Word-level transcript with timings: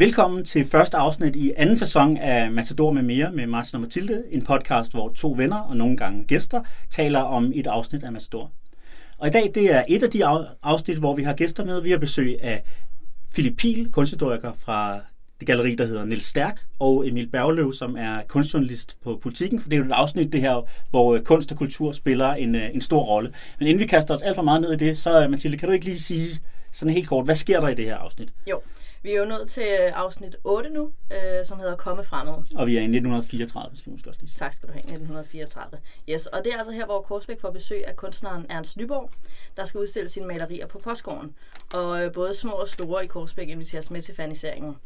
Velkommen 0.00 0.44
til 0.44 0.64
første 0.64 0.96
afsnit 0.96 1.36
i 1.36 1.52
anden 1.56 1.76
sæson 1.76 2.16
af 2.16 2.50
Matador 2.50 2.92
med 2.92 3.02
mere 3.02 3.32
med 3.32 3.46
Martin 3.46 3.74
og 3.76 3.80
Mathilde, 3.80 4.22
en 4.30 4.44
podcast, 4.44 4.92
hvor 4.92 5.08
to 5.08 5.34
venner 5.36 5.56
og 5.56 5.76
nogle 5.76 5.96
gange 5.96 6.24
gæster 6.24 6.62
taler 6.90 7.20
om 7.20 7.52
et 7.54 7.66
afsnit 7.66 8.04
af 8.04 8.12
Matador. 8.12 8.50
Og 9.18 9.28
i 9.28 9.30
dag 9.30 9.50
det 9.54 9.74
er 9.74 9.84
et 9.88 10.02
af 10.02 10.10
de 10.10 10.26
afsnit, 10.62 10.96
hvor 10.96 11.16
vi 11.16 11.22
har 11.22 11.32
gæster 11.32 11.64
med. 11.64 11.80
Vi 11.80 11.90
har 11.90 11.98
besøg 11.98 12.38
af 12.42 12.62
Philip 13.32 13.56
Pihl, 13.56 13.92
kunsthistoriker 13.92 14.52
fra 14.58 15.00
det 15.40 15.46
galleri, 15.46 15.74
der 15.74 15.86
hedder 15.86 16.04
Nils 16.04 16.24
Stærk, 16.24 16.60
og 16.78 17.08
Emil 17.08 17.30
Bergløv, 17.30 17.72
som 17.72 17.96
er 17.96 18.22
kunstjournalist 18.28 18.96
på 19.02 19.18
Politiken, 19.22 19.60
for 19.60 19.68
det 19.68 19.76
er 19.76 19.80
jo 19.80 19.86
et 19.86 19.92
afsnit 19.92 20.32
det 20.32 20.40
her, 20.40 20.68
hvor 20.90 21.14
øh, 21.14 21.22
kunst 21.22 21.52
og 21.52 21.58
kultur 21.58 21.92
spiller 21.92 22.34
en, 22.34 22.54
øh, 22.54 22.74
en 22.74 22.80
stor 22.80 23.02
rolle. 23.02 23.32
Men 23.58 23.68
inden 23.68 23.80
vi 23.80 23.86
kaster 23.86 24.14
os 24.14 24.22
alt 24.22 24.34
for 24.34 24.42
meget 24.42 24.60
ned 24.60 24.72
i 24.72 24.76
det, 24.76 24.98
så 24.98 25.22
øh, 25.22 25.30
Mathilde, 25.30 25.56
kan 25.56 25.68
du 25.68 25.72
ikke 25.72 25.86
lige 25.86 26.00
sige 26.00 26.40
sådan 26.72 26.94
helt 26.94 27.08
kort, 27.08 27.24
hvad 27.24 27.34
sker 27.34 27.60
der 27.60 27.68
i 27.68 27.74
det 27.74 27.84
her 27.84 27.96
afsnit? 27.96 28.28
Jo, 28.50 28.60
vi 29.02 29.12
er 29.12 29.18
jo 29.18 29.24
nået 29.24 29.48
til 29.48 29.62
øh, 29.80 29.92
afsnit 29.94 30.36
8 30.44 30.70
nu, 30.70 30.92
øh, 31.12 31.44
som 31.44 31.58
hedder 31.58 31.76
Komme 31.76 32.04
fremad. 32.04 32.34
Og 32.56 32.66
vi 32.66 32.76
er 32.76 32.80
i 32.80 32.84
1934, 32.84 33.76
skal 33.76 33.90
vi 33.90 33.92
måske 33.92 34.10
også 34.10 34.20
lige 34.20 34.30
sige. 34.30 34.38
Tak 34.38 34.52
skal 34.52 34.68
du 34.68 34.72
have, 34.72 34.80
1934. 34.80 35.78
Yes, 36.08 36.26
og 36.26 36.44
det 36.44 36.52
er 36.52 36.58
altså 36.58 36.72
her, 36.72 36.86
hvor 36.86 37.00
Korsbæk 37.00 37.40
får 37.40 37.50
besøg 37.50 37.86
af 37.86 37.96
kunstneren 37.96 38.46
Ernst 38.48 38.76
Nyborg, 38.76 39.10
der 39.56 39.64
skal 39.64 39.80
udstille 39.80 40.08
sine 40.08 40.26
malerier 40.26 40.66
på 40.66 40.78
postgården. 40.78 41.34
Og 41.72 42.04
øh, 42.04 42.12
både 42.12 42.34
små 42.34 42.52
og 42.52 42.68
store 42.68 43.04
i 43.04 43.06
Korsbæk 43.06 43.48
inviteres 43.48 43.90
med 43.90 44.02
til 44.02 44.14
faniseringen. 44.14 44.76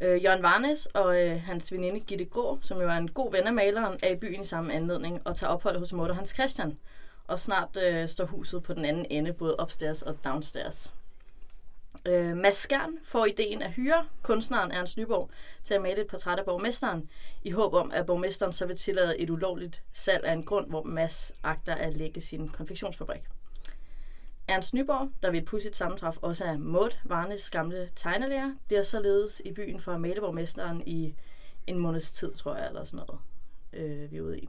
Øh, 0.00 0.24
Jørgen 0.24 0.42
Varnes 0.42 0.86
og 0.86 1.22
øh, 1.22 1.42
hans 1.42 1.72
veninde 1.72 2.00
Gitte 2.00 2.24
Grå, 2.24 2.58
som 2.60 2.80
jo 2.80 2.88
er 2.88 2.96
en 2.96 3.10
god 3.10 3.32
ven 3.32 3.46
af 3.46 3.52
maleren, 3.52 3.98
er 4.02 4.10
i 4.10 4.16
byen 4.16 4.40
i 4.40 4.44
samme 4.44 4.72
anledning 4.72 5.20
og 5.24 5.36
tager 5.36 5.50
ophold 5.50 5.78
hos 5.78 5.92
Mutter 5.92 6.14
Hans 6.14 6.30
Christian. 6.30 6.78
Og 7.26 7.38
snart 7.38 7.76
øh, 7.86 8.08
står 8.08 8.24
huset 8.24 8.62
på 8.62 8.74
den 8.74 8.84
anden 8.84 9.06
ende, 9.10 9.32
både 9.32 9.56
upstairs 9.62 10.02
og 10.02 10.16
downstairs. 10.24 10.94
Øh, 12.06 12.36
Mads 12.36 12.56
Skjern 12.56 12.98
får 13.04 13.26
ideen 13.26 13.62
at 13.62 13.72
hyre 13.72 14.06
kunstneren 14.22 14.70
Ernst 14.70 14.96
Nyborg 14.96 15.30
til 15.64 15.74
at 15.74 15.82
male 15.82 16.00
et 16.00 16.06
portræt 16.06 16.38
af 16.38 16.44
borgmesteren, 16.44 17.10
i 17.42 17.50
håb 17.50 17.74
om, 17.74 17.90
at 17.94 18.06
borgmesteren 18.06 18.52
så 18.52 18.66
vil 18.66 18.76
tillade 18.76 19.18
et 19.18 19.30
ulovligt 19.30 19.82
salg 19.92 20.24
af 20.24 20.32
en 20.32 20.44
grund, 20.44 20.68
hvor 20.68 20.82
Mads 20.82 21.32
agter 21.42 21.74
at 21.74 21.96
lægge 21.96 22.20
sin 22.20 22.48
konfektionsfabrik. 22.48 23.20
Ernst 24.48 24.74
Nyborg, 24.74 25.10
der 25.22 25.30
ved 25.30 25.38
et 25.38 25.44
pudsigt 25.44 25.76
sammentræf 25.76 26.16
også 26.22 26.44
er 26.44 26.58
Maud 26.58 26.90
Varnes 27.04 27.50
gamle 27.50 27.88
tegnelærer, 27.96 28.54
bliver 28.66 28.82
således 28.82 29.42
i 29.44 29.52
byen 29.52 29.80
for 29.80 29.92
at 29.92 30.00
male 30.00 30.20
borgmesteren 30.20 30.82
i 30.86 31.14
en 31.66 31.78
måneds 31.78 32.10
tid, 32.10 32.34
tror 32.34 32.54
jeg, 32.56 32.66
eller 32.66 32.84
sådan 32.84 33.06
noget, 33.06 33.20
øh, 33.72 34.12
vi 34.12 34.16
er 34.16 34.22
ude 34.22 34.38
i. 34.38 34.48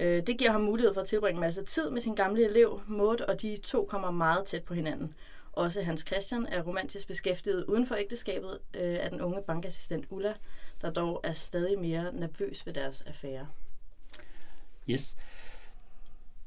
Øh, 0.00 0.26
det 0.26 0.38
giver 0.38 0.50
ham 0.50 0.60
mulighed 0.60 0.94
for 0.94 1.00
at 1.00 1.06
tilbringe 1.06 1.36
en 1.36 1.40
masse 1.40 1.64
tid 1.64 1.90
med 1.90 2.00
sin 2.00 2.14
gamle 2.14 2.44
elev, 2.44 2.80
Maud, 2.86 3.20
og 3.20 3.42
de 3.42 3.56
to 3.56 3.84
kommer 3.84 4.10
meget 4.10 4.44
tæt 4.44 4.64
på 4.64 4.74
hinanden. 4.74 5.14
Også 5.56 5.82
Hans 5.82 6.04
Christian 6.06 6.46
er 6.52 6.62
romantisk 6.62 7.08
beskæftiget 7.08 7.64
uden 7.64 7.86
for 7.86 7.94
ægteskabet 7.94 8.58
øh, 8.74 8.98
af 9.00 9.10
den 9.10 9.20
unge 9.20 9.38
bankassistent 9.46 10.04
Ulla, 10.10 10.32
der 10.82 10.90
dog 10.90 11.20
er 11.24 11.32
stadig 11.32 11.78
mere 11.78 12.12
nervøs 12.12 12.66
ved 12.66 12.72
deres 12.72 13.02
affære. 13.06 13.46
Yes. 14.90 15.16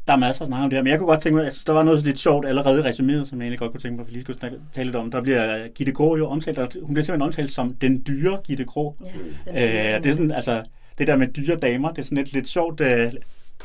Der 0.08 0.14
er 0.14 0.17
masser 0.17 0.41
at 0.41 0.47
snakke 0.47 0.64
om 0.64 0.69
det 0.69 0.77
her, 0.77 0.83
men 0.83 0.91
jeg 0.91 0.99
kunne 0.99 1.08
godt 1.08 1.22
tænke 1.22 1.36
mig, 1.36 1.44
jeg 1.44 1.53
synes, 1.53 1.66
der 1.66 1.73
var 1.73 1.83
noget 1.83 2.03
lidt 2.03 2.19
sjovt 2.19 2.45
allerede 2.47 2.80
i 2.80 2.83
resuméet, 2.83 3.25
som 3.25 3.39
jeg 3.39 3.45
egentlig 3.45 3.59
godt 3.59 3.72
kunne 3.72 3.81
tænke 3.81 3.95
mig, 3.95 4.02
at 4.03 4.08
vi 4.08 4.11
lige 4.11 4.22
skulle 4.22 4.39
tale 4.73 4.86
lidt 4.86 4.95
om. 4.95 5.11
Der 5.11 5.21
bliver 5.21 5.67
Gitte 5.67 5.92
Grå 5.92 6.17
jo 6.17 6.27
omtalt, 6.27 6.58
hun 6.58 6.93
bliver 6.93 7.04
simpelthen 7.04 7.21
omtalt 7.21 7.52
som 7.52 7.73
den 7.73 8.04
dyre 8.08 8.42
Gitte 8.43 8.65
Grå. 8.65 8.95
Ja, 9.45 9.95
øh, 9.95 10.04
det 10.04 10.10
er 10.10 10.14
sådan, 10.14 10.31
altså, 10.31 10.64
det 10.98 11.08
der 11.08 11.15
med 11.15 11.27
dyre 11.27 11.55
damer, 11.55 11.89
det 11.89 11.98
er 11.98 12.04
sådan 12.04 12.17
lidt, 12.17 12.33
lidt 12.33 12.49
sjovt, 12.49 12.81
øh, 12.81 13.14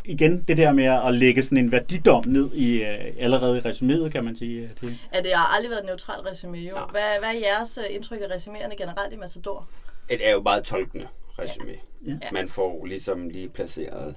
igen 0.04 0.42
det 0.48 0.56
der 0.56 0.72
med 0.72 0.84
at 0.84 1.14
lægge 1.14 1.42
sådan 1.42 1.58
en 1.58 1.72
værdidom 1.72 2.25
ned 2.26 2.53
i 2.53 2.82
øh, 2.82 3.14
allerede 3.19 3.58
i 3.58 3.60
resuméet, 3.60 4.10
kan 4.10 4.25
man 4.25 4.36
sige. 4.36 4.70
Det. 4.80 4.98
Ja, 5.14 5.22
det 5.22 5.32
har 5.34 5.47
aldrig 5.47 5.70
været 5.70 5.80
et 5.80 5.86
neutralt 5.86 6.26
resumé. 6.26 6.56
Jo. 6.56 6.76
Hvad, 6.91 7.19
hvad 7.19 7.28
er 7.28 7.38
jeres 7.42 7.78
øh, 7.78 7.94
indtryk 7.94 8.20
af 8.20 8.36
resuméerne 8.36 8.76
generelt 8.76 9.12
i 9.12 9.16
Matador? 9.16 9.69
Det 10.08 10.28
er 10.28 10.32
jo 10.32 10.42
meget 10.42 10.64
tolkende 10.64 11.08
resumé. 11.38 11.78
Ja. 12.06 12.12
Ja. 12.22 12.30
Man 12.32 12.48
får 12.48 12.84
ligesom 12.84 13.28
lige 13.28 13.48
placeret, 13.48 14.14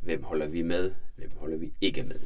hvem 0.00 0.22
holder 0.22 0.46
vi 0.46 0.62
med, 0.62 0.90
hvem 1.16 1.30
holder 1.36 1.56
vi 1.56 1.72
ikke 1.80 2.02
med. 2.02 2.18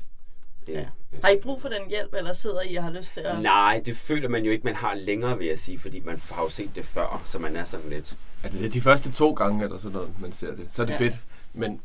Det, 0.66 0.72
ja. 0.72 0.86
Har 1.24 1.30
I 1.30 1.36
brug 1.42 1.62
for 1.62 1.68
den 1.68 1.88
hjælp, 1.88 2.14
eller 2.14 2.32
sidder 2.32 2.60
I 2.68 2.76
og 2.76 2.84
har 2.84 2.91
lyst 2.91 3.14
til 3.14 3.20
at... 3.20 3.42
Nej, 3.42 3.82
det 3.86 3.97
føler 3.97 4.28
man 4.28 4.44
jo 4.44 4.50
ikke, 4.50 4.64
man 4.64 4.74
har 4.74 4.94
længere, 4.94 5.38
vil 5.38 5.47
jeg 5.47 5.58
sige, 5.58 5.78
fordi 5.78 6.00
man 6.00 6.20
har 6.30 6.42
jo 6.42 6.48
set 6.48 6.70
det 6.74 6.84
før, 6.84 7.22
så 7.26 7.38
man 7.38 7.56
er 7.56 7.64
sådan 7.64 7.91
lidt... 7.91 8.16
Er 8.42 8.48
det 8.48 8.74
de 8.74 8.80
første 8.80 9.12
to 9.12 9.32
gange, 9.32 9.64
eller 9.64 9.78
sådan 9.78 9.92
noget, 9.92 10.10
man 10.20 10.32
ser 10.32 10.54
det, 10.54 10.72
så 10.72 10.82
er 10.82 10.86
det 10.86 10.92
ja. 10.92 10.98
fedt. 10.98 11.18
Men 11.54 11.80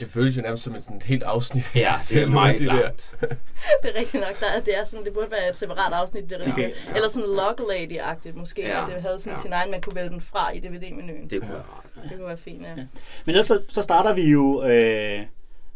det 0.00 0.08
føles 0.08 0.36
jo 0.36 0.42
nærmest 0.42 0.62
som 0.62 0.74
et, 0.74 0.84
sådan 0.84 0.96
et 0.96 1.02
helt 1.02 1.22
afsnit. 1.22 1.64
Ja, 1.74 1.92
det 2.08 2.22
er 2.22 2.26
meget 2.26 2.58
de 2.58 2.64
langt. 2.64 3.14
det 3.82 3.90
er 3.94 3.98
rigtigt 3.98 4.22
nok. 4.22 4.40
Der 4.40 4.46
er, 4.46 4.60
det, 4.60 4.78
er 4.78 4.84
sådan, 4.84 5.04
det 5.04 5.12
burde 5.12 5.30
være 5.30 5.50
et 5.50 5.56
separat 5.56 5.92
afsnit. 5.92 6.30
Det 6.30 6.40
okay, 6.52 6.62
ja. 6.62 6.94
Eller 6.94 7.08
sådan 7.08 7.28
Log 7.28 7.60
Lady-agtigt 7.60 8.38
måske. 8.38 8.62
Ja, 8.62 8.82
at 8.82 8.92
det 8.92 9.02
havde 9.02 9.18
sådan 9.18 9.36
ja. 9.36 9.42
sin 9.42 9.52
egen, 9.52 9.70
man 9.70 9.80
kunne 9.80 9.96
vælge 9.96 10.10
den 10.10 10.20
fra 10.20 10.52
i 10.52 10.60
DVD-menuen. 10.60 11.30
Det 11.30 11.40
kunne 11.40 11.52
være 11.52 11.62
Det 12.02 12.12
kunne 12.16 12.26
være 12.26 12.36
fint, 12.36 12.62
ja. 12.62 12.68
ja. 12.68 12.74
Men 12.74 12.86
ellers 13.26 13.46
så, 13.46 13.60
så 13.68 13.82
starter 13.82 14.14
vi 14.14 14.30
jo, 14.30 14.64
øh, 14.64 15.20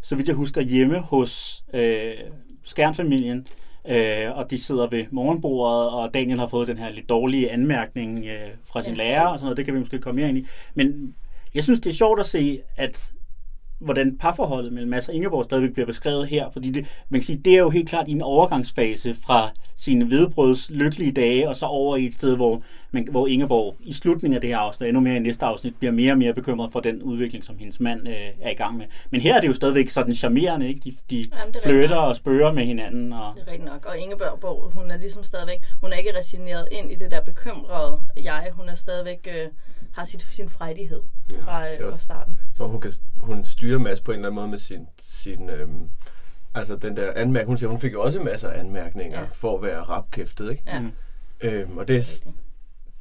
så 0.03 0.15
vidt 0.17 0.29
jeg 0.29 0.37
husker, 0.37 0.61
hjemme 0.61 0.99
hos 0.99 1.65
øh, 1.75 2.15
Skærnfamilien. 2.65 3.47
Øh, 3.89 4.37
og 4.37 4.51
de 4.51 4.59
sidder 4.59 4.87
ved 4.87 5.05
morgenbordet, 5.11 5.91
og 5.91 6.15
Daniel 6.15 6.39
har 6.39 6.49
fået 6.49 6.69
den 6.69 6.79
her 6.79 6.91
lidt 6.91 7.09
dårlige 7.09 7.51
anmærkning 7.51 8.27
øh, 8.27 8.49
fra 8.65 8.83
sin 8.83 8.95
ja. 8.95 8.99
lærer, 8.99 9.27
og 9.27 9.39
sådan 9.39 9.45
noget. 9.45 9.56
Det 9.56 9.65
kan 9.65 9.75
vi 9.75 9.79
måske 9.79 9.99
komme 9.99 10.21
mere 10.21 10.29
ind 10.29 10.39
i. 10.39 10.47
Men 10.75 11.15
jeg 11.55 11.65
synes, 11.65 11.81
det 11.81 11.91
er 11.91 11.95
sjovt 11.95 12.21
at 12.21 12.27
se, 12.27 12.61
at 12.77 13.11
hvordan 13.84 14.19
parforholdet 14.19 14.72
mellem 14.72 14.91
Mads 14.91 15.09
og 15.09 15.15
Ingeborg 15.15 15.45
stadigvæk 15.45 15.72
bliver 15.72 15.87
beskrevet 15.87 16.27
her, 16.28 16.50
fordi 16.53 16.71
det, 16.71 16.87
man 17.09 17.21
kan 17.21 17.27
sige, 17.27 17.39
det 17.45 17.55
er 17.55 17.59
jo 17.59 17.71
helt 17.71 17.89
klart 17.89 18.09
i 18.09 18.12
en 18.12 18.22
overgangsfase 18.22 19.17
fra 19.27 19.50
sine 19.77 20.11
vedbrøds 20.11 20.71
lykkelige 20.71 21.12
dage, 21.12 21.49
og 21.49 21.56
så 21.56 21.67
over 21.67 21.97
i 21.97 22.05
et 22.06 22.15
sted, 22.15 22.37
hvor, 22.37 22.62
man, 22.91 23.09
hvor 23.11 23.27
Ingeborg 23.27 23.77
i 23.81 23.93
slutningen 23.93 24.34
af 24.34 24.41
det 24.41 24.50
her 24.50 24.59
afsnit, 24.59 24.89
endnu 24.89 25.00
mere 25.00 25.17
i 25.17 25.19
næste 25.19 25.44
afsnit, 25.44 25.77
bliver 25.77 25.93
mere 25.93 26.12
og 26.12 26.19
mere 26.19 26.34
bekymret 26.34 26.73
for 26.73 26.81
den 26.81 27.03
udvikling, 27.03 27.44
som 27.44 27.59
hendes 27.59 27.81
mand 27.81 28.09
øh, 28.09 28.15
er 28.41 28.50
i 28.50 28.55
gang 28.55 28.77
med. 28.77 28.87
Men 29.11 29.21
her 29.21 29.37
er 29.37 29.41
det 29.41 29.49
jo 29.49 29.55
stadigvæk 29.55 29.89
sådan 29.89 30.15
charmerende, 30.15 30.69
ikke? 30.69 30.81
De, 30.84 30.97
de 31.11 31.17
Jamen, 31.39 31.55
flytter 31.65 31.97
og 31.97 32.17
spørger 32.17 32.53
med 32.53 32.65
hinanden. 32.65 33.12
Og... 33.12 33.33
Det 33.34 33.43
er 33.43 33.53
rigtigt 33.53 33.73
nok, 33.73 33.87
og 33.87 33.99
Ingeborg, 33.99 34.73
hun 34.75 34.91
er 34.91 34.97
ligesom 34.97 35.23
stadigvæk, 35.23 35.65
hun 35.81 35.93
er 35.93 35.97
ikke 35.97 36.19
resigneret 36.19 36.69
ind 36.73 36.93
i 36.93 36.94
det 36.94 37.11
der 37.11 37.21
bekymrede 37.21 38.00
jeg, 38.23 38.49
hun 38.53 38.69
er 38.69 38.75
stadigvæk... 38.75 39.28
Øh, 39.31 39.49
har 39.94 40.05
sit, 40.05 40.27
sin 40.31 40.49
frejdighed 40.49 41.03
ja, 41.31 41.41
fra, 41.41 41.71
øh, 41.71 41.78
fra 41.81 41.99
starten. 41.99 42.38
Så 42.55 42.66
hun 42.66 42.81
kan 42.81 42.93
hun 43.21 43.44
styre 43.44 43.78
Mads 43.78 44.00
på 44.00 44.12
en 44.12 44.19
eller 44.19 44.28
anden 44.28 44.34
måde 44.34 44.49
med 44.49 44.59
sin, 44.59 44.88
sin 44.99 45.50
øhm, 45.50 45.88
altså 46.55 46.77
den 46.77 46.97
der 46.97 47.12
anmærkning. 47.12 47.47
Hun 47.47 47.56
siger, 47.56 47.71
hun 47.71 47.81
fik 47.81 47.93
jo 47.93 48.03
også 48.03 48.21
masser 48.21 48.49
af 48.49 48.59
anmærkninger 48.60 49.21
ja. 49.21 49.27
for 49.32 49.56
at 49.56 49.62
være 49.62 49.81
rapkæftet, 49.81 50.50
ikke? 50.50 50.62
Ja. 50.66 50.82
Øhm, 51.41 51.78
og 51.78 51.88
det, 51.88 52.25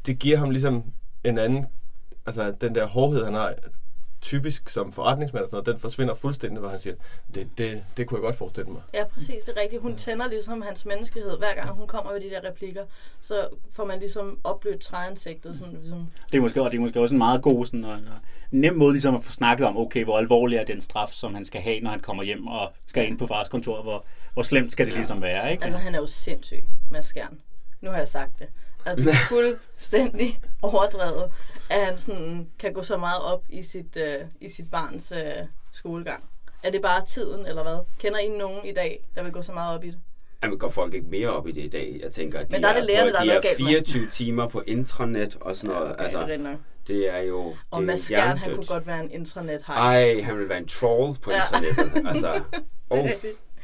det 0.05 0.19
giver 0.19 0.37
ham 0.37 0.49
ligesom 0.49 0.83
en 1.23 1.37
anden, 1.37 1.65
altså 2.25 2.55
den 2.61 2.75
der 2.75 2.85
hårdhed, 2.85 3.25
han 3.25 3.33
har, 3.33 3.53
typisk 4.23 4.69
som 4.69 4.91
forretningsmand, 4.91 5.43
og 5.43 5.49
sådan 5.49 5.55
noget, 5.55 5.73
den 5.73 5.79
forsvinder 5.79 6.13
fuldstændig, 6.13 6.59
hvor 6.59 6.69
han 6.69 6.79
siger, 6.79 6.95
det, 7.35 7.57
det, 7.57 7.83
det 7.97 8.07
kunne 8.07 8.17
jeg 8.17 8.21
godt 8.21 8.35
forestille 8.35 8.71
mig. 8.71 8.81
Ja, 8.93 9.05
præcis, 9.05 9.43
det 9.43 9.53
er 9.57 9.61
rigtigt. 9.61 9.81
Hun 9.81 9.95
tænder 9.95 10.27
ligesom 10.27 10.61
hans 10.61 10.85
menneskelighed. 10.85 11.37
Hver 11.37 11.55
gang 11.55 11.69
hun 11.69 11.87
kommer 11.87 12.13
med 12.13 12.21
de 12.21 12.29
der 12.29 12.49
replikker, 12.49 12.83
så 13.21 13.47
får 13.73 13.85
man 13.85 13.99
ligesom 13.99 14.39
opblødt 14.43 14.81
træansigtet. 14.81 15.57
Sådan, 15.57 15.73
ligesom. 15.73 16.07
Det 16.31 16.37
er 16.37 16.41
måske, 16.41 16.61
og 16.61 16.71
det 16.71 16.77
er 16.77 16.81
måske 16.81 16.99
også 16.99 17.15
en 17.15 17.19
meget 17.19 17.41
god 17.41 17.65
sådan, 17.65 17.83
og, 17.85 17.91
og 17.91 18.19
nem 18.51 18.75
måde 18.75 18.93
ligesom 18.93 19.15
at 19.15 19.23
få 19.23 19.31
snakket 19.31 19.67
om, 19.67 19.77
okay, 19.77 20.03
hvor 20.03 20.17
alvorlig 20.17 20.57
er 20.57 20.63
den 20.63 20.81
straf, 20.81 21.09
som 21.11 21.33
han 21.33 21.45
skal 21.45 21.61
have, 21.61 21.79
når 21.79 21.91
han 21.91 21.99
kommer 21.99 22.23
hjem 22.23 22.47
og 22.47 22.73
skal 22.87 23.07
ind 23.07 23.19
på 23.19 23.27
fars 23.27 23.49
kontor, 23.49 23.81
hvor, 23.81 24.05
hvor 24.33 24.43
slemt 24.43 24.71
skal 24.71 24.85
det 24.85 24.91
ja. 24.91 24.97
ligesom 24.97 25.21
være, 25.21 25.51
ikke? 25.51 25.63
Altså, 25.63 25.77
han 25.77 25.95
er 25.95 25.99
jo 25.99 26.07
sindssyg, 26.07 26.63
med 26.91 27.03
Skjern. 27.03 27.39
Nu 27.81 27.89
har 27.89 27.97
jeg 27.97 28.07
sagt 28.07 28.39
det. 28.39 28.47
Altså, 28.85 29.05
det 29.05 29.13
er 29.13 29.17
fuldstændig 29.35 30.39
overdrevet, 30.61 31.31
at 31.69 31.85
han 31.85 31.97
sådan 31.97 32.47
kan 32.59 32.73
gå 32.73 32.83
så 32.83 32.97
meget 32.97 33.21
op 33.21 33.43
i 33.49 33.63
sit, 33.63 33.97
øh, 33.97 34.19
i 34.41 34.49
sit 34.49 34.71
barns 34.71 35.11
øh, 35.11 35.47
skolegang. 35.71 36.23
Er 36.63 36.71
det 36.71 36.81
bare 36.81 37.05
tiden, 37.05 37.45
eller 37.45 37.63
hvad? 37.63 37.77
Kender 37.99 38.19
I 38.19 38.27
nogen 38.27 38.65
i 38.65 38.73
dag, 38.73 39.05
der 39.15 39.23
vil 39.23 39.31
gå 39.31 39.41
så 39.41 39.51
meget 39.51 39.75
op 39.77 39.83
i 39.83 39.87
det? 39.87 39.99
Jamen, 40.43 40.59
går 40.59 40.69
folk 40.69 40.93
ikke 40.93 41.07
mere 41.07 41.29
op 41.29 41.47
i 41.47 41.51
det 41.51 41.63
i 41.63 41.67
dag? 41.67 41.99
Jeg 42.03 42.11
tænker, 42.11 42.39
at 42.39 42.47
de 42.47 42.51
Men 42.51 42.61
der 42.63 42.69
er, 42.69 42.73
er, 42.73 42.83
lærerne, 42.83 43.11
på, 43.11 43.23
de 43.23 43.31
er 43.31 43.55
24 43.57 44.07
timer 44.07 44.47
på 44.47 44.63
intranet 44.67 45.37
og 45.41 45.55
sådan 45.55 45.75
noget. 45.75 45.87
Ja, 45.87 45.93
okay, 45.93 46.03
altså, 46.03 46.25
det, 46.25 46.45
er 46.45 46.57
det 46.87 47.09
er 47.09 47.19
jo 47.19 47.55
Og 47.71 47.83
Mads 47.83 48.01
Skjern, 48.01 48.37
han 48.37 48.55
kunne 48.55 48.65
godt 48.65 48.87
være 48.87 49.03
en 49.03 49.11
intranet 49.11 49.61
-hype. 49.61 49.71
Ej, 49.71 50.21
han 50.21 50.37
vil 50.39 50.49
være 50.49 50.57
en 50.57 50.67
troll 50.67 51.17
på 51.21 51.31
ja. 51.31 51.37
internettet. 51.37 52.07
altså, 52.07 52.41
oh. 52.89 53.09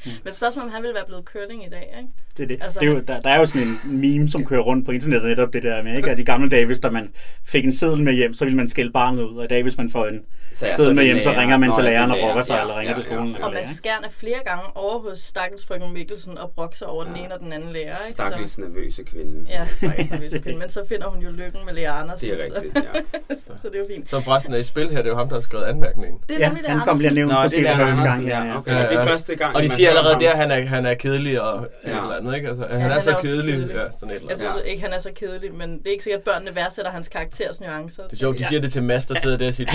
Mm. 0.05 0.11
Men 0.23 0.33
spørgsmålet 0.33 0.67
om 0.67 0.73
han 0.73 0.81
ville 0.81 0.95
være 0.95 1.05
blevet 1.07 1.25
curling 1.25 1.65
i 1.65 1.69
dag, 1.69 1.95
ikke? 1.97 2.09
Det 2.37 2.43
er 2.43 2.47
det. 2.47 2.63
Altså, 2.63 2.79
det 2.79 2.89
er 2.89 2.91
jo, 2.91 2.99
der, 2.99 3.21
der, 3.21 3.29
er 3.29 3.39
jo 3.39 3.45
sådan 3.45 3.67
en 3.67 3.79
meme, 3.83 4.29
som 4.29 4.45
kører 4.45 4.61
rundt 4.61 4.85
på 4.85 4.91
internettet 4.91 5.29
netop 5.29 5.53
det 5.53 5.63
der 5.63 5.83
med, 5.83 5.97
ikke? 5.97 6.11
At 6.11 6.19
i 6.19 6.23
gamle 6.23 6.49
dage, 6.49 6.65
hvis 6.65 6.79
der 6.79 6.91
man 6.91 7.09
fik 7.45 7.65
en 7.65 7.73
seddel 7.73 8.03
med 8.03 8.13
hjem, 8.13 8.33
så 8.33 8.45
ville 8.45 8.57
man 8.57 8.69
skælde 8.69 8.91
barnet 8.91 9.23
ud. 9.23 9.37
Og 9.37 9.43
i 9.43 9.47
dag, 9.47 9.63
hvis 9.63 9.77
man 9.77 9.91
får 9.91 10.05
en 10.05 10.21
seddel 10.55 10.95
med 10.95 11.05
hjem, 11.05 11.21
så 11.21 11.31
ringer 11.31 11.57
man 11.57 11.75
til 11.75 11.83
læreren 11.83 12.11
og 12.11 12.17
brokker 12.21 12.43
sig, 12.43 12.53
ja, 12.53 12.61
eller 12.61 12.79
ringer 12.79 12.91
ja, 12.91 12.95
til 12.95 13.03
skolen. 13.03 13.35
Ja. 13.39 13.45
Og 13.45 13.53
man 13.53 13.65
skærner 13.65 14.09
flere 14.09 14.39
gange 14.45 14.63
over 14.75 14.99
hos 14.99 15.19
stakkels 15.19 15.65
frøken 15.65 15.93
Mikkelsen 15.93 16.37
og 16.37 16.51
brokser 16.55 16.85
over 16.85 17.03
ja. 17.03 17.09
den 17.09 17.25
ene 17.25 17.33
og 17.33 17.39
den 17.39 17.53
anden 17.53 17.69
lærer, 17.73 17.83
ikke? 18.07 18.11
Stakkels 18.11 18.57
nervøse 18.57 19.03
kvinde. 19.03 19.45
Ja, 19.49 19.67
stakkels 19.73 20.11
nervøse 20.11 20.39
kvinde. 20.39 20.59
Men 20.59 20.69
så 20.69 20.85
finder 20.89 21.09
hun 21.09 21.21
jo 21.21 21.31
lykken 21.31 21.65
med 21.65 21.73
Lea 21.73 22.01
Andersen. 22.01 22.29
Det 22.29 22.41
er 22.41 22.55
rigtigt, 22.55 22.75
ja. 22.75 23.35
så, 23.35 23.51
så 23.61 23.67
det 23.67 23.75
er 23.75 23.79
jo 23.79 23.85
fint. 23.95 24.09
Så 24.09 24.19
forresten 24.19 24.53
er 24.53 24.57
i 24.57 24.63
spil 24.63 24.89
her, 24.89 24.97
det 24.97 25.05
er 25.05 25.09
jo 25.09 25.15
ham, 25.15 25.27
der 25.27 25.35
har 25.35 25.41
skrevet 25.41 25.65
anmærkningen. 25.65 26.21
Det 26.29 26.43
er 26.43 26.47
nemlig 26.47 26.63
ja, 26.63 26.69
han 26.69 26.87
kom 26.87 26.99
lige 26.99 27.13
nævnt 27.13 27.33
måske 27.43 27.67
første 27.75 28.01
gang. 28.03 28.27
Ja, 28.27 28.57
okay. 28.57 28.89
Det 28.89 28.97
er 28.97 29.05
første 29.05 29.35
gang, 29.35 29.55
Og 29.55 29.63
de 29.63 29.69
siger, 29.69 29.88
siger 29.89 29.99
allerede 29.99 30.19
der, 30.19 30.35
han 30.35 30.51
er, 30.51 30.65
han 30.65 30.85
er 30.85 30.93
kedelig 30.93 31.41
og 31.41 31.67
ja. 31.85 31.89
et 31.89 31.95
eller 31.95 32.15
andet, 32.15 32.35
ikke? 32.35 32.49
Altså, 32.49 32.63
ja, 32.63 32.71
han, 32.71 32.81
han 32.81 32.91
er 32.91 32.99
så 32.99 33.11
er 33.11 33.21
kedelig. 33.21 33.53
kedelig. 33.53 33.75
Ja, 33.75 33.91
sådan 33.91 34.09
et 34.09 34.15
eller 34.15 34.15
andet. 34.15 34.29
Jeg 34.29 34.37
synes 34.37 34.65
ja. 34.65 34.71
ikke, 34.71 34.81
han 34.81 34.93
er 34.93 34.99
så 34.99 35.11
kedelig, 35.15 35.53
men 35.53 35.77
det 35.77 35.87
er 35.87 35.91
ikke 35.91 36.03
sikkert, 36.03 36.19
at 36.19 36.25
børnene 36.25 36.55
værdsætter 36.55 36.91
hans 36.91 37.09
karakters 37.09 37.61
nuancer. 37.61 38.03
Det 38.03 38.13
er 38.13 38.17
sjovt, 38.17 38.39
de 38.39 38.45
siger 38.45 38.61
det 38.61 38.71
til 38.71 38.83
Mads, 38.83 39.05
der 39.05 39.15
sidder 39.15 39.37
der 39.37 39.47
i 39.47 39.51
sit 39.51 39.69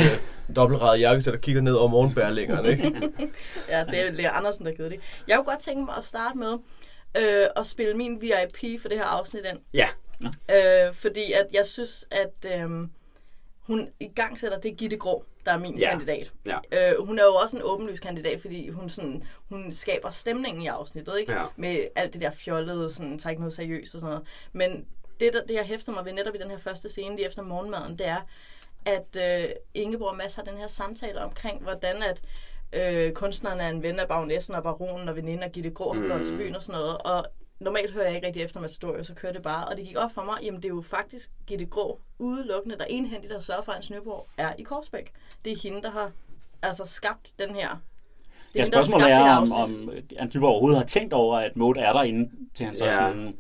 dobbeltradet 0.57 1.01
jakkesæt 1.01 1.35
og 1.35 1.41
kigger 1.41 1.63
ned 1.63 1.75
over 1.75 1.89
morgenbærlængerne, 1.89 2.71
ikke? 2.71 2.93
ja, 3.71 3.85
det 3.85 4.07
er 4.07 4.13
Lea 4.13 4.39
Andersen, 4.39 4.65
der 4.65 4.73
er 4.73 4.77
kedelig. 4.77 4.99
Jeg 5.29 5.37
kunne 5.37 5.45
godt 5.45 5.61
tænke 5.61 5.85
mig 5.85 5.95
at 5.97 6.05
starte 6.05 6.39
med 6.39 6.53
øh, 7.17 7.47
at 7.57 7.67
spille 7.67 7.95
min 7.95 8.21
VIP 8.21 8.81
for 8.81 8.89
det 8.89 8.99
her 8.99 9.05
afsnit 9.05 9.43
ind. 9.53 9.59
Ja. 9.75 9.89
Øh, 10.51 10.95
fordi 10.95 11.33
at 11.33 11.47
jeg 11.53 11.67
synes, 11.67 12.07
at 12.11 12.61
øh, 12.61 12.71
hun 13.67 13.89
i 14.01 14.09
gang 14.09 14.39
sætter 14.39 14.61
det 14.61 14.77
Gitte 14.77 14.97
Grå, 14.97 15.25
der 15.45 15.53
er 15.53 15.59
min 15.59 15.79
ja. 15.79 15.91
kandidat. 15.91 16.33
Ja. 16.47 16.59
Øh, 16.73 17.07
hun 17.07 17.19
er 17.19 17.25
jo 17.25 17.35
også 17.35 17.57
en 17.57 17.63
åbenlys 17.63 18.01
kandidat, 18.01 18.41
fordi 18.41 18.69
hun, 18.69 18.89
sådan, 18.89 19.25
hun 19.49 19.73
skaber 19.73 20.11
stemningen 20.11 20.63
i 20.63 20.67
afsnittet, 20.67 21.19
ikke? 21.21 21.33
Ja. 21.33 21.45
Med 21.57 21.89
alt 21.97 22.13
det 22.13 22.21
der 22.21 22.31
fjollede, 22.31 22.91
sådan, 22.91 23.19
tager 23.19 23.31
ikke 23.31 23.43
noget 23.43 23.55
seriøst 23.55 23.95
og 23.95 24.01
sådan 24.01 24.13
noget. 24.13 24.29
Men 24.53 24.87
det, 25.21 25.33
der, 25.33 25.45
det 25.47 25.55
jeg 25.55 25.65
hæfter 25.65 25.93
mig 25.93 26.05
ved 26.05 26.13
netop 26.13 26.35
i 26.35 26.39
den 26.39 26.51
her 26.51 26.59
første 26.59 26.89
scene 26.89 27.17
lige 27.17 27.27
efter 27.27 27.43
morgenmaden, 27.43 27.99
det 27.99 28.07
er, 28.07 28.21
at 28.85 29.17
øh, 29.17 29.51
Ingeborg 29.75 30.11
og 30.11 30.17
Mads 30.17 30.35
har 30.35 30.43
den 30.43 30.57
her 30.57 30.67
samtale 30.67 31.21
omkring, 31.21 31.63
hvordan 31.63 32.03
at 32.03 32.23
øh, 32.73 33.13
kunstneren 33.13 33.61
er 33.61 33.69
en 33.69 33.83
ven 33.83 33.99
af 33.99 34.09
baronessen 34.09 34.55
og 34.55 34.63
baronen 34.63 35.09
og 35.09 35.17
veninden 35.17 35.43
af 35.43 35.53
Gitte 35.53 35.71
Grå 35.71 35.93
mm. 35.93 36.25
til 36.25 36.37
byen 36.37 36.55
og 36.55 36.63
sådan 36.63 36.81
noget. 36.81 36.99
Og 36.99 37.27
normalt 37.61 37.93
hører 37.93 38.07
jeg 38.07 38.15
ikke 38.15 38.27
rigtig 38.27 38.43
efter 38.43 38.61
Matador, 38.61 39.03
så 39.03 39.15
kører 39.15 39.33
det 39.33 39.43
bare. 39.43 39.69
Og 39.69 39.77
det 39.77 39.85
gik 39.87 39.97
op 39.97 40.13
for 40.13 40.25
mig, 40.25 40.39
jamen 40.43 40.63
det 40.63 40.69
er 40.69 40.75
jo 40.75 40.83
faktisk 40.83 41.31
Gitte 41.47 41.67
Grå 41.67 41.99
udelukkende, 42.19 42.79
der 42.79 42.85
enhændigt 42.85 43.33
har 43.33 43.41
sørget 43.41 43.65
for, 43.65 43.73
at 43.73 43.79
en 43.79 43.83
Snøborg 43.83 44.29
er 44.37 44.53
i 44.59 44.63
Korsbæk. 44.63 45.13
Det 45.45 45.53
er 45.53 45.57
hende, 45.63 45.83
der 45.83 45.91
har 45.91 46.13
altså 46.63 46.85
skabt 46.85 47.33
den 47.39 47.55
her 47.55 47.69
det 48.53 48.61
er 48.61 48.65
ja, 48.65 48.71
spørgsmålet 48.71 49.11
er, 49.11 49.37
om, 49.37 49.53
om 49.53 49.91
Ernst 50.17 50.37
overhovedet 50.37 50.79
har 50.79 50.87
tænkt 50.87 51.13
over, 51.13 51.39
at 51.39 51.57
Mode 51.57 51.81
er 51.81 51.93
derinde 51.93 52.31
til 52.55 52.67
hans 52.67 52.81
ja. 52.81 52.95
sådan, 52.95 53.35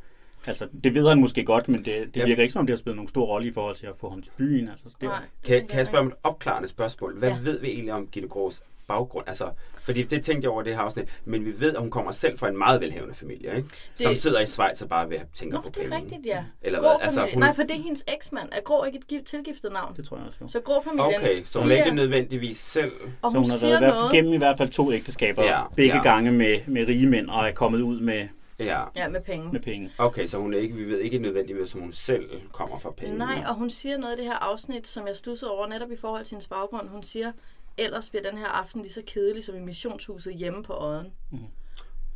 Altså, 0.46 0.68
det 0.84 0.94
ved 0.94 1.08
han 1.08 1.20
måske 1.20 1.44
godt, 1.44 1.68
men 1.68 1.84
det, 1.84 2.14
det 2.14 2.26
virker 2.26 2.42
ikke 2.42 2.52
som 2.52 2.60
om, 2.60 2.66
det 2.66 2.72
har 2.72 2.78
spillet 2.78 2.96
nogen 2.96 3.08
stor 3.08 3.26
rolle 3.26 3.48
i 3.48 3.52
forhold 3.52 3.76
til 3.76 3.86
at 3.86 3.96
få 3.96 4.10
ham 4.10 4.22
til 4.22 4.30
byen. 4.36 4.68
Altså, 4.68 4.88
det 5.00 5.08
Nej, 5.08 5.22
kan, 5.44 5.66
kan 5.66 5.78
jeg 5.78 5.86
spørge 5.86 6.00
om 6.00 6.06
et 6.06 6.14
opklarende 6.22 6.68
spørgsmål? 6.68 7.18
Hvad 7.18 7.28
ja. 7.28 7.38
ved 7.42 7.60
vi 7.60 7.66
egentlig 7.66 7.92
om 7.92 8.06
Gitte 8.06 8.28
Grås 8.28 8.62
baggrund. 8.86 9.28
Altså, 9.28 9.50
fordi 9.82 10.02
det 10.02 10.24
tænkte 10.24 10.44
jeg 10.44 10.50
over 10.50 10.62
det 10.62 10.74
her 10.74 10.82
afsnit, 10.82 11.08
men 11.24 11.44
vi 11.44 11.60
ved, 11.60 11.74
at 11.74 11.80
hun 11.80 11.90
kommer 11.90 12.12
selv 12.12 12.38
fra 12.38 12.48
en 12.48 12.58
meget 12.58 12.80
velhavende 12.80 13.14
familie, 13.14 13.56
ikke? 13.56 13.68
Det... 13.98 14.04
som 14.04 14.14
sidder 14.14 14.40
i 14.40 14.46
Schweiz 14.46 14.82
og 14.82 14.88
bare 14.88 15.08
vil 15.08 15.20
tænke 15.34 15.56
på 15.56 15.62
penge. 15.62 15.88
det 15.88 15.92
er 15.92 15.96
rigtigt, 15.96 16.26
ja. 16.26 16.44
Eller 16.62 16.80
hvad? 16.80 16.90
Altså, 17.00 17.28
hun... 17.32 17.42
Nej, 17.42 17.54
for 17.54 17.62
det 17.62 17.70
er 17.70 17.82
hendes 17.82 18.04
eksmand. 18.08 18.48
Er 18.52 18.60
Grå 18.60 18.84
ikke 18.84 18.98
et 19.12 19.24
tilgiftet 19.24 19.72
navn? 19.72 19.96
Det 19.96 20.04
tror 20.04 20.16
jeg 20.16 20.26
også. 20.26 20.38
Så 20.46 20.60
Grå 20.60 20.82
familien... 20.82 21.20
Okay, 21.20 21.44
så 21.44 21.60
hun 21.60 21.70
er 21.70 21.76
ikke 21.76 21.90
nødvendigvis 21.90 22.56
selv... 22.56 22.92
Og 23.22 23.32
hun, 23.32 23.44
så 23.44 23.66
hun 23.66 23.72
har 23.72 23.80
været 23.80 23.94
noget... 23.94 24.12
gennem 24.12 24.32
i 24.34 24.36
hvert 24.36 24.58
fald 24.58 24.68
to 24.68 24.92
ægteskaber, 24.92 25.44
ja, 25.44 25.62
begge 25.76 25.96
ja. 25.96 26.02
gange 26.02 26.32
med, 26.32 26.60
med 26.66 26.88
rige 26.88 27.06
mænd, 27.06 27.28
og 27.28 27.48
er 27.48 27.52
kommet 27.52 27.80
ud 27.80 28.00
med 28.00 28.28
Ja. 28.58 28.82
ja, 28.96 29.08
med 29.08 29.20
penge. 29.20 29.52
Med 29.52 29.60
penge. 29.60 29.90
Okay, 29.98 30.26
så 30.26 30.38
hun 30.38 30.54
er 30.54 30.58
ikke, 30.58 30.74
vi 30.74 30.84
ved 30.84 30.98
ikke 31.00 31.18
nødvendigvis, 31.18 31.74
at 31.74 31.80
hun 31.80 31.92
selv 31.92 32.30
kommer 32.52 32.78
fra 32.78 32.90
penge. 32.90 33.18
Nej, 33.18 33.44
og 33.46 33.54
hun 33.54 33.70
siger 33.70 33.98
noget 33.98 34.14
i 34.14 34.16
det 34.16 34.24
her 34.24 34.34
afsnit, 34.34 34.86
som 34.86 35.06
jeg 35.06 35.16
stussede 35.16 35.50
over 35.50 35.66
netop 35.66 35.92
i 35.92 35.96
forhold 35.96 36.24
til 36.24 36.34
hendes 36.34 36.48
baggrund. 36.48 36.88
Hun 36.88 37.02
siger, 37.02 37.32
ellers 37.78 38.10
bliver 38.10 38.30
den 38.30 38.38
her 38.38 38.46
aften 38.46 38.82
lige 38.82 38.92
så 38.92 39.02
kedelig 39.06 39.44
som 39.44 39.56
i 39.56 39.60
missionshuset 39.60 40.34
hjemme 40.34 40.62
på 40.62 40.80
Odden. 40.80 41.12
Mm. 41.30 41.38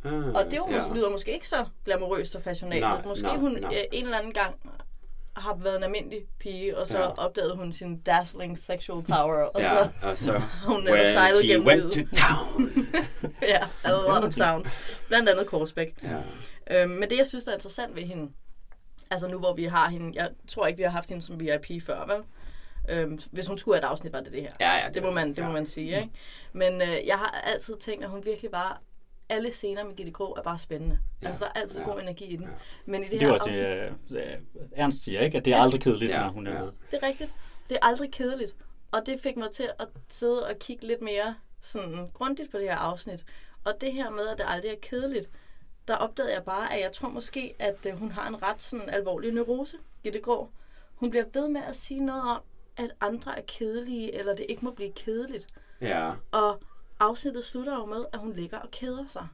Ah, 0.03 0.27
og 0.27 0.45
det 0.45 0.57
jo 0.57 0.67
ja. 0.71 0.93
lyder 0.95 1.09
måske 1.09 1.33
ikke 1.33 1.47
så 1.47 1.65
glamourøst 1.85 2.35
og 2.35 2.43
fashionabelt. 2.43 3.05
Måske 3.05 3.27
nej, 3.27 3.37
hun 3.37 3.51
nej. 3.51 3.73
Øh, 3.73 3.83
en 3.91 4.03
eller 4.03 4.17
anden 4.17 4.33
gang 4.33 4.55
har 5.35 5.55
været 5.55 5.77
en 5.77 5.83
almindelig 5.83 6.25
pige, 6.39 6.77
og 6.77 6.87
så 6.87 6.97
ja. 6.97 7.05
opdagede 7.05 7.55
hun 7.55 7.73
sin 7.73 7.99
dazzling 7.99 8.57
sexual 8.57 9.03
power, 9.03 9.43
og 9.43 9.61
ja, 9.61 9.69
så, 9.69 9.89
og 10.01 10.17
så 10.17 10.41
hun 10.73 10.87
øh, 10.87 11.05
sejlede 11.05 11.47
gennem 11.47 11.67
went 11.67 11.93
to 11.93 11.99
town. 11.99 12.87
ja, 13.53 13.67
a 13.83 13.91
lot 13.91 14.23
of 14.23 14.33
towns. 14.33 14.77
Blandt 15.07 15.29
andet 15.29 15.47
Korsbæk. 15.47 15.95
Ja. 16.03 16.81
Øhm, 16.81 16.91
men 16.91 17.09
det, 17.09 17.17
jeg 17.17 17.27
synes, 17.27 17.43
der 17.43 17.51
er 17.51 17.55
interessant 17.55 17.95
ved 17.95 18.03
hende, 18.03 18.31
altså 19.11 19.27
nu 19.27 19.39
hvor 19.39 19.53
vi 19.53 19.63
har 19.63 19.89
hende, 19.89 20.11
jeg 20.15 20.29
tror 20.47 20.67
ikke, 20.67 20.77
vi 20.77 20.83
har 20.83 20.89
haft 20.89 21.09
hende 21.09 21.21
som 21.21 21.39
VIP 21.39 21.85
før, 21.85 22.05
vel? 22.05 22.23
Øhm, 22.89 23.19
hvis 23.31 23.47
hun 23.47 23.57
skulle 23.57 23.75
have 23.75 23.85
et 23.85 23.91
afsnit, 23.91 24.13
var 24.13 24.21
det 24.21 24.31
det 24.31 24.41
her. 24.41 24.51
Ja, 24.59 24.77
ja, 24.77 24.85
det, 24.85 24.93
det, 24.93 25.03
må, 25.03 25.11
man, 25.11 25.29
det 25.29 25.37
ja. 25.37 25.47
må 25.47 25.51
man 25.51 25.65
sige. 25.65 25.95
Ikke? 25.95 26.09
Men 26.53 26.81
øh, 26.81 27.07
jeg 27.07 27.17
har 27.17 27.41
altid 27.43 27.77
tænkt, 27.77 28.03
at 28.03 28.09
hun 28.09 28.25
virkelig 28.25 28.51
bare 28.51 28.77
alle 29.29 29.51
scener 29.51 29.83
med 29.83 29.95
Gitte 29.95 30.11
Grå 30.11 30.35
er 30.35 30.41
bare 30.41 30.57
spændende. 30.57 30.99
Ja. 31.21 31.27
Altså, 31.27 31.43
der 31.43 31.49
er 31.55 31.61
altid 31.61 31.79
ja. 31.79 31.85
god 31.91 32.01
energi 32.01 32.25
i 32.25 32.35
den. 32.35 32.45
Ja. 32.45 32.51
Men 32.85 33.01
i 33.01 33.03
det, 33.03 33.11
det 33.11 33.21
her 33.21 33.33
afsnit... 33.33 33.55
Det 33.55 34.37
uh, 34.55 34.61
Ernst 34.71 35.03
siger, 35.03 35.21
ikke? 35.21 35.37
At 35.37 35.45
det 35.45 35.53
er 35.53 35.57
ja. 35.57 35.63
aldrig 35.63 35.81
kedeligt, 35.81 36.11
ja. 36.11 36.21
når 36.21 36.29
hun 36.29 36.47
er 36.47 36.53
ja. 36.53 36.63
med. 36.63 36.71
Det 36.91 36.99
er 37.01 37.07
rigtigt. 37.07 37.33
Det 37.69 37.77
er 37.81 37.85
aldrig 37.85 38.11
kedeligt. 38.11 38.55
Og 38.91 39.05
det 39.05 39.21
fik 39.21 39.37
mig 39.37 39.51
til 39.51 39.69
at 39.79 39.87
sidde 40.07 40.47
og 40.47 40.59
kigge 40.59 40.87
lidt 40.87 41.01
mere 41.01 41.35
sådan 41.61 42.09
grundigt 42.13 42.51
på 42.51 42.57
det 42.57 42.65
her 42.65 42.75
afsnit. 42.75 43.25
Og 43.63 43.73
det 43.81 43.93
her 43.93 44.09
med, 44.09 44.27
at 44.27 44.37
det 44.37 44.45
aldrig 44.47 44.71
er 44.71 44.75
kedeligt, 44.81 45.29
der 45.87 45.95
opdagede 45.95 46.33
jeg 46.33 46.43
bare, 46.43 46.73
at 46.73 46.81
jeg 46.81 46.91
tror 46.91 47.09
måske, 47.09 47.55
at 47.59 47.85
øh, 47.85 47.93
hun 47.93 48.11
har 48.11 48.27
en 48.27 48.43
ret 48.43 48.61
sådan 48.61 48.89
alvorlig 48.89 49.33
neurose, 49.33 49.77
Gitte 50.03 50.19
Grå. 50.19 50.49
Hun 50.95 51.09
bliver 51.09 51.25
ved 51.33 51.49
med 51.49 51.61
at 51.67 51.75
sige 51.75 51.99
noget 51.99 52.23
om, 52.23 52.41
at 52.79 52.91
andre 53.01 53.37
er 53.37 53.43
kedelige, 53.47 54.15
eller 54.15 54.35
det 54.35 54.45
ikke 54.49 54.65
må 54.65 54.71
blive 54.71 54.91
kedeligt. 54.91 55.47
Ja. 55.81 56.11
Og 56.31 56.61
afsnittet 56.99 57.45
slutter 57.45 57.75
jo 57.75 57.85
med, 57.85 58.05
at 58.13 58.19
hun 58.19 58.33
ligger 58.33 58.59
og 58.59 58.71
keder 58.71 59.07
sig. 59.07 59.27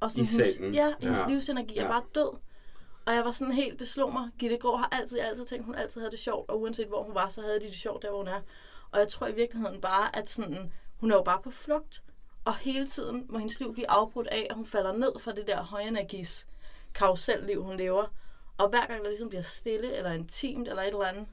Og 0.00 0.10
sådan, 0.10 0.24
I 0.24 0.26
hendes, 0.26 0.54
sengen. 0.54 0.74
Ja, 0.74 0.94
hendes 1.00 1.20
ja. 1.20 1.28
livsenergi 1.28 1.74
ja. 1.74 1.84
er 1.84 1.88
bare 1.88 2.02
død. 2.14 2.38
Og 3.06 3.14
jeg 3.14 3.24
var 3.24 3.30
sådan 3.30 3.54
helt, 3.54 3.80
det 3.80 3.88
slog 3.88 4.12
mig. 4.12 4.30
Gitte 4.38 4.56
Grå 4.56 4.76
har 4.76 4.88
altid, 4.92 5.18
altid 5.18 5.44
tænkt, 5.44 5.64
hun 5.64 5.74
altid 5.74 6.00
havde 6.00 6.10
det 6.10 6.18
sjovt, 6.18 6.50
og 6.50 6.60
uanset 6.60 6.86
hvor 6.86 7.02
hun 7.02 7.14
var, 7.14 7.28
så 7.28 7.40
havde 7.40 7.60
de 7.60 7.66
det 7.66 7.74
sjovt 7.74 8.02
der, 8.02 8.10
hvor 8.10 8.18
hun 8.18 8.28
er. 8.28 8.40
Og 8.90 8.98
jeg 8.98 9.08
tror 9.08 9.26
i 9.26 9.34
virkeligheden 9.34 9.80
bare, 9.80 10.16
at 10.16 10.30
sådan, 10.30 10.72
hun 10.96 11.10
er 11.10 11.16
jo 11.16 11.22
bare 11.22 11.40
på 11.42 11.50
flugt. 11.50 12.02
Og 12.44 12.56
hele 12.56 12.86
tiden 12.86 13.26
må 13.28 13.38
hendes 13.38 13.60
liv 13.60 13.72
blive 13.72 13.90
afbrudt 13.90 14.26
af, 14.26 14.46
at 14.50 14.56
hun 14.56 14.66
falder 14.66 14.92
ned 14.92 15.12
fra 15.20 15.32
det 15.32 15.46
der 15.46 15.62
højenergis 15.62 16.46
karusselliv, 16.94 17.62
hun 17.62 17.76
lever. 17.76 18.06
Og 18.58 18.68
hver 18.68 18.86
gang 18.86 19.02
der 19.02 19.08
ligesom 19.08 19.28
bliver 19.28 19.42
stille, 19.42 19.96
eller 19.96 20.12
intimt, 20.12 20.68
eller 20.68 20.82
et 20.82 20.88
eller 20.88 21.04
andet, 21.04 21.26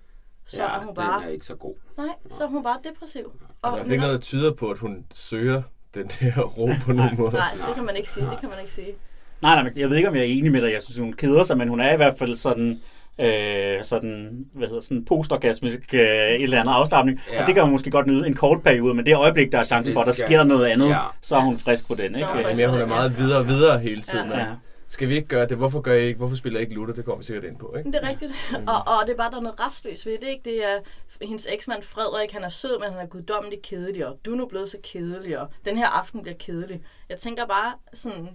så 0.45 0.61
ja, 0.61 0.75
er 0.75 0.79
hun 0.79 0.95
bare... 0.95 1.19
den 1.19 1.27
er 1.27 1.31
ikke 1.31 1.45
så 1.45 1.55
god. 1.55 1.75
Nej, 1.97 2.15
så 2.29 2.43
er 2.43 2.47
hun 2.47 2.63
bare 2.63 2.77
depressiv. 2.83 3.31
Og 3.61 3.71
der 3.71 3.77
er 3.77 3.83
ikke 3.83 3.97
noget, 3.97 4.13
der 4.13 4.19
tyder 4.19 4.53
på, 4.53 4.69
at 4.71 4.77
hun 4.77 5.05
søger 5.13 5.61
den 5.93 6.11
her 6.11 6.41
ro 6.41 6.69
på 6.85 6.93
nogen 6.93 7.17
måde. 7.17 7.33
Nej, 7.33 7.51
det 7.67 7.75
kan 7.75 7.83
man 7.83 7.95
ikke 7.95 8.09
sige. 8.09 8.25
Det 8.29 8.37
kan 8.39 8.49
man 8.49 8.59
ikke 8.59 8.73
sige. 8.73 8.93
Nej, 9.41 9.63
nej, 9.63 9.73
jeg 9.75 9.89
ved 9.89 9.97
ikke, 9.97 10.09
om 10.09 10.15
jeg 10.15 10.21
er 10.21 10.27
enig 10.27 10.51
med 10.51 10.61
dig. 10.61 10.73
Jeg 10.73 10.83
synes, 10.83 10.97
hun 10.97 11.13
keder 11.13 11.43
sig, 11.43 11.57
men 11.57 11.67
hun 11.67 11.79
er 11.79 11.93
i 11.93 11.95
hvert 11.95 12.17
fald 12.17 12.35
sådan 12.35 12.81
øh, 13.19 13.83
sådan, 13.83 14.45
hvad 14.53 14.67
hedder, 14.67 14.81
sådan 14.81 15.05
postorgasmisk 15.05 15.93
øh, 15.93 15.99
et 15.99 16.43
eller 16.43 16.59
andet 16.59 16.73
afslappning. 16.73 17.19
Ja. 17.31 17.41
Og 17.41 17.47
det 17.47 17.55
kan 17.55 17.63
man 17.63 17.71
måske 17.71 17.91
godt 17.91 18.07
nyde 18.07 18.27
en 18.27 18.33
kort 18.33 18.63
periode, 18.63 18.93
men 18.93 19.05
det 19.05 19.15
øjeblik, 19.15 19.51
der 19.51 19.59
er 19.59 19.63
chance 19.63 19.93
for, 19.93 19.99
at 19.99 20.07
der 20.07 20.13
sker 20.13 20.43
noget 20.43 20.65
andet, 20.65 20.89
ja. 20.89 20.99
så 21.21 21.35
er 21.35 21.41
hun 21.41 21.57
frisk 21.57 21.87
på 21.87 21.95
den. 21.95 22.15
Ikke? 22.15 22.27
Så 22.55 22.61
ja, 22.61 22.67
hun 22.67 22.79
er 22.79 22.85
meget 22.85 23.17
videre 23.17 23.39
og 23.39 23.47
videre 23.47 23.79
hele 23.79 24.01
tiden. 24.01 24.29
Ja. 24.29 24.39
Ja 24.39 24.45
skal 24.93 25.09
vi 25.09 25.15
ikke 25.15 25.27
gøre 25.27 25.45
det? 25.47 25.57
Hvorfor 25.57 25.81
gør 25.81 25.93
I 25.93 26.07
ikke? 26.07 26.17
Hvorfor 26.17 26.35
spiller 26.35 26.59
I 26.59 26.63
ikke 26.63 26.73
Luther? 26.75 26.93
Det 26.93 27.05
kommer 27.05 27.17
vi 27.17 27.23
sikkert 27.23 27.43
ind 27.43 27.57
på, 27.57 27.75
ikke? 27.77 27.91
Det 27.91 27.99
er 28.03 28.09
rigtigt. 28.09 28.33
Mm. 28.51 28.67
Og, 28.73 28.77
og 28.87 29.07
det 29.07 29.13
er 29.13 29.17
bare, 29.17 29.31
der 29.31 29.37
er 29.37 29.41
noget 29.41 29.59
restløs 29.59 30.05
ved 30.05 30.17
det, 30.21 30.27
ikke? 30.27 30.41
Det 30.45 30.65
er 30.65 30.79
hendes 31.21 31.47
eksmand 31.49 31.83
Frederik, 31.83 32.31
han 32.31 32.43
er 32.43 32.49
sød, 32.49 32.79
men 32.79 32.91
han 32.91 33.01
er 33.01 33.05
guddommelig 33.05 33.61
kedelig, 33.61 34.07
og 34.07 34.19
du 34.25 34.31
er 34.31 34.35
nu 34.35 34.45
blevet 34.45 34.69
så 34.69 34.77
kedelig, 34.83 35.39
og 35.39 35.47
den 35.65 35.77
her 35.77 35.87
aften 35.87 36.21
bliver 36.21 36.37
kedelig. 36.39 36.81
Jeg 37.09 37.17
tænker 37.17 37.45
bare 37.45 37.73
sådan, 37.93 38.29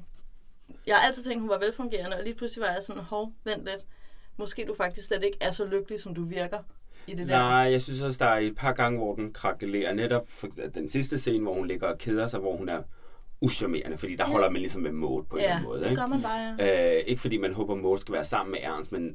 jeg 0.87 0.97
har 0.97 1.07
altid 1.09 1.25
tænkt, 1.25 1.41
hun 1.41 1.51
var 1.51 1.59
velfungerende, 1.59 2.17
og 2.17 2.25
lige 2.25 2.35
pludselig 2.35 2.63
var 2.63 2.73
jeg 2.73 2.83
sådan, 2.83 3.03
hov, 3.03 3.33
vent 3.45 3.65
lidt. 3.65 3.87
Måske 4.37 4.65
du 4.69 4.75
faktisk 4.75 5.07
slet 5.07 5.25
ikke 5.25 5.39
er 5.41 5.51
så 5.51 5.67
lykkelig, 5.67 6.01
som 6.01 6.15
du 6.15 6.25
virker 6.25 6.59
i 7.07 7.15
det 7.15 7.29
der. 7.29 7.39
Nej, 7.39 7.71
jeg 7.73 7.83
synes 7.83 8.01
også, 8.01 8.25
der 8.25 8.31
er 8.31 8.39
et 8.39 8.57
par 8.57 8.73
gange, 8.73 8.99
hvor 8.99 9.15
den 9.15 9.33
krakelerer. 9.33 9.95
Netop 9.95 10.29
for 10.29 10.49
den 10.75 10.89
sidste 10.89 11.19
scene, 11.19 11.43
hvor 11.43 11.55
hun 11.55 11.67
ligger 11.67 11.87
og 11.87 11.99
keder 11.99 12.27
sig, 12.27 12.41
hvor 12.41 12.57
hun 12.57 12.69
er 12.69 12.83
uschammerende, 13.41 13.99
fordi 13.99 14.17
der 14.17 14.25
ja. 14.27 14.33
holder 14.33 14.51
man 14.51 14.61
ligesom 14.61 14.83
med 14.83 14.93
mode 14.93 15.25
på 15.31 15.37
en 15.37 15.43
ja, 15.43 15.47
eller 15.47 15.57
anden 15.57 15.69
måde. 15.69 15.85
det 15.85 15.99
gør 15.99 16.07
man 16.07 16.23
bare, 16.23 16.57
ja. 16.59 16.97
Øh, 16.97 17.05
ikke 17.07 17.21
fordi 17.21 17.37
man 17.37 17.53
håber, 17.53 17.75
at 17.75 17.81
mode 17.81 18.01
skal 18.01 18.15
være 18.15 18.25
sammen 18.25 18.51
med 18.51 18.59
Ernst, 18.63 18.93
men... 18.93 19.03
Det 19.05 19.15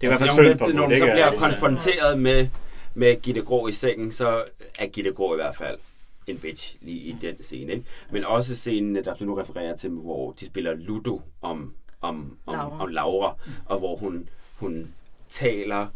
er 0.00 0.04
i 0.04 0.06
hvert 0.06 0.18
fald 0.18 0.30
altså, 0.30 0.44
synd 0.44 0.58
for 0.58 0.68
Når 0.68 0.82
hun 0.82 0.96
så 0.96 1.04
bliver 1.04 1.16
ja, 1.16 1.36
konfronteret 1.36 2.20
med, 2.20 2.48
med 2.94 3.22
Gitte 3.22 3.42
Grå 3.42 3.68
i 3.68 3.72
sengen, 3.72 4.12
så 4.12 4.44
er 4.78 4.86
Gitte 4.86 5.12
Grå 5.12 5.34
i 5.34 5.36
hvert 5.36 5.56
fald 5.56 5.78
en 6.26 6.38
bitch 6.38 6.76
lige 6.80 6.98
i 6.98 7.16
den 7.20 7.42
scene. 7.42 7.72
Ikke? 7.72 7.84
Men 8.10 8.24
også 8.24 8.56
scenen, 8.56 9.04
der 9.04 9.14
du 9.14 9.24
nu 9.24 9.34
refererer 9.34 9.76
til, 9.76 9.90
hvor 9.90 10.32
de 10.32 10.46
spiller 10.46 10.74
Ludo 10.74 11.20
om, 11.42 11.74
om, 12.00 12.38
om, 12.46 12.54
Laura. 12.54 12.82
om 12.82 12.88
Laura, 12.88 13.36
og 13.64 13.78
hvor 13.78 13.96
hun, 13.96 14.28
hun 14.56 14.94
taler 15.28 15.86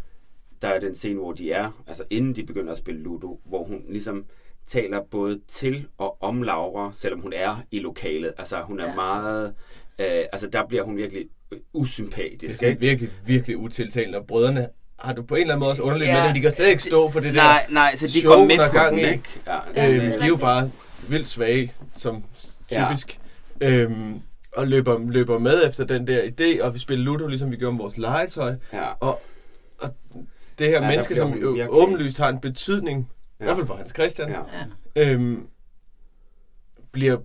der 0.62 0.68
er 0.68 0.80
den 0.80 0.94
scene, 0.94 1.20
hvor 1.20 1.32
de 1.32 1.52
er, 1.52 1.82
altså 1.86 2.04
inden 2.10 2.36
de 2.36 2.46
begynder 2.46 2.72
at 2.72 2.78
spille 2.78 3.02
Ludo, 3.02 3.40
hvor 3.44 3.64
hun 3.64 3.84
ligesom 3.88 4.24
taler 4.68 5.00
både 5.10 5.40
til 5.48 5.86
og 5.98 6.22
om 6.22 6.42
Laura, 6.42 6.90
selvom 6.94 7.20
hun 7.20 7.32
er 7.36 7.62
i 7.70 7.78
lokalet. 7.78 8.32
Altså 8.38 8.60
hun 8.60 8.80
er 8.80 8.88
ja. 8.88 8.94
meget... 8.94 9.54
Øh, 9.98 10.24
altså 10.32 10.46
der 10.46 10.66
bliver 10.66 10.82
hun 10.82 10.96
virkelig 10.96 11.26
usympatisk. 11.72 12.60
Det 12.60 12.68
er 12.70 12.76
virkelig, 12.76 13.10
virkelig 13.26 13.56
utiltalende. 13.56 14.18
Og 14.18 14.26
brødrene 14.26 14.68
har 14.98 15.12
du 15.12 15.22
på 15.22 15.34
en 15.34 15.40
eller 15.40 15.54
anden 15.54 15.60
måde 15.60 15.70
også 15.70 15.82
underligt 15.82 16.08
ja, 16.08 16.20
med 16.20 16.28
det. 16.28 16.34
De 16.34 16.40
kan 16.40 16.50
slet 16.50 16.68
ikke 16.68 16.82
stå 16.82 17.10
for 17.10 17.20
det 17.20 17.34
der 17.34 17.42
Nej, 17.42 17.66
nej, 17.70 17.96
så 17.96 18.06
de 18.14 18.26
går 18.26 18.44
med 18.44 18.56
på 18.56 18.72
gang 18.72 18.96
den, 18.96 19.04
ikke? 19.04 19.22
Ja, 19.76 19.88
øhm, 19.88 20.18
de 20.18 20.24
er 20.24 20.26
jo 20.26 20.36
bare 20.36 20.70
vildt 21.08 21.26
svage, 21.26 21.72
som 21.96 22.24
typisk. 22.68 23.20
Ja. 23.60 23.70
Øhm, 23.70 24.20
og 24.52 24.68
løber, 24.68 24.98
løber 25.10 25.38
med 25.38 25.66
efter 25.66 25.84
den 25.84 26.06
der 26.06 26.22
idé, 26.22 26.64
og 26.64 26.74
vi 26.74 26.78
spiller 26.78 27.04
Ludo, 27.04 27.26
ligesom 27.26 27.50
vi 27.50 27.56
gjorde 27.56 27.72
med 27.72 27.82
vores 27.82 27.98
legetøj. 27.98 28.54
Ja. 28.72 28.86
Og, 29.00 29.22
og 29.78 29.94
det 30.58 30.66
her 30.66 30.82
ja, 30.82 30.88
menneske, 30.88 31.16
som 31.16 31.34
jo 31.34 31.66
åbenlyst 31.68 32.18
har 32.18 32.28
en 32.28 32.40
betydning 32.40 33.08
i 33.40 33.44
hvert 33.44 33.56
fald 33.56 33.66
for 33.66 33.74
Hans 33.74 33.90
Christian, 33.90 34.28
ja. 34.30 34.42
øhm, 34.96 35.48
bliver 36.92 37.18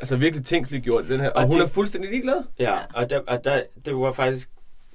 altså 0.00 0.16
virkelig 0.16 0.46
tingsligt 0.46 0.84
gjort 0.84 1.04
den 1.08 1.20
her, 1.20 1.30
og, 1.30 1.36
Og 1.42 1.46
hun 1.46 1.56
det- 1.56 1.62
er 1.64 1.68
fuldstændig 1.68 2.10
ligeglad. 2.10 2.42
Ja, 2.58 2.78
og, 2.94 3.10
der, 3.10 3.20
og 3.26 3.44
der, 3.44 3.62
det 3.84 3.96
var 3.96 4.12
faktisk 4.12 4.50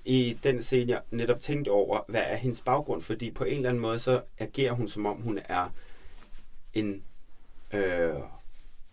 i 0.06 0.38
den 0.44 0.62
scene, 0.62 0.92
jeg 0.92 1.02
netop 1.12 1.42
tænkte 1.42 1.70
over, 1.70 2.00
hvad 2.08 2.22
er 2.26 2.36
hendes 2.36 2.62
baggrund? 2.62 3.02
Fordi 3.02 3.32
på 3.32 3.44
en 3.44 3.56
eller 3.56 3.70
anden 3.70 3.82
måde, 3.82 4.00
så 4.00 4.22
agerer 4.40 4.72
hun, 4.74 4.88
som 4.88 5.06
om 5.06 5.18
hun 5.22 5.40
er 5.50 5.74
en 6.74 7.04
øh, 7.74 8.14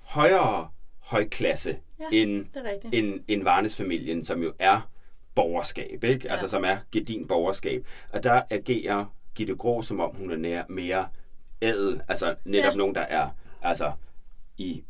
højere 0.01 0.69
højklasse 1.01 1.77
Ja, 2.01 2.05
end, 2.13 2.47
end, 2.93 3.21
end 3.29 3.43
Varnes-familien, 3.43 4.25
som 4.25 4.43
jo 4.43 4.53
er 4.59 4.91
borgerskab, 5.35 6.05
ikke? 6.05 6.31
Altså 6.31 6.47
Ja. 6.47 6.51
som 6.51 6.65
er 6.65 6.77
gedin 6.93 7.29
borgerskab. 7.29 7.87
Og 8.13 8.25
der 8.25 8.43
agerer 8.51 9.05
Gitte 9.35 9.55
Grå, 9.57 9.83
som 9.83 10.01
om 10.01 10.15
hun 10.17 10.31
er 10.31 10.37
nær, 10.37 10.63
mere 10.69 11.09
ædel, 11.63 12.01
altså 12.09 12.35
netop 12.45 12.71
Ja. 12.73 12.77
nogen, 12.77 12.95
der 12.95 13.01
er 13.01 13.29
altså 13.63 13.93
i 14.59 14.85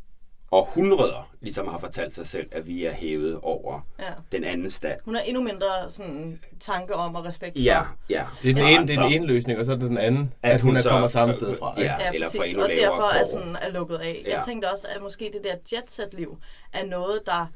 århundreder 0.51 1.31
ligesom 1.41 1.69
har 1.69 1.79
fortalt 1.79 2.15
sig 2.15 2.27
selv, 2.27 2.49
at 2.53 2.67
vi 2.67 2.85
er 2.85 2.93
hævet 2.93 3.41
over 3.43 3.81
Ja. 3.99 4.11
den 4.33 4.45
anden 4.45 4.71
stand. 4.71 5.01
Hun 5.05 5.15
har 5.15 5.23
endnu 5.23 5.43
mindre 5.43 5.91
sådan, 5.91 6.41
tanke 6.61 6.95
om 6.95 7.15
og 7.15 7.25
respekt 7.25 7.57
for. 7.57 7.63
Ja, 7.63 7.83
ja. 8.11 8.27
Det 8.43 8.51
er 8.51 8.55
den, 8.55 8.65
ene, 8.67 8.87
det 8.89 8.99
er 8.99 9.03
den 9.03 9.13
ene 9.13 9.27
løsning, 9.27 9.59
og 9.59 9.65
så 9.67 9.73
er 9.73 9.77
det 9.77 9.89
den 9.89 9.99
anden, 9.99 10.33
at, 10.43 10.51
At 10.53 10.61
hun, 10.61 10.69
hun 10.71 10.77
er 10.77 10.81
så- 10.81 10.89
kommer 10.89 11.07
samme 11.07 11.35
sted 11.35 11.57
fra. 11.57 11.75
Ja. 11.81 11.97
ikke? 11.99 12.15
eller 12.15 12.29
fra 12.37 12.45
endnu 12.47 12.63
og 12.63 12.69
derfor 12.69 13.09
er, 13.21 13.25
sådan, 13.25 13.57
er 13.57 13.69
lukket 13.71 13.97
af. 13.97 14.23
Ja. 14.27 14.35
Jeg 14.35 14.43
tænkte 14.45 14.71
også, 14.73 14.89
at 14.97 15.03
måske 15.03 15.31
det 15.35 15.45
der 15.45 15.57
jetset-liv 15.77 16.39
er 16.73 16.85
noget, 16.87 17.21
der... 17.27 17.47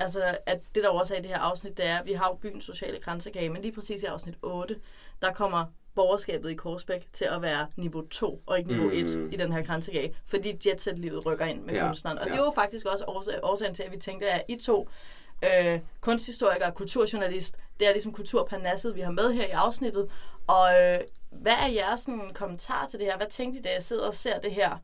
Altså, 0.00 0.36
at 0.46 0.58
det 0.74 0.82
der 0.82 0.88
også 0.88 1.14
er 1.14 1.18
i 1.18 1.22
det 1.22 1.30
her 1.30 1.38
afsnit, 1.38 1.76
det 1.76 1.86
er, 1.86 1.98
at 1.98 2.06
vi 2.06 2.12
har 2.12 2.28
jo 2.30 2.34
byens 2.34 2.64
sociale 2.64 2.98
grænsekage, 3.00 3.48
men 3.48 3.62
lige 3.62 3.72
præcis 3.72 4.02
i 4.02 4.06
afsnit 4.06 4.34
8, 4.42 4.76
der 5.22 5.32
kommer 5.32 5.64
borgerskabet 5.98 6.50
i 6.50 6.54
Korsbæk 6.54 7.08
til 7.12 7.24
at 7.24 7.42
være 7.42 7.66
niveau 7.76 8.02
2 8.06 8.42
og 8.46 8.58
ikke 8.58 8.70
niveau 8.70 8.86
Mm. 8.86 8.98
1 8.98 9.28
i 9.32 9.36
den 9.36 9.52
her 9.52 9.62
grænsekage, 9.62 10.14
fordi 10.26 10.68
jetset-livet 10.68 11.26
rykker 11.26 11.46
ind 11.46 11.62
med 11.62 11.74
Ja, 11.74 11.86
kunstneren. 11.86 12.18
Og 12.18 12.26
ja. 12.26 12.32
det 12.32 12.40
var 12.40 12.50
faktisk 12.50 12.86
også 12.86 13.04
årsag, 13.08 13.40
årsagen 13.42 13.74
til, 13.74 13.82
at 13.82 13.92
vi 13.92 13.96
tænkte, 13.96 14.30
at 14.30 14.42
I 14.48 14.56
to 14.56 14.88
øh, 15.44 15.80
kunsthistoriker 16.00 16.66
og 16.66 16.74
kulturjournalist, 16.74 17.56
det 17.80 17.88
er 17.88 17.92
ligesom 17.92 18.12
kulturpanasset, 18.12 18.94
vi 18.94 19.00
har 19.00 19.10
med 19.10 19.32
her 19.32 19.46
i 19.46 19.50
afsnittet. 19.50 20.08
Og 20.46 20.68
øh, 20.82 21.00
hvad 21.30 21.52
er 21.52 21.66
jeres 21.66 22.00
sådan, 22.00 22.30
kommentar 22.34 22.86
til 22.86 22.98
det 22.98 23.06
her? 23.06 23.16
Hvad 23.16 23.26
tænkte 23.26 23.58
I, 23.58 23.62
da 23.62 23.72
jeg 23.74 23.82
sidder 23.82 24.06
og 24.06 24.14
ser 24.14 24.40
det 24.40 24.52
her, 24.52 24.76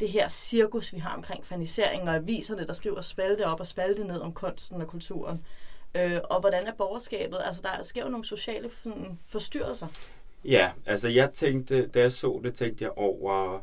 det 0.00 0.08
her 0.08 0.28
cirkus, 0.28 0.92
vi 0.92 0.98
har 0.98 1.16
omkring 1.16 1.46
fanisering 1.46 2.08
og 2.08 2.14
aviserne, 2.14 2.66
der 2.66 2.72
skriver 2.72 3.00
spalte 3.00 3.46
op 3.46 3.60
og 3.60 3.66
spalte 3.66 4.04
ned 4.04 4.20
om 4.20 4.32
kunsten 4.32 4.80
og 4.82 4.88
kulturen? 4.88 5.46
Øh, 5.94 6.20
og 6.24 6.40
hvordan 6.40 6.66
er 6.66 6.72
borgerskabet? 6.72 7.40
Altså, 7.44 7.62
der 7.62 7.82
sker 7.82 8.02
jo 8.02 8.08
nogle 8.08 8.24
sociale 8.24 8.70
sådan, 8.82 9.18
forstyrrelser. 9.28 9.86
Ja, 10.44 10.70
altså 10.86 11.08
jeg 11.08 11.30
tænkte, 11.32 11.86
da 11.86 12.00
jeg 12.00 12.12
så 12.12 12.40
det, 12.44 12.54
tænkte 12.54 12.84
jeg 12.84 12.92
over, 12.96 13.54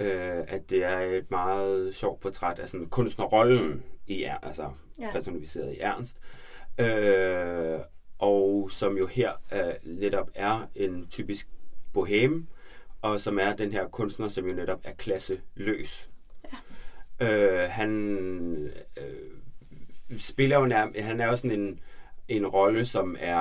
øh, 0.00 0.44
at 0.48 0.70
det 0.70 0.84
er 0.84 0.98
et 0.98 1.30
meget 1.30 1.94
sjovt 1.94 2.20
portræt 2.20 2.58
af 2.58 2.68
sådan 2.68 2.86
kunstnerrollen 2.86 3.82
i 4.06 4.22
er, 4.22 4.36
altså 4.42 4.70
Ja. 5.00 5.12
personificeret 5.12 5.72
i 5.72 5.78
Ernst. 5.80 6.16
Øh, 6.80 7.78
og 8.18 8.70
som 8.70 8.98
jo 8.98 9.06
her 9.06 9.32
øh, 9.52 9.74
netop 9.84 10.30
er 10.34 10.66
en 10.74 11.06
typisk 11.10 11.48
boheme, 11.92 12.46
og 13.02 13.20
som 13.20 13.38
er 13.38 13.56
den 13.56 13.72
her 13.72 13.88
kunstner, 13.88 14.28
som 14.28 14.46
jo 14.48 14.54
netop 14.54 14.80
er 14.84 14.92
klasseløs. 14.92 16.10
Ja. 17.20 17.62
Øh, 17.64 17.70
han 17.70 18.72
øh, 18.96 19.30
spiller 20.18 20.58
jo 20.58 20.66
nærmest, 20.66 21.00
han 21.00 21.20
er 21.20 21.26
jo 21.26 21.36
sådan 21.36 21.60
en, 21.60 21.80
en 22.28 22.46
rolle, 22.46 22.86
som 22.86 23.16
er, 23.20 23.36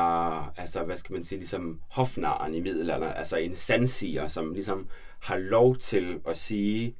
altså 0.60 0.84
hvad 0.84 0.96
skal 0.96 1.14
man 1.14 1.24
sige, 1.24 1.40
ligesom 1.40 1.82
hofnaren 1.90 2.54
i 2.54 2.60
middelalderen, 2.60 3.14
altså 3.16 3.38
en 3.38 3.56
sandsiger, 3.56 4.28
som 4.28 4.54
ligesom 4.54 4.88
har 5.20 5.38
lov 5.38 5.78
til 5.78 6.20
at 6.28 6.38
sige 6.38 6.96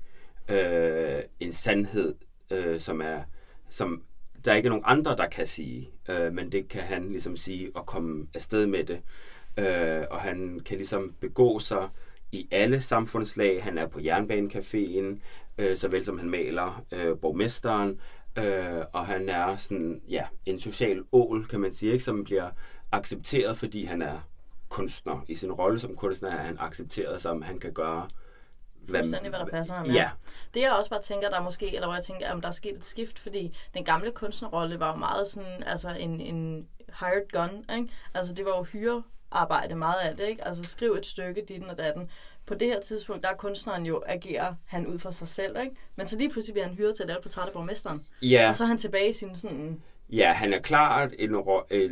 øh, 0.50 1.20
en 1.40 1.54
sandhed, 1.54 2.16
øh, 2.52 2.80
som 2.80 3.02
er, 3.02 3.22
som 3.70 4.04
der 4.46 4.54
ikke 4.54 4.68
er 4.68 4.70
nogen 4.70 4.86
andre, 4.88 5.16
der 5.16 5.28
kan 5.28 5.46
sige, 5.46 5.90
øh, 6.10 6.34
men 6.34 6.52
det 6.52 6.68
kan 6.70 6.82
han 6.82 7.10
ligesom 7.10 7.38
sige 7.38 7.72
og 7.76 7.86
komme 7.86 8.28
afsted 8.34 8.66
med 8.66 8.84
det. 8.84 9.02
Øh, 9.58 10.04
og 10.12 10.20
han 10.22 10.60
kan 10.66 10.78
ligesom 10.78 11.14
begå 11.20 11.60
sig 11.60 11.90
i 12.32 12.48
alle 12.52 12.82
samfundslag. 12.82 13.64
Han 13.64 13.78
er 13.78 13.88
på 13.88 14.00
Jernbanecaféen, 14.00 15.20
øh, 15.58 15.76
såvel 15.78 16.06
som 16.06 16.18
han 16.18 16.30
maler 16.30 16.86
øh, 16.92 17.18
borgmesteren, 17.18 18.00
øh, 18.38 18.86
og 18.94 19.06
han 19.06 19.30
er 19.30 19.56
sådan, 19.56 20.02
ja, 20.10 20.26
en 20.46 20.60
social 20.60 21.04
ål, 21.12 21.48
kan 21.48 21.60
man 21.60 21.74
sige, 21.74 21.92
ikke, 21.92 22.04
som 22.04 22.24
bliver 22.24 22.50
accepteret, 22.92 23.58
fordi 23.58 23.84
han 23.86 24.02
er 24.02 24.20
kunstner. 24.70 25.26
I 25.28 25.36
sin 25.36 25.52
rolle 25.52 25.80
som 25.80 25.96
kunstner 25.96 26.30
er 26.30 26.42
han 26.42 26.58
accepteret, 26.60 27.22
som 27.22 27.42
han 27.42 27.60
kan 27.60 27.74
gøre, 27.74 28.08
Fuldstændig, 28.90 29.30
hvad 29.30 29.40
der 29.40 29.46
passer 29.46 29.74
ham. 29.74 29.86
Ja, 29.86 30.10
Det 30.54 30.62
jeg 30.62 30.72
også 30.72 30.90
bare 30.90 31.02
tænker, 31.02 31.30
der 31.30 31.40
er 31.40 31.44
måske, 31.44 31.76
eller 31.76 31.88
hvor 31.88 31.96
jeg 31.96 32.04
tænker, 32.04 32.32
om 32.32 32.42
der 32.42 32.48
er 32.48 32.52
sket 32.52 32.78
et 32.78 32.86
skift, 32.86 33.20
fordi 33.20 33.58
den 33.74 33.86
gamle 33.86 34.12
kunstnerrolle 34.12 34.80
var 34.80 34.92
jo 34.92 34.96
meget 34.98 35.28
sådan, 35.28 35.64
altså 35.64 35.90
en, 35.90 36.22
en 36.22 36.68
hired 37.00 37.32
gun, 37.32 37.66
ikke? 37.78 37.94
Altså 38.14 38.34
det 38.34 38.46
var 38.46 38.58
jo 38.58 38.64
hyrearbejde 39.34 39.76
meget 39.76 40.00
af 40.10 40.16
det, 40.18 40.28
ikke? 40.28 40.48
Altså 40.48 40.64
skriv 40.64 40.92
et 40.92 41.06
stykke, 41.06 41.44
dit 41.48 41.64
og 41.64 41.78
datten. 41.78 42.10
På 42.46 42.54
det 42.54 42.68
her 42.68 42.82
tidspunkt, 42.82 43.24
der 43.24 43.30
er 43.30 43.36
kunstneren 43.36 43.86
jo, 43.86 44.04
agerer 44.06 44.56
han 44.66 44.88
ud 44.88 45.00
for 45.00 45.12
sig 45.12 45.28
selv, 45.28 45.58
ikke? 45.64 45.76
Men 45.96 46.08
så 46.08 46.18
lige 46.18 46.30
pludselig 46.30 46.54
bliver 46.54 46.68
han 46.68 46.76
hyret 46.76 46.96
til 46.96 47.04
at 47.04 47.08
lave 47.08 47.18
et 47.18 47.24
portræt 47.24 47.48
af 47.48 47.54
borgmesteren. 47.54 48.02
ja. 48.22 48.50
Og 48.50 48.56
så 48.56 48.64
er 48.64 48.68
han 48.68 48.78
tilbage 48.78 49.10
i 49.10 49.14
sin 49.14 49.36
sådan, 49.36 49.82
Ja, 50.10 50.32
han 50.32 50.54
er 50.54 50.60
klart 50.60 51.14
et, 51.20 51.32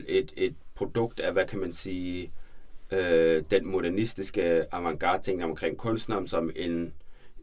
et, 0.08 0.32
et 0.38 0.56
produkt 0.76 1.20
af, 1.20 1.34
hvad 1.34 1.46
kan 1.46 1.60
man 1.60 1.74
sige, 1.74 2.32
øh, 2.92 3.44
den 3.52 3.68
modernistiske 3.68 4.66
avantgarde-ting 4.72 5.44
omkring 5.44 5.78
kunstneren 5.78 6.28
som 6.28 6.52
en, 6.56 6.94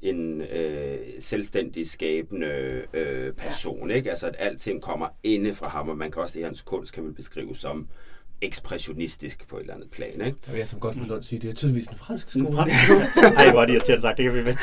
en 0.03 0.41
øh, 0.41 0.99
selvstændig 1.19 1.91
skabende 1.91 2.83
øh, 2.93 3.33
person. 3.33 3.91
Ja. 3.91 3.97
Ikke? 3.97 4.11
Altså, 4.11 4.27
at 4.27 4.37
alting 4.39 4.83
kommer 4.83 5.09
inde 5.23 5.55
fra 5.55 5.69
ham, 5.69 5.89
og 5.89 5.97
man 5.97 6.11
kan 6.11 6.23
også 6.23 6.39
i 6.39 6.43
hans 6.43 6.63
kunst 6.63 6.93
kan 6.93 7.05
man 7.05 7.15
beskrive 7.15 7.57
som 7.57 7.89
ekspressionistisk 8.41 9.49
på 9.49 9.57
et 9.57 9.61
eller 9.61 9.75
andet 9.75 9.91
plan. 9.91 10.13
Ikke? 10.27 10.39
Der 10.47 10.51
vil 10.53 10.59
jeg 10.59 10.69
som 10.69 10.81
godt 10.81 11.01
vil 11.01 11.07
Lund 11.09 11.23
sige, 11.23 11.39
det 11.39 11.51
er 11.51 11.55
tydeligvis 11.55 11.87
en 11.89 11.97
fransk 11.97 12.31
skole. 12.31 12.47
En 12.49 12.55
fransk 12.55 12.75
skole. 12.85 13.05
Ej, 13.37 13.51
hvor 13.51 13.63
er 13.63 13.67
det 13.67 13.73
irriterende 13.73 14.03
sagt. 14.03 14.17
Det 14.19 14.25
kan 14.25 14.35
vi 14.35 14.45
vente 14.45 14.63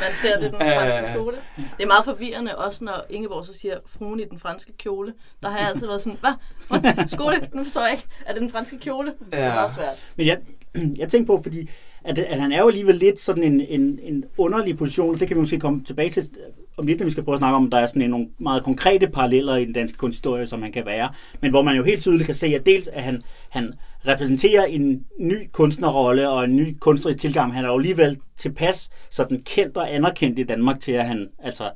man 0.00 0.08
ser 0.22 0.40
det 0.40 0.52
den 0.52 0.62
Øh. 0.62 0.74
franske 0.74 1.12
skole. 1.14 1.36
Det 1.56 1.82
er 1.82 1.86
meget 1.86 2.04
forvirrende, 2.04 2.56
også 2.58 2.84
når 2.84 3.04
Ingeborg 3.10 3.44
så 3.44 3.54
siger, 3.54 3.74
fruen 3.86 4.20
i 4.20 4.24
den 4.24 4.38
franske 4.38 4.72
kjole. 4.78 5.12
Der 5.42 5.50
har 5.50 5.58
jeg 5.58 5.68
altid 5.68 5.86
været 5.86 6.02
sådan, 6.02 6.18
hvad? 6.20 7.08
Skole? 7.08 7.48
Nu 7.54 7.64
forstår 7.64 7.80
jeg 7.82 7.92
ikke. 7.92 8.04
Er 8.26 8.32
det 8.32 8.40
den 8.42 8.50
franske 8.50 8.78
kjole? 8.78 9.08
Det 9.30 9.38
er 9.38 9.46
Ja. 9.46 9.54
meget 9.54 9.72
svært. 9.74 9.96
Men 10.16 10.26
jeg, 10.26 10.38
jeg 10.98 11.08
tænker 11.08 11.26
på, 11.36 11.42
fordi 11.42 11.70
at, 12.04 12.18
at 12.18 12.40
han 12.40 12.52
er 12.52 12.58
jo 12.60 12.68
alligevel 12.68 12.94
lidt 12.94 13.20
sådan 13.20 13.42
en, 13.42 13.60
en, 13.60 13.98
en 14.02 14.24
underlig 14.36 14.78
position, 14.78 15.14
og 15.14 15.20
det 15.20 15.28
kan 15.28 15.36
vi 15.36 15.40
måske 15.40 15.60
komme 15.60 15.84
tilbage 15.84 16.10
til 16.10 16.30
om 16.78 16.86
lidt, 16.86 17.04
vi 17.04 17.10
skal 17.10 17.24
prøve 17.24 17.34
at 17.34 17.38
snakke 17.38 17.56
om, 17.56 17.66
at 17.66 17.72
der 17.72 17.78
er 17.78 17.86
sådan 17.86 18.02
en, 18.02 18.10
nogle 18.10 18.28
meget 18.38 18.64
konkrete 18.64 19.08
paralleller 19.08 19.56
i 19.56 19.64
den 19.64 19.72
danske 19.72 19.98
kunsthistorie, 19.98 20.46
som 20.46 20.62
han 20.62 20.72
kan 20.72 20.86
være, 20.86 21.08
men 21.42 21.50
hvor 21.50 21.62
man 21.62 21.76
jo 21.76 21.84
helt 21.84 22.02
tydeligt 22.02 22.26
kan 22.26 22.34
se, 22.34 22.46
at 22.46 22.66
dels 22.66 22.88
at 22.88 23.02
han, 23.02 23.22
han 23.48 23.72
repræsenterer 24.06 24.64
en 24.64 25.04
ny 25.20 25.48
kunstnerrolle 25.52 26.28
og 26.28 26.44
en 26.44 26.56
ny 26.56 26.76
kunstnerisk 26.80 27.20
tilgang. 27.20 27.54
Han 27.54 27.64
er 27.64 27.68
jo 27.68 27.76
alligevel 27.76 28.18
tilpas 28.36 28.90
sådan 29.10 29.42
kendt 29.44 29.76
og 29.76 29.94
anerkendt 29.94 30.38
i 30.38 30.42
Danmark 30.42 30.80
til, 30.80 30.92
at 30.92 31.06
han 31.06 31.28
altså 31.38 31.70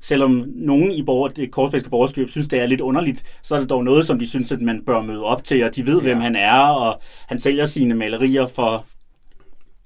selvom 0.00 0.44
nogen 0.54 0.92
i 0.92 1.02
borger, 1.02 1.28
det 1.28 1.50
korsbækske 1.50 1.90
borgerskab 1.90 2.28
synes, 2.28 2.48
det 2.48 2.60
er 2.60 2.66
lidt 2.66 2.80
underligt, 2.80 3.22
så 3.42 3.54
er 3.54 3.60
det 3.60 3.70
dog 3.70 3.84
noget, 3.84 4.06
som 4.06 4.18
de 4.18 4.28
synes, 4.28 4.52
at 4.52 4.60
man 4.60 4.82
bør 4.84 5.02
møde 5.02 5.24
op 5.24 5.44
til, 5.44 5.64
og 5.64 5.76
de 5.76 5.86
ved, 5.86 5.96
ja. 5.96 6.02
hvem 6.02 6.20
han 6.20 6.36
er, 6.36 6.60
og 6.60 7.00
han 7.28 7.38
sælger 7.38 7.66
sine 7.66 7.94
malerier 7.94 8.46
for 8.46 8.86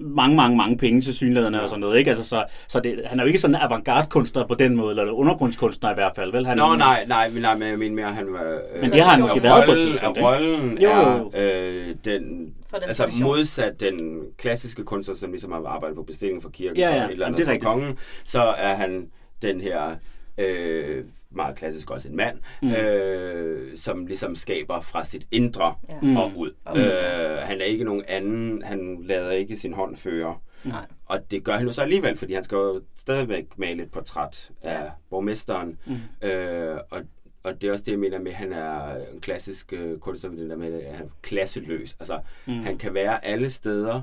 mange, 0.00 0.36
mange, 0.36 0.56
mange 0.56 0.76
penge 0.76 1.00
til 1.00 1.14
synlæderne 1.14 1.56
ja. 1.56 1.62
og 1.62 1.68
sådan 1.68 1.80
noget. 1.80 1.98
Ikke? 1.98 2.10
Altså, 2.10 2.24
så 2.24 2.44
så 2.68 2.80
det, 2.80 3.02
han 3.06 3.18
er 3.18 3.24
jo 3.24 3.26
ikke 3.26 3.38
sådan 3.38 3.54
en 3.54 3.60
avantgarde-kunstner 3.60 4.46
på 4.46 4.54
den 4.54 4.76
måde, 4.76 4.90
eller 5.00 5.12
undergrundskunstner 5.12 5.90
i 5.90 5.94
hvert 5.94 6.12
fald. 6.16 6.32
Vel? 6.32 6.46
Han, 6.46 6.56
Nå, 6.56 6.76
nej, 6.76 7.04
nej, 7.06 7.28
men, 7.30 7.42
nej, 7.42 7.54
men 7.56 7.68
jeg 7.68 7.78
mener 7.78 7.94
mere, 7.94 8.12
han 8.14 8.32
var... 8.32 8.44
Øh, 8.74 8.82
Men 8.82 8.92
det 8.92 9.00
har 9.00 9.10
han 9.10 9.20
måske 9.20 9.42
været 9.42 9.64
på 9.68 9.74
tidspunkt, 9.74 10.16
ikke? 10.16 10.28
rollen 10.28 10.78
Jo, 10.78 10.88
er 10.90 11.18
jo, 11.18 11.32
øh, 11.40 11.86
den, 12.04 12.22
den 12.22 12.52
altså 12.82 13.02
tradition. 13.02 13.22
modsat 13.22 13.80
den 13.80 14.20
klassiske 14.38 14.84
kunstner, 14.84 15.14
som 15.14 15.30
ligesom 15.30 15.52
har 15.52 15.64
arbejdet 15.66 15.96
på 15.96 16.02
bestilling 16.02 16.42
for 16.42 16.48
kirken 16.48 16.76
Ja, 16.76 16.94
ja, 16.94 17.04
og 17.04 17.04
et 17.04 17.12
eller 17.12 17.26
jamen, 17.26 17.34
andet 17.34 17.48
det 17.48 17.56
er 17.56 17.60
for 17.60 17.66
kongen, 17.66 17.98
så 18.24 18.42
er 18.42 18.74
han 18.74 19.10
den 19.42 19.60
her... 19.60 19.96
Øh, 20.38 21.04
meget 21.30 21.56
klassisk 21.56 21.90
også 21.90 22.08
en 22.08 22.16
mand, 22.16 22.38
Mm. 22.62 22.70
øh, 22.72 23.76
som 23.76 24.06
ligesom 24.06 24.36
skaber 24.36 24.80
fra 24.80 25.04
sit 25.04 25.26
indre 25.30 25.74
Ja. 25.88 25.94
Mm. 26.02 26.16
og 26.16 26.32
ud. 26.36 26.50
Og- 26.64 26.78
Øh, 26.78 27.38
han 27.38 27.60
er 27.60 27.64
ikke 27.64 27.84
nogen 27.84 28.04
anden, 28.08 28.62
han 28.62 29.02
lader 29.04 29.30
ikke 29.30 29.56
sin 29.56 29.72
hånd 29.72 29.96
føre. 29.96 30.38
Nej. 30.64 30.86
Og 31.06 31.30
det 31.30 31.44
gør 31.44 31.52
han 31.56 31.66
jo 31.66 31.72
så 31.72 31.82
alligevel, 31.82 32.16
fordi 32.16 32.34
han 32.34 32.44
skal 32.44 32.56
jo 32.56 32.82
stadigvæk 32.96 33.46
male 33.56 33.82
et 33.82 33.90
portræt 33.90 34.50
af 34.64 34.82
Ja. 34.84 34.90
borgmesteren. 35.10 35.78
Mm. 35.86 36.28
Øh, 36.28 36.78
og, 36.90 37.00
og 37.42 37.60
det 37.62 37.68
er 37.68 37.72
også 37.72 37.84
det, 37.84 37.92
jeg 37.92 37.98
mener 38.00 38.18
med, 38.18 38.30
at 38.30 38.36
han 38.36 38.52
er 38.52 38.96
en 39.12 39.20
klassisk 39.20 39.72
øh, 39.72 39.98
kunstner, 39.98 40.30
med 40.30 40.38
det 40.40 40.50
der 40.50 40.56
med, 40.56 40.82
at 40.82 40.94
han 40.96 41.06
er 41.06 41.10
klasseløs. 41.22 41.96
Altså, 42.00 42.20
Mm. 42.46 42.52
han 42.62 42.78
kan 42.78 42.94
være 42.94 43.24
alle 43.24 43.50
steder, 43.50 44.02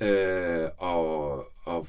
øh, 0.00 0.68
og, 0.78 1.32
og, 1.64 1.86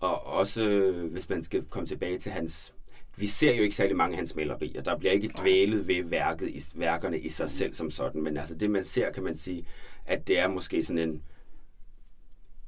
og 0.00 0.26
også, 0.26 0.92
hvis 1.10 1.28
man 1.28 1.42
skal 1.42 1.62
komme 1.70 1.86
tilbage 1.86 2.18
til 2.18 2.32
hans... 2.32 2.74
Vi 3.16 3.26
ser 3.26 3.54
jo 3.54 3.62
ikke 3.62 3.74
særlig 3.74 3.96
mange 3.96 4.12
af 4.12 4.16
hans 4.16 4.34
malerier. 4.34 4.82
Der 4.82 4.98
bliver 4.98 5.12
ikke 5.12 5.30
dvælet 5.40 5.88
ved 5.88 6.04
værket 6.04 6.48
i, 6.48 6.62
værkerne 6.74 7.20
i 7.20 7.28
sig 7.28 7.50
selv 7.50 7.74
som 7.74 7.90
sådan. 7.90 8.22
Men 8.22 8.36
altså 8.36 8.54
det, 8.54 8.70
man 8.70 8.84
ser, 8.84 9.12
kan 9.12 9.22
man 9.22 9.36
sige, 9.36 9.66
at 10.06 10.28
det 10.28 10.38
er 10.38 10.48
måske 10.48 10.82
sådan 10.82 11.08
en 11.08 11.22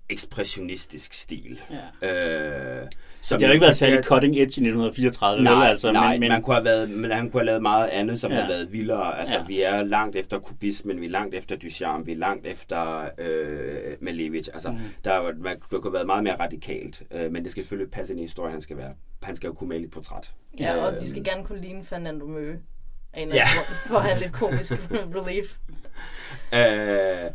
ekspressionistisk 0.09 1.13
stil. 1.13 1.61
Ja. 2.03 2.09
Øh, 2.09 2.87
så 3.23 3.35
det 3.35 3.43
har 3.43 3.49
jo 3.49 3.53
ikke 3.53 3.63
været 3.65 3.77
særlig 3.77 4.05
cutting 4.05 4.35
edge 4.35 4.41
i 4.43 4.45
1934, 4.47 5.45
nej, 5.45 5.55
vel, 5.55 5.63
altså, 5.63 5.93
nej, 5.93 6.11
men, 6.13 6.21
men, 6.21 6.29
man 6.29 6.43
kunne 6.43 6.55
have 6.55 6.65
været, 6.65 6.91
men 6.91 7.11
han 7.11 7.31
kunne 7.31 7.41
have 7.41 7.47
lavet 7.47 7.63
meget 7.63 7.89
andet, 7.89 8.21
som 8.21 8.31
Ja. 8.31 8.37
havde 8.37 8.49
været 8.49 8.73
vildere. 8.73 9.19
Altså, 9.19 9.35
Ja. 9.37 9.45
vi 9.47 9.63
er 9.63 9.83
langt 9.83 10.17
efter 10.17 10.39
kubismen, 10.39 11.01
vi 11.01 11.07
er 11.07 11.11
langt 11.11 11.35
efter 11.35 11.57
Duchamp, 11.57 12.07
vi 12.07 12.13
er 12.13 12.17
langt 12.17 12.47
efter 12.47 13.09
øh, 13.19 13.93
Malevich. 14.01 14.51
Altså, 14.55 14.71
Mm. 14.71 14.79
der, 15.05 15.13
er 15.13 15.33
man, 15.39 15.53
det 15.57 15.63
kunne 15.71 15.83
have 15.83 15.93
været 15.93 16.07
meget 16.07 16.25
mere 16.25 16.37
radikalt, 16.41 17.03
øh, 17.11 17.33
men 17.33 17.45
det 17.45 17.53
skal 17.53 17.63
selvfølgelig 17.63 17.93
passe 17.93 18.13
ind 18.13 18.21
i 18.21 18.25
historien, 18.25 18.53
han 18.53 18.61
skal 18.61 18.77
være. 18.77 18.93
Han 19.23 19.37
skal 19.37 19.47
jo 19.49 19.55
kunne 19.55 19.69
male 19.69 19.85
et 19.85 19.91
portræt. 19.91 20.33
Ja, 20.61 20.77
og 20.77 20.95
Øh, 20.95 21.01
de 21.01 21.11
skal 21.11 21.25
gerne 21.25 21.45
kunne 21.45 21.61
ligne 21.61 21.85
Fernando 21.85 22.27
Møge. 22.27 22.59
En 23.17 23.29
Ja. 23.33 23.45
for 23.87 23.97
at 23.97 24.03
have 24.03 24.19
lidt 24.21 24.33
komisk 24.33 24.73
relief. 25.17 25.57
Øh, 26.53 27.31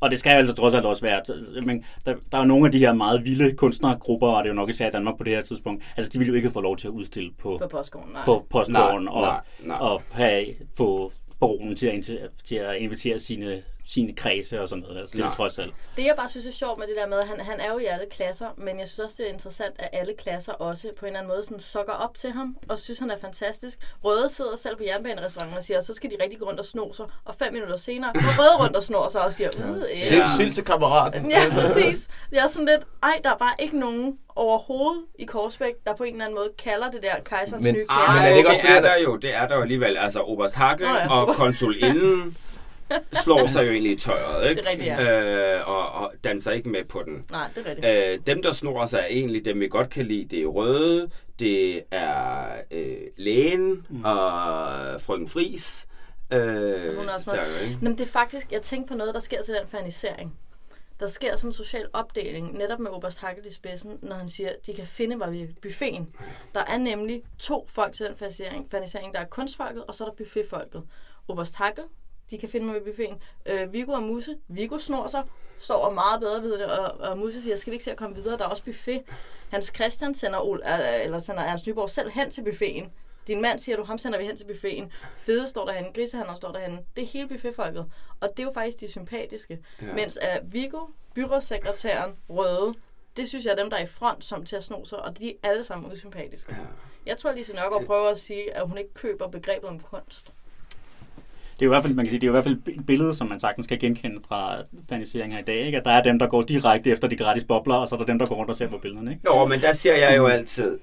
Og 0.00 0.10
det 0.10 0.18
skal 0.18 0.30
altså 0.30 0.54
trods 0.54 0.74
alt 0.74 0.84
også 0.86 1.02
være, 1.02 1.22
men 1.62 1.84
der, 2.06 2.14
der 2.32 2.38
er 2.38 2.44
nogle 2.44 2.66
af 2.66 2.72
de 2.72 2.78
her 2.78 2.92
meget 2.92 3.24
vilde 3.24 3.56
kunstnergrupper, 3.56 4.28
og 4.28 4.44
det 4.44 4.50
er 4.50 4.54
jo 4.54 4.56
nok 4.56 4.68
især 4.70 4.88
i 4.88 4.90
Danmark 4.90 5.18
på 5.18 5.24
det 5.24 5.32
her 5.32 5.42
tidspunkt, 5.42 5.84
altså 5.96 6.10
de 6.12 6.18
ville 6.18 6.30
jo 6.30 6.36
ikke 6.36 6.50
få 6.50 6.60
lov 6.60 6.76
til 6.76 6.88
at 6.88 6.92
udstille 6.92 7.30
på, 7.38 7.58
På 7.62 7.68
postgården, 7.68 8.12
nej. 8.12 8.24
på 8.24 8.46
postgården 8.50 9.04
Nej, 9.04 9.14
og, 9.14 9.22
nej, 9.22 9.40
nej. 9.60 9.78
og 9.78 10.02
have, 10.10 10.46
få 10.76 11.12
baronen 11.40 11.76
til 11.76 11.86
at, 11.86 12.30
til 12.44 12.56
at 12.56 12.76
invitere 12.76 13.18
sine, 13.18 13.62
sine 13.92 14.14
kredse 14.14 14.60
og 14.60 14.68
sådan 14.68 14.82
noget. 14.82 15.00
Altså, 15.00 15.16
det 15.16 15.22
er 15.22 15.26
Nej. 15.26 15.34
trods 15.34 15.58
alt. 15.58 15.74
Det 15.96 16.04
jeg 16.04 16.14
bare 16.16 16.28
synes 16.28 16.46
er 16.46 16.52
sjovt 16.52 16.78
med 16.78 16.86
det 16.86 16.96
der 16.96 17.06
med, 17.06 17.18
at 17.18 17.28
han, 17.28 17.40
han 17.40 17.60
er 17.60 17.72
jo 17.72 17.78
i 17.78 17.84
alle 17.84 18.06
klasser, 18.10 18.46
men 18.56 18.78
jeg 18.78 18.88
synes 18.88 18.98
også, 18.98 19.14
det 19.18 19.28
er 19.28 19.32
interessant, 19.32 19.74
at 19.78 19.88
alle 19.92 20.14
klasser 20.18 20.52
også 20.52 20.88
på 20.98 21.06
en 21.06 21.08
eller 21.08 21.20
anden 21.20 21.32
måde 21.32 21.44
sådan 21.44 21.60
sokker 21.60 21.92
op 21.92 22.14
til 22.14 22.30
ham, 22.30 22.56
og 22.68 22.78
synes, 22.78 22.98
han 22.98 23.10
er 23.10 23.18
fantastisk. 23.20 23.78
Røde 24.04 24.30
sidder 24.30 24.56
selv 24.56 24.76
på 24.76 24.82
jernbanerestauranten 24.84 25.56
og 25.58 25.64
siger, 25.64 25.80
så 25.80 25.94
skal 25.94 26.10
de 26.10 26.16
rigtig 26.22 26.38
gå 26.38 26.46
rundt 26.46 26.60
og 26.60 26.66
sno 26.66 26.92
sig, 26.92 27.06
og 27.24 27.34
fem 27.38 27.52
minutter 27.52 27.76
senere 27.76 28.12
går 28.14 28.20
Røde 28.40 28.64
rundt 28.64 28.76
og 28.76 28.82
snor 28.82 29.08
sig 29.08 29.20
og 29.24 29.34
siger, 29.34 29.50
øh, 29.58 29.70
øh. 29.70 30.06
Sild, 30.06 30.22
sild 30.36 30.52
til 30.54 30.64
kammerat. 30.64 31.14
Ja, 31.30 31.42
præcis. 31.60 32.08
Jeg 32.32 32.44
er 32.44 32.48
sådan 32.48 32.66
lidt, 32.66 32.82
ej, 33.02 33.20
der 33.24 33.30
er 33.30 33.36
bare 33.38 33.54
ikke 33.58 33.78
nogen 33.78 34.18
overhovedet 34.36 35.02
i 35.18 35.24
Korsbæk, 35.24 35.74
der 35.86 35.94
på 35.96 36.04
en 36.04 36.12
eller 36.12 36.24
anden 36.24 36.38
måde 36.38 36.48
kalder 36.58 36.90
det 36.90 37.02
der 37.02 37.14
kejserens 37.24 37.64
Men- 37.64 37.74
nye 37.74 37.86
klæder. 37.88 38.12
men 38.14 38.22
er 38.22 38.28
det 38.30 38.36
ikke 38.36 38.48
det 38.48 38.54
også 38.56 38.60
fordi, 38.66 38.72
er 38.76 38.80
der- 38.80 39.02
jo, 39.02 39.16
det 39.16 39.34
er 39.34 39.48
der 39.48 39.56
jo 39.56 39.62
alligevel. 39.62 39.96
Altså, 39.96 40.20
Oberst 40.20 40.54
Hacke 40.54 40.84
Nå 40.84 40.90
ja. 40.94 41.10
og 41.12 41.34
konsulinden 41.36 42.36
slår 43.12 43.46
sig 43.46 43.66
jo 43.66 43.70
egentlig 43.72 43.92
i 43.92 43.96
tøjet, 43.96 44.50
ikke? 44.50 44.62
Det 44.62 44.68
er 44.68 44.70
rigtigt, 44.70 45.00
øh, 45.58 45.68
og, 45.68 45.92
og 45.92 46.12
danser 46.24 46.50
ikke 46.52 46.68
med 46.68 46.84
på 46.84 47.02
den. 47.02 47.24
Nej, 47.30 47.48
det 47.54 47.66
er 47.66 47.70
rigtigt. 47.70 48.12
Øh, 48.12 48.18
dem, 48.26 48.42
der 48.42 48.52
snor 48.52 48.86
sig, 48.86 48.98
er 48.98 49.06
egentlig 49.06 49.44
dem, 49.44 49.60
vi 49.60 49.68
godt 49.68 49.90
kan 49.90 50.06
lide. 50.06 50.24
Det 50.24 50.42
er 50.42 50.46
Røde, 50.46 51.10
det 51.38 51.82
er 51.90 52.44
øh, 52.70 52.96
Lægen 53.16 53.86
mm. 53.88 54.04
og 54.04 55.00
Frøken 55.00 55.28
Fris. 55.28 55.86
Øh, 56.32 56.96
Hun 56.96 57.08
er 57.08 57.12
også 57.14 57.30
der 57.30 57.36
med. 57.36 57.44
er 57.44 57.58
jo 57.58 57.64
ikke. 57.64 57.78
Nå, 57.84 57.88
men 57.88 57.98
det 57.98 58.04
er 58.04 58.08
faktisk, 58.10 58.52
jeg 58.52 58.62
tænker 58.62 58.86
på 58.88 58.94
noget, 58.94 59.14
der 59.14 59.20
sker 59.20 59.42
til 59.42 59.54
den 59.54 59.68
fanisering. 59.68 60.38
Der 61.00 61.06
sker 61.06 61.36
sådan 61.36 61.48
en 61.48 61.52
social 61.52 61.86
opdeling, 61.92 62.58
netop 62.58 62.78
med 62.78 62.90
Oberst 62.90 63.18
Hackett 63.18 63.46
i 63.46 63.52
spidsen, 63.52 63.98
når 64.02 64.16
han 64.16 64.28
siger, 64.28 64.48
at 64.48 64.66
de 64.66 64.74
kan 64.74 64.86
finde 64.86 65.16
mig 65.16 65.32
ved 65.32 65.48
buffeten. 65.62 66.08
Der 66.54 66.60
er 66.60 66.78
nemlig 66.78 67.22
to 67.38 67.66
folk 67.68 67.94
til 67.94 68.06
den 68.06 68.16
fanisering. 68.16 68.68
fanisering. 68.70 69.14
Der 69.14 69.20
er 69.20 69.24
kunstfolket, 69.24 69.84
og 69.84 69.94
så 69.94 70.04
er 70.04 70.08
der 70.08 70.14
buffetfolket. 70.14 70.82
Oberst 71.28 71.56
Hackett, 71.56 71.88
de 72.30 72.38
kan 72.38 72.48
finde 72.48 72.66
mig 72.66 72.74
ved 72.74 72.80
buffeten. 72.80 73.22
Øh, 73.46 73.72
Viggo 73.72 73.92
og 73.92 74.02
Musse, 74.02 74.36
Viggo 74.48 74.78
snor 74.78 75.06
sig, 75.06 75.22
sover 75.58 75.90
meget 75.90 76.20
bedre 76.20 76.42
ved 76.42 76.58
det, 76.58 76.66
og, 76.66 77.00
og 77.10 77.18
Musse 77.18 77.42
siger, 77.42 77.56
skal 77.56 77.70
vi 77.70 77.74
ikke 77.74 77.84
se 77.84 77.90
at 77.90 77.96
komme 77.96 78.16
videre, 78.16 78.38
der 78.38 78.44
er 78.44 78.48
også 78.48 78.64
buffet. 78.64 79.02
Hans 79.50 79.72
Christian 79.74 80.14
sender, 80.14 80.38
Ol- 80.38 80.72
øh, 80.72 81.04
eller 81.04 81.18
sender 81.18 81.42
Ernst 81.42 81.66
Nyborg 81.66 81.90
selv 81.90 82.10
hen 82.10 82.30
til 82.30 82.44
buffeten. 82.44 82.92
Din 83.26 83.42
mand 83.42 83.58
siger 83.58 83.76
du, 83.76 83.84
ham 83.84 83.98
sender 83.98 84.18
vi 84.18 84.24
hen 84.24 84.36
til 84.36 84.44
buffeten. 84.44 84.92
Fede 85.16 85.48
står 85.48 85.64
derhen, 85.64 85.92
grisehandler 85.94 86.34
står 86.34 86.52
derhen. 86.52 86.80
Det 86.96 87.02
er 87.02 87.06
hele 87.06 87.28
buffetfolket. 87.28 87.86
Og 88.20 88.28
det 88.30 88.38
er 88.38 88.46
jo 88.46 88.52
faktisk 88.54 88.80
de 88.80 88.88
sympatiske. 88.90 89.58
Ja. 89.82 89.92
Mens 89.94 90.16
at 90.16 90.40
Viggo, 90.52 90.86
byrådssekretæren, 91.14 92.16
Røde, 92.28 92.74
det 93.16 93.28
synes 93.28 93.44
jeg 93.44 93.52
er 93.52 93.56
dem, 93.56 93.70
der 93.70 93.76
er 93.76 93.82
i 93.82 93.86
front 93.86 94.24
som 94.24 94.44
til 94.46 94.56
at 94.56 94.64
sno 94.64 94.84
sig, 94.84 94.98
og 94.98 95.18
de 95.18 95.30
er 95.30 95.34
alle 95.42 95.64
sammen 95.64 95.92
usympatiske. 95.92 96.52
Ja. 96.54 96.66
Jeg 97.06 97.18
tror, 97.18 97.32
Lise 97.32 97.54
Nørgaard 97.54 97.84
prøver 97.86 98.08
at 98.08 98.18
sige, 98.18 98.54
at 98.54 98.68
hun 98.68 98.78
ikke 98.78 98.94
køber 98.94 99.28
begrebet 99.28 99.68
om 99.68 99.80
kunst. 99.80 100.32
Det 101.60 101.66
er 101.66 101.68
jo 101.68 101.72
i 101.72 101.74
hvert 101.74 101.82
fald, 101.82 101.94
man 101.94 102.04
kan 102.04 102.10
sige, 102.10 102.20
det 102.20 102.26
er 102.26 102.28
jo 102.28 102.32
i 102.32 102.36
hvert 102.40 102.44
fald 102.44 102.58
et 102.78 102.86
billede, 102.86 103.14
som 103.14 103.28
man 103.28 103.40
sagtens 103.40 103.64
skal 103.64 103.78
genkende 103.78 104.16
fra 104.28 104.56
faniseringer 104.88 105.38
i 105.38 105.42
dag. 105.42 105.56
Ikke? 105.66 105.78
At 105.78 105.84
der 105.84 105.90
er 105.90 106.02
dem, 106.02 106.18
der 106.18 106.26
går 106.26 106.42
direkte 106.42 106.90
efter 106.90 107.08
de 107.08 107.16
gratis 107.16 107.44
bobler, 107.44 107.74
og 107.74 107.88
så 107.88 107.94
er 107.94 107.98
der 107.98 108.06
dem, 108.06 108.18
der 108.18 108.26
går 108.26 108.34
rundt 108.34 108.50
og 108.50 108.56
ser 108.56 108.68
på 108.68 108.78
billederne. 108.78 109.10
Ikke? 109.10 109.22
Jo, 109.26 109.44
men 109.44 109.60
der 109.60 109.72
siger 109.72 109.96
jeg 109.96 110.16
jo 110.16 110.26
altid, 110.26 110.78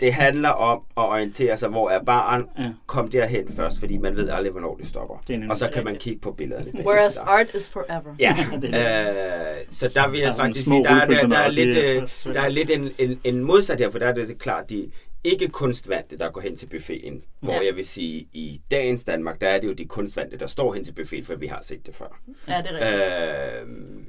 det 0.00 0.12
handler 0.12 0.48
om 0.48 0.80
at 0.96 1.02
orientere 1.02 1.56
sig, 1.56 1.68
hvor 1.68 1.90
er 1.90 2.02
barn, 2.04 2.46
Ja. 2.58 2.64
kom 2.86 3.08
derhen 3.10 3.48
først, 3.56 3.78
fordi 3.78 3.96
man 3.98 4.16
ved 4.16 4.28
aldrig, 4.28 4.52
hvornår 4.52 4.76
det 4.76 4.86
stopper. 4.86 5.22
Det 5.28 5.50
og 5.50 5.56
så 5.56 5.68
kan 5.74 5.84
man 5.84 5.96
kigge 5.96 6.20
på 6.20 6.32
billederne. 6.32 6.72
Whereas 6.86 7.18
art 7.18 7.46
is 7.54 7.70
forever. 7.70 8.14
Ja, 8.18 8.36
øh, 8.54 9.56
så 9.70 9.90
der 9.94 10.08
vil 10.10 10.20
er 10.20 10.26
jeg 10.26 10.34
faktisk 10.36 10.64
sige, 10.64 10.84
der 10.84 10.90
er, 10.90 10.94
der, 10.94 11.22
rullepølser 11.22 11.28
der 11.28 11.38
er 11.38 11.48
lidt, 11.48 11.78
er 11.78 12.02
øh, 12.28 12.34
der 12.34 12.40
er 12.40 12.48
lidt 12.48 12.70
en, 12.70 12.90
en, 12.98 13.20
en 13.24 13.44
modsat 13.44 13.78
her, 13.78 13.90
for 13.90 13.98
der 13.98 14.06
er 14.06 14.12
det 14.12 14.38
klart 14.38 14.70
de 14.70 14.90
ikke 15.24 15.48
kunstvandte, 15.48 16.18
der 16.18 16.30
går 16.30 16.40
hen 16.40 16.56
til 16.56 16.66
buffeten. 16.66 17.24
Hvor 17.40 17.52
Ja. 17.52 17.66
jeg 17.66 17.76
vil 17.76 17.86
sige, 17.86 18.28
i 18.32 18.60
dagens 18.70 19.04
Danmark, 19.04 19.40
der 19.40 19.48
er 19.48 19.60
det 19.60 19.68
jo 19.68 19.72
de 19.72 19.84
kunstvandte, 19.86 20.38
der 20.38 20.46
står 20.46 20.74
hen 20.74 20.84
til 20.84 20.92
buffeten, 20.92 21.24
for 21.24 21.34
vi 21.34 21.46
har 21.46 21.60
set 21.62 21.86
det 21.86 21.94
før. 21.96 22.20
Ja, 22.48 22.62
det 22.62 22.82
er 22.82 23.64
rigtigt. 23.64 23.98
Øh, 23.98 24.04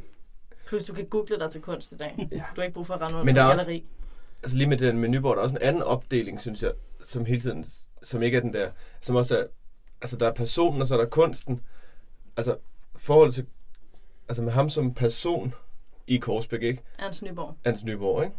Plus, 0.68 0.84
du 0.86 0.94
kan 0.94 1.06
google 1.06 1.40
dig 1.40 1.52
til 1.52 1.62
kunst 1.62 1.92
i 1.92 1.98
dag. 1.98 2.28
Ja. 2.32 2.36
Du 2.38 2.42
har 2.56 2.64
ikke 2.64 2.74
brug 2.74 2.88
for 2.88 2.94
at 2.94 3.02
rende 3.02 3.16
rundt 3.16 3.26
Men 3.26 3.36
på 3.36 3.40
der 3.40 3.46
er 3.46 3.50
også- 3.50 3.64
galleri. 3.64 3.86
altså 4.44 4.58
lige 4.58 4.68
med 4.70 4.78
den 4.78 4.98
med 4.98 5.10
Nyborg, 5.10 5.36
der 5.36 5.42
er 5.42 5.44
også 5.44 5.56
en 5.56 5.62
anden 5.62 5.82
opdeling, 5.84 6.42
synes 6.42 6.64
jeg, 6.64 6.72
som 7.04 7.26
hele 7.26 7.42
tiden, 7.42 7.66
som 8.04 8.24
ikke 8.24 8.38
er 8.38 8.42
den 8.42 8.54
der, 8.54 8.72
som 9.02 9.16
også 9.16 9.38
er, 9.38 9.44
altså 10.02 10.18
der 10.18 10.28
er 10.30 10.34
personen, 10.34 10.82
og 10.82 10.88
så 10.88 10.94
er 10.94 10.98
der 10.98 11.06
kunsten. 11.06 11.62
Altså 12.38 12.56
forholdet 12.96 13.34
til, 13.36 13.46
altså 14.30 14.44
med 14.44 14.52
ham 14.52 14.70
som 14.70 14.94
person 14.94 15.54
i 16.08 16.18
Korsbæk, 16.18 16.62
ikke? 16.62 16.82
Ernst 17.00 17.22
Nyborg. 17.24 17.56
Hans 17.66 17.84
Nyborg, 17.84 18.24
ikke? 18.24 18.36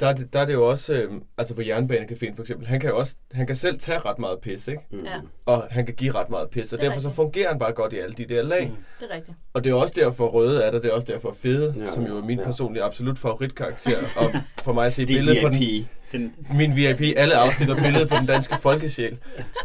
Der 0.00 0.06
er, 0.08 0.12
det, 0.12 0.32
der 0.32 0.40
er 0.40 0.44
det 0.44 0.52
jo 0.52 0.68
også, 0.68 0.94
øh, 0.94 1.12
altså 1.38 1.54
på 1.54 1.60
Jernbanecaféen 1.60 2.34
for 2.34 2.40
eksempel, 2.40 2.66
han 2.66 2.80
kan 2.80 2.90
jo 2.90 2.98
også, 2.98 3.14
han 3.32 3.46
kan 3.46 3.56
selv 3.56 3.78
tage 3.80 3.98
ret 3.98 4.18
meget 4.18 4.38
pis, 4.38 4.68
ikke? 4.68 4.82
mm. 4.90 5.04
Ja, 5.04 5.20
Og 5.46 5.66
han 5.70 5.86
kan 5.86 5.94
give 5.94 6.12
ret 6.14 6.30
meget 6.30 6.50
pis, 6.50 6.72
og 6.72 6.78
er 6.78 6.82
derfor 6.82 7.00
så 7.00 7.08
rigtigt. 7.08 7.16
fungerer 7.16 7.48
han 7.48 7.58
bare 7.58 7.72
godt 7.72 7.92
i 7.92 7.98
alle 7.98 8.14
de 8.14 8.24
der 8.24 8.42
lag. 8.42 8.66
Mm. 8.68 8.76
det 9.00 9.06
er 9.10 9.14
rigtigt. 9.16 9.36
Og 9.52 9.64
det 9.64 9.70
er 9.70 9.74
også 9.74 9.94
derfor 9.96 10.26
Røde 10.28 10.62
er 10.62 10.70
der, 10.70 10.78
det 10.80 10.88
er 10.90 10.94
også 10.94 11.06
derfor 11.12 11.32
Fede, 11.42 11.74
Ja, 11.78 11.90
som 11.90 12.06
jo 12.06 12.16
er 12.18 12.22
min 12.22 12.38
ja. 12.38 12.44
personlige 12.44 12.82
absolut 12.82 13.18
favoritkarakter, 13.18 13.98
og 14.16 14.30
for 14.62 14.72
mig 14.72 14.86
at 14.86 14.92
se 14.92 15.02
Det 15.06 15.08
billedet 15.08 15.42
på 15.42 15.48
den. 15.48 15.88
Den, 16.12 16.34
min 16.54 16.76
VIP, 16.76 17.00
alle 17.16 17.34
afsnit 17.34 17.70
og 17.70 17.76
billedet 17.76 18.08
på 18.08 18.16
den 18.18 18.26
danske 18.26 18.54
folkesjæl. 18.62 19.18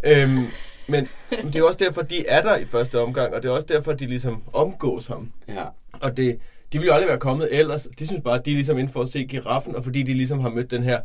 Øhm, 0.04 0.46
men 0.88 1.08
det 1.30 1.56
er 1.56 1.60
jo 1.60 1.68
også 1.68 1.80
derfor, 1.84 2.02
de 2.02 2.28
er 2.28 2.42
der 2.42 2.56
i 2.56 2.66
første 2.66 3.00
omgang, 3.00 3.34
og 3.34 3.44
det 3.44 3.50
er 3.50 3.54
også 3.54 3.68
derfor, 3.70 3.94
de 3.94 4.06
ligesom 4.06 4.44
omgås 4.54 5.08
ham. 5.08 5.32
Ja. 5.48 5.64
Og 6.02 6.18
det, 6.18 6.40
de 6.74 6.78
ville 6.78 6.88
jo 6.88 6.94
aldrig 6.94 7.10
være 7.10 7.20
kommet 7.20 7.48
ellers. 7.52 7.88
De 8.00 8.08
synes 8.08 8.22
bare, 8.24 8.40
at 8.40 8.46
de 8.46 8.52
er 8.52 8.56
ligesom 8.56 8.78
inden 8.78 8.94
for 8.94 9.02
at 9.02 9.10
se 9.10 9.26
giraffen, 9.26 9.76
og 9.76 9.84
fordi 9.84 10.04
de 10.04 10.14
ligesom 10.14 10.40
har 10.40 10.50
mødt 10.50 10.72
den 10.72 10.84
her 10.84 11.00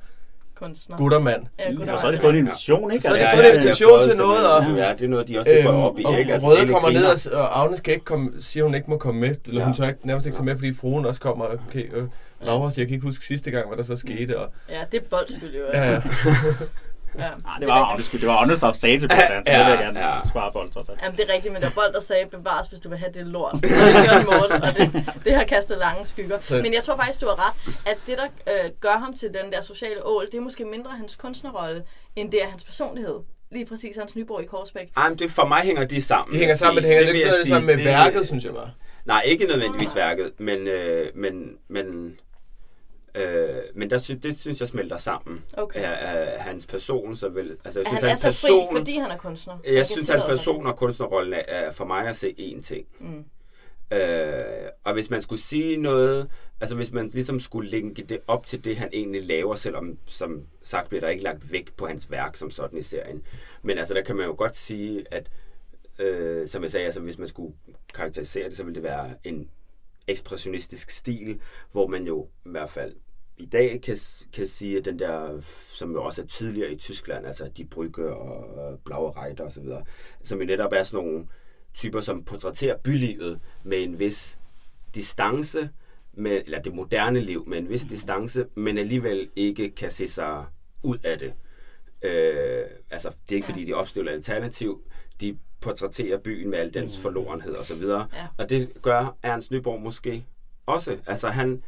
Kunstner. 0.54 0.96
guttermand. 0.96 1.42
Ja, 1.58 1.70
god 1.72 1.86
og 1.88 2.00
så 2.00 2.06
har 2.06 2.12
de 2.12 2.18
fået 2.18 2.30
en 2.32 2.38
invitation, 2.38 2.90
ikke? 2.90 3.02
Så 3.02 3.08
har 3.08 3.16
de 3.16 3.20
Altså, 3.22 3.36
fået 3.36 3.48
en 3.48 3.54
invitation 3.54 4.02
til 4.08 4.16
noget, 4.16 4.46
og- 4.52 4.76
Ja, 4.76 4.92
det 4.92 5.02
er 5.04 5.08
noget, 5.08 5.28
de 5.28 5.38
også 5.38 5.50
øhm, 5.50 5.66
går 5.66 5.72
op 5.90 5.98
i. 5.98 6.04
og 6.04 6.18
ikke? 6.18 6.38
Røde 6.38 6.58
er 6.60 6.64
lidt 6.64 6.72
kommer 6.76 6.90
ned, 6.90 7.32
og 7.32 7.60
Agnes 7.62 7.80
kan 7.80 7.92
ikke 7.92 8.04
komme, 8.04 8.30
siger, 8.40 8.64
hun 8.64 8.74
ikke 8.74 8.90
må 8.90 8.96
komme 8.98 9.20
med. 9.20 9.34
Eller 9.46 9.60
Ja. 9.60 9.64
hun 9.64 9.74
tør 9.74 9.88
ikke, 9.88 10.06
nærmest 10.06 10.26
ikke 10.26 10.36
tage 10.36 10.44
med, 10.44 10.56
fordi 10.56 10.72
fruen 10.74 11.06
også 11.06 11.20
kommer. 11.20 11.44
Okay, 11.68 11.84
øh, 11.94 12.04
Laura 12.42 12.70
siger, 12.70 12.82
jeg 12.82 12.88
kan 12.88 12.94
ikke 12.94 13.06
huske 13.06 13.26
sidste 13.26 13.50
gang, 13.50 13.68
hvad 13.68 13.76
der 13.78 13.84
så 13.84 13.96
skete. 13.96 14.38
Og, 14.38 14.50
Ja, 14.70 14.80
det 14.92 15.00
er 15.00 15.04
boldskyld 15.10 15.54
jo. 15.54 15.62
ja, 15.74 15.90
ja. 15.92 16.00
ja. 17.18 17.28
Nej, 17.44 17.56
det 17.58 17.66
var 17.68 17.96
det 18.20 18.26
var 18.28 18.36
Agnes, 18.36 18.60
der 18.60 18.72
sagde 18.72 18.98
til 19.00 19.08
Bolt, 19.16 19.20
så 19.20 19.34
det 19.34 19.44
vil 19.46 19.52
jeg 19.52 19.78
gerne 19.78 20.00
Ja, 20.00 20.06
ja. 20.06 20.14
svare 20.32 20.52
på, 20.52 20.68
trods 20.74 20.88
alt. 20.88 20.98
Jamen, 21.02 21.16
det 21.18 21.30
er 21.30 21.34
rigtigt, 21.34 21.52
men 21.52 21.62
der 21.62 21.70
der 21.92 22.00
sagde, 22.00 22.26
bevares, 22.30 22.66
hvis 22.66 22.80
du 22.80 22.88
vil 22.88 22.98
have 22.98 23.12
det 23.14 23.26
lort. 23.26 23.52
Og 23.54 23.60
det 24.18 24.26
Morten, 24.26 24.62
og 24.62 24.76
det, 24.76 25.04
det 25.24 25.34
har 25.34 25.44
kastet 25.44 25.78
lange 25.78 26.06
skygger. 26.06 26.38
Så- 26.38 26.60
Men 26.62 26.74
jeg 26.74 26.82
tror 26.82 26.96
faktisk, 26.96 27.20
du 27.20 27.26
har 27.26 27.48
ret, 27.48 27.74
at 27.86 27.98
det, 28.06 28.18
der 28.18 28.24
øh, 28.52 28.70
gør 28.80 28.98
ham 28.98 29.14
til 29.14 29.28
den 29.42 29.52
der 29.52 29.62
sociale 29.62 30.06
ål, 30.06 30.26
det 30.26 30.34
er 30.34 30.40
måske 30.40 30.64
mindre 30.64 30.90
hans 30.90 31.16
kunstnerrolle, 31.16 31.82
end 32.16 32.32
det 32.32 32.42
er 32.42 32.48
hans 32.48 32.64
personlighed. 32.64 33.14
Lige 33.52 33.66
præcis 33.66 33.96
hans 33.96 34.16
Nyborg 34.16 34.42
i 34.42 34.46
Korsbæk. 34.46 34.88
Ej, 34.96 35.08
men 35.08 35.18
det, 35.18 35.30
for 35.30 35.46
mig 35.46 35.60
hænger 35.60 35.84
de 35.84 36.02
sammen. 36.02 36.32
De 36.32 36.38
hænger 36.38 36.56
sammen, 36.56 36.74
men 36.74 36.90
det 36.90 37.06
hænger 37.06 37.32
sige, 37.42 37.48
sammen 37.48 37.66
med 37.66 37.76
det- 37.76 37.84
værket, 37.84 38.26
synes 38.26 38.44
jeg 38.44 38.54
bare. 38.54 38.70
Nej, 39.04 39.22
ikke 39.24 39.44
nødvendigvis 39.46 39.94
værket, 39.96 40.32
men, 40.38 40.66
øh, 40.66 41.06
men, 41.16 41.32
men, 41.68 41.84
øh, 43.14 43.48
men 43.74 43.90
der 43.90 43.98
sy- 43.98 44.12
det 44.12 44.40
synes 44.40 44.60
jeg 44.60 44.68
smelter 44.68 44.96
sammen. 44.96 45.44
Okay. 45.52 45.80
Af, 45.80 46.34
af 46.36 46.40
hans 46.42 46.66
person, 46.66 47.16
så 47.16 47.28
vel, 47.28 47.56
altså 47.64 47.80
jeg 47.80 47.86
synes, 47.86 48.00
han 48.00 48.04
er 48.04 48.08
hans 48.08 48.20
så 48.20 48.32
fri, 48.32 48.48
person, 48.50 48.76
fordi 48.76 48.98
han 48.98 49.10
er 49.10 49.16
kunstner. 49.16 49.58
Jeg 49.64 49.74
kan 49.74 49.84
synes, 49.84 50.08
hans 50.08 50.22
sig 50.22 50.30
person 50.30 50.66
og 50.66 50.76
kunstnerrollen 50.76 51.32
er, 51.32 51.42
er 51.46 51.72
for 51.72 51.84
mig 51.84 52.06
at 52.06 52.16
se 52.16 52.34
én 52.38 52.62
ting. 52.62 52.86
Mm. 53.00 53.24
Øh, 53.96 54.40
og 54.84 54.92
hvis 54.92 55.10
man 55.10 55.22
skulle 55.22 55.40
sige 55.40 55.76
noget, 55.76 56.28
altså 56.60 56.76
hvis 56.76 56.92
man 56.92 57.08
ligesom 57.08 57.40
skulle 57.40 57.70
linke 57.70 58.02
det 58.02 58.18
op 58.26 58.46
til 58.46 58.64
det, 58.64 58.76
han 58.76 58.88
egentlig 58.92 59.26
laver, 59.26 59.54
selvom 59.54 59.98
som 60.06 60.42
sagt 60.62 60.88
bliver 60.88 61.00
der 61.00 61.08
ikke 61.08 61.22
lagt 61.22 61.52
vægt 61.52 61.76
på 61.76 61.86
hans 61.86 62.10
værk 62.10 62.36
som 62.36 62.50
sådan 62.50 62.78
i 62.78 62.82
serien. 62.82 63.22
Men 63.62 63.78
altså 63.78 63.94
der 63.94 64.02
kan 64.02 64.16
man 64.16 64.26
jo 64.26 64.34
godt 64.38 64.56
sige, 64.56 65.04
at 65.10 65.30
øh, 65.98 66.48
som 66.48 66.62
jeg 66.62 66.70
sagde, 66.70 66.84
altså 66.84 67.00
hvis 67.00 67.18
man 67.18 67.28
skulle 67.28 67.54
karakterisere 67.94 68.48
det, 68.48 68.56
så 68.56 68.62
ville 68.62 68.74
det 68.74 68.82
være 68.82 69.10
en 69.24 69.50
ekspressionistisk 70.08 70.90
stil, 70.90 71.40
hvor 71.72 71.86
man 71.86 72.06
jo 72.06 72.28
i 72.46 72.48
hvert 72.48 72.70
fald 72.70 72.94
i 73.38 73.46
dag 73.46 73.80
kan, 73.82 73.98
kan 74.32 74.46
sige, 74.46 74.78
at 74.78 74.84
den 74.84 74.98
der, 74.98 75.40
som 75.72 75.92
jo 75.92 76.02
også 76.02 76.22
er 76.22 76.26
tidligere 76.26 76.72
i 76.72 76.76
Tyskland, 76.76 77.26
altså 77.26 77.50
de 77.56 77.64
Brygge 77.64 78.16
og 78.16 78.78
Blaue 78.84 79.12
Reiter 79.16 79.44
osv., 79.44 79.64
som 80.22 80.40
jo 80.40 80.46
netop 80.46 80.72
er 80.72 80.82
sådan 80.82 81.06
nogle 81.06 81.26
typer, 81.74 82.00
som 82.00 82.24
portrætterer 82.24 82.76
bylivet 82.76 83.40
med 83.64 83.82
en 83.82 83.98
vis 83.98 84.38
distance, 84.94 85.70
med, 86.12 86.42
eller 86.44 86.62
det 86.62 86.74
moderne 86.74 87.20
liv 87.20 87.48
med 87.48 87.58
en 87.58 87.68
vis 87.68 87.84
distance, 87.84 88.46
men 88.54 88.78
alligevel 88.78 89.28
ikke 89.36 89.70
kan 89.70 89.90
se 89.90 90.08
sig 90.08 90.46
ud 90.82 90.98
af 91.04 91.18
det. 91.18 91.32
Øh, 92.02 92.64
altså, 92.90 93.08
det 93.08 93.34
er 93.34 93.36
ikke 93.36 93.46
fordi, 93.46 93.64
de 93.64 93.74
opstiller 93.74 94.12
alternativ. 94.12 94.82
De 95.20 95.38
portrætterer 95.60 96.18
byen 96.18 96.50
med 96.50 96.58
al 96.58 96.74
dens 96.74 96.96
mm. 96.96 97.02
forlorenhed 97.02 97.54
og 97.54 97.64
så 97.64 97.74
videre. 97.74 98.06
Ja. 98.14 98.26
Og 98.38 98.50
det 98.50 98.72
gør 98.82 99.16
Ernst 99.22 99.50
Nyborg 99.50 99.82
måske 99.82 100.24
også. 100.66 100.96
Altså, 101.06 101.28
han, 101.28 101.62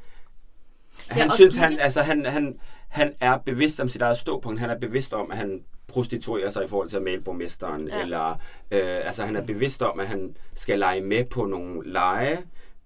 han 1.08 1.26
ja, 1.28 1.34
synes, 1.34 1.56
han, 1.56 1.78
altså, 1.78 2.02
han, 2.02 2.26
han, 2.26 2.58
han 2.88 3.14
er 3.20 3.38
bevidst 3.38 3.80
om 3.80 3.88
sit 3.88 4.02
eget 4.02 4.18
ståpunkt. 4.18 4.60
Han 4.60 4.70
er 4.70 4.78
bevidst 4.78 5.12
om, 5.14 5.30
at 5.30 5.36
han 5.36 5.64
prostituerer 5.86 6.50
sig 6.50 6.64
i 6.64 6.68
forhold 6.68 6.88
til 6.88 6.96
at 6.96 7.02
male 7.02 7.20
borgmesteren. 7.20 7.88
Ja. 7.88 8.00
Eller, 8.00 8.30
øh, 8.70 9.06
altså, 9.06 9.24
han 9.24 9.36
er 9.36 9.46
bevidst 9.46 9.82
om, 9.82 10.00
at 10.00 10.06
han 10.08 10.36
skal 10.54 10.78
lege 10.78 11.00
med 11.00 11.24
på 11.24 11.44
nogle 11.44 11.92
lege, 11.92 12.38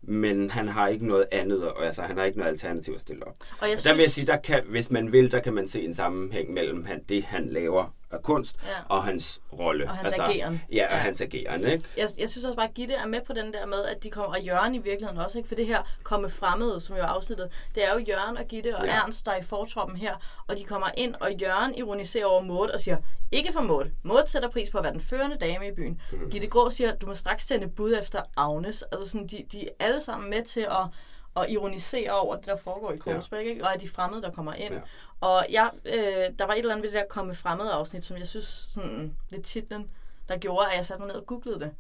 men 0.08 0.50
han 0.50 0.68
har 0.68 0.88
ikke 0.88 1.06
noget 1.06 1.26
andet, 1.32 1.72
altså 1.80 2.02
han 2.02 2.16
har 2.16 2.24
ikke 2.24 2.38
noget 2.38 2.50
alternativ 2.50 2.94
at 2.94 3.00
stille 3.00 3.26
op. 3.26 3.34
Og, 3.60 3.68
jeg 3.68 3.70
og 3.70 3.70
der 3.70 3.76
synes... 3.76 3.96
vil 3.96 4.02
jeg 4.02 4.10
sige, 4.10 4.26
der 4.26 4.36
kan, 4.36 4.62
hvis 4.68 4.90
man 4.90 5.12
vil, 5.12 5.32
der 5.32 5.40
kan 5.40 5.54
man 5.54 5.66
se 5.66 5.82
en 5.82 5.94
sammenhæng 5.94 6.52
mellem 6.52 6.84
han, 6.84 7.00
det, 7.08 7.24
han 7.24 7.48
laver 7.48 7.94
af 8.14 8.22
kunst, 8.22 8.56
ja. 8.62 8.68
og 8.88 9.04
hans 9.04 9.40
rolle. 9.52 9.84
Og 9.84 9.96
hans 9.96 10.06
altså, 10.06 10.22
ageren. 10.22 10.62
Ja, 10.72 10.86
og 10.86 10.92
ja. 10.92 10.96
hans 10.96 11.20
ageren, 11.20 11.66
ikke? 11.66 11.84
Jeg, 11.96 12.08
jeg 12.18 12.30
synes 12.30 12.44
også 12.44 12.56
bare, 12.56 12.68
at 12.68 12.74
Gitte 12.74 12.94
er 12.94 13.06
med 13.06 13.20
på 13.26 13.32
den 13.32 13.52
der 13.52 13.66
med, 13.66 13.84
at 13.84 14.02
de 14.02 14.10
kommer, 14.10 14.36
og 14.36 14.42
Jørgen 14.42 14.74
i 14.74 14.78
virkeligheden 14.78 15.18
også, 15.18 15.38
ikke? 15.38 15.48
For 15.48 15.54
det 15.54 15.66
her 15.66 15.82
komme 16.02 16.30
fremmede, 16.30 16.80
som 16.80 16.96
jo 16.96 17.02
er 17.02 17.06
afsnittet, 17.06 17.50
det 17.74 17.84
er 17.84 17.92
jo 17.92 18.04
Jørgen 18.08 18.36
og 18.36 18.44
Gitte 18.44 18.76
og 18.76 18.86
ja. 18.86 18.92
Ernst, 18.92 19.26
der 19.26 19.32
er 19.32 19.36
i 19.36 19.42
fortroppen 19.42 19.96
her, 19.96 20.14
og 20.46 20.56
de 20.56 20.64
kommer 20.64 20.88
ind, 20.96 21.14
og 21.20 21.32
Jørgen 21.32 21.74
ironiserer 21.74 22.26
over 22.26 22.42
Maud 22.42 22.68
og 22.68 22.80
siger, 22.80 22.96
ikke 23.32 23.52
for 23.52 23.60
Maud. 23.60 23.90
Maud 24.02 24.22
sætter 24.26 24.50
pris 24.50 24.70
på 24.70 24.78
at 24.78 24.84
være 24.84 24.92
den 24.92 25.00
førende 25.00 25.36
dame 25.36 25.68
i 25.68 25.72
byen. 25.72 26.00
Mm. 26.12 26.30
Gitte 26.30 26.46
Grå 26.46 26.70
siger, 26.70 26.94
du 26.94 27.06
må 27.06 27.14
straks 27.14 27.46
sende 27.46 27.68
bud 27.68 27.94
efter 28.00 28.22
Agnes. 28.36 28.82
Altså 28.92 29.10
sådan, 29.10 29.26
de, 29.26 29.44
de 29.52 29.64
er 29.64 29.70
alle 29.78 30.00
sammen 30.00 30.30
med 30.30 30.42
til 30.42 30.60
at 30.60 30.86
og 31.34 31.50
ironisere 31.50 32.10
over 32.10 32.36
det, 32.36 32.46
der 32.46 32.56
foregår 32.56 32.92
i 32.92 32.96
Korsbæk, 32.96 33.44
ja. 33.44 33.50
ikke? 33.50 33.64
og 33.64 33.70
er 33.74 33.78
de 33.78 33.88
fremmede, 33.88 34.22
der 34.22 34.30
kommer 34.30 34.52
ind. 34.52 34.74
Ja. 34.74 34.80
Og 35.24 35.46
jeg, 35.50 35.70
øh, 35.84 36.38
der 36.38 36.44
var 36.44 36.52
et 36.52 36.58
eller 36.58 36.72
andet 36.72 36.82
ved 36.82 36.92
det 36.92 37.00
der 37.00 37.06
komme 37.08 37.34
fremmed 37.34 37.70
afsnit, 37.70 38.04
som 38.04 38.16
jeg 38.16 38.28
synes, 38.28 38.44
sådan, 38.44 39.16
ved 39.30 39.42
titlen, 39.42 39.90
der 40.28 40.38
gjorde, 40.38 40.70
at 40.70 40.76
jeg 40.76 40.86
satte 40.86 41.00
mig 41.00 41.08
ned 41.08 41.16
og 41.16 41.26
googlede 41.26 41.60
det. 41.60 41.74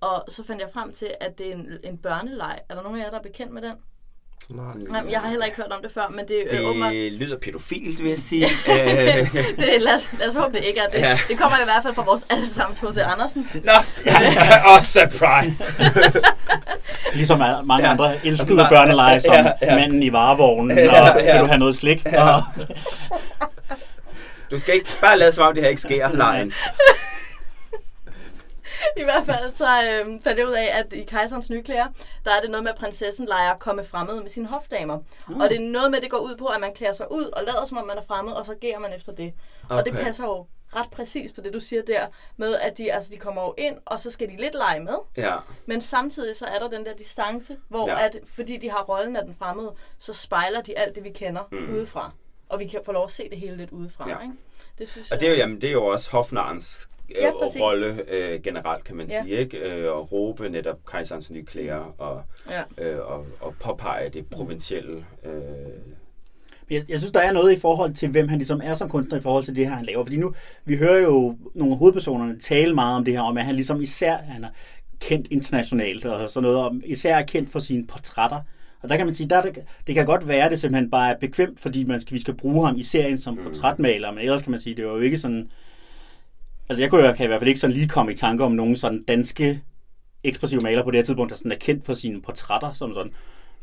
Og 0.00 0.24
så 0.28 0.44
fandt 0.44 0.62
jeg 0.62 0.70
frem 0.72 0.92
til, 0.92 1.14
at 1.20 1.38
det 1.38 1.48
er 1.48 1.52
en, 1.52 1.78
en 1.84 1.98
børneleg. 1.98 2.60
Er 2.68 2.74
der 2.74 2.82
nogen 2.82 3.00
af 3.00 3.04
jer, 3.04 3.10
der 3.10 3.18
er 3.18 3.22
bekendt 3.22 3.52
med 3.52 3.62
den? 3.62 3.76
Nej. 4.48 4.64
Nej, 4.88 5.02
jeg 5.10 5.20
har 5.20 5.28
heller 5.28 5.44
ikke 5.44 5.56
hørt 5.56 5.72
om 5.72 5.82
det 5.82 5.92
før, 5.92 6.08
men 6.10 6.18
det, 6.28 6.44
det 6.50 6.60
øh, 6.60 6.68
åbenbart... 6.68 6.94
lyder 6.94 7.36
pædofilt, 7.38 8.02
vil 8.02 8.08
jeg 8.08 8.18
sige. 8.30 8.48
det, 9.56 9.82
lad, 9.82 9.94
os, 9.94 10.10
lad 10.18 10.28
os 10.28 10.34
håbe, 10.34 10.56
det 10.56 10.64
ikke 10.64 10.80
er 10.80 10.88
det. 10.88 11.00
Ja. 11.00 11.18
Det 11.28 11.38
kommer 11.38 11.58
i 11.58 11.64
hvert 11.64 11.82
fald 11.82 11.94
fra 11.94 12.04
vores 12.04 12.26
allesammens 12.30 12.80
H.C. 12.80 12.98
Andersen. 12.98 13.46
Nå, 13.64 13.72
ja, 14.06 14.74
oh, 14.74 14.82
surprise! 14.82 15.64
ligesom 17.14 17.38
mange 17.64 17.86
ja. 17.86 17.90
andre 17.90 18.26
elskede 18.26 18.66
børneleje, 18.70 19.20
som 19.20 19.34
ja, 19.34 19.52
ja. 19.62 19.74
manden 19.74 20.02
i 20.02 20.12
varevognen, 20.12 20.78
ja, 20.78 20.84
ja. 20.84 21.10
og 21.10 21.16
vil 21.16 21.40
du 21.40 21.46
have 21.46 21.58
noget 21.58 21.76
slik? 21.76 22.04
Ja. 22.04 22.34
Og... 22.34 22.42
Du 24.50 24.58
skal 24.58 24.74
ikke 24.74 24.86
bare 25.00 25.18
lade 25.18 25.32
som 25.32 25.46
om 25.46 25.54
det 25.54 25.62
her 25.62 25.70
ikke 25.70 25.82
sker, 25.82 26.12
lejen. 26.12 26.52
I 29.00 29.04
hvert 29.04 29.26
fald 29.26 29.52
så 29.52 29.64
øh, 29.64 30.20
fandt 30.22 30.38
jeg 30.38 30.48
ud 30.48 30.52
af, 30.52 30.78
at 30.78 30.92
i 30.92 31.02
Kejserens 31.02 31.50
nye 31.50 31.62
klæder, 31.62 31.86
der 32.24 32.30
er 32.30 32.40
det 32.40 32.50
noget 32.50 32.64
med, 32.64 32.72
at 32.72 32.78
prinsessen 32.78 33.26
leger 33.26 33.58
komme 33.58 33.84
fremmed 33.84 34.20
med 34.20 34.30
sine 34.30 34.46
hofdamer. 34.46 34.98
Mm. 35.28 35.40
Og 35.40 35.48
det 35.48 35.56
er 35.56 35.60
noget 35.60 35.90
med, 35.90 35.98
at 35.98 36.02
det 36.02 36.10
går 36.10 36.18
ud 36.18 36.36
på, 36.36 36.46
at 36.46 36.60
man 36.60 36.74
klæder 36.74 36.92
sig 36.92 37.12
ud 37.12 37.24
og 37.24 37.42
lader 37.46 37.64
som 37.64 37.78
om 37.78 37.86
man 37.86 37.98
er 37.98 38.02
fremmed, 38.02 38.32
og 38.32 38.46
så 38.46 38.54
ger 38.54 38.78
man 38.78 38.92
efter 38.92 39.12
det. 39.12 39.32
Okay. 39.64 39.76
Og 39.76 39.84
det 39.84 39.94
passer 39.94 40.24
jo 40.24 40.46
ret 40.76 40.90
præcis 40.90 41.32
på 41.32 41.40
det, 41.40 41.52
du 41.52 41.60
siger 41.60 41.82
der, 41.82 42.06
med 42.36 42.54
at 42.56 42.78
de, 42.78 42.92
altså, 42.92 43.10
de 43.12 43.18
kommer 43.18 43.42
jo 43.42 43.54
ind, 43.58 43.76
og 43.84 44.00
så 44.00 44.10
skal 44.10 44.28
de 44.28 44.36
lidt 44.36 44.54
lege 44.54 44.80
med. 44.80 44.96
Ja. 45.16 45.36
Men 45.66 45.80
samtidig 45.80 46.36
så 46.36 46.46
er 46.46 46.58
der 46.58 46.68
den 46.68 46.86
der 46.86 46.94
distance, 46.94 47.56
hvor 47.68 47.88
ja. 47.88 48.04
at, 48.04 48.18
fordi 48.26 48.56
de 48.56 48.70
har 48.70 48.82
rollen 48.82 49.16
af 49.16 49.24
den 49.24 49.34
fremmede, 49.38 49.74
så 49.98 50.12
spejler 50.12 50.60
de 50.62 50.78
alt 50.78 50.94
det, 50.94 51.04
vi 51.04 51.10
kender 51.10 51.42
mm. 51.52 51.74
udefra. 51.74 52.10
Og 52.48 52.58
vi 52.58 52.66
kan 52.66 52.80
få 52.84 52.92
lov 52.92 53.04
at 53.04 53.10
se 53.10 53.30
det 53.30 53.38
hele 53.38 53.56
lidt 53.56 53.70
udefra. 53.70 54.08
Ja. 54.08 54.22
Ikke? 54.22 54.34
Det 54.78 54.88
synes 54.88 55.12
og 55.12 55.20
det 55.20 55.26
er, 55.26 55.30
jo, 55.30 55.36
jamen, 55.36 55.60
det 55.60 55.68
er 55.68 55.72
jo 55.72 55.86
også 55.86 56.10
hofnarens 56.10 56.88
ja, 57.20 57.30
rolle 57.30 58.10
øh, 58.10 58.42
generelt, 58.42 58.84
kan 58.84 58.96
man 58.96 59.06
ja. 59.06 59.22
sige. 59.22 59.38
ikke 59.38 59.58
øh, 59.58 59.92
Og 59.92 60.12
råbe 60.12 60.48
netop 60.48 60.78
kejserens 60.86 61.30
nye 61.30 61.44
klæder 61.44 61.94
og, 61.98 62.22
ja. 62.50 62.62
øh, 62.84 62.98
og, 63.12 63.26
og 63.40 63.54
påpege 63.60 64.08
det 64.08 64.26
provincielle. 64.26 65.04
Øh. 65.24 65.32
Jeg, 66.70 66.84
jeg 66.88 66.98
synes, 66.98 67.12
der 67.12 67.20
er 67.20 67.32
noget 67.32 67.52
i 67.52 67.60
forhold 67.60 67.94
til, 67.94 68.08
hvem 68.08 68.28
han 68.28 68.38
ligesom 68.38 68.60
er 68.64 68.74
som 68.74 68.88
kunstner 68.88 69.18
i 69.18 69.20
forhold 69.20 69.44
til 69.44 69.56
det 69.56 69.66
her, 69.66 69.74
han 69.74 69.84
laver. 69.84 70.04
Fordi 70.04 70.16
nu, 70.16 70.34
vi 70.64 70.76
hører 70.76 71.00
jo 71.00 71.36
nogle 71.54 71.72
af 71.72 71.78
hovedpersonerne 71.78 72.38
tale 72.38 72.74
meget 72.74 72.96
om 72.96 73.04
det 73.04 73.14
her, 73.14 73.20
om 73.20 73.36
at 73.38 73.44
han 73.44 73.54
ligesom 73.54 73.80
især 73.80 74.16
han 74.16 74.44
er 74.44 74.48
kendt 75.00 75.28
internationalt 75.30 76.06
og 76.06 76.30
sådan 76.30 76.42
noget, 76.42 76.58
og 76.58 76.74
især 76.84 77.16
er 77.16 77.22
kendt 77.22 77.52
for 77.52 77.58
sine 77.58 77.86
portrætter. 77.86 78.40
Og 78.82 78.88
der 78.88 78.96
kan 78.96 79.06
man 79.06 79.14
sige, 79.14 79.28
der 79.28 79.42
det, 79.42 79.58
det 79.86 79.94
kan 79.94 80.06
godt 80.06 80.28
være, 80.28 80.44
at 80.44 80.50
det 80.50 80.60
simpelthen 80.60 80.90
bare 80.90 81.10
er 81.10 81.18
bekvemt, 81.18 81.60
fordi 81.60 81.84
man 81.84 82.00
skal, 82.00 82.14
vi 82.14 82.20
skal 82.20 82.34
bruge 82.34 82.66
ham 82.66 82.76
i 82.76 82.82
serien 82.82 83.18
som 83.18 83.34
mm. 83.34 83.42
portrætmaler, 83.44 84.10
men 84.10 84.18
ellers 84.18 84.42
kan 84.42 84.50
man 84.50 84.60
sige, 84.60 84.76
det 84.76 84.84
er 84.84 84.88
jo 84.88 84.98
ikke 84.98 85.18
sådan 85.18 85.50
Altså 86.72 86.82
jeg 86.82 86.90
kunne 86.90 87.06
jo, 87.06 87.12
kan 87.12 87.24
i 87.24 87.26
hvert 87.26 87.40
fald 87.40 87.48
ikke 87.48 87.60
sådan 87.60 87.76
lige 87.76 87.88
komme 87.88 88.12
i 88.12 88.16
tanke 88.16 88.44
om 88.44 88.52
nogen 88.52 88.76
sådan 88.76 89.04
danske 89.08 89.62
ekspressive 90.24 90.60
maler 90.60 90.84
på 90.84 90.90
det 90.90 90.98
her 90.98 91.04
tidspunkt, 91.04 91.30
der 91.30 91.36
sådan 91.36 91.52
er 91.52 91.56
kendt 91.56 91.86
for 91.86 91.94
sine 91.94 92.22
portrætter, 92.22 92.72
som 92.72 92.94
sådan. 92.94 93.12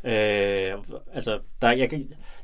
Øh, 0.04 0.78
altså, 1.14 1.38
der, 1.62 1.70
jeg, 1.70 1.90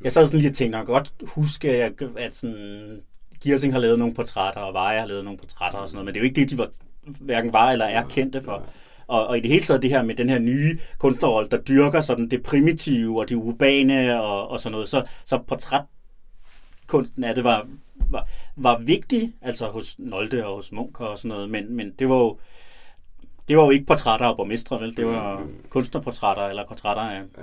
jeg 0.05 0.13
sad 0.13 0.27
sådan 0.27 0.41
lige 0.41 0.51
og 0.51 0.55
tænkte, 0.55 0.79
jeg 0.79 0.87
kan 0.87 0.93
godt 0.93 1.13
huske, 1.23 1.85
at, 1.85 1.93
at 2.17 2.37
sådan, 2.37 3.01
Giersing 3.43 3.73
har 3.73 3.81
lavet 3.81 3.99
nogle 3.99 4.15
portrætter, 4.15 4.61
og 4.61 4.75
Veje 4.75 5.01
har 5.01 5.07
lavet 5.07 5.25
nogle 5.25 5.39
portrætter 5.39 5.79
og 5.79 5.89
sådan 5.89 5.97
noget, 5.97 6.05
men 6.05 6.15
det 6.15 6.21
er 6.21 6.23
jo 6.23 6.29
ikke 6.29 6.41
det, 6.41 6.51
de 6.51 6.59
var, 6.59 6.71
hverken 7.21 7.53
var 7.53 7.73
eller 7.73 7.85
er 7.85 8.03
kendte 8.03 8.43
for. 8.43 8.63
Og, 9.07 9.27
og 9.27 9.39
i 9.39 9.41
det 9.41 9.51
hele 9.51 9.65
taget 9.65 9.83
det 9.83 9.91
her 9.91 10.03
med 10.03 10.15
den 10.15 10.29
her 10.29 10.39
nye 10.39 10.79
kunstnerrolle, 10.99 11.49
der 11.51 11.59
dyrker 11.59 12.01
sådan 12.01 12.31
det 12.31 12.43
primitive 12.43 13.21
og 13.21 13.29
det 13.29 13.35
urbane 13.35 14.23
og, 14.23 14.49
og 14.49 14.61
sådan 14.61 14.73
noget, 14.73 14.89
så, 14.89 15.05
så 15.25 15.39
portrætkunsten 15.39 17.25
af 17.25 17.35
det 17.35 17.45
var, 17.45 17.67
var, 18.13 18.29
var 18.57 18.79
vigtig, 18.79 19.35
altså 19.43 19.67
hos 19.67 19.99
Nolde 19.99 20.47
og 20.47 20.57
hos 20.57 20.73
Munk 20.73 21.01
og 21.01 21.19
sådan 21.19 21.29
noget, 21.29 21.51
men, 21.51 21.77
men 21.77 21.93
det 21.99 22.09
var 22.09 22.17
jo 22.17 22.39
det 23.49 23.57
var 23.57 23.65
jo 23.65 23.71
ikke 23.71 23.87
portrætter 23.87 24.27
af 24.27 24.37
borgmestre, 24.37 24.81
vel? 24.81 24.97
Det 24.97 25.07
var 25.07 25.39
mm. 25.39 25.65
kunstnerportrætter 25.69 26.43
eller 26.43 26.67
portrætter 26.67 27.03
af... 27.03 27.23
Ja. 27.39 27.43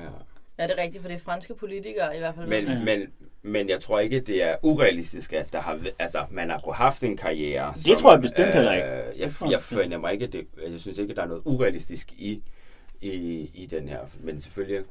ja, 0.59 0.63
det 0.67 0.79
er 0.79 0.83
rigtigt, 0.83 1.01
for 1.01 1.09
det 1.09 1.15
er 1.15 1.19
franske 1.19 1.55
politikere 1.55 2.15
i 2.15 2.19
hvert 2.19 2.35
fald. 2.35 2.47
Men, 2.47 2.63
ja. 2.63 2.83
men, 2.83 3.07
men 3.41 3.69
jeg 3.69 3.81
tror 3.81 3.99
ikke, 3.99 4.19
det 4.19 4.43
er 4.43 4.55
urealistisk, 4.61 5.33
at 5.33 5.53
der 5.53 5.59
har, 5.59 5.79
altså, 5.99 6.25
man 6.31 6.49
har 6.49 6.59
kunnet 6.59 6.77
haft 6.77 7.03
en 7.03 7.17
karriere. 7.17 7.73
Det 7.75 7.83
som, 7.83 7.95
tror 7.95 8.11
jeg 8.11 8.21
bestemt 8.21 8.47
øh, 8.47 8.53
heller 8.53 8.73
ikke. 8.73 8.87
Jeg, 8.87 9.13
jeg, 9.17 9.51
jeg 9.51 9.61
føler 9.61 9.97
mig 9.97 10.13
ikke, 10.13 10.27
det, 10.27 10.47
jeg 10.71 10.79
synes 10.79 10.97
ikke, 10.97 11.15
der 11.15 11.21
er 11.21 11.27
noget 11.27 11.41
urealistisk 11.45 12.13
i, 12.17 12.43
i, 13.01 13.49
i 13.53 13.65
den 13.65 13.87
her. 13.87 13.99
Men 14.19 14.41
selvfølgelig 14.41 14.85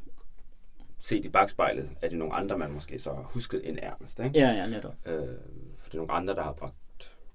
set 1.02 1.24
i 1.24 1.28
bagspejlet, 1.28 1.90
er 2.02 2.08
det 2.08 2.18
nogle 2.18 2.34
andre, 2.34 2.58
man 2.58 2.72
måske 2.72 2.98
så 2.98 3.10
har 3.10 3.22
husket 3.22 3.68
end 3.68 3.78
Ernst. 3.82 4.18
Ikke? 4.18 4.38
Ja, 4.38 4.50
ja, 4.50 4.66
netop. 4.66 4.94
Øh, 5.06 5.14
for 5.78 5.90
det 5.90 5.94
er 5.94 5.96
nogle 5.96 6.12
andre, 6.12 6.34
der 6.34 6.42
har 6.42 6.52
bragt 6.52 6.74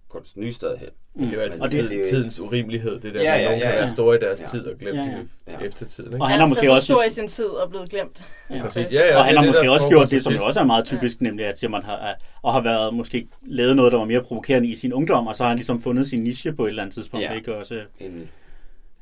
kunst 0.10 0.38
Nystad 0.38 0.78
hen. 0.78 0.90
Mm. 1.16 1.24
Det 1.24 1.32
er 1.32 1.36
jo 1.36 1.42
altså 1.42 1.64
og 1.64 1.72
det, 1.72 1.90
det, 1.90 2.08
tidens 2.08 2.40
urimelighed, 2.40 3.00
det 3.00 3.14
der, 3.14 3.22
ja, 3.22 3.36
ja, 3.36 3.44
nogen 3.44 3.60
ja, 3.60 3.66
ja. 3.66 3.72
kan 3.72 3.80
være 3.80 3.90
store 3.90 4.16
i 4.16 4.20
deres 4.20 4.42
ja. 4.42 4.46
tid 4.46 4.66
og 4.66 4.78
glemt 4.78 4.98
ja, 4.98 5.04
ja. 5.48 5.60
i 5.60 5.66
eftertiden. 5.66 6.14
Ikke? 6.14 6.24
Og 6.24 6.30
han 6.30 6.40
har 6.40 6.48
måske 6.48 6.72
også 6.72 6.86
stor 6.86 7.04
i 7.04 7.10
sin 7.10 7.28
tid 7.28 7.46
og 7.46 7.70
blevet 7.70 7.90
glemt. 7.90 8.26
Ja. 8.50 8.62
Præcis. 8.62 8.92
Ja, 8.92 9.08
ja, 9.08 9.18
og 9.18 9.26
han 9.26 9.38
har 9.38 9.46
måske 9.46 9.72
også 9.72 9.88
gjort 9.88 10.12
det, 10.12 10.24
som 10.24 10.34
jo 10.34 10.46
også 10.46 10.60
er 10.60 10.66
meget 10.66 10.86
typisk, 10.86 11.22
ja. 11.22 11.24
nemlig 11.24 11.46
at 11.46 11.64
man 11.70 11.84
har, 11.84 12.16
og 12.42 12.54
har 12.54 12.62
været 12.62 12.94
måske 12.94 13.28
lavet 13.42 13.76
noget, 13.76 13.92
der 13.92 13.98
var 13.98 14.06
mere 14.06 14.24
provokerende 14.24 14.70
i 14.70 14.76
sin 14.76 14.94
ungdom, 14.94 15.28
og 15.28 15.36
så 15.36 15.44
har 15.44 15.50
han 15.50 15.58
ligesom 15.58 15.82
fundet 15.82 16.10
sin 16.10 16.24
niche 16.24 16.54
på 16.54 16.66
et 16.66 16.70
eller 16.70 16.82
andet 16.84 16.94
tidspunkt, 16.94 17.26
ja. 17.26 17.34
ikke? 17.34 17.56
Også, 17.56 17.82
en 18.00 18.30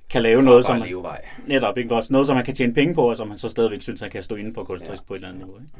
kan 0.09 0.21
lave 0.21 0.43
noget, 0.43 0.65
som 0.65 0.79
man, 0.79 1.03
netop, 1.47 1.77
ikke? 1.77 1.95
Også 1.95 2.13
noget, 2.13 2.27
som 2.27 2.35
man 2.35 2.45
kan 2.45 2.55
tjene 2.55 2.73
penge 2.73 2.95
på, 2.95 3.09
og 3.09 3.17
som 3.17 3.27
man 3.27 3.37
så 3.37 3.49
stadigvæk 3.49 3.81
synes, 3.81 4.01
han 4.01 4.09
kan 4.09 4.23
stå 4.23 4.35
inden 4.35 4.53
for 4.53 4.63
kunstnerisk 4.63 5.03
ja. 5.03 5.07
på 5.07 5.13
et 5.13 5.17
eller 5.17 5.27
andet 5.27 5.45
niveau. 5.45 5.59
Ikke? 5.59 5.71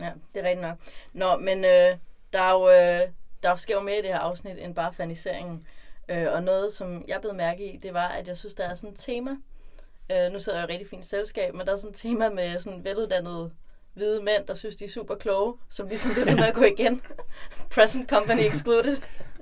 Ja, 0.00 0.10
det 0.34 0.40
er 0.40 0.48
rigtigt 0.48 0.62
nok. 0.68 0.78
Nå, 1.12 1.36
men 1.36 1.64
øh, 1.64 1.96
der 2.32 2.40
er 2.40 2.52
jo, 2.52 2.70
øh, 2.70 3.08
der 3.42 3.56
sker 3.56 3.74
jo 3.74 3.80
mere 3.80 3.98
i 3.98 4.02
det 4.02 4.10
her 4.10 4.18
afsnit 4.18 4.58
end 4.58 4.74
bare 4.74 4.92
faniseringen. 4.92 5.66
Øh, 6.08 6.32
og 6.32 6.42
noget, 6.42 6.72
som 6.72 7.04
jeg 7.08 7.20
blev 7.20 7.34
mærke 7.34 7.72
i, 7.72 7.76
det 7.76 7.94
var, 7.94 8.08
at 8.08 8.28
jeg 8.28 8.36
synes, 8.36 8.54
der 8.54 8.64
er 8.64 8.74
sådan 8.74 8.90
et 8.90 8.96
tema. 8.98 9.30
Øh, 10.12 10.32
nu 10.32 10.40
sidder 10.40 10.58
jeg 10.58 10.62
i 10.62 10.64
et 10.64 10.70
rigtig 10.70 10.88
fint 10.88 11.04
selskab, 11.04 11.54
men 11.54 11.66
der 11.66 11.72
er 11.72 11.76
sådan 11.76 11.90
et 11.90 11.96
tema 11.96 12.28
med 12.28 12.58
sådan 12.58 12.84
veluddannede 12.84 13.50
hvide 13.94 14.22
mænd, 14.22 14.46
der 14.46 14.54
synes, 14.54 14.76
de 14.76 14.84
er 14.84 14.88
super 14.88 15.14
kloge, 15.14 15.54
som 15.70 15.88
ligesom 15.88 16.12
bliver 16.12 16.36
med 16.36 16.44
at 16.44 16.54
gå 16.54 16.62
igen. 16.62 17.02
Present 17.74 18.08
company 18.10 18.40
excluded. 18.40 18.96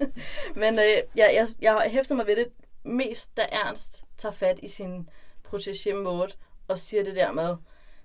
men 0.63 0.75
øh, 0.79 0.97
jeg, 1.17 1.31
jeg, 1.35 1.47
jeg 1.63 1.83
hæfter 1.87 2.15
mig 2.15 2.27
ved 2.27 2.37
det 2.37 2.49
mest, 2.83 3.37
da 3.37 3.43
Ernst 3.53 4.05
tager 4.19 4.33
fat 4.33 4.59
i 4.62 4.69
sin 4.69 5.09
protégé 5.49 5.95
Maud 5.95 6.29
og 6.69 6.79
siger 6.79 7.05
det 7.05 7.16
der 7.16 7.33
med, 7.33 7.57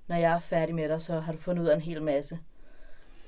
når 0.07 0.15
jeg 0.15 0.31
er 0.31 0.39
færdig 0.39 0.75
med 0.75 0.89
dig, 0.89 1.01
så 1.01 1.19
har 1.19 1.31
du 1.31 1.38
fundet 1.38 1.63
ud 1.63 1.67
af 1.67 1.75
en 1.75 1.81
hel 1.81 2.01
masse. 2.01 2.39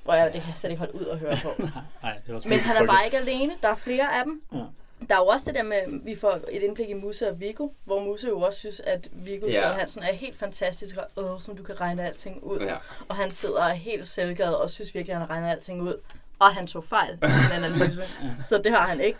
Hvor 0.04 0.14
jeg, 0.14 0.32
det 0.32 0.40
kan 0.40 0.48
jeg 0.48 0.56
slet 0.56 0.70
ikke 0.70 0.78
holde 0.78 0.94
ud 0.94 1.04
og 1.04 1.18
høre 1.18 1.38
på. 1.42 1.48
Nej, 2.02 2.20
det 2.26 2.46
Men 2.46 2.60
han 2.60 2.82
er 2.82 2.86
bare 2.86 3.04
ikke 3.04 3.16
alene. 3.16 3.52
Der 3.62 3.68
er 3.68 3.74
flere 3.74 4.18
af 4.18 4.24
dem. 4.24 4.42
Ja. 4.52 4.64
Der 5.08 5.14
er 5.14 5.18
jo 5.18 5.26
også 5.26 5.46
det 5.50 5.54
der 5.54 5.62
med, 5.62 5.76
at 5.76 5.88
vi 6.04 6.16
får 6.16 6.40
et 6.50 6.62
indblik 6.62 6.88
i 6.88 6.94
Musse 6.94 7.28
og 7.28 7.40
Viggo, 7.40 7.68
hvor 7.84 8.00
Musse 8.00 8.28
jo 8.28 8.40
også 8.40 8.58
synes, 8.58 8.80
at 8.80 9.08
Viggo 9.12 9.46
ja. 9.46 9.72
Hansen 9.72 10.02
er 10.02 10.12
helt 10.12 10.38
fantastisk, 10.38 10.96
og 10.96 11.24
åh, 11.24 11.40
som 11.40 11.56
du 11.56 11.62
kan 11.62 11.80
regne 11.80 12.06
alting 12.06 12.42
ud. 12.44 12.60
Ja. 12.60 12.76
Og 13.08 13.16
han 13.16 13.30
sidder 13.30 13.68
helt 13.68 14.08
selvgad 14.08 14.52
og 14.52 14.70
synes 14.70 14.94
virkelig, 14.94 15.14
at 15.14 15.20
han 15.20 15.30
regner 15.30 15.50
alting 15.50 15.82
ud. 15.82 16.00
Og 16.38 16.54
han 16.54 16.66
tog 16.66 16.84
fejl 16.84 17.14
i 17.14 17.28
sin 17.28 17.52
analyse. 17.64 18.02
ja. 18.22 18.28
Så 18.40 18.58
det 18.64 18.72
har 18.72 18.86
han 18.86 19.00
ikke. 19.00 19.18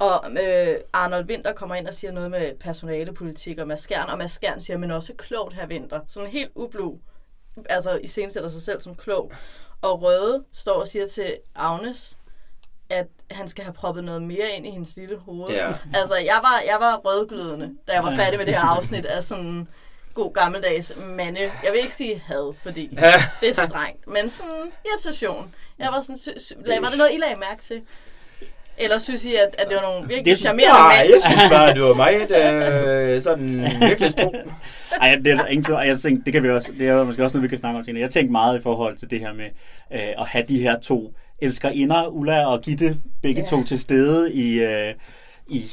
Og 0.00 0.30
øh, 0.30 0.76
Arnold 0.92 1.24
Winter 1.26 1.52
kommer 1.52 1.74
ind 1.74 1.86
og 1.86 1.94
siger 1.94 2.12
noget 2.12 2.30
med 2.30 2.54
personalepolitik 2.60 3.58
og 3.58 3.66
Mads 3.66 3.80
Skjern, 3.80 4.08
og 4.08 4.18
Mads 4.18 4.32
Skjern 4.32 4.60
siger, 4.60 4.76
men 4.78 4.90
også 4.90 5.12
klogt 5.18 5.54
her 5.54 5.66
Winter. 5.66 6.00
Sådan 6.08 6.30
helt 6.30 6.50
ublu 6.54 6.98
altså 7.68 7.98
i 8.02 8.06
sætter 8.06 8.48
sig 8.48 8.62
selv 8.62 8.80
som 8.80 8.94
klog. 8.94 9.32
Og 9.82 10.02
Røde 10.02 10.44
står 10.52 10.80
og 10.80 10.88
siger 10.88 11.06
til 11.06 11.36
Agnes, 11.54 12.16
at 12.90 13.06
han 13.30 13.48
skal 13.48 13.64
have 13.64 13.74
proppet 13.74 14.04
noget 14.04 14.22
mere 14.22 14.50
ind 14.56 14.66
i 14.66 14.70
hendes 14.70 14.96
lille 14.96 15.16
hoved. 15.16 15.50
Ja. 15.50 15.72
Altså, 15.94 16.16
jeg 16.16 16.38
var, 16.42 16.62
jeg 16.66 16.76
var 16.80 16.96
rødglødende, 16.96 17.76
da 17.88 17.92
jeg 17.92 18.04
var 18.04 18.16
færdig 18.16 18.38
med 18.38 18.46
det 18.46 18.54
her 18.54 18.60
afsnit 18.60 19.06
af 19.06 19.22
sådan 19.22 19.68
god 20.14 20.32
gammeldags 20.32 20.92
mande. 20.96 21.40
Jeg 21.40 21.72
vil 21.72 21.80
ikke 21.80 21.94
sige 21.94 22.18
had, 22.18 22.54
fordi 22.62 22.86
det 23.40 23.48
er 23.58 23.66
strengt, 23.66 24.06
men 24.06 24.28
sådan 24.28 24.72
irritation. 24.84 25.54
Jeg 25.78 25.88
var 25.92 26.00
sådan, 26.02 26.18
sy- 26.18 26.38
sy- 26.38 26.52
var 26.66 26.88
det 26.88 26.98
noget, 26.98 27.14
I 27.14 27.18
lagde 27.18 27.36
mærke 27.36 27.62
til? 27.62 27.82
Eller 28.80 28.98
synes 28.98 29.24
I, 29.24 29.34
at, 29.34 29.54
at 29.58 29.66
det 29.68 29.76
var 29.76 29.82
nogle 29.82 30.08
virkelig 30.08 30.24
Det- 30.24 30.38
charmerende 30.38 30.78
Nej, 30.78 31.06
jeg 31.14 31.20
synes 31.24 31.50
bare, 31.50 31.74
det 31.74 31.82
var 31.82 31.94
mig, 31.94 32.14
der 32.28 33.14
øh, 33.14 33.22
sådan 33.22 33.60
virkelig 33.80 34.12
stod. 34.12 34.50
Ej, 35.00 35.14
det 35.24 35.32
er 35.32 35.36
der 35.36 35.46
ingen 35.46 35.64
tvivl. 35.64 35.76
Ej, 35.78 35.86
Jeg 35.86 35.98
tænkte, 35.98 36.24
det 36.24 36.32
kan 36.32 36.42
vi 36.42 36.50
også, 36.50 36.68
det 36.78 36.88
er 36.88 37.04
måske 37.04 37.24
også 37.24 37.36
noget, 37.36 37.42
vi 37.42 37.48
kan 37.48 37.58
snakke 37.58 37.78
om 37.78 37.84
senere. 37.84 38.00
Jeg 38.02 38.10
tænkte 38.10 38.32
meget 38.32 38.58
i 38.58 38.62
forhold 38.62 38.96
til 38.96 39.10
det 39.10 39.20
her 39.20 39.32
med 39.32 39.44
øh, 39.92 40.00
at 40.20 40.26
have 40.26 40.44
de 40.48 40.62
her 40.62 40.78
to 40.80 41.14
elskerinder, 41.42 42.06
Ulla 42.06 42.46
og 42.46 42.60
Gitte, 42.60 42.96
begge 43.22 43.40
Ja. 43.40 43.46
to 43.46 43.64
til 43.64 43.78
stede 43.80 44.32
i, 44.32 44.60
øh, 44.60 44.94
i, 45.48 45.64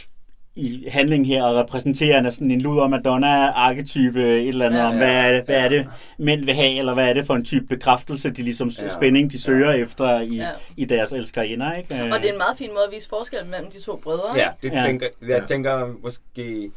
i 0.58 0.86
handlingen 0.90 1.26
her, 1.26 1.44
og 1.44 1.56
repræsenterer 1.56 2.30
sådan 2.30 2.52
en 2.52 2.62
luder 2.62 2.88
Madonna-arketype, 2.88 4.20
et 4.20 4.48
eller 4.48 4.66
andet 4.66 4.78
Ja. 4.80 4.84
ja, 4.84 4.90
om, 4.90 4.98
hvad 4.98 5.08
er, 5.16 5.32
det, 5.34 5.44
hvad 5.46 5.56
er 5.56 5.64
Ja. 5.64 5.70
det, 5.70 5.88
mænd 6.18 6.46
vil 6.46 6.54
have, 6.54 6.78
eller 6.80 6.94
hvad 6.94 7.10
er 7.10 7.14
det 7.14 7.26
for 7.26 7.34
en 7.34 7.46
type 7.46 7.66
bekræftelse, 7.68 8.30
de 8.30 8.44
ligesom 8.44 8.72
Ja. 8.82 8.90
spænding, 8.90 9.32
de 9.32 9.42
søger 9.42 9.72
ja. 9.72 9.78
efter 9.84 10.20
i, 10.22 10.36
Ja. 10.36 10.50
i 10.78 10.86
deres 10.86 11.12
elskerinder, 11.12 11.74
ikke? 11.76 11.94
Og 11.94 12.20
det 12.20 12.28
er 12.28 12.32
en 12.32 12.38
meget 12.38 12.58
fin 12.58 12.70
måde 12.70 12.84
at 12.88 12.94
vise 12.96 13.10
forskellen 13.10 13.52
mellem 13.52 13.72
de 13.72 13.82
to 13.82 13.96
brødre. 14.04 14.36
Ja, 14.36 14.50
det 14.64 14.72
Ja. 14.72 14.84
tænker, 14.84 15.08
jeg 15.28 15.44
tænker 15.48 15.88
måske... 16.04 16.72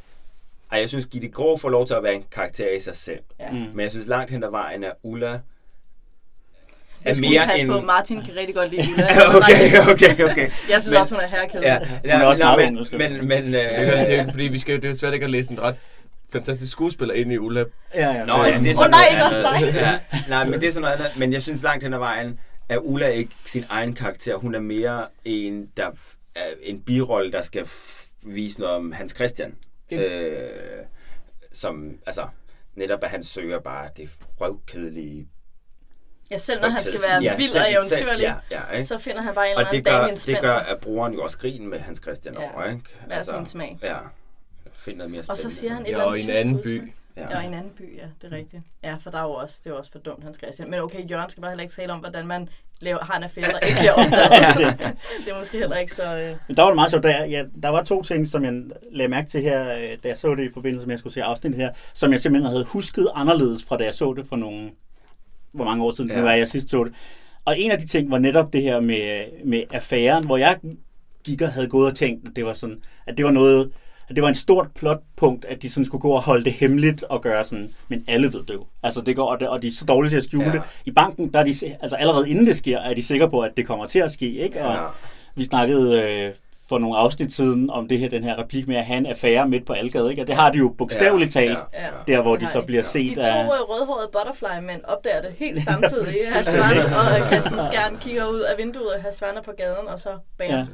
Ej, 0.72 0.78
jeg 0.80 0.88
synes, 0.88 1.06
Gitte 1.06 1.28
Grå 1.28 1.56
får 1.56 1.68
lov 1.68 1.86
til 1.86 1.94
at 1.94 2.02
være 2.02 2.14
en 2.14 2.24
karakter 2.32 2.70
i 2.76 2.80
sig 2.80 2.96
selv. 2.96 3.18
Ja. 3.40 3.50
Mm. 3.50 3.56
Men 3.58 3.80
jeg 3.80 3.90
synes 3.90 4.06
langt 4.06 4.30
hen 4.30 4.44
ad 4.44 4.50
vejen, 4.50 4.84
at 4.84 4.92
Ulla 5.02 5.38
Det 7.06 7.16
skal 7.16 7.30
vi 7.30 7.38
passe 7.46 7.66
på. 7.66 7.80
Martin 7.80 8.22
kan 8.22 8.36
rigtig 8.36 8.54
godt 8.54 8.70
lide 8.70 8.82
Ulla. 8.92 9.06
okay, 9.38 9.78
okay, 9.92 10.24
okay. 10.30 10.50
Jeg 10.72 10.82
synes 10.82 10.86
Men- 10.88 10.96
også, 10.96 11.14
hun 11.14 11.24
er 11.24 11.28
herrekæde. 11.28 11.66
Ja, 11.66 11.78
Hun 11.78 12.10
er 12.10 12.24
også 12.26 12.42
meget 12.42 12.72
men, 12.92 12.98
men, 12.98 13.28
men, 13.28 13.54
er, 13.54 13.82
jo- 13.82 13.96
det 13.96 14.14
er 14.14 14.20
øh, 14.20 14.26
jo 14.26 14.30
fordi, 14.30 14.44
vi 14.44 14.58
skal 14.58 14.76
det 14.76 14.84
er 14.84 14.88
jo 14.88 14.94
svært 14.94 15.14
ikke 15.14 15.24
at 15.24 15.30
læse 15.30 15.52
en 15.52 15.60
ret 15.62 15.74
fantastisk 16.32 16.72
skuespiller 16.72 17.14
ind 17.14 17.32
i 17.32 17.38
Ulla. 17.38 17.64
Ja, 17.94 18.10
ja. 18.12 18.24
Nå, 18.24 18.44
ja, 18.44 18.58
det 18.58 18.70
er 18.70 18.74
sådan 18.74 18.90
nej, 18.90 19.04
ikke 19.10 19.24
også 19.24 19.40
dig. 19.40 19.74
Ja, 19.74 19.98
nej, 20.28 20.44
men 20.44 20.60
det 20.60 20.66
er 20.68 20.72
sådan 20.72 20.80
noget 20.82 20.94
andet. 20.96 21.16
Men 21.16 21.32
jeg 21.32 21.42
synes 21.42 21.62
langt 21.62 21.84
hen 21.84 21.94
ad 21.94 21.98
vejen, 21.98 22.38
at 22.68 22.78
Ulla 22.82 23.06
er 23.06 23.10
ikke 23.10 23.32
sin 23.44 23.64
egen 23.68 23.94
karakter. 23.94 24.34
Hun 24.36 24.54
er 24.54 24.60
mere 24.60 25.06
en, 25.24 25.66
der 25.76 25.86
er 26.34 26.40
en 26.62 26.80
birolle, 26.80 27.32
der 27.32 27.42
skal 27.42 27.66
vise 28.22 28.60
noget 28.60 28.74
om 28.76 28.92
Hans 28.92 29.12
Christian. 29.14 29.54
Det- 29.90 29.98
Øh, 29.98 30.48
som, 31.52 31.90
altså, 32.06 32.22
netop 32.74 33.04
at 33.04 33.10
han 33.10 33.24
søger 33.24 33.58
bare 33.60 33.88
det 33.96 34.08
røvkedelige. 34.40 35.28
Ja, 36.30 36.38
selv 36.38 36.60
når 36.62 36.68
han 36.68 36.82
skal 36.82 37.00
være 37.10 37.22
Ja, 37.22 37.36
vild 37.36 37.50
selv- 37.50 37.62
og 37.64 37.72
eventyrlig, 37.72 38.22
Ja, 38.22 38.34
ja, 38.50 38.70
ikke? 38.76 38.84
så 38.88 38.98
finder 38.98 39.22
han 39.22 39.34
bare 39.34 39.50
en 39.50 39.56
Og 39.56 39.60
eller 39.62 39.70
det 39.70 39.76
anden 39.78 39.92
gør, 39.92 39.98
Damien 39.98 40.14
det 40.14 40.22
Spencer. 40.22 40.42
gør, 40.42 40.54
at 40.54 40.78
brugeren 40.80 41.12
jo 41.14 41.22
også 41.22 41.38
grin 41.38 41.68
med 41.70 41.78
Hans 41.80 41.98
Christian 42.02 42.34
Ja. 42.40 42.54
over, 42.54 42.64
ikke? 42.64 42.82
Altså, 43.10 43.32
Hver 43.32 43.38
sin 43.40 43.46
smag. 43.46 43.78
Ja. 43.82 43.96
Find 44.72 44.96
noget 44.96 45.10
mere 45.10 45.20
Og 45.20 45.24
så 45.24 45.34
spændende. 45.36 45.56
siger 45.56 45.72
han 45.74 45.82
et 45.82 45.86
Ja, 45.86 45.92
eller 45.92 46.04
og 46.04 46.10
andet 46.12 46.22
i 46.26 46.30
en 46.30 46.36
anden 46.36 46.62
by. 46.64 46.92
Ja. 47.16 47.22
Ja, 47.30 47.36
og 47.36 47.42
i 47.42 47.46
en 47.46 47.54
anden 47.54 47.70
by, 47.78 47.96
ja, 47.98 48.02
det 48.22 48.32
er 48.32 48.36
rigtigt. 48.36 48.62
Ja, 48.84 48.94
for 49.02 49.10
der 49.10 49.18
er 49.18 49.22
jo 49.22 49.30
også, 49.30 49.60
det 49.64 49.70
er 49.70 49.74
også 49.74 49.90
for 49.92 49.98
dumt, 49.98 50.24
Hans 50.24 50.36
Christian. 50.36 50.70
Men 50.70 50.80
okay, 50.80 51.10
Jørgen 51.10 51.30
skal 51.30 51.40
bare 51.40 51.50
heller 51.50 51.62
ikke 51.62 51.74
tale 51.74 51.92
om, 51.92 51.98
hvordan 51.98 52.26
man 52.26 52.48
laver, 52.80 52.98
har 53.04 53.16
en 53.16 53.22
affære, 53.22 53.52
der 53.52 53.58
ikke 53.58 53.78
bliver 53.78 53.92
opdaget. 54.02 54.78
det 55.24 55.32
er 55.32 55.38
måske 55.38 55.58
heller 55.58 55.76
ikke 55.76 55.94
så... 55.94 56.16
Øh... 56.16 56.36
Men 56.48 56.56
der 56.56 56.62
var 56.62 56.68
det 56.70 56.74
meget 56.74 56.90
sjovt. 56.90 57.02
Der, 57.04 57.24
ja, 57.24 57.44
der 57.62 57.68
var 57.68 57.82
to 57.82 58.02
ting, 58.02 58.28
som 58.28 58.44
jeg 58.44 58.52
lagde 58.92 59.08
mærke 59.08 59.28
til 59.30 59.42
her, 59.42 59.74
øh, 59.74 59.98
da 60.02 60.08
jeg 60.08 60.18
så 60.18 60.34
det 60.34 60.44
i 60.50 60.52
forbindelse 60.54 60.86
med, 60.86 60.92
at 60.92 60.96
jeg 60.96 60.98
skulle 60.98 61.14
se 61.14 61.22
afsnittet 61.22 61.60
her, 61.60 61.70
som 61.94 62.12
jeg 62.12 62.20
simpelthen 62.20 62.50
havde 62.50 62.64
husket 62.64 63.08
anderledes 63.14 63.64
fra 63.64 63.76
da 63.76 63.84
jeg 63.84 63.94
så 63.94 64.12
det 64.12 64.26
for 64.28 64.36
nogle, 64.36 64.70
hvor 65.52 65.64
mange 65.64 65.84
år 65.84 65.90
siden 65.90 66.10
det 66.10 66.16
Ja. 66.16 66.20
nu 66.20 66.26
er, 66.26 66.32
jeg 66.32 66.48
sidst 66.48 66.70
så 66.70 66.84
det. 66.84 66.92
Og 67.44 67.60
en 67.60 67.70
af 67.70 67.78
de 67.78 67.86
ting 67.86 68.10
var 68.10 68.18
netop 68.18 68.52
det 68.52 68.62
her 68.62 68.80
med, 68.80 69.24
med 69.44 69.62
affæren, 69.70 70.26
hvor 70.26 70.36
jeg 70.36 70.56
gik 71.24 71.42
og 71.42 71.48
havde 71.52 71.66
gået 71.66 71.90
og 71.90 71.96
tænkt, 71.96 72.28
at 72.28 72.36
det 72.36 72.44
var 72.44 72.54
sådan, 72.54 72.76
at 73.06 73.16
det 73.16 73.24
var 73.24 73.30
noget, 73.30 73.70
at 74.08 74.16
det 74.16 74.22
var 74.22 74.28
en 74.28 74.34
stort 74.34 74.66
plotpunkt, 74.74 75.44
at 75.44 75.62
de 75.62 75.70
sådan 75.70 75.84
skulle 75.84 76.02
gå 76.02 76.10
og 76.10 76.22
holde 76.22 76.44
det 76.44 76.52
hemmeligt 76.52 77.02
og 77.02 77.22
gøre 77.22 77.44
sådan, 77.44 77.70
men 77.88 78.04
alle 78.08 78.32
ved 78.32 78.40
det 78.42 78.54
jo. 78.54 78.66
Altså 78.82 79.00
det 79.00 79.16
går, 79.16 79.26
og, 79.30 79.40
det, 79.40 79.48
og 79.48 79.62
de 79.62 79.66
er 79.66 79.70
så 79.70 79.84
dårlige 79.84 80.10
til 80.10 80.16
at 80.16 80.24
skjule 80.24 80.44
Ja. 80.46 80.52
det. 80.52 80.62
I 80.84 80.90
banken, 80.90 81.32
der 81.32 81.38
er 81.40 81.44
de, 81.44 81.54
altså 81.80 81.96
allerede 81.96 82.30
inden 82.30 82.46
det 82.46 82.56
sker, 82.56 82.78
er 82.78 82.94
de 82.94 83.02
sikre 83.02 83.30
på, 83.30 83.40
at 83.40 83.50
det 83.56 83.66
kommer 83.66 83.86
til 83.86 83.98
at 83.98 84.12
ske, 84.12 84.32
ikke? 84.32 84.64
Og, 84.64 84.74
Ja. 84.74 84.80
vi 85.34 85.44
snakkede 85.44 86.02
øh, 86.02 86.30
for 86.70 86.78
nogle 86.78 86.96
afsnit 86.96 87.32
siden 87.32 87.70
om 87.70 87.88
det 87.88 87.98
her, 87.98 88.08
den 88.08 88.24
her 88.24 88.38
replik 88.38 88.68
med 88.68 88.76
at 88.76 88.84
have 88.84 88.98
en 88.98 89.06
affære 89.06 89.48
midt 89.48 89.66
på 89.66 89.72
Algade, 89.72 90.10
ikke? 90.10 90.22
Og 90.22 90.26
det 90.26 90.34
har 90.34 90.50
de 90.52 90.58
jo 90.58 90.74
bogstaveligt 90.78 91.32
talt, 91.32 91.58
Ja, 91.74 91.84
ja. 91.84 91.90
der 92.16 92.22
hvor 92.22 92.36
de 92.36 92.42
Nej. 92.42 92.52
så 92.52 92.62
bliver 92.62 92.82
De 92.82 92.88
set 92.88 93.14
to 93.14 93.20
af... 93.22 93.44
øh, 93.44 93.48
rødhårede 93.50 94.08
butterfly-mænd 94.12 94.84
opdager 94.84 95.22
det 95.22 95.30
helt 95.38 95.62
samtidig. 95.68 96.08
Ja, 96.24 96.30
Hasvan 96.34 96.78
og 96.94 97.26
Christian 97.32 97.60
Skjern 97.70 97.96
kigger 98.00 98.24
ud 98.26 98.40
af 98.40 98.58
vinduet, 98.58 98.94
og 98.96 99.02
Hasvan 99.02 99.36
er 99.36 99.42
på 99.42 99.52
gaden, 99.56 99.88
og 99.88 100.00
så 100.00 100.10
bam. 100.38 100.48
Ja, 100.50 100.66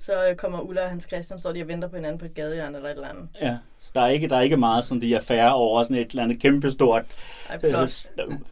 Så 0.00 0.12
øh, 0.30 0.36
kommer 0.36 0.60
Ulla 0.60 0.82
og 0.82 0.88
Hans 0.90 1.04
Christian, 1.04 1.38
står 1.38 1.52
de 1.52 1.62
og 1.62 1.68
venter 1.68 1.88
på 1.88 1.96
hinanden 1.96 2.18
på 2.18 2.24
et 2.24 2.34
gadehjørne 2.34 2.76
eller 2.76 2.88
et 2.90 2.94
eller 2.94 3.08
andet. 3.08 3.28
ja. 3.42 3.56
Så 3.80 3.90
der 3.94 4.00
er 4.00 4.08
ikke, 4.08 4.28
der 4.28 4.36
er 4.36 4.40
ikke 4.40 4.56
meget 4.56 4.84
sådan 4.84 5.02
de 5.02 5.16
affære 5.16 5.54
over 5.54 5.82
sådan 5.82 5.96
et 5.96 6.10
eller 6.10 6.22
andet 6.22 6.40
kæmpestort 6.42 7.04
øh, 7.64 7.74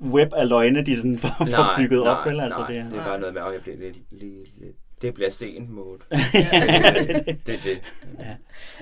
web 0.02 0.32
af 0.36 0.48
løgne, 0.48 0.82
de 0.86 0.96
sådan 0.96 1.18
får, 1.22 1.74
bygget 1.76 2.02
op, 2.02 2.26
vel? 2.26 2.40
Altså, 2.40 2.58
nej, 2.60 2.68
det, 2.68 2.84
det 2.92 2.98
er 3.00 3.04
bare 3.04 3.18
noget 3.20 3.34
med, 3.34 3.42
at 3.42 3.52
jeg 3.52 3.60
bliver 3.62 3.76
lidt, 3.78 3.96
lidt, 4.10 4.60
lidt 4.60 4.76
det 5.06 5.14
bliver 5.14 5.30
sent 5.30 5.70
mode. 5.70 5.98
Ja. 6.34 6.50
det 7.46 7.48
er 7.48 7.58
det. 7.64 7.80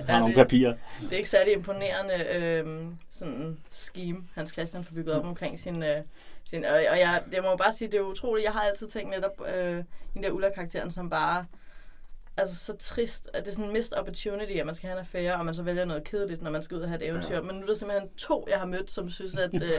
har 0.09 0.19
nogle 0.19 0.35
det- 0.35 0.43
papirer. 0.43 0.73
Det 1.01 1.13
er 1.13 1.17
ikke 1.17 1.29
særlig 1.29 1.53
imponerende 1.53 2.13
øh, 2.35 2.85
sådan 3.09 3.57
scheme, 3.69 4.23
Hans 4.35 4.49
Christian 4.49 4.83
får 4.83 4.95
bygget 4.95 5.15
op 5.15 5.25
omkring 5.25 5.59
sin... 5.59 5.83
Øh, 5.83 6.01
sin 6.45 6.65
og, 6.65 6.71
og 6.73 6.99
jeg, 6.99 7.21
det 7.31 7.43
må 7.43 7.49
jeg 7.49 7.57
bare 7.57 7.73
sige, 7.73 7.91
det 7.91 7.97
er 7.97 8.01
utroligt. 8.01 8.45
Jeg 8.45 8.53
har 8.53 8.61
altid 8.61 8.87
tænkt 8.89 9.09
netop 9.11 9.41
øh, 9.55 9.83
den 10.13 10.23
der 10.23 10.31
Ulla-karakteren 10.31 10.91
som 10.91 11.09
bare... 11.09 11.45
Altså 12.37 12.55
så 12.55 12.77
trist, 12.77 13.29
at 13.33 13.43
det 13.43 13.49
er 13.49 13.51
sådan 13.51 13.65
en 13.65 13.73
missed 13.73 13.97
opportunity, 13.97 14.51
at 14.51 14.65
man 14.65 14.75
skal 14.75 14.87
have 14.87 14.99
en 14.99 15.05
affære, 15.05 15.35
og 15.35 15.45
man 15.45 15.55
så 15.55 15.63
vælger 15.63 15.85
noget 15.85 16.03
kedeligt, 16.03 16.41
når 16.41 16.51
man 16.51 16.63
skal 16.63 16.77
ud 16.77 16.81
og 16.81 16.89
have 16.89 17.03
et 17.03 17.07
eventyr. 17.07 17.35
Ja. 17.35 17.41
Men 17.41 17.55
nu 17.55 17.61
er 17.61 17.65
der 17.65 17.75
simpelthen 17.75 18.09
to, 18.17 18.47
jeg 18.49 18.59
har 18.59 18.65
mødt, 18.65 18.91
som 18.91 19.09
synes, 19.09 19.35
at... 19.35 19.53
Øh, 19.53 19.61
det 19.61 19.73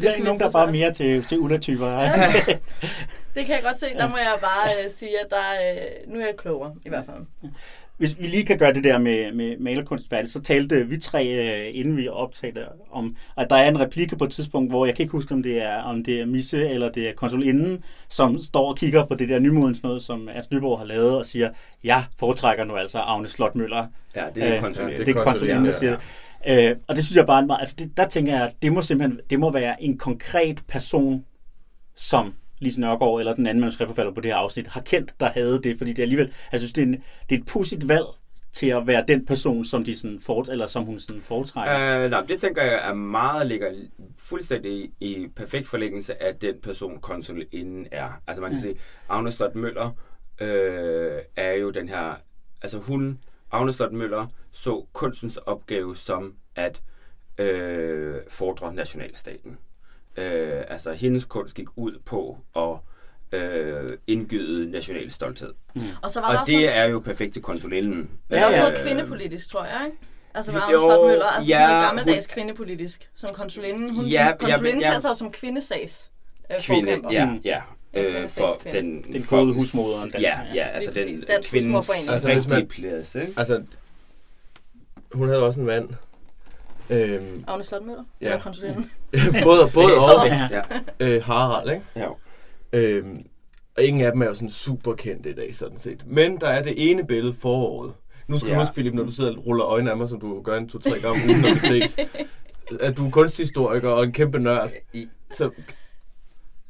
Der 0.00 0.08
er 0.08 0.12
skal 0.12 0.24
nogen, 0.24 0.40
der 0.40 0.46
er 0.46 0.50
bare 0.50 0.72
mere 0.72 0.92
til, 0.92 1.24
til 1.24 1.38
Ulla-typer. 1.38 1.86
Det 3.34 3.46
kan 3.46 3.54
jeg 3.54 3.62
godt 3.62 3.76
se. 3.76 3.86
Der 3.98 4.08
må 4.08 4.16
jeg 4.16 4.38
bare 4.40 4.84
øh, 4.84 4.90
sige, 4.90 5.20
at 5.20 5.26
der, 5.30 5.72
øh, 5.72 6.12
nu 6.12 6.20
er 6.20 6.26
jeg 6.26 6.36
klogere, 6.38 6.74
i 6.86 6.88
hvert 6.88 7.04
fald. 7.06 7.50
Hvis 8.00 8.20
vi 8.20 8.26
lige 8.26 8.44
kan 8.44 8.58
gøre 8.58 8.72
det 8.72 8.84
der 8.84 8.98
med, 8.98 9.32
med 9.32 9.56
malerkunst 9.58 10.08
færdigt, 10.08 10.32
så 10.32 10.42
talte 10.42 10.88
vi 10.88 10.98
tre, 10.98 11.26
øh, 11.26 11.70
inden 11.74 11.96
vi 11.96 12.08
optagte, 12.08 12.64
om, 12.90 13.16
at 13.36 13.50
der 13.50 13.56
er 13.56 13.68
en 13.68 13.80
replikke 13.80 14.16
på 14.16 14.24
et 14.24 14.30
tidspunkt, 14.30 14.70
hvor 14.70 14.86
jeg 14.86 14.94
kan 14.94 15.02
ikke 15.02 15.12
huske, 15.12 15.34
om 15.34 15.42
det 15.42 15.62
er, 15.62 15.76
om 15.76 16.04
det 16.04 16.20
er 16.20 16.26
Misse 16.26 16.68
eller 16.68 16.90
det 16.90 17.08
er 17.08 17.12
konsolinden, 17.14 17.84
som 18.08 18.38
står 18.38 18.68
og 18.68 18.76
kigger 18.76 19.06
på 19.06 19.14
det 19.14 19.28
der 19.28 19.38
nymodens 19.38 19.82
noget, 19.82 20.02
som 20.02 20.28
Ernst 20.32 20.52
Nyborg 20.52 20.78
har 20.78 20.86
lavet, 20.86 21.18
og 21.18 21.26
siger, 21.26 21.50
jeg 21.84 22.04
foretrækker 22.18 22.64
nu 22.64 22.76
altså 22.76 22.98
Agne 22.98 23.28
Slotmøller. 23.28 23.86
Ja, 24.16 24.24
det 24.34 24.44
er 24.44 24.54
Øh, 24.54 24.60
konsulent. 24.60 25.06
Det 25.06 25.16
er 25.16 25.24
konsolinden, 25.24 25.64
der 25.64 25.72
siger 25.72 25.96
det. 26.46 26.70
Øh, 26.70 26.76
og 26.88 26.96
det 26.96 27.04
synes 27.04 27.16
jeg 27.16 27.26
bare, 27.26 27.60
altså 27.60 27.76
det, 27.78 27.96
der 27.96 28.08
tænker 28.08 28.32
jeg, 28.32 28.44
at 28.44 28.54
det 28.62 28.72
må 28.72 28.82
simpelthen 28.82 29.20
det 29.30 29.40
må 29.40 29.52
være 29.52 29.82
en 29.82 29.98
konkret 29.98 30.62
person, 30.68 31.24
som 31.96 32.34
Lise 32.60 32.80
Nørgaard 32.80 33.18
eller 33.20 33.34
den 33.34 33.46
anden 33.46 33.60
manuskriptforfatter 33.60 34.12
på 34.12 34.20
det 34.20 34.30
her 34.30 34.36
afsnit 34.36 34.66
har 34.66 34.80
kendt, 34.80 35.14
der 35.20 35.26
havde 35.30 35.62
det, 35.62 35.78
fordi 35.78 35.92
det 35.92 36.02
alligevel, 36.02 36.32
jeg 36.52 36.60
synes, 36.60 36.72
det 36.72 36.82
er, 36.82 36.86
en, 36.86 36.92
det 37.30 37.36
er 37.36 37.40
et 37.40 37.46
pudsigt 37.46 37.88
valg 37.88 38.04
til 38.52 38.66
at 38.66 38.86
være 38.86 39.04
den 39.08 39.26
person, 39.26 39.64
som, 39.64 39.84
de 39.84 39.96
sådan 39.96 40.20
fort, 40.20 40.48
eller 40.48 40.66
som 40.66 40.84
hun 40.84 41.00
sådan 41.00 41.22
foretrækker. 41.22 42.04
Uh, 42.04 42.10
nej, 42.10 42.20
det 42.20 42.40
tænker 42.40 42.62
jeg 42.62 42.88
er 42.88 42.94
meget 42.94 43.46
ligger 43.46 43.72
fuldstændig 44.18 44.72
i, 44.72 44.90
i 45.00 45.28
perfekt 45.36 45.68
forlængelse 45.68 46.22
af 46.22 46.34
den 46.36 46.54
person, 46.62 47.00
konsul 47.00 47.46
inden 47.52 47.86
er. 47.92 48.22
Altså 48.26 48.42
man 48.42 48.50
kan 48.50 48.58
Ja. 48.58 48.62
sige, 48.62 48.76
Agnes 49.08 49.34
Slot 49.34 49.54
Møller 49.54 49.90
øh, 50.40 51.18
er 51.36 51.52
jo 51.52 51.70
den 51.70 51.88
her, 51.88 52.14
altså 52.62 52.78
hun, 52.78 53.18
Agnes 53.52 53.74
Slot 53.74 53.92
Møller, 53.92 54.26
så 54.52 54.86
kunstens 54.92 55.36
opgave 55.36 55.96
som 55.96 56.34
at 56.56 56.82
øh, 57.38 58.14
fordre 58.28 58.74
nationalstaten. 58.74 59.58
Øh, 60.16 60.62
altså 60.68 60.92
hendes 60.92 61.24
kunst 61.24 61.54
gik 61.54 61.66
ud 61.76 61.98
på 62.04 62.38
at 62.56 62.76
øh, 63.40 63.98
indgyde 64.06 64.70
national 64.70 65.10
stolthed. 65.10 65.52
Og 66.02 66.10
så 66.10 66.20
var 66.20 66.28
der 66.30 66.36
Og 66.36 66.40
også 66.42 66.52
noget, 66.52 66.68
det 66.68 66.76
er 66.76 66.84
jo 66.84 66.98
perfekt 67.00 67.32
til 67.32 67.42
konsulinden. 67.42 68.10
der 68.30 68.36
er 68.40 68.46
også 68.46 68.58
Ja, 68.58 68.64
noget 68.64 68.78
Øh, 68.78 68.84
kvindepolitisk, 68.84 69.50
tror 69.50 69.64
jeg, 69.64 69.80
ikke? 69.86 69.96
Altså 70.34 70.52
med 70.52 70.60
Agnes 70.60 70.80
Møller, 71.06 71.26
altså 71.26 71.50
ja, 71.50 71.56
sådan 71.58 71.68
noget 71.70 71.84
gammeldags 71.86 72.26
hun- 72.26 72.32
kvindepolitisk, 72.34 73.10
som 73.14 73.30
konsulinden. 73.34 73.94
Hun, 73.94 74.04
Ja, 74.04 74.10
ja, 74.22 74.26
ja, 74.26 74.36
konsulinden 74.36 74.80
ja. 74.80 74.86
ja, 74.86 74.92
tager 74.92 75.00
sig 75.00 75.16
som 75.16 75.32
kvindesags 75.32 76.10
øh, 76.52 76.60
kvinde, 76.60 76.84
forkæmper. 76.86 77.12
ja, 77.12 77.24
Mm. 77.26 77.40
ja. 77.44 77.60
Øh, 77.94 78.28
for 78.28 78.60
den, 78.72 79.02
Den 79.02 79.24
for- 79.24 79.36
gode 79.36 79.54
husmoderen, 79.54 80.10
den- 80.10 80.20
Ja, 80.20 80.40
ja. 80.40 80.54
ja, 80.54 80.66
altså 80.68 80.90
den 80.90 81.04
kvindens. 81.44 81.90
Altså, 82.10 82.32
hvis 82.32 82.50
rigtige 82.50 82.66
plads, 82.66 83.14
ikke? 83.14 83.32
Altså, 83.36 83.62
hun 85.12 85.28
havde 85.28 85.42
også 85.42 85.60
en 85.60 85.66
mand. 85.66 85.88
Øhm, 86.90 87.44
Agnes 87.48 87.66
Slot 87.66 87.82
Møller, 87.82 88.04
Ja. 88.20 88.40
både, 89.44 89.70
både 89.74 89.94
og. 89.98 90.26
Ja. 90.26 90.48
ja. 90.50 90.60
Øh, 91.00 91.24
Harald, 91.24 91.70
ikke? 91.70 91.82
ja. 91.96 92.06
Øhm, 92.72 93.18
og 93.76 93.82
ingen 93.84 94.02
af 94.04 94.12
dem 94.12 94.22
er 94.22 94.26
jo 94.26 94.34
sådan 94.34 94.50
super 94.50 94.94
kendte 94.94 95.30
i 95.30 95.34
dag, 95.34 95.54
sådan 95.54 95.78
set. 95.78 96.02
Men 96.06 96.40
der 96.40 96.48
er 96.48 96.62
det 96.62 96.90
ene 96.90 97.06
billede 97.06 97.32
foråret. 97.40 97.92
Nu 98.28 98.38
skal 98.38 98.48
Ja. 98.48 98.54
du 98.54 98.60
huske, 98.60 98.74
Philip, 98.74 98.94
når 98.94 99.02
du 99.02 99.12
sidder 99.12 99.30
og 99.36 99.46
ruller 99.46 99.66
øjnene 99.66 99.90
af 99.90 99.96
mig, 99.96 100.08
som 100.08 100.20
du 100.20 100.42
gør 100.42 100.56
en 100.56 100.68
to-tre 100.68 100.90
gange 101.00 101.08
om 101.22 101.28
ugen, 101.30 101.40
når 101.40 101.54
vi 101.54 101.60
ses. 101.60 101.96
at 102.80 102.96
du 102.96 103.06
er 103.06 103.10
kunsthistoriker 103.10 103.88
og 103.88 104.04
en 104.04 104.12
kæmpe 104.12 104.38
nørd. 104.38 104.70
I, 104.92 105.08
Så, 105.30 105.50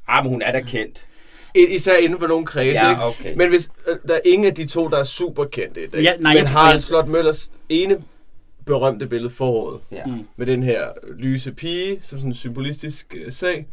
ah, 0.09 0.25
men 0.25 0.33
hun 0.33 0.43
er 0.43 0.53
da 0.53 0.61
kendt. 0.61 1.07
især 1.55 1.97
inden 1.97 2.19
for 2.19 2.27
nogle 2.27 2.47
kredse, 2.47 2.81
Ja, 2.85 2.91
ikke? 2.91 3.03
okay. 3.05 3.35
Men 3.37 3.49
hvis 3.49 3.71
øh, 3.89 3.97
der 4.09 4.15
er 4.15 4.21
ingen 4.25 4.47
af 4.47 4.55
de 4.55 4.67
to, 4.67 4.89
der 4.89 4.97
er 4.99 5.05
super 5.05 5.45
kendte 5.45 5.85
i 5.85 5.87
dag, 5.87 6.01
Ja, 6.03 6.17
nej, 6.17 6.35
men 6.35 6.43
jeg- 6.43 6.51
har 6.51 6.71
jeg- 6.71 6.83
Slot 6.83 7.09
Møllers 7.09 7.51
ene 7.69 8.03
berømte 8.67 9.07
billede 9.07 9.31
foråret, 9.31 9.81
Ja. 9.93 10.07
Mm. 10.07 10.27
med 10.37 10.47
den 10.47 10.63
her 10.63 10.89
lyse 11.19 11.53
pige, 11.53 12.01
som 12.03 12.19
sådan 12.19 12.31
en 12.31 12.35
symbolistisk 12.35 13.15
øh, 13.19 13.33
sag, 13.33 13.67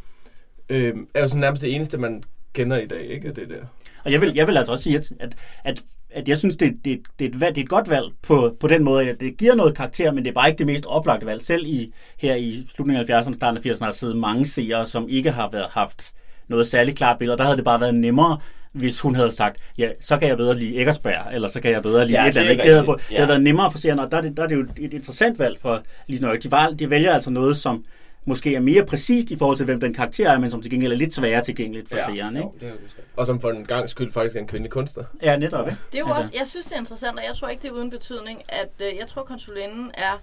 øh, 0.68 0.94
er 1.14 1.20
jo 1.20 1.28
sådan 1.28 1.40
nærmest 1.40 1.62
det 1.62 1.74
eneste, 1.74 1.98
man 1.98 2.24
kender 2.52 2.78
i 2.78 2.86
dag, 2.86 3.00
ikke? 3.06 3.32
Det 3.32 3.48
der. 3.48 3.64
Og 4.04 4.12
jeg 4.12 4.20
vil, 4.20 4.32
jeg 4.34 4.46
vil 4.46 4.56
altså 4.56 4.72
også 4.72 4.84
sige, 4.84 4.96
at, 4.98 5.12
at, 5.20 5.36
at, 5.64 5.82
at 6.10 6.28
jeg 6.28 6.38
synes, 6.38 6.56
det, 6.56 6.76
det, 6.84 7.00
det, 7.18 7.24
er 7.24 7.28
et, 7.28 7.40
valg- 7.40 7.54
det 7.54 7.60
er 7.60 7.64
et 7.64 7.68
godt 7.68 7.88
valg 7.90 8.06
på, 8.22 8.56
på 8.60 8.66
den 8.68 8.84
måde, 8.84 9.08
at 9.10 9.20
det 9.20 9.36
giver 9.36 9.54
noget 9.54 9.76
karakter, 9.76 10.12
men 10.12 10.24
det 10.24 10.30
er 10.30 10.34
bare 10.34 10.48
ikke 10.48 10.58
det 10.58 10.66
mest 10.66 10.86
oplagte 10.86 11.26
valg. 11.26 11.42
Selv 11.42 11.66
i, 11.66 11.92
her 12.18 12.34
i 12.34 12.66
slutningen 12.74 13.10
af 13.10 13.20
70'erne, 13.22 13.34
starten 13.34 13.56
af 13.70 13.74
80'erne, 13.74 13.84
har 13.84 13.92
siddet 13.92 14.16
mange 14.16 14.46
seere, 14.46 14.86
som 14.86 15.08
ikke 15.08 15.30
har 15.30 15.50
været, 15.50 15.66
haft 15.70 16.12
noget 16.48 16.66
særligt 16.66 16.96
klart 16.98 17.18
billede. 17.18 17.34
Og 17.34 17.38
der 17.38 17.44
havde 17.44 17.56
det 17.56 17.64
bare 17.64 17.80
været 17.80 17.94
nemmere, 17.94 18.38
hvis 18.72 19.00
hun 19.00 19.14
havde 19.14 19.32
sagt, 19.32 19.56
ja, 19.78 19.90
så 20.00 20.18
kan 20.18 20.28
jeg 20.28 20.36
bedre 20.36 20.56
lide 20.58 20.78
Eggersberg, 20.78 21.34
eller 21.34 21.48
så 21.48 21.60
kan 21.60 21.70
jeg 21.70 21.82
bedre 21.82 22.06
lide 22.06 22.18
Ja, 22.22 22.28
et 22.28 22.36
eller 22.36 22.40
det 22.40 22.48
er 22.48 22.52
andet. 22.52 22.64
Det 22.64 22.74
havde, 22.74 22.86
det 22.98 23.10
Ja. 23.10 23.16
havde 23.16 23.28
været 23.28 23.42
nemmere 23.42 23.70
for 23.72 23.78
seerne, 23.78 24.02
og 24.02 24.10
der 24.10 24.16
er 24.16 24.20
det, 24.22 24.36
der 24.36 24.42
er 24.42 24.46
det 24.46 24.54
jo 24.56 24.66
et 24.76 24.94
interessant 24.94 25.38
valg 25.38 25.60
for 25.60 25.82
Lise 26.06 26.22
Nøje. 26.22 26.38
De, 26.38 26.50
var- 26.50 26.70
de 26.70 26.90
vælger 26.90 27.12
altså 27.12 27.30
noget, 27.30 27.56
som 27.56 27.84
måske 28.24 28.54
er 28.54 28.60
mere 28.60 28.84
præcist 28.86 29.30
i 29.30 29.36
forhold 29.36 29.56
til, 29.56 29.64
hvem 29.64 29.80
den 29.80 29.94
karakter 29.94 30.30
er, 30.30 30.38
men 30.38 30.50
som 30.50 30.62
til 30.62 30.70
gengæld 30.70 30.92
er 30.92 30.96
lidt 30.96 31.14
sværere 31.14 31.44
tilgængeligt 31.44 31.88
for 31.88 31.96
Ja, 31.96 32.04
seeren. 32.14 32.36
Ikke? 32.36 32.46
jo, 32.46 32.54
det 32.60 32.68
er. 32.68 32.72
Og 33.16 33.26
som 33.26 33.40
for 33.40 33.50
en 33.50 33.64
gang 33.64 33.88
skyld 33.88 34.12
faktisk 34.12 34.36
er 34.36 34.40
en 34.40 34.46
kvindelig 34.46 34.70
kunstner. 34.70 35.04
Ja, 35.22 35.36
netop. 35.36 35.66
Ikke? 35.66 35.78
Det 35.92 35.94
er 35.94 35.98
jo 36.02 36.06
Altså- 36.06 36.20
også, 36.20 36.32
jeg 36.38 36.46
synes, 36.46 36.66
det 36.66 36.74
er 36.74 36.78
interessant, 36.78 37.18
og 37.18 37.24
jeg 37.28 37.34
tror 37.34 37.48
ikke, 37.48 37.62
det 37.62 37.68
er 37.68 37.72
uden 37.72 37.90
betydning, 37.90 38.42
at 38.48 38.70
øh, 38.80 38.86
jeg 38.98 39.06
tror, 39.06 39.22
konsulinden 39.22 39.90
er 39.94 40.22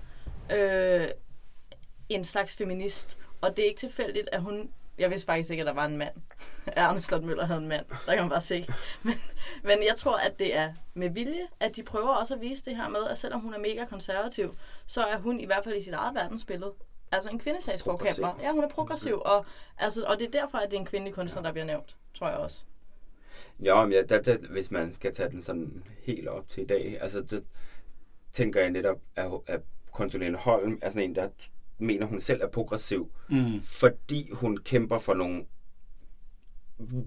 øh, 1.01 1.07
en 2.09 2.23
slags 2.23 2.55
feminist. 2.55 3.17
Og 3.41 3.49
det 3.55 3.63
er 3.63 3.67
ikke 3.67 3.79
tilfældigt, 3.79 4.29
at 4.31 4.41
hun... 4.41 4.69
Jeg 4.97 5.09
vidste 5.09 5.25
faktisk 5.25 5.49
ikke, 5.51 5.61
at 5.61 5.67
der 5.67 5.73
var 5.73 5.85
en 5.85 5.97
mand. 5.97 6.13
Arne 6.75 7.01
Slot 7.01 7.23
Møller 7.23 7.45
havde 7.45 7.61
en 7.61 7.67
mand. 7.67 7.85
Der 8.05 8.13
kan 8.13 8.23
man 8.23 8.29
bare 8.29 8.41
se. 8.41 8.65
Men, 9.03 9.13
men 9.63 9.83
jeg 9.87 9.95
tror, 9.97 10.17
at 10.17 10.39
det 10.39 10.55
er 10.55 10.73
med 10.93 11.09
vilje, 11.09 11.47
at 11.59 11.75
de 11.75 11.83
prøver 11.83 12.09
også 12.09 12.33
at 12.33 12.41
vise 12.41 12.65
det 12.65 12.75
her 12.75 12.89
med, 12.89 13.07
at 13.09 13.17
selvom 13.17 13.39
hun 13.39 13.53
er 13.53 13.59
mega 13.59 13.85
konservativ, 13.85 14.55
så 14.87 15.03
er 15.03 15.17
hun 15.17 15.39
i 15.39 15.45
hvert 15.45 15.63
fald 15.63 15.75
i 15.75 15.81
sit 15.81 15.93
eget 15.93 16.15
verdensbillede. 16.15 16.73
Altså 17.11 17.29
en 17.29 17.39
kvindesagsforkæmper. 17.39 18.39
Ja, 18.41 18.51
hun 18.51 18.63
er 18.63 18.69
progressiv. 18.69 19.21
Og, 19.25 19.45
altså, 19.77 20.05
og 20.07 20.19
det 20.19 20.27
er 20.27 20.31
derfor, 20.41 20.57
at 20.57 20.71
det 20.71 20.77
er 20.77 20.81
en 20.81 20.85
kvindelig 20.85 21.13
kunstner, 21.13 21.41
der 21.41 21.51
bliver 21.51 21.65
nævnt. 21.65 21.97
Tror 22.13 22.27
jeg 22.27 22.37
også. 22.37 22.63
Ja, 23.63 23.85
men 23.85 23.91
ja, 23.91 24.01
der, 24.01 24.21
der, 24.21 24.37
hvis 24.37 24.71
man 24.71 24.93
skal 24.93 25.13
tage 25.13 25.29
den 25.29 25.43
sådan 25.43 25.83
helt 26.03 26.27
op 26.27 26.49
til 26.49 26.63
i 26.63 26.65
dag, 26.65 26.97
altså 27.01 27.21
det 27.21 27.43
tænker 28.31 28.61
jeg 28.61 28.69
netop, 28.69 28.97
at, 29.15 29.31
at 29.47 29.61
konsulent 29.91 30.37
Holm 30.37 30.79
er 30.81 30.89
sådan 30.89 31.09
en, 31.09 31.15
der 31.15 31.29
mener, 31.77 32.05
hun 32.05 32.21
selv 32.21 32.41
er 32.41 32.47
progressiv, 32.47 33.11
Mm. 33.29 33.61
fordi 33.63 34.29
hun 34.31 34.57
kæmper 34.57 34.99
for 34.99 35.13
nogle 35.13 35.45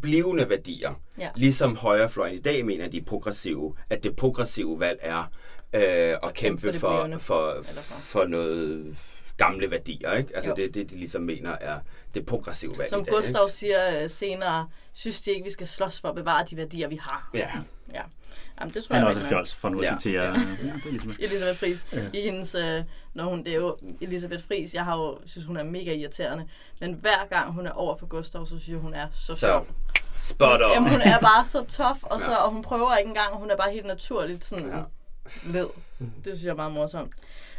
blivende 0.02 0.48
værdier. 0.48 0.94
Ja. 1.18 1.31
Ligesom 1.37 1.76
højrefløjen 1.76 2.35
i 2.35 2.40
dag 2.40 2.66
mener, 2.66 2.88
de 2.88 2.96
er 2.98 3.04
progressive, 3.04 3.74
at 3.90 4.04
det 4.04 4.16
progressive 4.16 4.81
valg 4.81 4.98
er 5.02 5.18
øh, 5.74 6.16
at, 6.22 6.35
kæmpe, 6.35 6.61
for 6.61 6.70
det 6.70 6.81
for, 6.81 7.18
for, 7.18 7.50
Eller 7.50 7.83
for- 7.83 8.00
for 8.00 8.24
noget 8.26 8.96
gamle 9.38 9.70
værdier. 9.70 10.12
Ikke? 10.12 10.37
Altså 10.37 10.51
Jo. 10.51 10.57
det 10.57 10.64
er 10.64 10.72
det, 10.72 10.90
de 10.90 10.96
ligesom 10.96 11.22
mener 11.22 11.51
er 11.61 11.79
det 12.14 12.27
progressive 12.27 12.79
valg 12.79 12.90
Som 12.90 13.05
dag. 13.05 13.14
Gustav 13.14 13.48
siger 13.48 14.03
øh, 14.03 14.11
senere, 14.11 14.68
synes 14.92 15.22
de 15.22 15.31
ikke, 15.31 15.44
vi 15.44 15.51
skal 15.51 15.68
slås 15.68 16.01
for 16.01 16.09
at 16.09 16.14
bevare 16.14 16.44
de 16.51 16.57
værdier, 16.57 16.88
vi 16.88 16.96
har. 16.96 17.31
Ja. 17.35 17.48
Ja. 17.94 18.03
Jamen, 18.61 18.74
det 18.74 18.85
tror 18.85 18.94
Han 18.96 19.05
er 19.05 19.09
jeg 19.09 19.16
også 19.16 19.20
nok. 19.20 19.29
fjols, 19.29 19.55
for 19.55 19.68
nu 19.68 19.79
at 19.79 19.85
Ja. 19.85 19.96
citere 20.01 20.24
ja. 20.24 20.35
Elisabeth. 20.88 21.16
Elisabeth 21.20 21.59
Friis. 21.59 21.87
Ja. 21.92 21.98
Ja. 22.01 22.09
I 22.12 22.20
hendes, 22.22 22.55
øh, 22.55 22.83
når 23.14 23.24
hun, 23.24 23.44
det 23.44 23.53
er 23.53 23.57
jo 23.57 23.77
Elisabeth 24.01 24.46
Friis, 24.46 24.74
jeg 24.74 24.85
har 24.85 24.96
jo, 24.96 25.18
synes 25.27 25.46
hun 25.46 25.57
er 25.57 25.62
mega 25.62 25.92
irriterende. 25.92 26.48
Men 26.81 26.92
hver 26.94 27.27
gang 27.31 27.53
hun 27.53 27.66
er 27.66 27.70
over 27.70 27.96
for 27.98 28.07
Gustav, 28.07 28.46
så 28.46 28.48
synes 28.48 28.68
jeg, 28.68 28.77
hun 28.79 28.94
er 28.94 29.07
så, 29.12 29.27
Så 29.35 29.38
sjov. 29.38 29.66
spot 30.16 30.62
on. 30.62 30.70
Jamen, 30.74 30.90
hun 30.90 31.01
er 31.01 31.18
bare 31.20 31.44
så 31.46 31.64
tof, 31.64 32.03
og, 32.03 32.20
så, 32.20 32.31
Ja. 32.31 32.37
og 32.37 32.51
hun 32.53 32.62
prøver 32.62 32.96
ikke 32.96 33.09
engang, 33.09 33.37
hun 33.37 33.51
er 33.51 33.57
bare 33.57 33.72
helt 33.72 33.87
naturligt 33.87 34.44
sådan 34.44 34.68
Ja. 34.68 34.77
ja. 34.77 34.83
led. 35.44 35.68
Det 35.98 36.09
synes 36.24 36.44
jeg 36.44 36.51
er 36.51 36.57
meget 36.57 36.72
morsomt. 36.72 37.12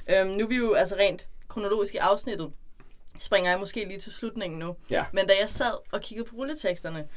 Øhm, 0.10 0.30
nu 0.30 0.44
er 0.44 0.48
vi 0.48 0.56
jo 0.56 0.74
altså 0.74 0.96
rent 1.00 1.28
kronologisk 1.50 1.94
i 1.94 1.98
afsnittet. 1.98 2.52
Springer 3.20 3.50
jeg 3.52 3.60
måske 3.60 3.86
lige 3.86 4.00
til 4.00 4.12
slutningen 4.14 4.60
nu. 4.60 4.76
Ja. 4.92 5.06
Men 5.14 5.28
da 5.28 5.34
jeg 5.42 5.50
sad 5.50 5.74
og 5.92 6.02
kiggede 6.02 6.30
på 6.30 6.36
rulleteksterne, 6.36 7.08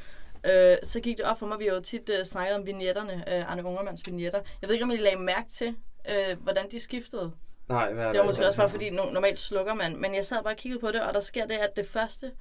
øh, 0.46 0.76
så 0.82 1.00
gik 1.00 1.16
det 1.18 1.26
op 1.26 1.38
for 1.38 1.46
mig, 1.46 1.58
vi 1.58 1.64
har 1.66 1.74
jo 1.74 1.80
tit 1.80 2.10
øh, 2.18 2.26
snakket 2.26 2.54
om 2.56 2.66
vignetterne, 2.66 3.24
øh, 3.36 3.50
Arne 3.52 3.64
Ungermanns 3.64 4.02
vignetter. 4.06 4.40
Jeg 4.62 4.68
ved 4.68 4.74
ikke, 4.74 4.84
om 4.84 4.90
I 4.90 4.96
lagde 4.96 5.16
mærke 5.16 5.48
til, 5.50 5.76
øh, 6.08 6.38
hvordan 6.42 6.70
de 6.70 6.80
skiftede. 6.80 7.32
Nej, 7.68 7.92
hvad 7.92 8.04
er 8.04 8.08
Det 8.08 8.18
var 8.18 8.22
der- 8.22 8.28
måske 8.28 8.46
også 8.46 8.56
bare 8.58 8.68
fordi, 8.68 8.88
no- 8.90 9.10
normalt 9.12 9.38
slukker 9.38 9.74
man. 9.74 9.96
Men 9.96 10.14
jeg 10.14 10.24
sad 10.24 10.42
bare 10.42 10.52
og 10.52 10.56
kiggede 10.56 10.80
på 10.80 10.88
det, 10.92 11.02
og 11.02 11.14
der 11.14 11.20
sker 11.20 11.46
det, 11.46 11.54
at 11.54 11.76
det 11.76 11.86
første, 11.88 12.32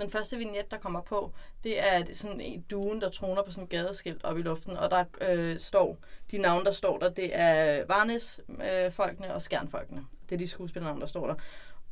den 0.00 0.10
første 0.10 0.36
vignet, 0.36 0.70
der 0.70 0.76
kommer 0.78 1.00
på, 1.00 1.32
det 1.64 1.80
er 1.92 2.04
sådan 2.12 2.40
en 2.40 2.64
duen, 2.70 3.00
der 3.00 3.10
troner 3.10 3.42
på 3.42 3.50
sådan 3.50 3.64
et 3.64 3.70
gadeskilt 3.70 4.24
op 4.24 4.38
i 4.38 4.42
luften. 4.42 4.76
Og 4.76 4.90
der 4.90 5.04
øh, 5.20 5.58
står, 5.58 5.96
de 6.30 6.38
navne, 6.38 6.64
der 6.64 6.70
står 6.70 6.98
der, 6.98 7.08
det 7.08 7.30
er 7.32 7.84
Varnes-folkene 7.88 9.34
og 9.34 9.42
Skjernfolkene. 9.42 10.04
Det 10.30 10.36
er 10.36 10.38
de 10.38 10.46
skuespillernavne, 10.46 11.00
der 11.00 11.06
står 11.06 11.26
der. 11.26 11.34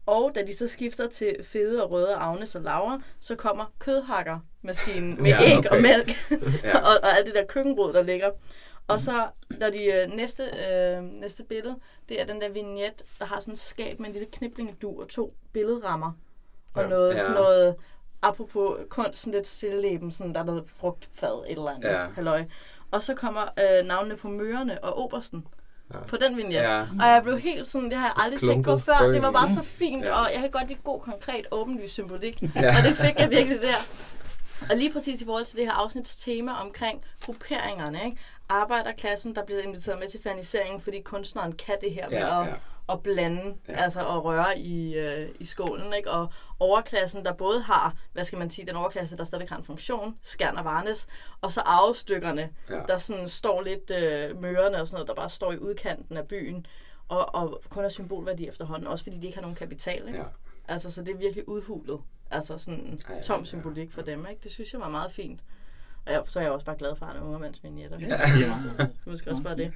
Og 0.07 0.33
da 0.35 0.42
de 0.42 0.57
så 0.57 0.68
skifter 0.68 1.09
til 1.09 1.37
fede 1.44 1.85
og 1.85 1.90
røde 1.90 2.14
Agnes 2.14 2.55
og 2.55 2.62
Laura, 2.62 3.01
så 3.20 3.37
kommer 3.37 3.72
kødhakker-maskinen 3.79 5.22
med 5.22 5.31
Ja, 5.31 5.42
æg 5.51 5.59
okay. 5.59 5.68
og 5.70 5.83
mælk 5.83 6.11
Ja. 6.64 6.79
og, 6.79 6.96
og 7.03 7.16
alt 7.16 7.27
det 7.27 7.35
der 7.35 7.44
køkkenbrød, 7.46 7.92
der 7.92 8.03
ligger. 8.03 8.31
Og 8.88 9.01
så, 9.01 9.27
når 9.51 9.70
de 9.70 9.85
øh, 9.85 10.11
næste, 10.11 10.42
øh, 10.70 11.03
næste 11.03 11.44
billede, 11.44 11.77
det 12.09 12.20
er 12.20 12.27
den 12.27 12.40
der 12.40 12.48
vignette, 12.48 13.05
der 13.18 13.24
har 13.24 13.40
sådan 13.40 13.53
et 13.53 13.59
skab 13.59 13.98
med 14.01 14.07
en 14.07 14.12
lille 14.12 14.29
kniblingedug 14.33 15.01
og 15.01 15.09
to 15.09 15.35
billedrammer. 15.53 16.12
Og 16.74 16.83
Ja. 16.83 16.88
noget, 16.88 17.12
Ja. 17.14 17.18
sådan 17.18 17.35
noget, 17.35 17.74
apropos 18.22 18.79
kunst, 18.88 19.18
sådan 19.22 19.33
lidt 19.35 19.46
stilleben, 19.46 20.12
sådan 20.12 20.35
der 20.35 20.40
er 20.40 20.44
noget 20.44 20.64
frugtfad, 20.66 21.44
et 21.46 21.51
eller 21.51 21.70
andet, 21.70 21.88
Ja. 21.88 22.07
halløj. 22.09 22.44
Og 22.90 23.03
så 23.03 23.14
kommer 23.14 23.42
øh, 23.42 23.87
navnene 23.87 24.16
på 24.16 24.29
mørerne 24.29 24.85
og 24.85 24.98
obersten 25.05 25.46
Ja. 25.94 25.98
på 25.98 26.16
den 26.16 26.37
vignette. 26.37 26.61
Ja. 26.70 26.81
Og 26.81 27.07
jeg 27.09 27.20
blev 27.22 27.38
helt 27.38 27.66
sådan, 27.66 27.90
det 27.90 27.98
har 27.98 28.07
jeg 28.07 28.24
aldrig 28.24 28.40
tænkt 28.40 28.64
på 28.64 28.79
før. 28.79 28.98
Det 28.98 29.22
var 29.22 29.31
bare 29.31 29.51
så 29.51 29.62
fint, 29.62 30.05
Ja. 30.05 30.12
og 30.20 30.31
jeg 30.33 30.40
kan 30.40 30.51
godt 30.51 30.68
lide 30.68 30.79
god, 30.85 31.01
konkret, 31.01 31.46
åbenlys 31.51 31.90
symbolik. 31.90 32.42
Ja. 32.42 32.48
Og 32.77 32.83
det 32.85 32.96
fik 32.96 33.18
jeg 33.18 33.31
virkelig 33.31 33.61
der. 33.62 33.74
Og 34.70 34.77
lige 34.77 34.92
præcis 34.92 35.22
i 35.22 35.24
forhold 35.24 35.44
til 35.44 35.57
det 35.59 35.64
her 35.66 35.72
afsnits 35.72 36.16
tema 36.16 36.53
omkring 36.53 37.03
grupperingerne, 37.24 38.05
ikke? 38.05 38.16
Arbejderklassen, 38.48 39.35
der 39.35 39.44
bliver 39.44 39.61
inviteret 39.62 39.98
med 39.98 40.09
til 40.09 40.20
faniseringen, 40.22 40.81
fordi 40.81 41.01
kunstneren 41.01 41.53
kan 41.53 41.74
det 41.81 41.92
her 41.94 42.09
med 42.09 42.18
Ja, 42.18 42.40
at, 42.42 42.46
ja. 42.48 42.53
At 42.88 43.03
blande, 43.03 43.55
Ja. 43.68 43.72
ja. 43.72 43.79
altså 43.83 44.01
at 44.01 44.24
røre 44.24 44.59
i, 44.59 44.94
øh, 44.98 45.29
i 45.40 45.44
skålen, 45.44 45.92
ikke? 45.94 46.11
Og 46.11 46.33
overklassen, 46.59 47.24
der 47.24 47.33
både 47.33 47.61
har, 47.61 47.96
hvad 48.12 48.24
skal 48.24 48.38
man 48.38 48.51
sige, 48.51 48.66
den 48.66 48.77
overklasse, 48.77 49.16
der 49.16 49.24
stadigvæk 49.24 49.48
har 49.48 49.57
en 49.57 49.64
funktion, 49.64 50.14
skærn 50.22 50.57
og 50.57 50.64
varnes, 50.64 51.07
og 51.40 51.53
så 51.53 51.61
arvestykkerne, 51.61 52.51
Ja. 52.70 52.81
der 52.88 52.96
sådan 52.96 53.29
står 53.29 53.62
lidt 53.62 53.90
øh, 53.90 54.40
mørende 54.42 54.81
og 54.81 54.87
sådan 54.88 54.96
noget, 54.96 55.09
der 55.09 55.14
bare 55.14 55.31
står 55.31 55.53
i 55.53 55.59
udkanten 55.59 56.16
af 56.16 56.29
byen, 56.29 56.66
og, 57.09 57.35
og 57.35 57.62
kun 57.70 57.85
er 57.85 57.88
symbolværdi 57.88 58.48
efterhånden, 58.48 58.87
også 58.87 59.05
fordi 59.05 59.18
de 59.18 59.27
ikke 59.27 59.37
har 59.37 59.42
nogen 59.42 59.57
kapital, 59.57 60.07
ikke? 60.07 60.18
Ja. 60.18 60.24
Altså, 60.68 60.90
så 60.90 61.03
det 61.03 61.14
er 61.14 61.18
virkelig 61.18 61.48
udhulet. 61.48 62.01
Altså 62.31 62.59
sådan 62.59 63.01
Ja, 63.09 63.14
ja, 63.14 63.22
tom 63.22 63.38
ja, 63.40 63.44
symbolik 63.44 63.92
for 63.92 64.03
dem, 64.03 64.27
ikke? 64.31 64.40
Det 64.44 64.53
synes 64.53 64.72
jeg 64.72 64.81
var 64.81 64.88
meget 64.88 65.12
fint. 65.12 65.40
Og 66.07 66.12
jeg, 66.12 66.22
så 66.27 66.38
er 66.38 66.42
jeg 66.42 66.53
også 66.53 66.66
bare 66.66 66.77
glad 66.79 66.96
for 66.96 67.07
Arne 67.07 67.22
Ungermanns 67.24 67.64
vignetter. 67.64 67.98
Ja. 68.01 68.18
Måske 69.05 69.31
også 69.31 69.42
bare 69.42 69.57
det. 69.57 69.72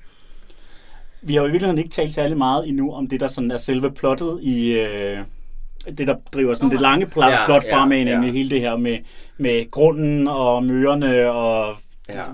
Vi 1.22 1.34
har 1.34 1.40
jo 1.42 1.48
i 1.48 1.50
virkeligheden 1.50 1.78
ikke 1.78 1.90
talt 1.90 2.14
særlig 2.14 2.36
meget 2.38 2.68
endnu 2.68 2.92
om 2.92 3.06
det, 3.08 3.20
der 3.20 3.28
sådan 3.28 3.50
er 3.50 3.58
selve 3.58 3.90
plottet 3.92 4.38
i... 4.42 4.72
Øh, 4.72 5.18
det, 5.98 6.06
der 6.06 6.14
driver 6.34 6.54
sådan 6.54 6.70
det 6.70 6.80
lange 6.80 7.06
plot, 7.06 7.30
Ja, 7.32 7.44
plot 7.46 7.64
ja, 7.64 7.76
fremad, 7.76 7.98
ja. 7.98 8.04
nemlig 8.04 8.32
hele 8.32 8.50
det 8.50 8.60
her 8.60 8.76
med, 8.76 8.98
med 9.38 9.70
grunden 9.70 10.28
og 10.28 10.64
mørerne 10.64 11.30
og 11.30 11.76
Ja. 12.08 12.24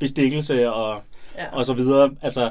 bestikkelse 0.00 0.72
og, 0.72 1.02
Ja. 1.38 1.46
og 1.56 1.64
så 1.66 1.72
videre. 1.74 2.10
Altså, 2.22 2.50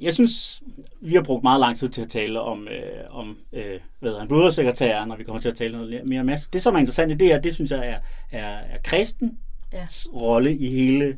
jeg 0.00 0.14
synes, 0.14 0.62
vi 1.00 1.14
har 1.14 1.22
brugt 1.22 1.42
meget 1.42 1.60
lang 1.60 1.76
tid 1.78 1.88
til 1.88 2.02
at 2.02 2.08
tale 2.10 2.40
om, 2.40 2.68
øh, 2.68 3.18
om 3.18 3.36
øh, 3.52 3.62
hvad 4.00 4.10
hedder 4.10 4.18
han, 4.18 4.28
blodsekretæren, 4.28 5.10
og 5.10 5.18
vi 5.18 5.24
kommer 5.24 5.40
til 5.40 5.48
at 5.48 5.56
tale 5.56 5.72
noget 5.72 6.00
mere 6.04 6.20
om. 6.20 6.30
Det, 6.52 6.62
som 6.62 6.74
er 6.74 6.78
interessant 6.78 7.12
i 7.12 7.14
det 7.14 7.26
her, 7.26 7.40
det 7.40 7.54
synes 7.54 7.70
jeg 7.70 7.88
er, 7.88 7.96
er, 8.38 8.48
er 8.48 8.78
kristen 8.84 9.38
Ja. 9.72 9.86
rolle 10.14 10.56
i 10.56 10.68
hele 10.70 11.16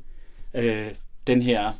øh, 0.55 0.87
den 1.27 1.43
her... 1.43 1.73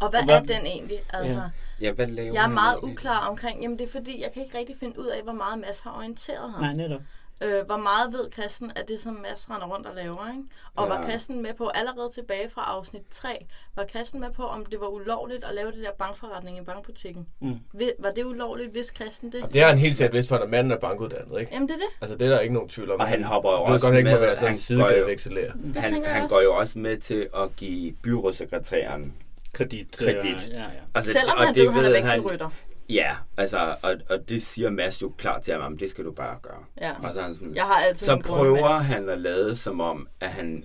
Og 0.00 0.10
hvad 0.10 0.22
Hvad- 0.22 0.34
er 0.34 0.42
den 0.42 0.66
egentlig? 0.66 0.98
Altså, 1.12 1.38
Ja. 1.80 1.86
Ja, 1.86 1.92
hvad 1.92 2.06
laver 2.06 2.32
jeg 2.32 2.38
er 2.38 2.42
han 2.42 2.54
meget 2.54 2.74
egentlig? 2.76 2.92
uklar 2.92 3.26
omkring, 3.28 3.62
jamen 3.62 3.78
det 3.78 3.84
er 3.86 3.90
fordi, 3.90 4.22
jeg 4.22 4.32
kan 4.34 4.42
ikke 4.44 4.58
rigtig 4.58 4.76
finde 4.80 4.98
ud 5.00 5.06
af, 5.06 5.22
hvor 5.22 5.32
meget 5.32 5.58
Mads 5.58 5.80
har 5.80 5.96
orienteret 5.96 6.50
ham. 6.52 6.60
Nej, 6.62 6.72
netop. 6.74 7.00
Øh, 7.40 7.66
hvor 7.66 7.76
meget 7.76 8.12
ved 8.12 8.32
Christen 8.32 8.72
af 8.76 8.84
det, 8.88 9.00
som 9.00 9.14
Mads 9.14 9.50
render 9.50 9.66
rundt 9.66 9.86
og 9.86 9.94
laver, 9.94 10.28
ikke? 10.28 10.42
Og 10.76 10.88
Ja. 10.88 10.94
var 10.94 11.02
Christen 11.02 11.42
med 11.42 11.54
på, 11.54 11.68
allerede 11.68 12.10
tilbage 12.14 12.50
fra 12.50 12.62
afsnit 12.62 13.02
3, 13.10 13.46
var 13.76 13.84
Christen 13.86 14.20
med 14.20 14.30
på, 14.30 14.42
om 14.46 14.66
det 14.66 14.80
var 14.80 14.86
ulovligt 14.86 15.44
at 15.44 15.54
lave 15.54 15.72
det 15.72 15.82
der 15.82 15.90
bankforretning 15.98 16.58
i 16.58 16.60
bankbutikken? 16.62 17.26
Mm. 17.40 17.58
Ved- 17.72 17.92
Var 17.98 18.10
det 18.10 18.24
ulovligt, 18.24 18.72
hvis 18.72 18.92
Christen 18.96 19.32
det? 19.32 19.44
Det 19.52 19.60
har 19.62 19.68
han 19.68 19.78
helt 19.78 19.96
sikkert 19.96 20.14
vidst, 20.14 20.28
for 20.28 20.38
når 20.38 20.46
manden 20.46 20.72
er 20.72 20.78
bankuddannet, 20.78 21.40
ikke? 21.40 21.52
Jamen 21.52 21.68
det 21.68 21.74
er 21.74 21.78
det. 21.78 21.88
Altså, 22.00 22.16
det 22.16 22.26
er 22.26 22.30
der 22.30 22.40
ikke 22.40 22.54
nogen 22.54 22.68
tvivl 22.68 22.90
om. 22.90 23.00
Og 23.00 23.06
han 23.08 23.24
hopper 23.24 23.50
jo 23.50 23.64
ved 23.64 23.72
også 23.72 23.86
godt, 23.86 23.94
han 23.94 23.98
ikke 23.98 24.10
må 24.10 24.16
med, 24.18 24.26
være 24.26 24.36
sådan 24.36 24.52
en 24.52 24.58
han 24.68 24.76
går 24.78 24.84
jo- 24.84 24.88
sidegaveekselærer. 24.90 25.52
Det 25.52 25.76
Han, 25.76 26.04
han 26.04 26.22
også. 26.22 26.34
går 26.34 26.42
jo 26.42 26.54
også 26.56 26.78
med 26.78 26.96
til 26.96 27.28
at 27.36 27.56
give 27.56 27.92
byrådssekretæren 27.92 29.14
Kredit. 29.58 29.96
Kredit. 29.98 30.48
Øh, 30.48 30.54
ja, 30.54 30.60
ja. 30.60 30.64
Altså, 30.94 31.12
Selvom 31.12 31.38
og 31.38 31.44
han 31.46 31.54
det 31.54 31.62
ved, 31.62 31.70
han 31.72 31.84
er 31.84 31.90
vekselrytter. 31.90 32.50
Ja, 32.88 33.14
altså, 33.36 33.76
og, 33.82 33.96
og 34.10 34.28
det 34.28 34.42
siger 34.42 34.70
Mads 34.70 35.02
jo 35.02 35.12
klart 35.18 35.42
til 35.42 35.54
ham, 35.54 35.78
det 35.78 35.90
skal 35.90 36.04
du 36.04 36.12
bare 36.12 36.38
gøre. 36.42 36.64
Ja. 36.80 36.92
Og 37.02 37.14
så, 37.14 37.22
han 37.22 37.34
sådan, 37.34 37.54
Jeg 37.54 37.64
har 37.64 37.74
altid 37.74 38.06
så 38.06 38.12
grund, 38.12 38.24
prøver 38.24 38.68
han 38.70 39.08
at 39.08 39.20
lade 39.20 39.56
som 39.56 39.80
om, 39.80 40.08
at 40.20 40.28
han 40.28 40.64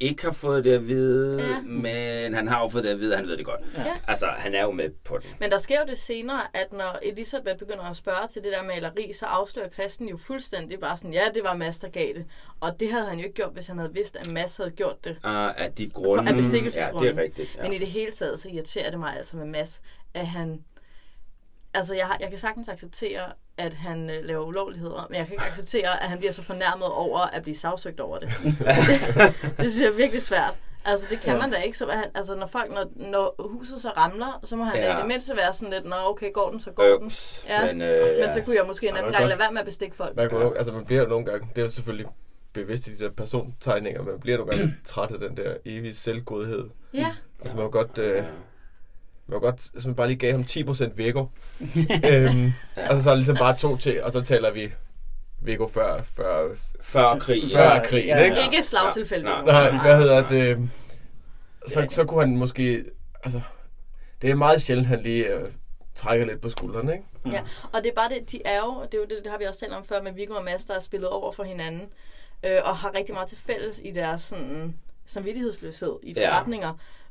ikke 0.00 0.22
har 0.24 0.32
fået 0.32 0.64
det 0.64 0.72
at 0.72 0.86
vide, 0.86 1.42
Ja. 1.42 1.60
men 1.62 2.34
han 2.34 2.48
har 2.48 2.62
jo 2.62 2.68
fået 2.68 2.84
det 2.84 2.90
at 2.90 3.00
vide, 3.00 3.12
og 3.12 3.18
han 3.18 3.26
ved 3.28 3.36
det 3.36 3.44
godt. 3.46 3.60
Ja. 3.76 3.84
Altså, 4.06 4.26
han 4.26 4.54
er 4.54 4.62
jo 4.62 4.70
med 4.70 4.90
på 4.90 5.18
den. 5.18 5.30
Men 5.40 5.50
der 5.50 5.58
sker 5.58 5.80
jo 5.80 5.86
det 5.86 5.98
senere, 5.98 6.42
at 6.56 6.72
når 6.72 6.98
Elisabeth 7.02 7.58
begynder 7.58 7.84
at 7.84 7.96
spørge 7.96 8.28
til 8.28 8.42
det 8.42 8.52
der 8.52 8.62
maleri, 8.62 9.12
så 9.12 9.26
afslører 9.26 9.68
Christen 9.68 10.08
jo 10.08 10.16
fuldstændig 10.16 10.80
bare 10.80 10.96
sådan, 10.96 11.12
ja, 11.14 11.22
det 11.34 11.44
var 11.44 11.54
Mads, 11.54 11.78
der 11.78 11.88
gav 11.88 12.14
det. 12.14 12.24
Og 12.60 12.80
det 12.80 12.92
havde 12.92 13.06
han 13.06 13.18
jo 13.18 13.24
ikke 13.24 13.34
gjort, 13.34 13.52
hvis 13.52 13.66
han 13.66 13.78
havde 13.78 13.94
vidst, 13.94 14.16
at 14.16 14.28
Mads 14.30 14.56
havde 14.56 14.70
gjort 14.70 15.04
det. 15.04 15.10
Uh, 15.24 15.60
at 15.60 15.78
de 15.78 15.90
grunde... 15.90 16.22
Af 16.30 16.32
Ja, 16.32 16.36
bestikkelsesgrunde. 16.36 17.08
det 17.08 17.18
er 17.18 17.22
rigtigt. 17.22 17.56
Ja. 17.56 17.62
Men 17.62 17.72
i 17.72 17.78
det 17.78 17.88
hele 17.88 18.12
taget, 18.12 18.40
så 18.40 18.48
irriterer 18.48 18.90
det 18.90 18.98
mig 18.98 19.16
altså 19.16 19.36
med 19.36 19.46
Mads, 19.46 19.82
at 20.14 20.26
han... 20.26 20.64
Altså, 21.74 21.94
jeg, 21.94 22.06
har, 22.06 22.16
jeg 22.20 22.30
kan 22.30 22.38
sagtens 22.38 22.68
acceptere, 22.68 23.32
at 23.58 23.74
han 23.74 24.10
øh, 24.10 24.24
laver 24.24 24.44
ulovligheder, 24.44 25.06
men 25.10 25.18
jeg 25.18 25.26
kan 25.26 25.32
ikke 25.34 25.44
acceptere, 25.44 26.02
at 26.02 26.08
han 26.08 26.18
bliver 26.18 26.32
så 26.32 26.42
fornærmet 26.42 26.88
over 26.88 27.18
at 27.20 27.42
blive 27.42 27.56
sagsøgt 27.56 28.00
over 28.00 28.18
det. 28.18 28.28
det, 28.42 28.58
det 29.58 29.72
synes 29.72 29.80
jeg 29.80 29.86
er 29.86 29.96
virkelig 29.96 30.22
svært. 30.22 30.54
Altså, 30.84 31.06
det 31.10 31.20
kan 31.20 31.28
Ja. 31.28 31.34
ja. 31.34 31.40
man 31.40 31.50
da 31.52 31.56
ikke. 31.58 31.78
Så, 31.78 31.86
han, 31.90 32.04
altså, 32.14 32.34
når, 32.34 32.46
folk, 32.46 32.70
når, 32.72 32.86
når 32.96 33.34
huset 33.48 33.80
så 33.82 33.88
ramler, 33.96 34.40
så 34.44 34.56
må 34.56 34.64
han 34.64 34.76
ja. 34.76 34.82
Ja. 34.82 34.88
da 34.92 34.96
i 34.96 35.00
det 35.00 35.08
mindste 35.08 35.36
være 35.36 35.52
sådan 35.52 35.72
lidt, 35.72 35.84
nå, 35.84 35.96
okay, 36.04 36.32
går 36.32 36.50
den, 36.50 36.60
så 36.60 36.70
går 36.70 36.82
den. 36.84 37.04
Øps, 37.04 37.46
Ja. 37.48 37.66
men, 37.66 37.82
øh, 37.82 38.18
Men 38.20 38.32
så 38.32 38.42
kunne 38.42 38.56
jeg 38.56 38.64
måske 38.66 38.88
en 38.88 38.94
Ja, 38.94 38.98
anden 38.98 39.12
gang 39.12 39.26
lade 39.26 39.38
være 39.38 39.52
med 39.52 39.60
at 39.60 39.64
bestikke 39.66 39.96
folk. 39.96 40.16
Man, 40.16 40.28
kunne, 40.30 40.40
jo- 40.44 40.52
altså, 40.54 40.72
man 40.72 40.84
bliver 40.84 41.02
jo 41.02 41.08
nogle 41.08 41.26
gange, 41.26 41.48
det 41.50 41.58
er 41.58 41.62
jo 41.62 41.70
selvfølgelig 41.70 42.06
bevidst 42.52 42.86
i 42.86 42.96
de 42.96 43.04
der 43.04 43.10
persontegninger, 43.10 44.02
man 44.02 44.20
bliver 44.20 44.38
nogle 44.38 44.52
gange 44.52 44.74
træt 44.84 45.10
af 45.10 45.18
den 45.18 45.36
der 45.36 45.54
evige 45.64 45.94
selvgodhed. 45.94 46.64
Ja, 46.94 47.06
Altså 47.40 47.56
man 47.56 47.64
må 47.64 47.70
godt, 47.70 47.98
øh, 47.98 48.24
man 49.28 49.34
må 49.36 49.40
godt, 49.40 49.86
man 49.86 49.94
bare 49.94 50.06
lige 50.06 50.18
gav 50.18 50.32
ham 50.32 50.40
10% 50.40 50.94
Viggo, 50.94 51.20
øhm, 52.12 52.52
og 52.76 52.96
så, 52.96 53.02
så 53.02 53.10
er 53.10 53.14
det 53.14 53.16
ligesom 53.18 53.36
bare 53.36 53.56
to 53.56 53.76
til, 53.76 54.02
og 54.02 54.12
så 54.12 54.20
taler 54.22 54.50
vi 54.50 54.72
Viggo 55.42 55.66
før, 55.66 56.02
før, 56.02 56.48
Før 56.80 57.18
krig. 57.18 57.42
før 57.52 57.62
ja. 57.74 57.82
krigen, 57.84 58.08
Ja. 58.08 58.24
ikke? 58.24 58.36
ikke 58.44 58.62
slagtilfælde. 58.62 59.30
Ja. 59.30 59.42
Nej, 59.42 59.70
hvad 59.82 59.98
hedder 59.98 60.28
det? 60.28 60.70
Så, 61.66 61.86
så 61.90 62.04
kunne 62.04 62.20
han 62.20 62.36
måske, 62.36 62.84
altså, 63.24 63.40
det 64.22 64.30
er 64.30 64.34
meget 64.34 64.62
sjældent, 64.62 64.88
han 64.88 65.00
lige 65.02 65.34
øh, 65.34 65.48
trækker 65.94 66.26
lidt 66.26 66.40
på 66.40 66.48
skuldrene, 66.48 66.92
ikke? 66.92 67.04
Ja, 67.36 67.40
og 67.72 67.82
det 67.84 67.90
er 67.90 67.94
bare 67.94 68.08
det, 68.08 68.30
de 68.32 68.40
er 68.44 68.58
jo, 68.58 68.82
det 68.82 68.94
er 68.94 68.98
jo 68.98 69.04
det, 69.04 69.18
det 69.24 69.30
har 69.32 69.38
vi 69.38 69.44
også 69.44 69.60
talt 69.60 69.72
om 69.72 69.84
før 69.84 70.02
med 70.02 70.12
Viggo 70.12 70.34
og 70.34 70.44
Mads, 70.44 70.64
der 70.64 70.74
er 70.74 70.80
spillet 70.80 71.08
over 71.08 71.32
for 71.32 71.44
hinanden, 71.44 71.82
øh, 72.44 72.58
og 72.64 72.76
har 72.76 72.94
rigtig 72.94 73.14
meget 73.14 73.28
til 73.28 73.38
fælles 73.38 73.80
i 73.84 73.90
deres 73.90 74.22
sådan, 74.22 74.74
samvittighedsløshed 75.06 75.96
i 76.02 76.12
Ja. 76.16 76.30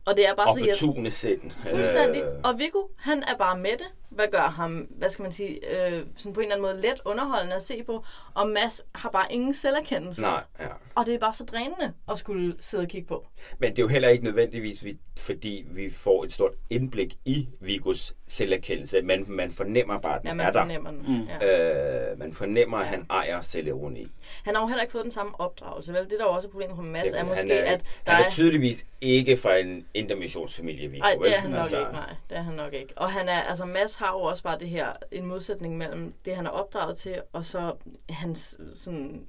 Og 0.07 0.17
det 0.17 0.27
er 0.29 0.35
bare 0.35 0.53
så 0.53 0.59
irriterende. 0.59 0.89
Opportune 0.89 1.11
sind. 1.11 1.51
Fuldstændig. 1.71 2.21
Øh, 2.23 2.29
Og 2.43 2.59
Viggo, 2.59 2.81
han 2.97 3.23
er 3.23 3.35
bare 3.37 3.57
med 3.57 3.71
det. 3.81 3.87
Hvad 4.09 4.27
gør 4.31 4.41
ham, 4.41 4.71
hvad 4.89 5.09
skal 5.09 5.23
man 5.23 5.31
sige, 5.31 5.59
øh, 5.87 6.05
sådan 6.15 6.33
på 6.33 6.39
en 6.39 6.43
eller 6.51 6.55
anden 6.55 6.61
måde 6.61 6.81
let 6.81 7.01
underholdende 7.05 7.55
at 7.55 7.63
se 7.63 7.83
på. 7.83 8.03
Og 8.33 8.49
Mads 8.49 8.81
har 8.95 9.09
bare 9.09 9.25
ingen 9.33 9.53
selverkendelse. 9.55 10.21
Nej, 10.21 10.43
ja. 10.59 10.65
Og 10.95 11.05
det 11.05 11.13
er 11.13 11.19
bare 11.19 11.33
så 11.33 11.43
drænende 11.45 11.93
at 12.11 12.17
skulle 12.17 12.55
sidde 12.59 12.81
og 12.83 12.87
kigge 12.87 13.07
på. 13.07 13.27
Men 13.59 13.69
det 13.71 13.79
er 13.79 13.83
jo 13.83 13.87
heller 13.87 14.09
ikke 14.09 14.23
nødvendigvis, 14.23 14.85
vi- 14.85 14.97
fordi 15.17 15.65
vi 15.71 15.89
får 15.89 16.23
et 16.23 16.31
stort 16.31 16.51
indblik 16.69 17.17
i 17.25 17.47
Vigos 17.61 18.13
selverkendelse, 18.27 19.01
men 19.01 19.25
man 19.27 19.51
fornemmer 19.51 19.99
bare, 19.99 20.15
at 20.15 20.21
den 20.21 20.27
Ja, 20.27 20.31
er 20.31 20.35
man 20.35 20.45
der. 20.45 20.51
fornemmer 20.61 20.91
den. 20.91 21.03
Mm. 21.07 21.27
Ja. 21.41 22.11
Øh, 22.11 22.19
man 22.19 22.33
fornemmer, 22.33 22.77
at 22.77 22.85
han 22.85 23.05
ejer 23.09 23.41
selvironi. 23.41 24.07
Han 24.45 24.55
har 24.55 24.61
jo 24.61 24.67
heller 24.67 24.81
ikke 24.81 24.91
fået 24.91 25.03
den 25.03 25.11
samme 25.11 25.39
opdragelse, 25.39 25.93
vel? 25.93 26.01
Det 26.03 26.11
der 26.11 26.19
er 26.19 26.23
jo 26.29 26.33
også 26.33 26.47
et 26.47 26.51
problem 26.51 26.75
på 26.75 26.81
Mads, 26.81 27.09
Det- 27.09 27.19
er 27.19 27.23
måske, 27.23 27.41
han 27.41 27.51
er, 27.51 27.71
at 27.73 27.83
der 28.05 28.11
han 28.11 28.21
er 28.21 28.25
er... 28.25 28.29
tydeligvis 28.29 28.85
ikke 29.01 29.37
fra 29.37 29.55
en 29.57 29.85
intermissionsfamilie, 29.93 30.87
Viggo. 30.91 31.03
Nej, 31.03 31.11
det 31.11 31.21
vel? 31.21 31.33
er 31.33 31.37
han 31.39 31.49
nok 31.49 31.59
Altså, 31.59 31.79
ikke, 31.79 31.91
nej. 31.91 32.15
Det 32.29 32.37
er 32.37 32.41
han 32.41 32.53
nok 32.53 32.73
ikke. 32.73 32.93
Og 32.95 33.11
han 33.11 33.29
er, 33.29 33.41
altså 33.41 33.65
Mads 33.65 33.95
har 33.97 34.11
jo 34.13 34.19
også 34.21 34.43
bare 34.43 34.59
det 34.59 34.69
her, 34.69 34.93
en 35.11 35.25
modsætning 35.25 35.77
mellem 35.77 36.13
det, 36.25 36.35
han 36.35 36.45
er 36.45 36.49
opdraget 36.49 36.97
til, 36.97 37.21
og 37.33 37.45
så 37.45 37.75
hans 38.09 38.57
sådan 38.75 39.27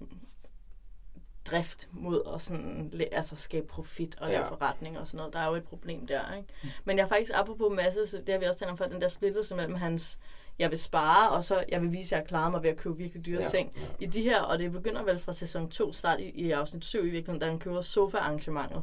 drift 1.50 1.88
mod 1.92 2.22
at 2.34 2.42
sådan, 2.42 2.92
altså 3.12 3.36
skabe 3.36 3.66
profit 3.66 4.18
og 4.20 4.28
lave 4.28 4.40
Ja. 4.40 4.48
forretning 4.48 4.98
og 4.98 5.06
sådan 5.06 5.16
noget. 5.18 5.32
Der 5.32 5.38
er 5.40 5.46
jo 5.48 5.54
et 5.54 5.64
problem 5.64 6.06
der, 6.06 6.34
ikke? 6.36 6.48
Men 6.84 6.98
jeg 6.98 7.04
er 7.04 7.08
faktisk, 7.08 7.32
apropos 7.34 7.72
Mads, 7.76 7.94
det 8.10 8.28
har 8.28 8.38
vi 8.38 8.44
også 8.44 8.58
talt 8.58 8.70
om 8.70 8.78
før, 8.78 8.88
den 8.88 9.00
der 9.00 9.08
splittelse 9.08 9.54
mellem 9.54 9.74
hans 9.74 10.18
jeg 10.58 10.70
vil 10.70 10.78
spare, 10.78 11.30
og 11.30 11.44
så 11.44 11.64
jeg 11.68 11.82
vil 11.82 11.92
vise, 11.92 12.16
at 12.16 12.20
jeg 12.20 12.28
klarer 12.28 12.50
mig 12.50 12.62
ved 12.62 12.70
at 12.70 12.76
købe 12.76 12.96
virkelig 12.96 13.26
dyre 13.26 13.42
ja, 13.42 13.48
ting. 13.48 13.72
I 14.00 14.06
de 14.06 14.22
her, 14.22 14.40
og 14.40 14.58
det 14.58 14.72
begynder 14.72 15.02
vel 15.02 15.18
fra 15.18 15.32
sæson 15.32 15.70
2, 15.70 15.92
start 15.92 16.20
i, 16.20 16.30
i 16.30 16.50
afsnit 16.50 16.84
7 16.84 16.98
i 16.98 17.02
virkeligheden, 17.02 17.40
da 17.40 17.46
han 17.46 17.58
køber 17.58 17.80
sofa-arrangementet. 17.80 18.82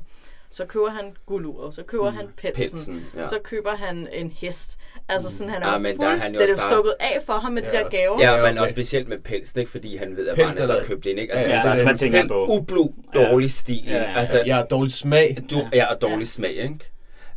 Så 0.52 0.66
køber 0.66 0.90
han 0.90 1.14
gulduret, 1.26 1.76
så 1.76 1.84
køber 1.84 2.12
mm, 2.12 2.18
han 2.18 2.28
pelsen, 2.38 2.78
pelsen, 2.78 3.06
ja. 3.16 3.28
så 3.28 3.40
køber 3.44 3.76
han 3.76 4.08
en 4.14 4.32
hest. 4.32 4.78
Altså 5.10 5.30
sådan, 5.38 5.54
han 5.54 5.62
er 5.64 5.68
Ja, 5.68 5.74
jo 5.74 5.80
men 5.80 5.98
der 6.00 6.08
er 6.08 6.16
han 6.16 6.34
jo 6.34 6.40
det 6.40 6.50
er 6.52 6.56
bare- 6.56 6.72
stukket 6.72 6.94
af 7.00 7.20
for 7.26 7.34
ham 7.34 7.52
med 7.52 7.62
de 7.62 7.68
Ja, 7.78 7.84
der 7.84 7.90
gaver. 7.90 8.22
Ja, 8.22 8.32
Ja, 8.36 8.42
men 8.42 8.52
okay. 8.52 8.62
også 8.62 8.72
specielt 8.74 9.08
med 9.08 9.18
pelsen, 9.20 9.60
ikke? 9.60 9.72
fordi 9.72 9.98
han 9.98 10.18
ved, 10.18 10.28
at 10.28 10.36
Pelsen 10.36 10.60
Varnes 10.60 10.70
er 10.70 10.74
har 10.74 10.80
der- 10.80 10.88
købt 10.88 11.06
ind. 11.06 11.20
Ikke? 11.20 11.34
Ja, 11.34 11.40
Altså, 11.40 11.54
ja, 11.54 11.60
det 11.60 11.66
er 11.68 11.72
altså, 11.72 11.86
man 11.86 11.98
tænker 11.98 12.28
på- 12.28 12.46
ublu 12.50 12.88
dårlig 13.16 13.52
stil. 13.52 13.84
Ja, 13.88 13.94
ja. 13.98 14.20
Altså, 14.20 14.44
har 14.54 14.64
dårlig 14.66 14.94
smag. 14.94 15.38
Du, 15.52 15.62
ja, 15.74 15.86
og 15.94 16.02
dårlig 16.02 16.28
smag, 16.28 16.52
ikke? 16.52 16.80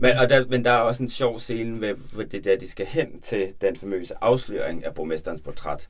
Men, 0.01 0.11
og 0.21 0.29
der, 0.31 0.45
men 0.49 0.65
der 0.65 0.71
er 0.71 0.77
også 0.79 1.03
en 1.03 1.09
sjov 1.09 1.41
scene, 1.41 1.77
med, 1.77 1.95
hvor 2.13 2.23
det 2.23 2.45
der, 2.45 2.57
de 2.57 2.71
skal 2.71 2.87
hen 2.87 3.21
til 3.21 3.53
den 3.61 3.77
famøse 3.77 4.15
afsløring 4.21 4.85
af 4.85 4.95
borgmesterens 4.95 5.41
portræt, 5.41 5.89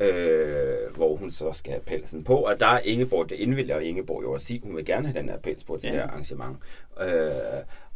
øh, 0.00 0.96
hvor 0.96 1.16
hun 1.16 1.30
så 1.30 1.52
skal 1.52 1.72
have 1.72 1.82
pelsen 1.82 2.24
på. 2.24 2.36
Og 2.36 2.60
der 2.60 2.66
er 2.66 2.80
Ingeborg, 2.84 3.28
det 3.28 3.34
indvilger 3.36 3.74
og 3.74 3.84
Ingeborg 3.84 4.22
jo 4.22 4.32
også 4.32 4.46
sige, 4.46 4.60
hun 4.62 4.76
vil 4.76 4.84
gerne 4.84 5.08
have 5.08 5.20
den 5.20 5.28
her 5.28 5.38
pels 5.38 5.64
på 5.64 5.76
til 5.76 5.86
Ja. 5.86 5.92
det 5.92 6.00
her 6.02 6.08
arrangement. 6.10 6.56
Øh, 7.00 7.30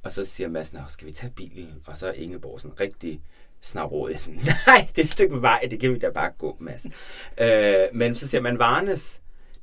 og 0.03 0.13
så 0.13 0.25
siger 0.25 0.49
Mads, 0.49 0.73
"Nå, 0.73 0.81
skal 0.89 1.07
vi 1.09 1.13
tage 1.13 1.33
bilen? 1.37 1.75
Og 1.87 1.97
så 1.97 2.07
er 2.07 2.13
Ingeborg 2.13 2.61
sådan 2.61 2.81
rigtig 2.81 3.21
snarrådig. 3.61 4.21
Sådan, 4.21 4.41
Nej, 4.67 4.87
det 4.89 4.99
er 4.99 5.03
et 5.03 5.11
stykke 5.11 5.43
vej, 5.43 5.67
det 5.71 5.81
kan 5.81 5.95
vi 5.95 5.99
da 5.99 6.11
bare 6.11 6.31
gå, 6.39 6.57
Mads. 6.61 6.87
Øh, 7.41 7.75
men 7.93 8.15
så 8.15 8.29
siger 8.29 8.41
man, 8.41 8.59
Varnes, 8.59 9.21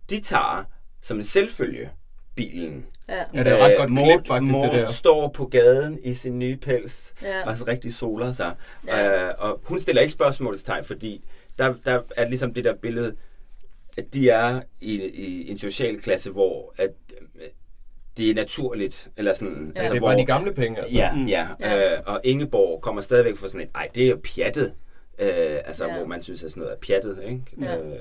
de 0.10 0.20
tager 0.22 0.64
som 1.02 1.18
en 1.18 1.24
selvfølge 1.24 1.90
bilen. 2.36 2.86
Ja. 3.10 3.24
Ja, 3.34 3.44
det 3.44 3.48
er 3.52 3.58
ret 3.66 3.72
Øh, 3.72 3.78
godt 3.78 3.90
klip, 3.90 4.28
faktisk, 4.28 4.52
mor 4.52 4.64
det 4.66 4.74
der. 4.74 4.88
står 4.88 5.28
på 5.28 5.46
gaden 5.46 6.00
i 6.04 6.14
sin 6.14 6.40
nye 6.40 6.58
pels, 6.58 7.14
Ja. 7.24 7.50
og 7.50 7.58
så 7.58 7.64
rigtig 7.68 7.94
soler 7.94 8.32
sig. 8.34 8.56
Ja. 8.88 9.28
Øh, 9.28 9.34
og 9.38 9.60
hun 9.64 9.80
stiller 9.80 10.02
ikke 10.02 10.12
spørgsmålstegn, 10.12 10.84
fordi 10.84 11.24
der, 11.62 11.74
der 11.86 12.02
er 12.16 12.28
ligesom 12.28 12.54
det 12.54 12.64
der 12.64 12.76
billede, 12.76 13.16
at 13.98 14.14
de 14.14 14.30
er 14.30 14.62
i, 14.82 14.94
i 15.08 15.52
en 15.52 15.58
social 15.58 16.02
klasse, 16.02 16.32
hvor 16.32 16.74
at, 16.78 16.90
øh, 17.36 17.42
det 18.18 18.30
er 18.30 18.34
naturligt, 18.36 19.10
eller 19.18 19.34
sådan, 19.34 19.72
Ja. 19.76 19.80
altså, 19.80 19.94
det 19.94 19.98
er 19.98 20.02
hvor, 20.02 20.08
bare 20.10 20.18
de 20.18 20.26
gamle 20.26 20.54
penge, 20.54 20.78
altså. 20.82 20.96
Ja, 20.96 21.14
Mm. 21.16 21.26
ja. 21.28 21.48
Ja. 21.60 21.94
Øh, 21.96 22.02
og 22.06 22.22
Ingeborg 22.24 22.82
kommer 22.82 23.02
stadigvæk 23.02 23.38
fra 23.38 23.48
sådan 23.48 23.62
et, 23.62 23.70
ej, 23.76 23.90
det 23.96 24.06
er 24.06 24.10
jo 24.10 24.22
pjattet. 24.36 24.74
Øh, 25.20 25.60
altså, 25.66 25.88
Ja. 25.88 25.98
hvor 25.98 26.06
man 26.06 26.22
synes, 26.22 26.44
at 26.44 26.52
sådan 26.52 26.62
noget 26.62 26.76
er 26.76 26.80
pjattet, 26.80 27.20
ikke? 27.24 27.42
Ja. 27.62 27.78
Øh, 27.78 28.00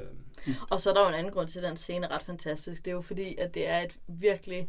Og 0.71 0.81
så 0.81 0.91
er 0.91 0.95
der 0.95 1.03
jo 1.03 1.09
en 1.09 1.15
anden 1.15 1.33
grund 1.33 1.49
til, 1.49 1.59
at 1.59 1.65
den 1.69 1.77
scene 1.77 2.07
er 2.07 2.11
ret 2.15 2.23
fantastisk. 2.23 2.85
Det 2.85 2.91
er 2.91 2.95
jo 2.95 3.01
fordi, 3.01 3.37
at 3.39 3.55
det 3.55 3.69
er 3.69 3.79
et 3.79 3.97
virkelig 4.09 4.69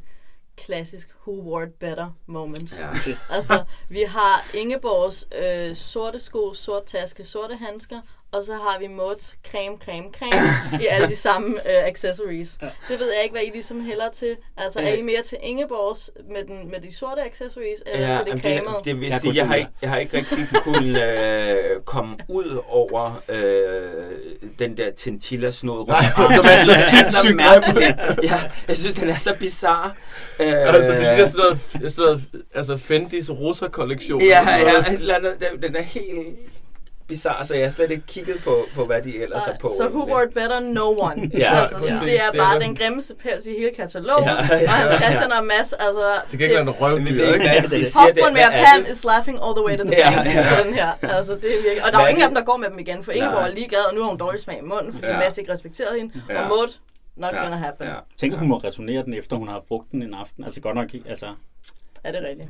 klassisk 0.57 1.09
who 1.27 1.41
wore 1.41 1.67
better 1.67 2.17
moment. 2.25 2.73
ja. 2.79 3.15
Altså, 3.29 3.63
vi 3.89 3.99
har 4.07 4.49
Ingeborgs 4.57 5.27
øh, 5.43 5.75
sorte 5.75 6.19
sko, 6.19 6.53
sort 6.53 6.85
taske, 6.85 7.23
sorte 7.23 7.55
handsker, 7.55 8.01
og 8.31 8.43
så 8.43 8.53
har 8.53 8.79
vi 8.79 8.87
Mauds 8.87 9.35
creme, 9.51 9.77
creme, 9.85 10.03
creme 10.19 10.81
i 10.83 10.87
alle 10.87 11.07
de 11.07 11.15
samme 11.15 11.47
øh, 11.69 11.87
accessories. 11.87 12.57
Det 12.89 12.99
ved 12.99 13.13
jeg 13.13 13.23
ikke, 13.23 13.33
hvad 13.33 13.41
I 13.41 13.49
ligesom 13.53 13.85
hælder 13.85 14.09
til. 14.13 14.37
Altså, 14.57 14.79
er 14.79 14.93
I 14.93 15.01
mere 15.01 15.21
til 15.25 15.37
Ingeborgs 15.41 16.11
med, 16.29 16.43
den, 16.43 16.71
med 16.71 16.81
de 16.81 16.95
sorte 16.95 17.21
accessories, 17.21 17.83
eller 17.85 18.07
ja, 18.07 18.23
til 18.23 18.33
det 18.33 18.41
cremede? 18.41 18.75
det, 18.77 18.85
det 18.85 18.99
vil 18.99 19.09
Jeg 19.09 19.19
sige, 19.19 19.35
jeg 19.35 19.47
har, 19.47 19.55
ikke, 19.55 19.69
jeg 19.81 19.89
har 19.89 19.97
ikke 19.97 20.17
rigtig 20.17 20.37
kunnet 20.63 21.01
øh, 21.03 21.81
komme 21.85 22.17
ud 22.27 22.59
over 22.69 23.21
øh, 23.29 23.91
den 24.59 24.77
der 24.77 24.91
chinchilla-snod. 24.97 25.87
Nej, 25.87 26.03
som 26.35 26.45
er 26.45 26.57
så 26.57 26.75
sindssygt 26.89 27.37
grim. 27.73 27.93
ja, 28.23 28.41
jeg 28.67 28.77
synes, 28.77 28.95
den 28.95 29.09
er 29.09 29.17
så 29.17 29.35
bizarre. 29.39 29.91
Øh, 30.39 30.47
Altså, 30.75 30.91
det 30.91 31.07
er 31.07 31.25
sådan 31.25 31.39
noget, 31.39 31.59
sådan 31.93 32.05
noget 32.05 32.43
altså 32.55 32.77
Fendis 32.77 33.29
Rosa-kollektion. 33.29 34.21
Ja, 34.21 34.49
ja, 34.49 34.95
den 35.61 35.75
er 35.75 35.81
helt 35.81 36.37
bizarre, 37.13 37.45
så 37.45 37.53
jeg 37.55 37.65
har 37.65 37.71
slet 37.71 37.91
ikke 37.95 38.07
kigget 38.15 38.37
på, 38.47 38.53
på 38.75 38.81
hvad 38.85 39.01
de 39.07 39.11
ellers 39.23 39.41
er 39.51 39.55
på. 39.63 39.67
Så 39.77 39.85
who 39.93 40.01
wore 40.11 40.23
it 40.27 40.33
better? 40.39 40.59
No 40.59 40.87
one. 41.07 41.19
Ja, 41.43 41.49
altså, 41.61 41.75
præcis. 41.77 41.93
så 41.99 42.05
det 42.05 42.15
er 42.23 42.29
Det 42.31 42.39
er 42.39 42.43
bare 42.45 42.59
den 42.59 42.75
grimmeste 42.79 43.13
pels 43.23 43.45
i 43.45 43.53
hele 43.59 43.71
katalogen. 43.81 44.23
Ja, 44.29 44.35
Ja, 44.51 44.57
ja, 44.57 44.63
og 44.63 44.69
hans. 44.71 45.03
Christian 45.03 45.31
og 45.39 45.43
Mads, 45.51 45.69
altså... 45.85 46.05
Til 46.29 46.39
gengæld 46.39 46.57
er 46.59 46.63
den 46.63 46.73
røvdyr, 46.81 47.33
ikke? 47.33 47.49
Hvad, 47.49 47.79
de 47.79 47.85
siger 47.85 48.05
det, 48.15 48.23
Hoffman 48.23 48.33
hvad 48.37 48.49
med 48.51 48.65
pan 48.65 48.81
is 48.93 49.03
laughing 49.11 49.37
all 49.45 49.53
the 49.59 49.65
way 49.67 49.75
to 49.79 49.83
the 49.89 49.95
Ja, 50.03 50.09
bank 50.15 50.27
ja. 50.35 50.63
den 50.63 50.73
her. 50.79 50.89
Altså, 51.17 51.33
det 51.41 51.49
er 51.55 51.59
virkelig... 51.67 51.81
Og 51.85 51.89
der 51.91 51.97
er 51.97 52.03
jo 52.05 52.07
ingen 52.13 52.23
af 52.25 52.29
dem, 52.31 52.35
der 52.39 52.45
går 52.49 52.57
med 52.63 52.69
dem 52.73 52.79
igen, 52.85 52.99
for 53.05 53.11
Ingeborg 53.17 53.43
er 53.49 53.53
ligeglad, 53.59 53.83
og 53.89 53.93
nu 53.95 53.99
har 54.03 54.09
hun 54.13 54.19
dårlig 54.25 54.39
smag 54.45 54.57
i 54.63 54.65
munden, 54.73 54.91
fordi 54.93 55.07
Ja. 55.07 55.17
Mads 55.23 55.37
ikke 55.37 55.51
respekterede 55.55 55.95
hende. 55.99 56.11
Ja. 56.29 56.41
Og 56.41 56.47
Maud, 56.49 56.69
not 57.23 57.33
Ja, 57.33 57.41
gonna 57.43 57.57
happen. 57.65 57.87
ja. 57.87 57.97
Tænker, 58.21 58.37
hun 58.37 58.47
må 58.47 58.57
returnere 58.57 59.01
den, 59.05 59.13
efter 59.21 59.35
hun 59.41 59.47
har 59.53 59.59
brugt 59.67 59.87
den 59.91 59.99
en 60.07 60.13
aften. 60.23 60.43
Altså 60.43 60.59
godt 60.61 60.75
nok, 60.75 60.93
ikke- 60.93 61.09
altså... 61.09 61.27
Er 62.03 62.11
det 62.11 62.21
rigtigt? 62.29 62.49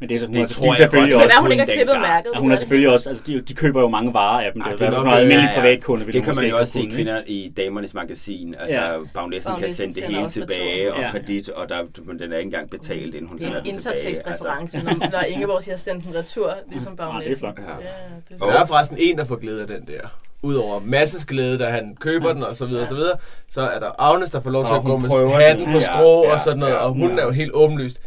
Men 0.00 0.08
det 0.08 0.14
er, 0.14 0.18
så, 0.20 0.26
Det 0.26 0.34
det, 0.34 0.48
tror 0.50 0.62
de 0.62 0.68
er 0.68 0.72
jeg 0.72 0.76
selvfølgelig 0.76 1.12
godt. 1.14 1.22
Det 1.22 1.26
også... 1.26 1.36
være, 1.36 1.42
hun 1.42 1.50
ikke 1.52 1.64
har 1.64 1.72
klippet 1.72 2.00
mærket. 2.00 2.30
Ja, 2.34 2.40
hun 2.40 2.52
er 2.52 2.56
selvfølgelig 2.56 2.90
også, 2.92 3.08
altså 3.10 3.24
de, 3.26 3.40
de 3.40 3.54
køber 3.54 3.80
jo 3.80 3.88
mange 3.88 4.14
varer 4.14 4.40
af 4.46 4.52
dem. 4.52 4.62
Det 4.62 4.66
Ej, 4.66 4.72
er 4.72 4.76
det 4.76 4.86
er 4.86 4.90
jo 4.90 4.92
sådan 4.94 5.06
noget 5.06 5.20
almindelig 5.20 5.48
ja, 5.48 5.54
ja. 5.54 5.60
privatkunde. 5.60 6.06
Det 6.06 6.14
du 6.14 6.20
kan 6.20 6.36
man 6.36 6.46
jo 6.46 6.58
også 6.58 6.72
se 6.72 6.90
kvinder 6.92 7.22
i 7.26 7.52
damernes 7.56 7.94
magasin. 7.94 8.54
Altså, 8.60 8.76
Ja. 8.76 8.92
ja. 8.92 8.98
bagnæsten 9.14 9.52
kan 9.58 9.72
sende 9.74 9.94
det 9.94 10.02
hele 10.04 10.28
tilbage 10.28 10.94
og 10.94 11.00
Ja. 11.00 11.10
kredit, 11.10 11.48
og 11.48 11.68
der, 11.68 11.76
men 12.04 12.18
den 12.18 12.32
er 12.32 12.36
ikke 12.36 12.46
engang 12.46 12.70
betalt, 12.70 13.14
inden 13.14 13.26
hun 13.28 13.38
Det 13.38 13.44
er 13.44 13.46
sender 13.48 13.60
en 13.60 13.64
den 13.72 13.78
tilbage. 13.78 13.94
Altså, 13.94 14.08
intertekstreference, 14.08 14.78
når, 15.12 15.20
Ingeborg 15.28 15.62
siger, 15.62 15.76
send 15.76 16.02
den 16.02 16.14
retur, 16.14 16.54
ligesom 16.70 16.98
Ah, 17.00 17.24
det 17.24 17.32
er 17.32 17.36
flot. 17.36 17.54
Ja. 17.58 17.62
Ja, 17.62 18.34
det 18.34 18.40
der 18.40 18.60
er 18.62 18.66
forresten 18.66 18.96
en, 19.00 19.18
der 19.18 19.24
får 19.24 19.36
glæde 19.36 19.60
af 19.60 19.66
den 19.66 19.86
der. 19.86 20.00
Udover 20.42 20.80
masses 20.84 21.24
glæde, 21.24 21.58
da 21.58 21.64
han 21.70 21.96
køber 22.00 22.32
den 22.32 22.42
og 22.42 22.56
så 22.56 22.66
videre 22.66 22.82
og 22.82 22.88
så 22.88 22.94
videre, 22.94 23.16
så 23.50 23.60
er 23.60 23.78
der 23.78 23.90
Agnes, 23.98 24.30
der 24.30 24.40
får 24.40 24.50
lov 24.50 24.64
til 24.64 24.70
Og 24.72 24.78
at 24.78 24.84
gå 24.84 24.98
hun 24.98 25.02
med 25.08 25.30
hatten 25.34 25.64
den. 25.64 25.72
på 25.72 25.78
Ja, 25.78 25.84
skrå 25.84 26.24
ja, 26.24 26.32
og 26.32 26.40
sådan 26.40 26.58
noget, 26.58 26.72
ja, 26.72 26.78
og 26.78 26.92
hun 26.92 27.10
ja. 27.10 27.16
er 27.18 27.24
jo 27.24 27.30
helt 27.30 27.50
åbenlyst. 27.54 28.00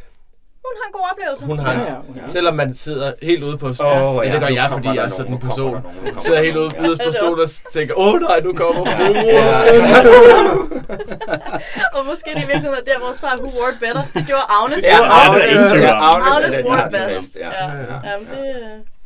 Hun 0.66 0.74
har 0.82 0.88
en 0.88 0.94
god 0.94 1.06
oplevelse. 1.12 1.46
Hun 1.46 1.60
har, 1.60 1.74
Ja, 1.74 1.80
ja, 1.80 1.86
ja, 1.86 2.22
ja. 2.22 2.28
selvom 2.28 2.56
man 2.56 2.74
sidder 2.74 3.12
helt 3.22 3.44
ude 3.44 3.58
på 3.58 3.68
Åh, 3.68 3.76
ja, 3.80 4.22
ja, 4.22 4.32
det 4.32 4.40
gør 4.40 4.48
jeg, 4.48 4.70
fordi 4.72 4.88
jeg 4.88 4.96
er 5.06 5.10
sådan 5.10 5.34
en 5.34 5.40
person. 5.40 5.72
nogen, 5.72 6.20
sidder 6.20 6.38
der 6.38 6.44
helt 6.46 6.58
ude, 6.58 6.70
på 6.70 6.76
Ja, 6.84 6.90
det 6.90 7.00
er 7.08 7.12
stolen 7.12 7.40
og 7.44 7.50
tænker, 7.74 7.94
åh 7.98 8.20
nej, 8.22 8.40
nu 8.44 8.54
kommer 8.54 8.86
fruen. 8.86 9.16
Og 11.94 12.06
måske 12.06 12.30
det 12.36 12.44
i 12.44 12.48
virkeligheden 12.52 12.76
er 12.82 12.94
der, 12.94 13.00
vores 13.06 13.20
far, 13.22 13.36
who 13.38 13.50
wore 13.60 13.74
better. 13.80 14.04
Det 14.14 14.24
gjorde 14.28 14.46
Agnes. 14.62 14.84
Ja, 14.84 14.98
Agnes, 15.28 15.72
om. 15.72 16.22
Agnes 16.34 16.56
er 16.56 16.62
den, 16.62 16.66
wore 16.72 16.90
best. 16.92 17.38
Ja. 17.40 17.48
Ja. 17.48 17.68
Jamen, 18.10 18.28
det... 18.32 18.46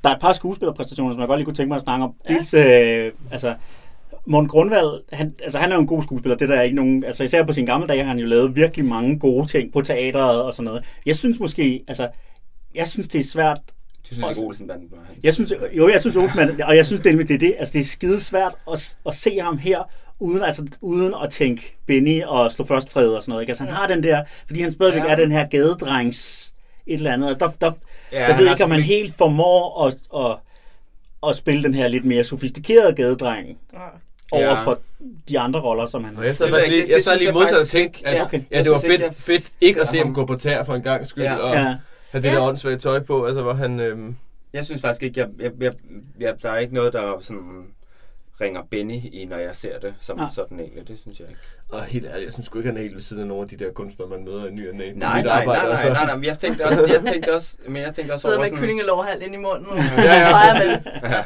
Der 0.03 0.09
er 0.09 0.13
et 0.15 0.21
par 0.21 0.33
skuespillerpræstationer, 0.33 1.13
som 1.13 1.19
jeg 1.19 1.27
godt 1.27 1.37
lige 1.39 1.45
kunne 1.45 1.55
tænke 1.55 1.67
mig 1.67 1.75
at 1.75 1.81
snakke 1.81 2.03
om. 2.05 2.11
Dels, 2.27 2.53
øh, 2.53 3.11
altså, 3.31 3.53
Morten 4.25 4.47
Grundvald, 4.49 5.03
han, 5.13 5.33
altså, 5.43 5.59
han 5.59 5.71
er 5.71 5.75
jo 5.75 5.81
en 5.81 5.87
god 5.87 6.03
skuespiller. 6.03 6.37
Det 6.37 6.49
der 6.49 6.55
er 6.55 6.61
ikke 6.61 6.75
nogen, 6.75 7.03
altså, 7.03 7.23
især 7.23 7.43
på 7.43 7.53
sine 7.53 7.67
gamle 7.67 7.87
dage 7.87 8.01
har 8.01 8.07
han 8.09 8.19
jo 8.19 8.25
lavet 8.25 8.55
virkelig 8.55 8.85
mange 8.85 9.19
gode 9.19 9.47
ting 9.47 9.73
på 9.73 9.81
teateret 9.81 10.43
og 10.43 10.53
sådan 10.53 10.65
noget. 10.65 10.83
Jeg 11.05 11.15
synes 11.15 11.39
måske, 11.39 11.83
altså, 11.87 12.07
jeg 12.75 12.87
synes, 12.87 13.07
det 13.07 13.19
er 13.19 13.23
svært 13.25 13.57
Du 14.09 14.13
synes 14.15 14.29
ikke, 14.29 14.41
Olsen 14.41 14.69
hans? 14.69 14.83
Jeg 15.23 15.33
synes, 15.33 15.53
jo, 15.77 15.89
jeg 15.89 16.01
synes 16.01 16.15
Olsmann, 16.15 16.61
og 16.63 16.75
jeg 16.75 16.85
synes 16.85 17.01
det, 17.03 17.27
det 17.27 17.33
er 17.33 17.37
det, 17.37 17.55
altså 17.59 17.73
det 17.73 17.79
er 17.81 17.85
skide 17.85 18.21
svært 18.21 18.55
at, 18.73 18.97
at 19.07 19.15
se 19.15 19.39
ham 19.39 19.57
her, 19.57 19.89
uden, 20.19 20.43
altså, 20.43 20.65
uden 20.81 21.13
at 21.23 21.29
tænke 21.31 21.75
Benny 21.87 22.23
og 22.23 22.51
slå 22.51 22.65
først 22.65 22.89
fred 22.91 23.07
og 23.09 23.23
sådan 23.23 23.31
noget. 23.31 23.43
Ikke? 23.43 23.51
Altså 23.51 23.63
han 23.63 23.73
har 23.73 23.87
den 23.87 24.03
der, 24.03 24.23
fordi 24.47 24.61
han 24.61 24.71
stadigvæk 24.71 25.03
Ja. 25.03 25.07
er 25.11 25.15
den 25.15 25.31
her 25.31 25.47
gadedrengs 25.47 26.53
et 26.87 26.93
eller 26.93 27.13
andet. 27.13 27.29
og 27.33 27.39
Der, 27.39 27.49
der, 27.61 27.71
Ja, 28.11 28.27
jeg 28.27 28.37
ved 28.37 28.45
ikke, 28.51 28.63
om 28.63 28.69
sådan- 28.69 28.83
helt 28.83 29.15
formår 29.17 29.85
at, 29.87 29.97
at, 30.25 30.37
at 31.29 31.35
spille 31.35 31.63
den 31.63 31.73
her 31.73 31.87
lidt 31.87 32.05
mere 32.05 32.23
sofistikerede 32.23 32.93
gadedreng 32.95 33.57
over 34.31 34.43
Ja. 34.43 34.63
for 34.63 34.79
de 35.29 35.39
andre 35.39 35.59
roller, 35.61 35.85
som 35.85 36.03
han 36.03 36.17
Og 36.17 36.25
jeg 36.25 36.35
sad 36.35 36.47
Det 36.47 36.53
jeg 36.53 36.69
lige, 36.69 36.79
jeg 36.87 36.95
det 36.95 37.03
sad 37.03 37.11
synes 37.11 37.19
lige 37.19 37.27
jeg 37.27 37.33
modsat 37.33 37.57
og 37.59 37.67
tænkte, 37.67 38.07
at 38.07 38.13
Ja, 38.15 38.23
okay. 38.23 38.37
ja, 38.39 38.43
Jeg 38.51 38.63
det 38.63 38.71
var 38.71 38.79
fedt, 38.79 39.01
jeg 39.01 39.13
fedt 39.17 39.51
ikke 39.61 39.81
at 39.81 39.87
se 39.87 39.97
ham. 39.97 40.13
gå 40.13 40.25
på 40.25 40.35
tær 40.35 40.63
for 40.63 40.73
en 40.75 40.81
gang 40.81 41.07
skyld, 41.07 41.23
Ja. 41.23 41.35
og 41.35 41.55
Ja. 41.55 41.61
have 41.63 41.77
det 42.13 42.23
der 42.23 42.31
Ja. 42.31 42.47
åndssvage 42.47 42.77
tøj 42.77 42.99
på, 42.99 43.25
altså 43.25 43.41
hvor 43.41 43.53
han... 43.53 43.79
Øhm, 43.79 44.15
Jeg 44.53 44.65
synes 44.65 44.81
faktisk 44.81 45.03
ikke, 45.03 45.19
jeg, 45.19 45.29
jeg, 45.39 45.51
jeg, 45.59 45.73
jeg, 46.19 46.33
der 46.43 46.51
er 46.51 46.57
ikke 46.57 46.73
noget, 46.73 46.93
der 46.93 47.17
sådan 47.21 47.63
ringer 48.41 48.61
Benny 48.71 48.95
i, 48.95 49.25
når 49.29 49.37
jeg 49.37 49.55
ser 49.55 49.79
det 49.79 49.93
som 49.99 50.17
Nej. 50.17 50.27
sådan 50.35 50.59
egentlig. 50.59 50.87
Det 50.87 50.99
synes 50.99 51.19
jeg 51.19 51.27
ikke. 51.29 51.41
og 51.69 51.83
helt 51.83 52.05
ærligt, 52.05 52.23
jeg 52.25 52.33
synes 52.33 52.45
sgu 52.45 52.57
ikke, 52.59 52.69
han 52.69 52.77
er 52.77 52.81
helt 52.81 52.93
ved 52.95 53.01
siden 53.01 53.21
af 53.21 53.27
nogle 53.27 53.43
af 53.43 53.49
de 53.49 53.65
der 53.65 53.71
kunstnere, 53.71 54.09
man 54.09 54.23
møder 54.25 54.47
i 54.47 54.51
ny 54.51 54.69
og 54.69 54.75
næ. 54.75 54.91
Nej, 54.91 55.21
nej, 55.21 55.31
arbejde, 55.31 55.45
nej, 55.47 55.57
nej, 55.63 55.71
altså. 55.71 55.87
nej, 55.89 56.05
nej, 56.05 56.15
men 56.15 56.23
jeg 56.25 56.39
tænkte 56.39 56.65
også, 56.65 56.85
jeg 56.93 57.03
tænkte 57.13 57.33
også, 57.33 57.57
men 57.67 57.81
jeg 57.81 57.93
tænkte 57.95 58.13
også 58.13 58.21
Sidder 58.21 58.35
over 58.37 58.43
med 58.43 58.49
sådan... 58.49 58.61
kylling 58.61 58.81
og 58.81 58.87
lårhal 58.87 59.21
ind 59.21 59.33
i 59.33 59.37
munden. 59.37 59.67
Og 59.67 59.77
Ja, 59.77 60.13
ja. 60.13 60.73
det. 60.73 60.83
Ja. 61.03 61.23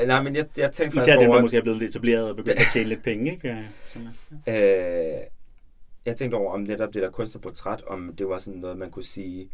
Øh, 0.00 0.06
Nej, 0.06 0.22
men 0.22 0.36
jeg, 0.36 0.46
jeg 0.56 0.72
tænkte 0.72 0.96
Især 0.96 1.00
faktisk 1.00 1.20
dem, 1.20 1.20
der 1.20 1.28
over, 1.28 1.40
måske 1.40 1.56
er 1.56 1.62
blevet 1.62 1.78
lidt 1.78 1.90
etableret 1.90 2.30
og 2.30 2.36
begyndt 2.36 2.58
at 2.58 2.66
tjene 2.72 2.88
lidt 2.88 3.02
penge. 3.02 3.32
Ikke? 3.32 3.68
Sådan, 3.88 4.08
øh, 4.48 5.20
jeg 6.06 6.16
tænkte 6.16 6.34
over 6.34 6.52
om 6.52 6.60
netop 6.60 6.94
det 6.94 7.02
der 7.02 7.10
kunstnerportræt, 7.10 7.82
om 7.86 8.14
det 8.18 8.28
var 8.28 8.38
sådan 8.38 8.60
noget, 8.60 8.78
man 8.78 8.90
kunne 8.90 9.04
sige, 9.04 9.48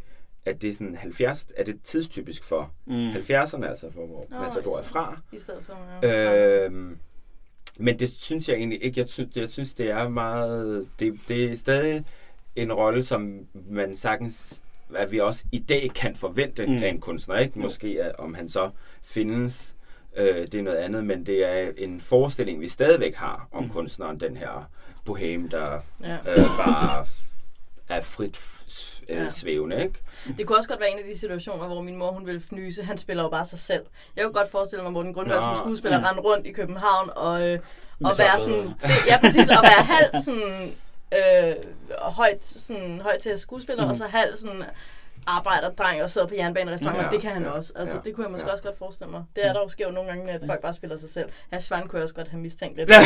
at 0.44 0.62
det 0.62 0.70
er 0.70 0.74
sådan 0.74 0.94
70, 0.94 1.47
er 1.57 1.64
det 1.64 1.80
tidstypisk 1.84 2.44
for 2.44 2.72
Mm. 2.86 3.11
70'erne, 3.11 3.66
altså 3.66 3.92
for 3.92 4.07
hvor 4.07 4.26
Nå, 4.30 4.38
Matador 4.38 4.72
er 4.74 4.78
altså. 4.78 4.92
fra. 4.92 5.20
I 5.32 5.38
stedet 5.38 5.64
for... 5.64 5.74
Ja. 6.03 6.64
Øhm, 6.64 6.99
men 7.78 7.99
det 7.99 8.09
synes 8.09 8.49
jeg 8.49 8.57
egentlig 8.57 8.84
ikke. 8.84 9.01
Jeg 9.01 9.09
synes, 9.09 9.36
jeg 9.36 9.49
synes 9.49 9.72
det 9.72 9.90
er 9.90 10.09
meget... 10.09 10.88
Det, 11.01 11.20
det 11.28 11.44
er 11.44 11.57
stadig 11.57 12.05
en 12.57 12.72
rolle, 12.72 13.05
som 13.05 13.47
man 13.70 13.97
sagtens 13.97 14.62
at 14.94 15.12
vi 15.12 15.20
også 15.20 15.44
i 15.53 15.59
dag 15.59 15.90
kan 15.94 16.16
forvente 16.16 16.66
mm. 16.66 16.82
af 16.82 16.88
en 16.88 17.01
kunstner. 17.01 17.38
Ikke? 17.38 17.59
Måske 17.59 18.03
at, 18.03 18.16
om 18.16 18.34
han 18.34 18.49
så 18.49 18.70
findes, 19.03 19.76
øh, 20.17 20.47
det 20.47 20.55
er 20.55 20.62
noget 20.62 20.79
andet, 20.79 21.05
men 21.05 21.27
det 21.27 21.45
er 21.45 21.73
en 21.77 22.01
forestilling, 22.01 22.61
vi 22.61 22.69
stadigvæk 22.69 23.14
har 23.14 23.49
om 23.53 23.62
Mm. 23.62 23.67
mm. 23.69 23.73
kunstneren, 23.73 24.21
den 24.21 24.37
her 24.37 24.71
bohem, 25.05 25.49
der 25.49 25.81
Ja. 26.03 26.12
øh, 26.14 26.39
bare 26.67 27.07
er 27.89 28.01
frit 28.01 28.41
øh, 29.09 29.17
Ja. 29.17 29.31
svævende. 29.31 29.83
Ikke? 29.83 29.95
Det 30.39 30.47
kunne 30.47 30.59
også 30.59 30.69
godt 30.69 30.81
være 30.81 30.91
en 30.91 30.99
af 30.99 31.05
de 31.05 31.19
situationer, 31.19 31.67
hvor 31.67 31.83
min 31.83 31.97
mor 31.97 32.12
hun 32.12 32.27
ville 32.27 32.41
fnyse. 32.41 32.83
Han 32.83 32.99
spiller 32.99 33.23
jo 33.23 33.29
bare 33.29 33.45
sig 33.47 33.59
selv. 33.59 33.83
Jeg 34.17 34.25
kunne 34.25 34.33
godt 34.35 34.51
forestille 34.51 34.83
mig, 34.83 34.93
Morten 34.93 35.14
Grundvald 35.14 35.39
Nå, 35.41 35.45
som 35.45 35.57
skuespiller 35.57 35.99
ja. 36.01 36.09
rende 36.09 36.23
rundt 36.23 36.47
i 36.47 36.53
København 36.53 37.11
og, 37.17 37.49
øh, 37.49 37.59
og 38.05 38.19
være 38.19 38.39
tørklæder. 38.39 38.39
sådan... 38.39 38.73
Ja, 39.07 39.21
præcis. 39.21 39.51
Og 39.51 39.62
være 39.62 39.85
halvt 39.85 40.25
sådan... 40.25 40.73
Øh, 41.17 41.55
højt, 42.03 42.47
sådan, 42.47 43.01
højt 43.01 43.19
til 43.21 43.39
skuespiller, 43.39 43.85
mm. 43.85 43.91
og 43.91 43.97
så 43.97 44.05
halvt 44.07 44.39
sådan 44.39 44.62
arbejderdreng 45.27 46.03
og 46.03 46.11
sidder 46.11 46.27
på 46.27 46.35
jernbanerestauranter. 46.35 47.05
Ja, 47.05 47.11
det 47.11 47.20
kan 47.20 47.31
han 47.31 47.43
ja, 47.43 47.51
også. 47.51 47.72
Altså, 47.77 47.95
ja, 47.95 48.01
det 48.05 48.14
kunne 48.14 48.24
jeg 48.24 48.31
måske 48.31 48.47
ja. 48.47 48.53
også 48.53 48.64
godt 48.64 48.79
forestille 48.79 49.11
mig. 49.11 49.22
Det 49.37 49.47
er 49.47 49.53
der 49.53 49.61
jo 49.61 49.68
skævt 49.68 49.95
nogle 49.95 50.11
gange, 50.11 50.33
at 50.33 50.41
folk 50.47 50.61
bare 50.61 50.74
spiller 50.74 50.97
sig 50.97 51.11
selv. 51.11 51.27
Herr 51.53 51.61
Schwan 51.61 51.89
kunne 51.89 51.97
jeg 51.99 52.03
også 52.03 52.14
godt 52.14 52.29
have 52.29 52.41
mistænkt 52.41 52.77
lidt. 52.77 52.91
Ja, 52.91 53.01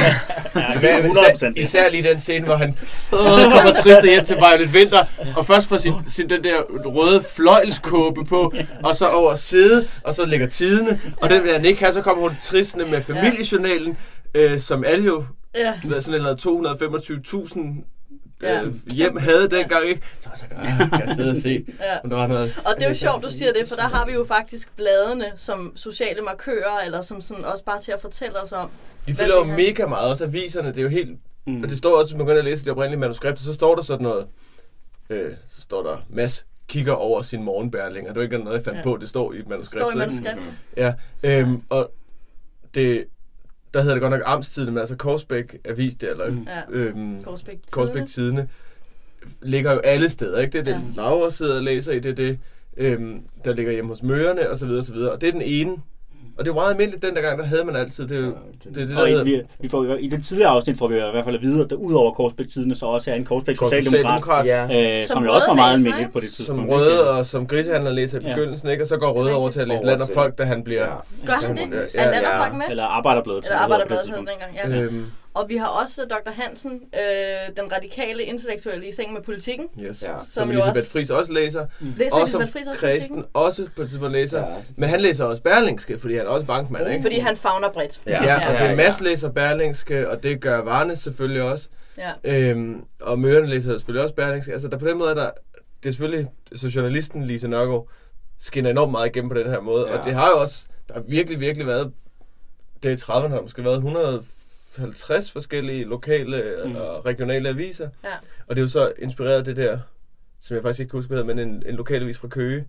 Men 0.83 0.85
100 0.85 1.35
især, 1.35 1.53
især 1.57 1.91
lige 1.91 2.03
den 2.03 2.21
scene, 2.21 2.45
hvor 2.45 2.57
han 2.57 2.68
øh, 3.12 3.53
kommer 3.53 3.75
trist 3.83 4.05
hjem 4.05 4.25
til 4.25 4.37
Violet 4.37 4.75
Vinter, 4.75 5.05
og 5.37 5.47
først 5.47 5.68
får 5.68 5.77
sin, 5.77 5.93
sin 6.09 6.31
den 6.31 6.45
der 6.45 6.62
røde 6.85 7.23
fløjlskåbe 7.23 8.25
på, 8.25 8.53
og 8.85 8.97
så 8.97 9.09
over 9.09 9.35
side, 9.35 9.89
og 10.05 10.14
så 10.14 10.27
ligger 10.27 10.47
tidene, 10.47 11.01
og 11.16 11.31
den 11.31 11.43
vil 11.43 11.53
han 11.53 11.64
ikke 11.64 11.81
have, 11.81 11.93
så 11.93 12.03
kommer 12.03 12.23
hun 12.23 12.37
tristende 12.43 12.85
med 12.85 13.03
familiejournalen, 13.03 13.99
øh, 14.35 14.61
som 14.61 14.85
alle 14.85 15.05
jo, 15.05 15.25
ja. 15.55 15.75
sådan 16.01 16.14
eller 16.14 16.37
225.000 16.37 18.00
Ja. 18.43 18.62
øh, 18.62 18.74
hjem 18.86 19.16
havde 19.16 19.51
dengang, 19.51 19.88
ikke? 19.88 20.03
Så 20.20 20.28
var 20.28 20.32
jeg 20.32 20.38
så 20.38 20.47
godt, 20.80 20.91
kan 20.91 21.09
jeg 21.09 21.16
sidde 21.16 21.30
og 21.30 21.36
se. 21.36 21.64
Ja. 21.80 21.99
Men 22.03 22.11
der 22.11 22.16
var 22.16 22.26
noget, 22.26 22.61
Og 22.66 22.74
det 22.76 22.84
er 22.84 22.88
jo 22.88 22.95
sjovt, 22.95 23.22
du 23.24 23.30
siger 23.30 23.53
det, 23.53 23.68
for 23.68 23.76
der 23.76 23.88
har 23.88 24.07
vi 24.07 24.12
jo 24.12 24.24
faktisk 24.24 24.76
bladene 24.76 25.24
som 25.36 25.72
sociale 25.76 26.20
markører, 26.22 26.78
eller 26.84 27.01
som 27.01 27.20
sådan 27.20 27.45
også 27.45 27.64
bare 27.64 27.80
til 27.80 27.93
at 27.93 28.01
fortælle 28.01 28.43
os 28.43 28.53
om. 28.53 28.70
de 29.07 29.14
fylder 29.14 29.36
jo 29.36 29.45
mega 29.45 29.86
meget, 29.86 30.09
også 30.09 30.24
aviserne, 30.24 30.68
det 30.68 30.78
er 30.78 30.82
jo 30.82 30.88
helt 30.88 31.18
Mm. 31.47 31.62
Og 31.62 31.68
det 31.68 31.78
står 31.78 31.99
også, 31.99 32.14
hvis 32.14 32.16
man 32.18 32.26
går 32.26 32.32
ind 32.32 32.38
og 32.38 32.45
læser 32.45 32.64
det 32.64 32.70
oprindelige 32.72 33.01
manuskript, 33.01 33.41
så 33.41 33.53
står 33.55 33.74
der 33.74 33.82
sådan 33.82 34.03
noget. 34.03 34.26
Øh, 35.11 35.30
så 35.49 35.61
står 35.61 35.82
der, 35.82 35.97
Mads 36.09 36.47
kigger 36.68 36.93
over 36.93 37.22
sin 37.22 37.43
morgenbærling, 37.43 38.09
og 38.09 38.14
det 38.14 38.20
er 38.20 38.24
jo 38.24 38.32
ikke 38.32 38.38
noget, 38.45 38.57
jeg 38.59 38.64
fandt 38.64 38.78
Ja. 38.78 38.82
på, 38.82 38.97
det 39.01 39.09
står 39.09 39.32
i 39.32 39.36
manuskriptet. 39.47 39.80
Står 39.82 39.91
i 39.93 39.97
manuskriptet. 39.97 40.43
Ja, 40.76 40.93
øhm, 41.22 41.62
og 41.68 41.91
det, 42.74 43.05
der 43.75 43.81
hedder 43.81 43.95
det 43.95 44.01
godt 44.03 44.11
nok 44.11 44.23
Amstiden, 44.25 44.75
men 44.75 44.79
altså 44.81 44.97
Korsbæk 44.97 45.57
Avis 45.64 45.95
der, 45.95 46.11
eller 46.11 46.31
Mm. 46.31 46.47
Øhm, 46.71 47.23
Korsbæk 47.25 47.59
Korsbæk 47.71 48.07
Tidene, 48.07 48.49
ligger 49.43 49.73
jo 49.73 49.79
alle 49.79 50.09
steder, 50.09 50.39
ikke? 50.39 50.53
Det 50.53 50.59
er 50.59 50.64
det, 50.64 50.71
Ja. 50.73 51.03
ja. 51.03 51.09
Laura 51.09 51.31
sidder 51.31 51.57
og 51.57 51.62
læser 51.62 51.93
i, 51.93 51.99
det 51.99 52.11
er 52.11 52.14
det, 52.14 52.39
øhm, 52.77 53.21
der 53.45 53.55
ligger 53.55 53.73
hjemme 53.73 53.89
hos 53.91 54.03
Mørerne, 54.03 54.51
og 54.51 54.59
så 54.59 54.66
videre, 54.66 54.81
og 54.81 54.85
så 54.85 54.93
videre. 54.93 55.12
Og 55.12 55.21
det 55.21 55.29
er 55.29 55.33
den 55.33 55.43
ene. 55.43 55.77
Og 56.41 56.47
det 56.47 56.55
var 56.55 56.61
meget 56.61 56.70
almindeligt 56.70 57.03
den 57.03 57.14
der 57.16 57.20
gang, 57.22 57.38
der 57.38 57.45
havde 57.45 57.64
man 57.64 57.76
altid, 57.76 58.09
det 58.09 58.16
er 58.18 58.22
Ja, 58.22 58.28
det, 58.64 58.74
det 58.74 58.88
der 58.88 59.01
Og 59.01 59.09
i, 59.09 59.11
hedder 59.11 59.24
vi, 59.24 59.43
vi 59.61 59.68
får, 59.68 59.84
i 60.01 60.09
det 60.09 60.24
tidligere 60.24 60.51
afsnit 60.51 60.78
får 60.78 60.88
vi 60.88 60.95
i 60.97 60.99
hvert 60.99 61.24
fald 61.24 61.34
at 61.36 61.43
vide, 61.43 61.64
at 61.64 61.70
der 61.70 61.76
udover 61.76 62.12
Korsbæk-tidene, 62.12 62.74
så 62.74 62.86
også 62.86 63.11
er 63.11 63.14
en 63.14 63.24
Korsbæk 63.24 63.57
Socialdemokrat. 63.59 64.47
Ja. 64.47 64.99
øh, 65.01 65.05
Som 65.07 65.14
som 65.16 65.24
jo 65.24 65.32
også 65.32 65.47
var 65.47 65.55
meget 65.55 65.74
almindeligt 65.74 66.12
på 66.12 66.20
det 66.20 66.28
tidspunkt. 66.28 66.61
som 66.62 66.68
røde 66.70 67.11
og 67.11 67.26
som 67.26 67.47
grisehandler 67.47 67.91
læser 67.93 68.20
i 68.20 68.22
Ja. 68.22 68.34
begyndelsen, 68.34 68.68
ikke? 68.70 68.82
Og 68.84 68.86
så 68.88 68.97
går 68.97 69.12
røde 69.12 69.34
over 69.34 69.51
til 69.51 69.61
at 69.61 69.68
læse 69.68 69.84
land 69.84 70.03
og 70.03 70.09
folk, 70.14 70.38
da 70.38 70.45
han 70.45 70.62
bliver... 70.64 70.82
Ja. 70.82 71.26
Gør 71.26 71.32
han 71.32 71.57
det? 71.57 71.62
Ja, 71.95 72.01
Er 72.03 72.45
ja, 72.47 72.53
med? 72.53 72.66
Eller 72.70 72.84
Arbejderbladet. 72.84 73.38
Eller 73.45 73.49
det 73.49 73.59
det 73.59 73.62
Arbejderbladet 73.64 74.07
det 74.07 74.14
dengang, 74.16 74.74
ja. 74.74 74.80
Øhm, 74.82 75.07
Og 75.35 75.49
vi 75.49 75.57
har 75.57 75.66
også 75.66 76.03
Dr. 76.11 76.31
Hansen, 76.43 76.72
øh, 76.72 77.57
den 77.57 77.72
radikale 77.72 78.22
intellektuelle 78.22 78.89
i 78.89 78.93
seng 78.93 79.12
med 79.12 79.22
politikken. 79.22 79.68
yes. 79.81 80.03
Ja. 80.03 80.09
Som, 80.18 80.26
Som 80.28 80.51
Elisabeth 80.51 80.78
også- 80.78 80.91
Friis 80.93 81.11
også 81.11 81.33
læser. 81.33 81.66
Læser 81.81 82.16
og 82.16 82.28
som 82.28 82.41
Elisabeth 82.41 82.53
Friis 82.53 82.66
også 82.66 82.81
Kristen 82.81 83.24
også 83.35 83.68
på 83.76 83.83
et 83.83 83.89
tidspunkt 83.89 84.12
læser. 84.12 84.39
Ja. 84.39 84.55
Men 84.76 84.89
han 84.89 85.01
læser 85.01 85.24
også 85.24 85.43
Berlingske, 85.43 85.99
fordi 85.99 86.14
han 86.16 86.26
er 86.26 86.31
også 86.31 86.47
bankmand, 86.47 86.89
ikke? 86.89 87.03
Fordi 87.03 87.18
han 87.18 87.37
fagner 87.37 87.68
bredt. 87.72 88.01
Ja, 88.07 88.24
ja, 88.24 88.37
og 88.37 88.53
det 88.59 88.61
er 88.70 88.74
Mads 88.76 89.01
læser 89.01 89.31
Berlingske, 89.31 90.11
og 90.11 90.22
det 90.22 90.41
gør 90.41 90.59
Varnes 90.59 90.99
selvfølgelig 90.99 91.43
også. 91.43 91.68
Ja. 91.99 92.12
Øhm, 92.24 92.85
og 93.01 93.18
Mørerne 93.18 93.47
læser 93.47 93.72
selvfølgelig 93.72 94.03
også 94.03 94.14
Berlingske. 94.14 94.53
Altså, 94.53 94.68
der 94.68 94.78
på 94.78 94.87
den 94.89 94.99
måde, 94.99 95.11
er 95.11 95.14
der, 95.14 95.31
det 95.83 95.89
er 95.89 95.93
selvfølgelig, 95.93 96.28
så 96.55 96.68
journalisten 96.68 97.24
Lise 97.24 97.49
Nørgaard 97.49 97.89
skinner 98.39 98.70
enormt 98.70 98.93
meget 98.93 99.07
igennem 99.09 99.28
på 99.31 99.39
den 99.39 99.47
her 99.47 99.61
måde. 99.61 99.89
Ja. 99.89 99.99
Og 99.99 100.05
det 100.05 100.14
har 100.14 100.28
jo 100.28 100.41
også, 100.41 100.64
der 100.89 100.95
har 100.95 101.03
virkelig, 101.09 101.41
virkelig 101.41 101.66
været, 101.66 101.93
det 102.83 102.91
i 103.01 103.03
30'erne 103.05 103.28
har 103.28 103.41
måske 103.43 103.64
været 103.64 103.83
150 104.71 105.33
forskellige 105.33 105.85
lokale 105.85 106.62
Mm. 106.64 106.77
og 106.77 107.07
regionale 107.07 107.49
aviser. 107.49 107.89
Ja. 108.05 108.12
Og 108.47 108.57
det 108.57 108.59
er 108.59 108.64
jo 108.64 108.68
så 108.68 108.93
inspireret 108.99 109.39
af 109.39 109.45
det 109.45 109.57
der, 109.57 109.79
som 110.41 110.55
jeg 110.55 110.62
faktisk 110.62 110.81
ikke 110.81 110.91
kan 110.91 110.99
huske, 110.99 111.09
hvad 111.09 111.18
hedder, 111.18 111.35
men 111.35 111.49
en, 111.49 111.62
en 111.66 111.75
lokalavis 111.75 112.18
fra 112.18 112.29
Køge. 112.29 112.66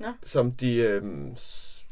Nå. 0.00 0.06
Som 0.22 0.52
de, 0.52 0.74
øhm, 0.76 1.34
s- 1.36 1.86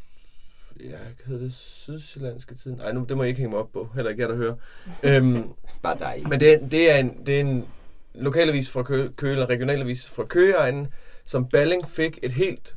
ja, 0.81 0.87
hvad 0.87 1.27
hedder 1.27 1.43
det, 1.43 1.55
Sydsjællandske 1.55 2.55
tiden? 2.55 2.77
Nej, 2.77 2.93
nu, 2.93 3.05
det 3.09 3.17
må 3.17 3.23
jeg 3.23 3.29
ikke 3.29 3.39
hænge 3.41 3.51
mig 3.51 3.59
op 3.59 3.73
på, 3.73 3.89
heller 3.95 4.11
ikke 4.11 4.23
jeg, 4.23 4.29
der 4.29 4.37
hører. 4.37 4.55
øhm, 5.17 5.45
Bare 5.83 5.99
dig. 5.99 6.23
men 6.29 6.41
det, 6.41 6.53
er- 6.53 6.69
det, 6.69 6.91
er 6.91 6.97
en, 6.97 7.27
det 7.27 7.37
er 7.37 7.41
en 7.41 7.69
lokalavis 8.15 8.71
fra 8.71 8.83
Køge, 8.83 9.09
Køge 9.17 9.33
eller 9.33 9.47
regionalavis 9.47 10.09
fra 10.09 10.25
Køgeegnen, 10.25 10.89
som 11.27 11.49
Balling 11.49 11.89
fik 11.89 12.19
et 12.23 12.33
helt 12.33 12.75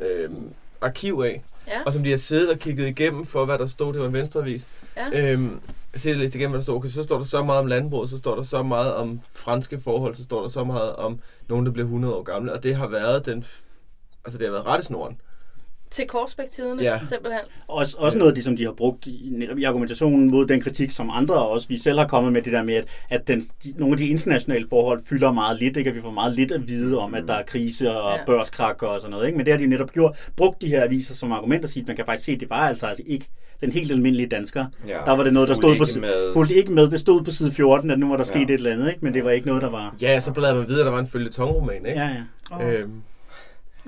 øh, 0.00 0.30
arkiv 0.80 1.22
af, 1.26 1.44
Ja. 1.66 1.82
og 1.86 1.92
som 1.92 2.02
de 2.02 2.10
har 2.10 2.16
siddet 2.16 2.50
og 2.50 2.58
kigget 2.58 2.86
igennem 2.88 3.26
for, 3.26 3.44
hvad 3.44 3.58
der 3.58 3.66
stod. 3.66 3.92
Det 3.92 4.00
var 4.00 4.06
en 4.06 4.12
venstrevis. 4.12 4.66
Ja. 4.96 5.32
Øhm, 5.32 5.60
læste 6.04 6.38
igennem, 6.38 6.50
hvad 6.50 6.58
der 6.58 6.62
stod. 6.62 6.76
Okay, 6.76 6.88
så 6.88 7.02
står 7.02 7.18
der 7.18 7.24
så 7.24 7.44
meget 7.44 7.60
om 7.60 7.66
landbruget, 7.66 8.10
så 8.10 8.18
står 8.18 8.34
der 8.34 8.42
så 8.42 8.62
meget 8.62 8.94
om 8.94 9.20
franske 9.32 9.80
forhold, 9.80 10.14
så 10.14 10.22
står 10.22 10.40
der 10.42 10.48
så 10.48 10.64
meget 10.64 10.96
om 10.96 11.20
nogen, 11.48 11.66
der 11.66 11.72
bliver 11.72 11.86
100 11.86 12.14
år 12.14 12.22
gamle. 12.22 12.52
Og 12.52 12.62
det 12.62 12.76
har 12.76 12.86
været 12.86 13.26
den... 13.26 13.44
Altså, 14.24 14.38
det 14.38 14.46
har 14.46 14.52
været 14.52 14.66
rettesnoren. 14.66 15.20
Til 15.94 16.06
korsbæk-tiderne, 16.06 16.82
Ja. 16.82 16.98
simpelthen. 17.08 17.40
Også, 17.68 17.96
også 17.98 18.18
noget 18.18 18.30
af 18.30 18.34
det, 18.34 18.44
som 18.44 18.56
de 18.56 18.64
har 18.64 18.72
brugt 18.72 19.06
i, 19.06 19.28
netop 19.32 19.58
i 19.58 19.64
argumentationen 19.64 20.30
mod 20.30 20.46
den 20.46 20.60
kritik, 20.60 20.90
som 20.90 21.10
andre 21.12 21.34
og 21.34 21.50
også 21.50 21.68
vi 21.68 21.78
selv 21.78 21.98
har 21.98 22.06
kommet 22.06 22.32
med, 22.32 22.42
det 22.42 22.52
der 22.52 22.62
med, 22.62 22.74
at, 22.74 22.84
at 23.10 23.28
den, 23.28 23.40
de, 23.64 23.72
nogle 23.76 23.92
af 23.92 23.98
de 23.98 24.08
internationale 24.08 24.66
forhold 24.68 25.02
fylder 25.04 25.32
meget 25.32 25.58
lidt, 25.58 25.76
ikke? 25.76 25.90
at 25.90 25.96
vi 25.96 26.00
får 26.00 26.10
meget 26.10 26.34
lidt 26.36 26.52
at 26.52 26.68
vide 26.68 26.98
om, 26.98 27.14
at 27.14 27.24
der 27.28 27.34
er 27.34 27.42
krise 27.42 27.90
og 27.90 28.10
Ja. 28.12 28.18
ja. 28.18 28.24
børskrak 28.26 28.82
og 28.82 29.00
sådan 29.00 29.10
noget. 29.10 29.26
Ikke? 29.26 29.36
Men 29.36 29.46
det 29.46 29.52
har 29.52 29.58
de 29.58 29.66
netop 29.66 29.92
gjort, 29.92 30.16
brugt 30.36 30.62
de 30.62 30.66
her 30.68 30.84
aviser 30.84 31.14
som 31.14 31.32
argument 31.32 31.64
og 31.64 31.70
sige, 31.70 31.80
at 31.82 31.86
man 31.86 31.96
kan 31.96 32.04
faktisk 32.04 32.24
se, 32.24 32.32
at 32.32 32.40
det 32.40 32.50
var 32.50 32.56
altså, 32.68 32.86
altså 32.86 33.02
ikke 33.06 33.28
den 33.60 33.72
helt 33.72 33.92
almindelige 33.92 34.26
dansker. 34.28 34.64
Ja. 34.88 34.98
Der 35.06 35.12
var 35.16 35.24
det 35.24 35.32
noget, 35.32 35.48
der 35.48 35.54
stod 35.54 35.76
på, 35.76 35.84
med. 36.00 36.32
fulgte 36.32 36.54
ikke 36.54 36.72
med. 36.72 36.90
Det 36.90 37.00
stod 37.00 37.22
på 37.24 37.30
side 37.30 37.52
14, 37.52 37.90
at 37.90 37.98
nu 37.98 38.08
var 38.08 38.16
der 38.16 38.24
Ja. 38.24 38.28
sket 38.38 38.42
et 38.50 38.54
eller 38.54 38.72
andet, 38.72 38.88
ikke? 38.88 38.98
men 39.04 39.14
det 39.14 39.24
var 39.24 39.30
ikke 39.30 39.46
noget, 39.46 39.62
der 39.62 39.70
var... 39.70 39.94
Ja, 40.00 40.20
så 40.20 40.32
bladrede 40.32 40.58
man 40.58 40.68
videre, 40.68 40.80
at 40.80 40.86
der 40.86 40.92
var 40.92 40.98
en 41.00 41.06
følgetonroman, 41.06 41.86
ikke? 41.86 42.00
Ja, 42.00 42.06
ja. 42.08 42.56
Oh. 42.66 42.72
Øhm, 42.74 42.92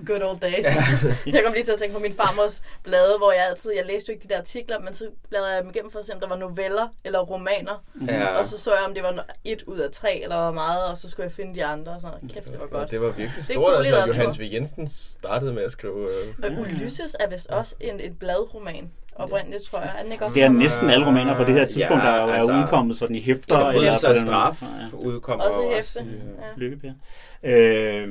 Good 0.07 0.23
old 0.23 0.41
days. 0.41 0.65
jeg 1.35 1.43
kom 1.45 1.53
lige 1.53 1.65
til 1.65 1.73
at 1.73 1.79
tænke 1.79 1.95
på 1.95 2.01
min 2.01 2.13
farmors 2.13 2.63
blade, 2.83 3.15
hvor 3.19 3.33
jeg 3.33 3.47
altid, 3.51 3.71
jeg 3.77 3.87
læste 3.87 4.09
jo 4.09 4.15
ikke 4.15 4.29
de 4.29 4.29
der 4.29 4.39
artikler, 4.39 4.79
men 4.79 4.95
så 4.95 5.05
bladrede 5.29 5.53
jeg 5.53 5.63
dem 5.63 5.71
igennem 5.71 5.91
for 5.91 5.99
at 5.99 6.07
se, 6.07 6.15
om 6.15 6.21
der 6.21 6.29
var 6.29 6.37
noveller 6.37 6.89
eller 7.05 7.19
romaner. 7.21 7.85
Ja. 8.09 8.27
Og 8.27 8.47
så 8.47 8.59
så 8.59 8.71
jeg, 8.71 8.85
om 8.89 8.95
det 8.95 9.03
var 9.03 9.25
et 9.45 9.63
ud 9.63 9.79
af 9.79 9.91
tre, 9.93 10.23
eller 10.23 10.43
hvor 10.43 10.53
meget, 10.53 10.85
og 10.91 10.97
så 10.99 11.11
skulle 11.11 11.25
jeg 11.25 11.33
finde 11.33 11.55
de 11.55 11.65
andre. 11.65 11.93
Og 11.93 12.01
sådan. 12.01 12.29
Kæft, 12.35 12.47
det 12.53 12.61
var 12.61 12.67
godt. 12.79 12.91
Det 12.91 13.01
var 13.01 13.11
virkelig 13.11 13.45
stort. 13.45 13.57
god 13.57 13.75
Altså. 13.75 13.95
Johannes 14.19 14.41
V. 14.41 14.43
Jensen 14.53 14.89
startede 14.89 15.53
med 15.53 15.63
at 15.63 15.73
skrive... 15.73 16.09
Øh, 16.11 16.35
Og 16.53 16.61
Ulysses 16.61 17.17
er 17.21 17.29
vist 17.29 17.51
også 17.51 17.75
en, 17.81 18.01
et 18.01 18.19
bladroman. 18.19 18.91
Oprindeligt, 19.19 19.63
tror 19.65 19.81
jeg. 19.81 19.95
Er 19.99 20.03
den 20.03 20.13
ikke 20.13 20.25
også 20.25 20.35
Det 20.35 20.43
er 20.43 20.49
næsten 20.49 20.91
alle 20.91 21.07
romaner 21.07 21.37
på 21.37 21.45
det 21.45 21.55
her 21.55 21.65
tidspunkt, 21.67 22.05
Ja, 22.05 22.09
der 22.09 22.15
er 22.15 22.33
altså- 22.33 22.55
udkommet 22.55 22.99
sådan 22.99 23.17
i 23.17 23.21
hæfter. 23.23 23.59
Der 23.59 23.69
eller 23.69 23.81
eller 23.81 23.93
på 23.95 23.99
så 23.99 24.13
den- 24.13 24.27
straf 24.27 24.63
Ja. 24.63 24.97
udkommer 24.97 25.45
Også 25.45 25.61
jo 25.61 25.75
hæfte. 25.75 26.01
Ja. 26.01 26.47
Lykke. 26.57 26.95
Øh, 27.43 28.09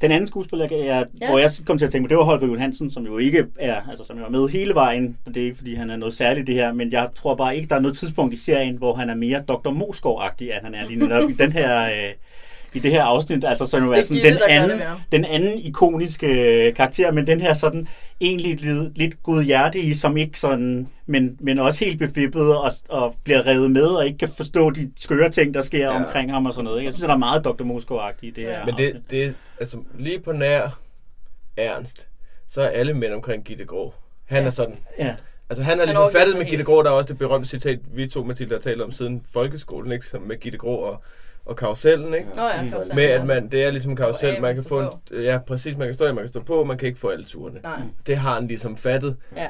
den 0.00 0.10
anden 0.12 0.28
skuespiller, 0.28 0.66
jeg, 0.70 1.04
Ja. 1.20 1.28
hvor 1.30 1.38
jeg 1.38 1.50
kom 1.66 1.78
til 1.78 1.86
at 1.86 1.92
tænke 1.92 2.06
på, 2.06 2.08
det 2.08 2.16
var 2.16 2.24
Holger 2.24 2.46
Juhl 2.46 2.58
Hansen, 2.60 2.90
som 2.90 3.06
jo 3.06 3.18
ikke 3.18 3.44
er, 3.58 3.80
altså 3.90 4.04
som 4.04 4.18
jo 4.18 4.24
er 4.24 4.28
med 4.30 4.48
hele 4.48 4.74
vejen. 4.74 5.16
Det 5.26 5.36
er 5.36 5.44
ikke, 5.44 5.56
fordi 5.56 5.74
han 5.74 5.90
er 5.90 5.96
noget 5.96 6.14
særligt 6.14 6.46
det 6.46 6.54
her, 6.54 6.72
men 6.72 6.92
jeg 6.92 7.08
tror 7.16 7.34
bare 7.34 7.56
ikke, 7.56 7.68
der 7.68 7.74
er 7.76 7.80
noget 7.80 7.96
tidspunkt 7.96 8.34
i 8.34 8.36
serien, 8.36 8.76
hvor 8.76 8.94
han 8.94 9.10
er 9.10 9.14
mere 9.14 9.42
Dr. 9.48 9.70
Moskov-agtig, 9.70 10.52
at 10.54 10.62
han 10.64 10.74
er 10.74 10.86
lige 10.86 10.98
netop 11.00 11.30
i 11.30 11.32
den 11.32 11.52
her... 11.52 11.82
Øh, 11.90 12.12
i 12.74 12.78
det 12.78 12.90
her 12.90 13.02
afsnit, 13.02 13.44
altså 13.44 13.66
som 13.66 13.84
jo 13.84 13.92
er 13.92 13.96
er 13.96 14.02
sådan 14.02 14.22
den 14.24 14.38
anden, 14.48 14.80
den 15.12 15.24
anden 15.24 15.58
ikoniske 15.58 16.26
øh, 16.68 16.74
karakter, 16.74 17.12
men 17.12 17.26
den 17.26 17.40
her 17.40 17.54
sådan 17.54 17.88
egentlig 18.20 18.60
lidt, 18.60 18.98
lidt 18.98 19.22
god 19.22 19.42
hjerte 19.42 19.78
i, 19.78 19.94
som 19.94 20.16
ikke 20.16 20.38
sådan, 20.40 20.88
men, 21.06 21.36
men 21.40 21.58
også 21.58 21.84
helt 21.84 21.98
befippet 21.98 22.56
og, 22.56 22.70
og 22.88 23.14
bliver 23.24 23.46
revet 23.46 23.70
med 23.70 23.86
og 23.86 24.06
ikke 24.06 24.18
kan 24.18 24.28
forstå 24.36 24.70
de 24.70 24.90
skøre 24.96 25.30
ting, 25.30 25.54
der 25.54 25.62
sker 25.62 25.78
Ja. 25.90 25.96
omkring 26.04 26.32
ham 26.32 26.46
og 26.46 26.54
sådan 26.54 26.64
noget. 26.64 26.78
ikke? 26.78 26.86
Jeg 26.86 26.94
synes, 26.94 27.06
der 27.06 27.14
er 27.14 27.18
meget 27.18 27.44
Dr. 27.44 27.62
Moskov-agtigt 27.64 28.26
i 28.26 28.30
det 28.30 28.44
her 28.44 28.58
Ja. 28.58 28.64
Men 28.64 28.76
det, 28.76 29.02
det 29.10 29.34
altså 29.60 29.78
lige 29.98 30.20
på 30.20 30.32
nær 30.32 30.78
Ernst, 31.56 32.08
så 32.48 32.62
er 32.62 32.68
alle 32.68 32.94
mænd 32.94 33.12
omkring 33.12 33.44
Gitte 33.44 33.64
Grå. 33.64 33.94
Han 34.24 34.42
Ja. 34.42 34.46
er 34.46 34.50
sådan. 34.50 34.74
Ja. 34.98 35.14
Altså 35.50 35.62
han 35.62 35.70
har 35.70 35.76
Han 35.78 35.86
ligesom 35.86 36.02
overgiver 36.02 36.20
fattet 36.20 36.38
med. 36.38 36.46
Gitte 36.46 36.64
Grå, 36.64 36.82
der 36.82 36.88
er 36.90 36.94
også 36.94 37.08
det 37.08 37.18
berømte 37.18 37.48
citat, 37.48 37.78
vi 37.94 38.08
to 38.08 38.24
Mathilde 38.24 38.54
har 38.54 38.60
talt 38.60 38.82
om 38.82 38.92
siden 38.92 39.22
folkeskolen, 39.32 39.92
ikke? 39.92 40.06
Som 40.06 40.22
med 40.22 40.36
Gitte 40.36 40.58
Grå 40.58 40.74
og, 40.76 41.02
og 41.46 41.56
karusellen, 41.56 42.14
ikke? 42.14 42.28
Nå 42.36 42.42
ja, 42.42 42.60
for 42.72 42.94
Med 42.94 43.04
at 43.04 43.26
man, 43.26 43.48
det 43.48 43.64
er 43.64 43.70
ligesom 43.70 43.90
en 43.92 43.96
karusel, 43.96 44.40
man 44.40 44.54
kan 44.54 44.64
få 44.64 44.80
en, 44.80 45.22
ja, 45.22 45.38
præcis, 45.46 45.76
man 45.76 45.86
kan 45.88 45.94
stå 45.94 46.06
i, 46.06 46.12
man 46.12 46.18
kan 46.18 46.28
stå 46.28 46.42
på, 46.42 46.64
man 46.64 46.78
kan 46.78 46.88
ikke 46.88 47.00
få 47.00 47.08
alle 47.08 47.24
turene. 47.24 47.60
Nej, 47.62 47.80
Det 48.06 48.16
har 48.16 48.34
han 48.34 48.46
ligesom 48.46 48.76
fattet. 48.76 49.16
ja. 49.36 49.46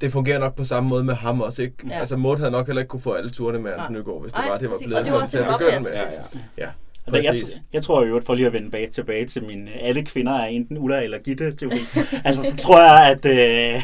Det 0.00 0.12
fungerer 0.12 0.38
nok 0.38 0.54
på 0.56 0.64
samme 0.64 0.88
måde 0.88 1.04
med 1.04 1.14
ham 1.14 1.40
også, 1.40 1.62
ikke? 1.62 1.74
Ja. 1.88 1.98
Altså 1.98 2.16
Maud 2.16 2.36
havde 2.36 2.50
nok 2.50 2.66
heller 2.66 2.80
ikke 2.82 2.88
kunne 2.90 3.00
få 3.00 3.12
alle 3.12 3.30
turene 3.30 3.58
med 3.58 3.76
Nej. 3.76 3.90
Nygaard, 3.90 4.20
hvis 4.20 4.32
det 4.32 4.40
Nej, 4.40 4.50
var, 4.50 4.58
det 4.58 4.70
var 4.70 4.76
blevet 4.86 5.06
sådan 5.06 5.26
til 5.28 5.38
at 5.38 5.46
begynde 5.58 5.78
med. 5.78 5.84
til 5.84 5.94
sidst. 6.10 6.38
Ja, 6.58 6.68
Og 7.08 7.12
der, 7.12 7.22
jeg, 7.22 7.34
jeg 7.72 7.82
tror 7.82 8.04
jo, 8.04 8.16
at 8.16 8.24
for 8.24 8.34
lige 8.34 8.46
at 8.46 8.52
vende 8.52 8.70
bag, 8.70 8.88
tilbage 8.92 9.26
til 9.26 9.44
min 9.44 9.68
øh, 9.68 9.74
alle 9.80 10.04
kvinder 10.04 10.32
er 10.38 10.46
enten 10.46 10.78
Ulla 10.78 11.02
eller 11.02 11.18
Gitte 11.18 11.56
teori. 11.56 11.78
altså, 12.24 12.42
så 12.50 12.56
tror 12.56 12.80
jeg, 12.80 13.10
at... 13.10 13.24
Øh, 13.24 13.82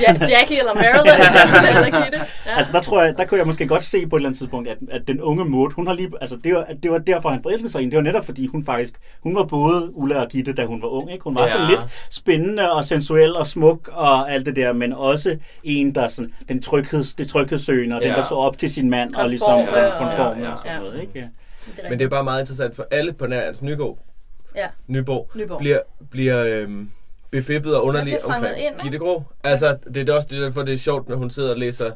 Ja, 0.00 0.26
Jackie 0.28 0.58
eller 0.58 0.74
Marilyn 0.74 1.10
eller 1.68 2.02
Gitte. 2.02 2.18
Ja. 2.46 2.56
altså, 2.58 2.72
der 2.72 2.80
tror 2.80 3.02
jeg, 3.02 3.14
der 3.18 3.24
kunne 3.24 3.38
jeg 3.38 3.46
måske 3.46 3.66
godt 3.66 3.84
se 3.84 4.06
på 4.06 4.16
et 4.16 4.20
eller 4.20 4.28
andet 4.28 4.38
tidspunkt, 4.38 4.68
at, 4.68 4.78
at 4.90 5.02
den 5.08 5.20
unge 5.20 5.44
Maud, 5.44 5.72
hun 5.72 5.86
har 5.86 5.94
lige... 5.94 6.10
Altså, 6.20 6.36
det 6.44 6.54
var, 6.54 6.66
det 6.82 6.90
var 6.90 6.98
derfor, 6.98 7.28
han 7.28 7.42
forelskede 7.42 7.70
sig 7.72 7.78
i 7.80 7.82
hende. 7.82 7.96
Det 7.96 8.04
var 8.04 8.10
netop, 8.10 8.24
fordi 8.24 8.46
hun 8.46 8.64
faktisk... 8.64 8.94
Hun 9.22 9.34
var 9.34 9.44
både 9.44 9.96
Ulla 9.96 10.20
og 10.20 10.28
Gitte, 10.28 10.52
da 10.52 10.64
hun 10.64 10.82
var 10.82 10.88
ung, 10.88 11.12
ikke? 11.12 11.24
Hun 11.24 11.34
var 11.34 11.42
Ja. 11.42 11.48
sådan 11.48 11.68
lidt 11.68 11.80
spændende 12.10 12.72
og 12.72 12.84
sensuel 12.84 13.36
og 13.36 13.46
smuk 13.46 13.88
og 13.92 14.32
alt 14.32 14.46
det 14.46 14.56
der, 14.56 14.72
men 14.72 14.92
også 14.92 15.36
en, 15.64 15.94
der 15.94 16.08
sådan... 16.08 16.32
Den 16.48 16.62
trygheds, 16.62 17.14
det 17.14 17.28
tryghedssøgende, 17.28 17.96
og 17.96 18.02
ja. 18.02 18.08
Den, 18.08 18.16
der 18.16 18.22
så 18.24 18.34
op 18.34 18.58
til 18.58 18.70
sin 18.70 18.90
mand, 18.90 19.08
og 19.08 19.14
Konform, 19.14 19.30
ligesom 19.30 19.50
ja, 19.58 19.84
ja, 19.84 19.90
konform 19.98 20.38
ja, 20.38 20.44
ja. 20.44 20.52
og 20.52 20.58
sådan 20.58 20.80
noget, 20.80 21.02
ikke? 21.02 21.28
Det 21.66 21.84
Men 21.90 21.98
det 21.98 22.04
er 22.04 22.08
bare 22.08 22.24
meget 22.24 22.40
interessant, 22.40 22.76
for 22.76 22.86
alle 22.90 23.12
på 23.12 23.26
nær 23.26 23.40
Ernst 23.40 23.62
Nygaard, 23.62 23.98
Ja, 24.56 24.68
Nyborg, 24.86 25.30
Nyborg. 25.34 25.58
bliver, 25.58 25.80
bliver 26.10 26.44
øhm, 26.44 26.90
befippet 27.30 27.76
og 27.76 27.84
underlig 27.84 28.24
omkring 28.24 28.46
ind? 28.66 28.80
Gitte 28.82 28.98
Grå. 28.98 29.22
Altså, 29.44 29.78
det 29.94 30.08
er 30.08 30.14
også 30.14 30.28
det, 30.30 30.40
derfor 30.40 30.62
det 30.62 30.74
er 30.74 30.78
sjovt, 30.78 31.08
når 31.08 31.16
hun 31.16 31.30
sidder 31.30 31.50
og 31.50 31.58
læser 31.58 31.90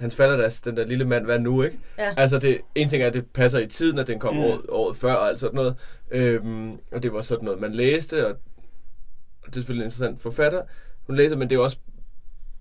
hans 0.00 0.16
falderdas, 0.16 0.60
den 0.60 0.76
der 0.76 0.84
lille 0.86 1.04
mand, 1.04 1.24
hvad 1.24 1.38
nu, 1.38 1.62
ikke? 1.62 1.78
Ja. 1.98 2.14
Altså, 2.16 2.38
det, 2.38 2.60
en 2.74 2.88
ting 2.88 3.02
er, 3.02 3.06
at 3.06 3.12
det 3.14 3.26
passer 3.26 3.58
i 3.58 3.66
tiden, 3.66 3.98
at 3.98 4.06
den 4.06 4.18
kom 4.18 4.34
Mm. 4.34 4.40
året, 4.40 4.60
året 4.68 4.96
før 4.96 5.12
og 5.14 5.28
alt 5.28 5.40
sådan 5.40 5.54
noget. 5.54 5.74
Øhm, 6.10 6.72
og 6.92 7.02
det 7.02 7.12
var 7.12 7.22
sådan 7.22 7.44
noget, 7.44 7.60
man 7.60 7.72
læste, 7.72 8.26
og, 8.26 8.30
og 9.42 9.46
det 9.46 9.48
er 9.48 9.54
selvfølgelig 9.54 9.82
en 9.84 9.86
interessant 9.86 10.20
forfatter, 10.22 10.62
hun 11.06 11.16
læser, 11.16 11.36
men 11.36 11.50
det 11.50 11.56
er 11.56 11.60
også 11.60 11.76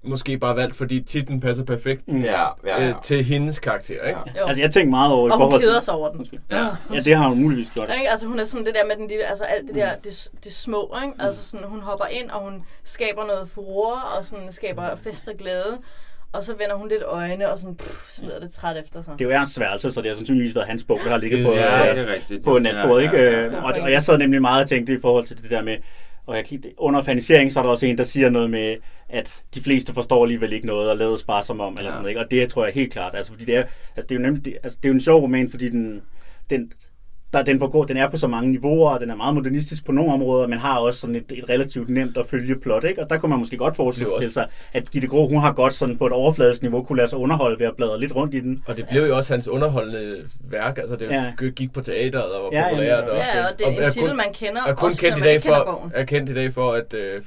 måske 0.04 0.38
bare 0.38 0.56
valgt, 0.56 0.76
fordi 0.76 1.02
titlen 1.02 1.40
passer 1.40 1.64
perfekt 1.64 2.08
Mm. 2.08 2.20
Ja, 2.22 2.42
ja, 2.42 2.82
ja. 2.84 2.90
øh, 2.90 2.96
til 3.04 3.24
hendes 3.24 3.60
karakter, 3.60 4.04
ikke? 4.08 4.20
Jo. 4.40 4.46
Altså, 4.46 4.62
jeg 4.62 4.72
tænkte 4.72 4.90
meget 4.90 5.14
over 5.14 5.28
i 5.28 5.32
og 5.32 5.38
hun 5.38 5.44
forhold 5.44 5.62
keder 5.62 5.74
til... 5.80 5.86
sig 5.86 5.94
over 5.94 6.12
den. 6.12 6.28
Ja. 6.52 6.66
Ja, 6.94 7.00
det 7.06 7.16
har 7.16 7.28
hun 7.30 7.42
muligvis 7.42 7.72
gjort. 7.74 7.90
Ikke? 7.98 8.10
Altså 8.12 8.28
hun 8.28 8.40
er 8.40 8.46
sådan 8.46 8.66
det 8.66 8.76
der 8.76 8.86
med 8.86 8.96
den 8.96 9.08
lille, 9.08 9.24
altså 9.24 9.44
alt 9.44 9.68
det 9.68 9.76
der, 9.76 9.96
Mm. 9.96 10.02
det, 10.04 10.28
det 10.44 10.54
små, 10.54 10.96
ikke? 11.06 11.14
Altså 11.28 11.46
sådan, 11.50 11.68
hun 11.68 11.80
hopper 11.82 12.06
ind, 12.06 12.30
og 12.30 12.42
hun 12.44 12.64
skaber 12.84 13.26
noget 13.26 13.50
furore, 13.54 14.02
og 14.18 14.26
sådan 14.26 14.52
skaber 14.52 14.96
fest 14.96 15.28
og 15.28 15.34
glæde. 15.40 15.78
Og 16.34 16.44
så 16.44 16.54
vender 16.60 16.76
hun 16.76 16.90
lidt 16.90 17.04
øjne, 17.04 17.50
og 17.50 17.58
sådan, 17.60 17.76
pff, 17.76 18.10
så 18.12 18.22
lyder 18.24 18.40
det 18.40 18.52
træt 18.52 18.78
efter 18.78 19.02
sig. 19.02 19.14
Det 19.20 19.26
er 19.26 19.30
jo 19.30 19.36
Ernst 19.36 19.60
Værelse, 19.60 19.92
så 19.92 20.02
det 20.02 20.10
har 20.10 20.16
sandsynligvis 20.16 20.56
været 20.56 20.68
hans 20.68 20.84
bog, 20.84 21.00
der 21.04 21.10
har 21.10 21.18
ligget 21.18 21.46
på, 21.46 21.54
Ja, 21.54 21.90
øh, 21.90 21.96
det 21.98 22.10
er 22.10 22.14
rigtigt. 22.14 22.44
på 22.44 22.60
natbordet. 22.60 23.04
Ikke? 23.04 23.18
Ja, 23.18 23.24
ja, 23.32 23.46
Øh, 23.46 23.54
ja. 23.54 23.62
Og, 23.64 23.74
og 23.82 23.92
jeg 23.92 24.04
sad 24.04 24.18
nemlig 24.18 24.42
meget 24.42 24.64
og 24.64 24.70
tænkte 24.70 24.94
i 24.94 24.98
forhold 25.02 25.26
til 25.26 25.42
det 25.42 25.50
der 25.50 25.62
med, 25.62 25.78
og 26.30 26.36
jeg, 26.36 26.46
kiggede- 26.46 26.74
under 26.78 27.04
fanisering, 27.04 27.52
så 27.52 27.60
er 27.60 27.64
der 27.64 27.70
også 27.70 27.86
en, 27.86 27.98
der 27.98 28.04
siger 28.04 28.30
noget 28.30 28.50
med, 28.50 28.76
at 29.10 29.44
de 29.56 29.62
fleste 29.62 29.94
forstår 29.94 30.24
alligevel 30.24 30.54
ikke 30.54 30.68
noget, 30.68 30.90
og 30.90 30.98
lades 30.98 31.24
bare 31.24 31.44
som 31.44 31.60
om, 31.60 31.74
eller 31.78 31.86
Ja. 31.86 31.92
sådan 31.92 32.02
noget. 32.02 32.12
Ikke? 32.12 32.22
Og 32.22 32.32
det 32.32 32.50
tror 32.50 32.66
jeg 32.66 32.74
helt 32.74 32.94
klart, 32.94 33.16
altså, 33.16 33.32
fordi 33.32 33.46
det 33.46 33.56
er, 33.56 33.64
altså, 33.96 34.08
det 34.10 34.12
er 34.12 34.16
jo 34.16 34.22
nemlig, 34.22 34.46
det, 34.46 34.58
altså, 34.64 34.78
det 34.84 34.90
er 34.90 34.90
jo 34.90 34.94
en 34.94 35.02
sjov 35.02 35.22
roman, 35.22 35.50
fordi 35.50 35.70
den, 35.70 36.02
den, 36.50 36.72
der, 37.34 37.44
den, 37.44 37.60
forgår, 37.60 37.84
den 37.86 37.98
er 37.98 38.10
på 38.10 38.18
så 38.18 38.28
mange 38.28 38.52
niveauer, 38.52 38.90
og 38.90 39.00
den 39.00 39.10
er 39.10 39.16
meget 39.16 39.34
modernistisk 39.34 39.86
på 39.86 39.92
nogle 39.92 40.14
områder, 40.14 40.48
men 40.48 40.60
har 40.60 40.78
også 40.80 41.00
sådan 41.00 41.16
et, 41.16 41.32
et 41.32 41.50
relativt 41.50 41.90
nemt 41.90 42.18
at 42.18 42.28
følge 42.28 42.56
plot, 42.56 42.84
ikke? 42.84 43.02
Og 43.04 43.10
der 43.10 43.18
kunne 43.18 43.30
man 43.30 43.40
måske 43.40 43.58
godt 43.58 43.76
forestille 43.76 44.12
til 44.20 44.32
sig, 44.32 44.46
at 44.74 44.92
Gitte 44.92 45.08
Grå, 45.08 45.28
hun 45.28 45.38
har 45.42 45.52
godt 45.54 45.74
sådan 45.74 45.98
på 45.98 46.06
et 46.08 46.14
overfladisk 46.14 46.62
niveau 46.62 46.84
kunne 46.84 46.98
lade 46.98 47.08
sig 47.08 47.18
underholde 47.20 47.60
ved 47.60 47.66
at 47.66 47.76
bladre 47.76 48.00
lidt 48.00 48.16
rundt 48.16 48.34
i 48.34 48.40
den. 48.40 48.64
Og 48.68 48.78
det 48.78 48.88
blev 48.92 49.04
jo 49.08 49.16
også 49.18 49.34
hans 49.34 49.48
underholdende 49.48 50.18
værk, 50.50 50.78
altså 50.78 50.96
det 50.96 51.10
Ja. 51.12 51.34
gik 51.56 51.74
på 51.74 51.82
teateret 51.82 52.24
og 52.32 52.44
var 52.44 52.50
Ja, 52.52 52.70
populært. 52.70 53.04
ja. 53.04 53.10
og, 53.12 53.18
Ja, 53.18 53.46
og 53.48 53.52
det 53.60 53.80
er 53.82 53.86
en 53.88 53.92
titel, 53.92 54.16
man 54.16 54.34
kender, 54.34 54.62
er 54.68 54.74
kun 54.76 54.88
også 54.88 55.00
kendt 55.02 55.18
i 55.18 55.22
dag 55.22 55.42
for, 55.44 55.92
er 55.94 56.04
kendt 56.04 56.30
i 56.30 56.34
dag 56.34 56.54
for, 56.54 56.74
at 56.74 56.94
øh, 56.94 57.22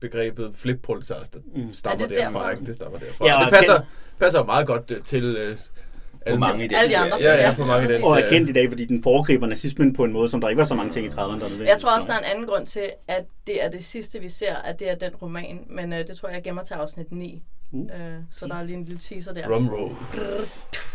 begrebet 0.00 0.50
flipproletar 0.54 1.16
Mm. 1.54 1.72
stammer 1.72 2.04
Er 2.04 2.08
det 2.08 2.16
derfra, 2.16 2.32
derfra? 2.38 2.50
ikke? 2.50 2.64
Det 2.66 2.74
stammer 2.74 2.98
derfra. 2.98 3.26
Ja, 3.26 3.38
og 3.38 3.44
det 3.44 3.52
passer, 3.54 3.80
passer 4.20 4.44
meget 4.44 4.66
godt 4.66 4.90
øh, 4.90 5.02
til 5.04 5.24
øh, 5.36 5.56
alle, 6.26 6.40
mange 6.40 6.64
i 6.64 6.68
den 6.68 6.76
Alle 6.76 6.90
de 6.90 6.98
andre. 6.98 7.18
Ja, 7.20 7.34
ja, 7.34 7.48
Ja, 7.48 7.54
på 7.54 7.64
mange 7.64 7.88
i 7.88 7.92
den. 7.92 8.04
Og 8.04 8.20
er 8.20 8.28
kendt 8.28 8.50
i 8.50 8.52
dag, 8.52 8.68
fordi 8.68 8.84
den 8.84 9.02
foregriber 9.02 9.46
nazismen 9.46 9.92
på 9.92 10.04
en 10.04 10.12
måde, 10.12 10.28
som 10.28 10.40
der 10.40 10.48
ikke 10.48 10.60
var 10.60 10.66
så 10.66 10.74
mange 10.74 10.92
ting 10.92 11.06
i 11.06 11.08
30'erne, 11.08 11.40
der 11.40 11.46
er 11.60 11.64
Jeg 11.64 11.78
tror 11.80 11.96
også, 11.96 12.08
der 12.08 12.14
er 12.14 12.18
en 12.18 12.24
anden 12.24 12.46
grund 12.46 12.66
til, 12.66 12.90
at 13.08 13.24
det 13.46 13.64
er 13.64 13.70
det 13.70 13.84
sidste, 13.84 14.20
vi 14.20 14.28
ser, 14.28 14.56
at 14.56 14.80
det 14.80 14.90
er 14.90 14.94
den 14.94 15.10
roman. 15.22 15.60
Men 15.70 15.92
øh, 15.92 16.06
det 16.06 16.16
tror 16.16 16.28
jeg, 16.28 16.36
jeg 16.36 16.42
gemmer 16.42 16.62
til 16.62 16.74
afsnit 16.74 17.12
9. 17.12 17.42
Uh. 17.72 17.80
Øh, 17.80 18.12
så 18.30 18.46
der 18.46 18.54
er 18.54 18.62
lige 18.62 18.76
en 18.76 18.84
lille 18.84 19.00
teaser 19.00 19.32
der. 19.32 19.48
Drum 19.48 19.68
roll. 19.68 19.94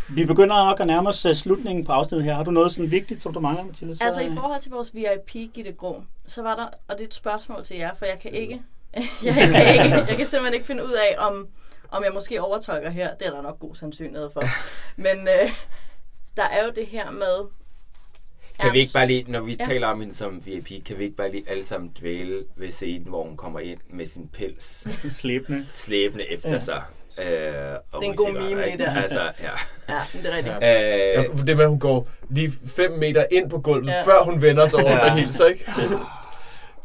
Vi 0.08 0.24
begynder 0.24 0.64
nok 0.64 0.80
at 0.80 0.86
nærme 0.86 1.08
os 1.08 1.26
uh, 1.26 1.32
slutningen 1.32 1.84
på 1.84 1.92
afsnittet 1.92 2.24
her. 2.24 2.34
Har 2.34 2.44
du 2.44 2.50
noget 2.50 2.72
sådan 2.72 2.90
vigtigt, 2.90 3.22
som 3.22 3.32
du 3.34 3.40
mangler, 3.40 3.64
Mathilde? 3.64 3.96
Så, 3.96 4.04
Altså 4.04 4.20
i 4.20 4.26
øh, 4.26 4.34
forhold 4.34 4.60
til 4.60 4.70
vores 4.70 4.94
VIP 4.94 5.52
Gitte 5.54 5.72
Grå, 5.72 6.02
så 6.26 6.42
var 6.42 6.56
der, 6.56 6.66
og 6.88 6.98
det 6.98 7.00
er 7.00 7.06
et 7.06 7.14
spørgsmål 7.14 7.64
til 7.64 7.76
jer, 7.76 7.94
for 7.94 8.04
jeg 8.06 8.18
kan 8.22 8.32
ikke, 8.32 8.62
jeg 9.24 9.34
kan, 9.34 9.84
ikke, 9.84 9.96
jeg 9.96 10.16
kan 10.16 10.26
simpelthen 10.26 10.54
ikke 10.54 10.66
finde 10.66 10.84
ud 10.84 10.92
af, 10.92 11.26
om, 11.26 11.48
om 11.88 12.04
jeg 12.04 12.12
måske 12.12 12.42
overtolker 12.42 12.90
her. 12.90 13.14
Det 13.14 13.26
er 13.26 13.30
der 13.30 13.42
nok 13.42 13.58
god 13.60 13.74
sandsynlighed 13.74 14.30
for. 14.32 14.42
Men 14.96 15.18
øh, 15.28 15.50
der 16.36 16.42
er 16.44 16.64
jo 16.64 16.70
det 16.76 16.86
her 16.86 17.10
med... 17.10 17.48
Kan 18.60 18.72
vi 18.72 18.78
ikke 18.78 18.92
bare 18.94 19.06
lige, 19.06 19.24
når 19.28 19.40
vi 19.40 19.56
Ja. 19.60 19.64
taler 19.66 19.86
om 19.86 20.00
hende 20.00 20.14
som 20.14 20.42
VIP, 20.46 20.84
kan 20.86 20.98
vi 20.98 21.04
ikke 21.04 21.16
bare 21.16 21.30
lige 21.30 21.44
alle 21.50 21.64
sammen 21.64 21.92
dvæle 22.00 22.44
ved 22.56 22.70
scenen, 22.70 23.08
hvor 23.08 23.24
hun 23.24 23.36
kommer 23.36 23.60
ind 23.60 23.78
med 23.90 24.06
sin 24.06 24.28
pels 24.28 24.86
Slæbende. 25.10 25.66
slæbende 25.72 26.32
efter 26.32 26.52
Ja. 26.52 26.60
sig? 26.60 26.82
Øh, 27.18 27.24
og 27.92 28.00
Det 28.00 28.06
er 28.06 28.10
en 28.10 28.16
god 28.16 28.32
meme, 28.32 28.62
det 28.70 28.78
der. 28.78 29.02
Altså, 29.02 29.20
ja. 29.20 29.50
Ja, 29.88 30.00
det 30.12 30.32
er 30.32 30.36
rigtigt. 30.36 30.54
Ja, 30.60 31.20
Øh, 31.22 31.46
det 31.46 31.56
med, 31.56 31.64
at 31.64 31.70
hun 31.70 31.78
går 31.80 32.08
lige 32.30 32.52
5 32.66 32.92
meter 32.92 33.24
ind 33.32 33.50
på 33.50 33.60
gulvet, 33.60 33.92
Ja. 33.92 34.02
før 34.02 34.24
hun 34.24 34.42
vender 34.42 34.66
sig 34.66 34.78
over 34.84 34.92
Ja. 34.92 35.10
og 35.10 35.16
hilser, 35.18 35.44
ikke? 35.46 35.64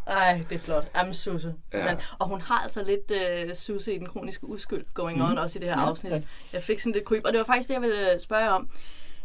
Ej, 0.08 0.43
det 0.49 0.56
er 0.56 0.60
flot. 0.60 0.88
Jamen, 0.95 1.14
Susse. 1.14 1.56
Ja. 1.74 1.89
Ja. 1.89 1.97
Og 2.20 2.28
hun 2.28 2.41
har 2.41 2.60
altså 2.60 2.84
lidt 2.84 3.12
øh, 3.12 3.56
Susse 3.56 3.95
i 3.95 3.99
den 3.99 4.08
kroniske 4.08 4.47
uskyld 4.47 4.86
going 4.93 5.24
on 5.24 5.32
mm. 5.32 5.38
også 5.38 5.60
i 5.60 5.62
det 5.62 5.70
her 5.70 5.78
afsnit. 5.78 6.12
Jeg 6.54 6.64
fik 6.64 6.80
sådan 6.80 6.93
lidt 6.93 7.06
kryb, 7.06 7.26
og 7.26 7.32
det 7.34 7.38
var 7.38 7.45
faktisk 7.45 7.68
det, 7.70 7.74
jeg 7.74 7.82
ville 7.82 8.14
øh, 8.14 8.20
spørge 8.20 8.49
om. 8.49 8.70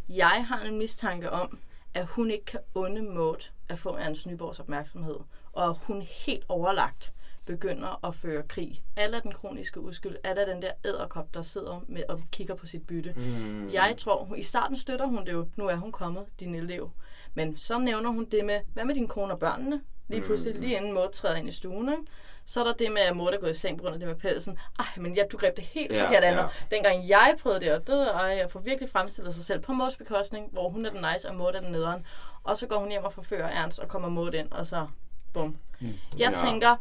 Jeg 0.08 0.44
har 0.48 0.60
en 0.60 0.78
mistanke 0.78 1.30
om, 1.30 1.58
at 1.94 2.06
hun 2.06 2.30
ikke 2.30 2.44
kan 2.44 2.60
unde 2.74 3.02
Maud 3.02 3.50
at 3.68 3.78
få 3.78 3.96
Ernst 3.96 4.26
Nyborgs 4.26 4.60
opmærksomhed, 4.60 5.16
og 5.52 5.78
hun 5.82 6.02
helt 6.02 6.44
overlagt 6.48 7.12
begynder 7.48 8.06
at 8.06 8.14
føre 8.14 8.42
krig. 8.42 8.82
Alle 8.96 9.20
den 9.20 9.32
kroniske 9.32 9.80
uskyld, 9.80 10.16
alle 10.24 10.46
den 10.46 10.62
der 10.62 10.70
æderkop, 10.84 11.34
der 11.34 11.42
sidder 11.42 11.84
med 11.88 12.02
og 12.08 12.22
kigger 12.32 12.54
på 12.54 12.66
sit 12.66 12.86
bytte. 12.86 13.12
Mm. 13.16 13.72
Jeg 13.72 13.94
tror, 13.98 14.24
hun, 14.24 14.38
i 14.38 14.42
starten 14.42 14.76
støtter 14.76 15.06
hun 15.06 15.26
det 15.26 15.32
jo, 15.32 15.48
nu 15.56 15.66
er 15.66 15.76
hun 15.76 15.92
kommet, 15.92 16.24
din 16.40 16.54
elev. 16.54 16.90
Men 17.34 17.56
så 17.56 17.78
nævner 17.78 18.10
hun 18.10 18.24
det 18.24 18.44
med, 18.44 18.60
hvad 18.74 18.84
med 18.84 18.94
din 18.94 19.08
kone 19.08 19.32
og 19.32 19.38
børnene? 19.38 19.80
Lige 20.08 20.22
pludselig, 20.22 20.54
lige 20.54 20.76
inden 20.76 20.92
Maud 20.92 21.08
træder 21.12 21.36
ind 21.36 21.48
i 21.48 21.52
stuen, 21.52 21.88
ikke? 21.88 22.02
Så 22.46 22.60
er 22.60 22.64
der 22.64 22.72
det 22.72 22.92
med, 22.92 23.02
at 23.02 23.16
Maud 23.16 23.28
er 23.32 23.38
gået 23.38 23.50
i 23.50 23.54
seng 23.58 23.76
på 23.78 23.82
grund 23.82 23.94
af 23.94 23.98
det 24.00 24.08
med 24.08 24.16
pelsen. 24.16 24.58
Ej, 24.78 24.84
men 24.96 25.14
ja, 25.14 25.22
du 25.32 25.36
greb 25.36 25.56
det 25.56 25.64
helt 25.64 25.92
Ja, 25.92 26.04
forkert 26.06 26.24
an. 26.24 26.34
ja. 26.34 26.46
Dengang 26.70 27.08
jeg 27.08 27.36
prøvede 27.42 27.60
det, 27.60 27.72
og 27.72 27.86
det, 27.86 28.10
ej, 28.10 28.20
jeg 28.26 28.50
får 28.50 28.60
virkelig 28.60 28.88
fremstillet 28.90 29.34
sig 29.34 29.44
selv 29.44 29.60
på 29.60 29.72
Mauds 29.72 29.96
bekostning, 29.96 30.48
hvor 30.52 30.68
hun 30.68 30.86
er 30.86 30.90
den 30.90 31.06
nice, 31.14 31.28
og 31.28 31.34
Maud 31.34 31.52
er 31.54 31.60
den 31.60 31.72
nederen. 31.72 32.06
Og 32.44 32.58
så 32.58 32.66
går 32.66 32.78
hun 32.78 32.88
hjem 32.90 33.04
og 33.04 33.12
forfører 33.12 33.48
Ernst, 33.48 33.78
og 33.78 33.88
kommer 33.88 34.08
Maud 34.08 34.32
ind, 34.34 34.52
og 34.52 34.66
så 34.66 34.86
bum. 35.32 35.56
Jeg 35.80 35.90
Ja. 36.18 36.30
tænker, 36.46 36.76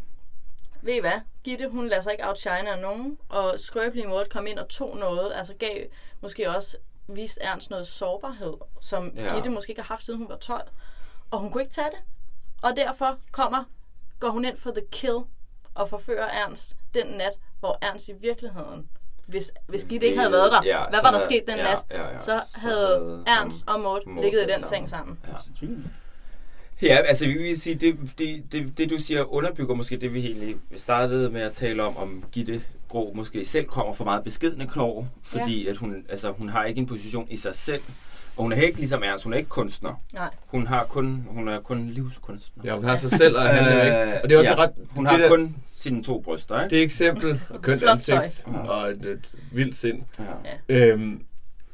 ved 0.81 0.93
I 0.93 0.99
hvad? 0.99 1.19
Gitte, 1.43 1.67
hun 1.69 1.87
lader 1.87 2.01
sig 2.01 2.11
ikke 2.11 2.27
outshine 2.27 2.71
af 2.71 2.79
nogen, 2.79 3.17
og 3.29 3.53
skrøbelige 3.59 4.07
Maud 4.07 4.25
kom 4.29 4.47
ind 4.47 4.59
og 4.59 4.67
tog 4.69 4.97
noget, 4.97 5.31
altså 5.35 5.53
gav 5.53 5.85
måske 6.21 6.49
også 6.49 6.77
vist 7.07 7.37
Ernst 7.41 7.69
noget 7.69 7.87
sårbarhed, 7.87 8.53
som 8.81 9.11
ja. 9.15 9.33
Gitte 9.35 9.49
måske 9.49 9.69
ikke 9.71 9.81
har 9.81 9.87
haft, 9.87 10.05
siden 10.05 10.19
hun 10.19 10.29
var 10.29 10.35
12. 10.37 10.61
Og 11.31 11.39
hun 11.39 11.51
kunne 11.51 11.63
ikke 11.63 11.73
tage 11.73 11.87
det. 11.91 11.99
Og 12.61 12.71
derfor 12.75 13.17
kommer, 13.31 13.63
går 14.19 14.29
hun 14.29 14.45
ind 14.45 14.57
for 14.57 14.71
the 14.71 14.81
kill 14.91 15.17
og 15.75 15.89
forfører 15.89 16.27
Ernst 16.45 16.75
den 16.93 17.07
nat, 17.07 17.33
hvor 17.59 17.77
Ernst 17.81 18.09
i 18.09 18.13
virkeligheden, 18.21 18.87
hvis, 19.25 19.51
hvis 19.67 19.85
Gitte 19.85 20.07
ikke 20.07 20.19
havde 20.19 20.31
været 20.31 20.51
der, 20.51 20.61
Ja, 20.65 20.89
hvad 20.89 20.99
var 21.03 21.11
der 21.11 21.19
sket 21.19 21.43
den 21.47 21.57
ja, 21.57 21.63
nat? 21.63 21.77
ja, 21.91 22.07
ja. 22.07 22.19
Så 22.19 22.25
Så 22.25 22.59
havde 22.59 23.23
Ernst 23.27 23.63
og 23.67 23.79
Maud 23.79 24.21
ligget 24.21 24.39
i 24.41 24.43
den 24.43 24.49
sammen. 24.63 24.69
seng 24.69 24.89
sammen. 24.89 25.19
Ja. 25.27 25.67
Ja, 26.81 26.95
altså 26.95 27.25
vi 27.25 27.33
vil 27.33 27.61
sige, 27.61 27.75
det, 27.75 27.97
det, 28.17 28.51
det, 28.51 28.77
det 28.77 28.89
du 28.89 28.97
siger 28.97 29.33
underbygger 29.33 29.75
måske 29.75 29.97
det, 29.97 30.13
vi 30.13 30.25
egentlig 30.25 30.55
startede 30.75 31.29
med 31.29 31.41
at 31.41 31.53
tale 31.53 31.83
om, 31.83 31.97
om 31.97 32.23
Gitte 32.31 32.63
Grå 32.89 33.13
måske 33.13 33.45
selv 33.45 33.65
kommer 33.65 33.93
for 33.93 34.03
meget 34.03 34.23
beskedende 34.23 34.67
knår, 34.67 35.07
fordi 35.23 35.63
ja. 35.63 35.69
at 35.69 35.77
hun, 35.77 36.05
altså, 36.09 36.31
hun 36.31 36.49
har 36.49 36.65
ikke 36.65 36.79
en 36.79 36.85
position 36.87 37.27
i 37.29 37.37
sig 37.37 37.55
selv, 37.55 37.81
og 38.37 38.43
hun 38.43 38.51
er 38.51 38.61
ikke 38.61 38.77
ligesom 38.77 39.03
Ernst, 39.03 39.23
hun 39.23 39.33
er 39.33 39.37
ikke 39.37 39.49
kunstner. 39.49 40.01
Nej. 40.13 40.29
Hun 40.45 40.67
har 40.67 40.85
kun, 40.85 41.25
hun 41.27 41.47
er 41.47 41.59
kun 41.59 41.89
livskunstner. 41.89 42.63
Ja, 42.65 42.75
hun 42.75 42.83
har 42.83 42.95
sig 42.95 43.11
selv 43.11 43.37
at 43.37 43.49
handle 43.49 43.75
med. 43.75 44.13
Og 44.23 44.29
det 44.29 44.35
er 44.35 44.39
også 44.39 44.51
ja, 44.51 44.57
ret... 44.57 44.71
Hun 44.89 45.05
det 45.05 45.11
har 45.11 45.17
der, 45.17 45.29
kun 45.29 45.55
sine 45.71 46.03
to 46.03 46.19
bryster, 46.19 46.63
ikke? 46.63 46.75
Det 46.75 46.83
eksempel, 46.83 47.41
og 47.49 47.61
kønt 47.61 47.81
Flot 47.81 47.99
tøj. 47.99 48.23
ansigt, 48.23 48.47
og 48.67 48.89
et, 48.89 49.05
et 49.05 49.29
vildt 49.51 49.75
sind. 49.75 50.01
Ja. 50.69 50.75
Øhm, 50.75 51.21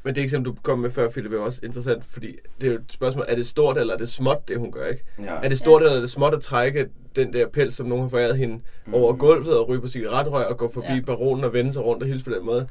men 0.02 0.14
det 0.14 0.22
eksempel, 0.22 0.52
du 0.52 0.56
kom 0.62 0.78
med 0.78 0.90
før, 0.90 1.08
Philip, 1.08 1.32
er 1.32 1.38
også 1.38 1.60
interessant, 1.62 2.04
fordi 2.04 2.36
det 2.60 2.66
er 2.66 2.72
jo 2.72 2.78
et 2.78 2.84
spørgsmål, 2.88 3.24
er 3.28 3.36
det 3.36 3.46
stort 3.46 3.78
eller 3.78 3.94
er 3.94 3.98
det 3.98 4.08
småt, 4.08 4.48
det 4.48 4.58
hun 4.58 4.72
gør, 4.72 4.86
ikke? 4.86 5.04
Ja. 5.22 5.34
Er 5.42 5.48
det 5.48 5.58
stort 5.58 5.82
eller 5.82 5.96
er 5.96 6.00
det 6.00 6.10
småt 6.10 6.34
at 6.34 6.42
trække 6.42 6.88
den 7.16 7.32
der 7.32 7.46
pels, 7.48 7.74
som 7.74 7.86
nogen 7.86 8.02
har 8.02 8.08
foræret 8.08 8.36
hende 8.36 8.60
mm. 8.86 8.94
over 8.94 9.12
gulvet 9.12 9.58
og 9.58 9.68
ryge 9.68 9.80
på 9.80 9.88
cigaretrøg 9.88 10.46
og 10.46 10.56
gå 10.56 10.70
forbi 10.72 10.86
ja. 10.86 10.94
Ja. 10.94 11.00
baronen 11.00 11.44
og 11.44 11.52
vende 11.52 11.72
sig 11.72 11.84
rundt 11.84 12.02
og 12.02 12.08
hilse 12.08 12.24
på 12.24 12.30
den 12.30 12.44
måde? 12.44 12.68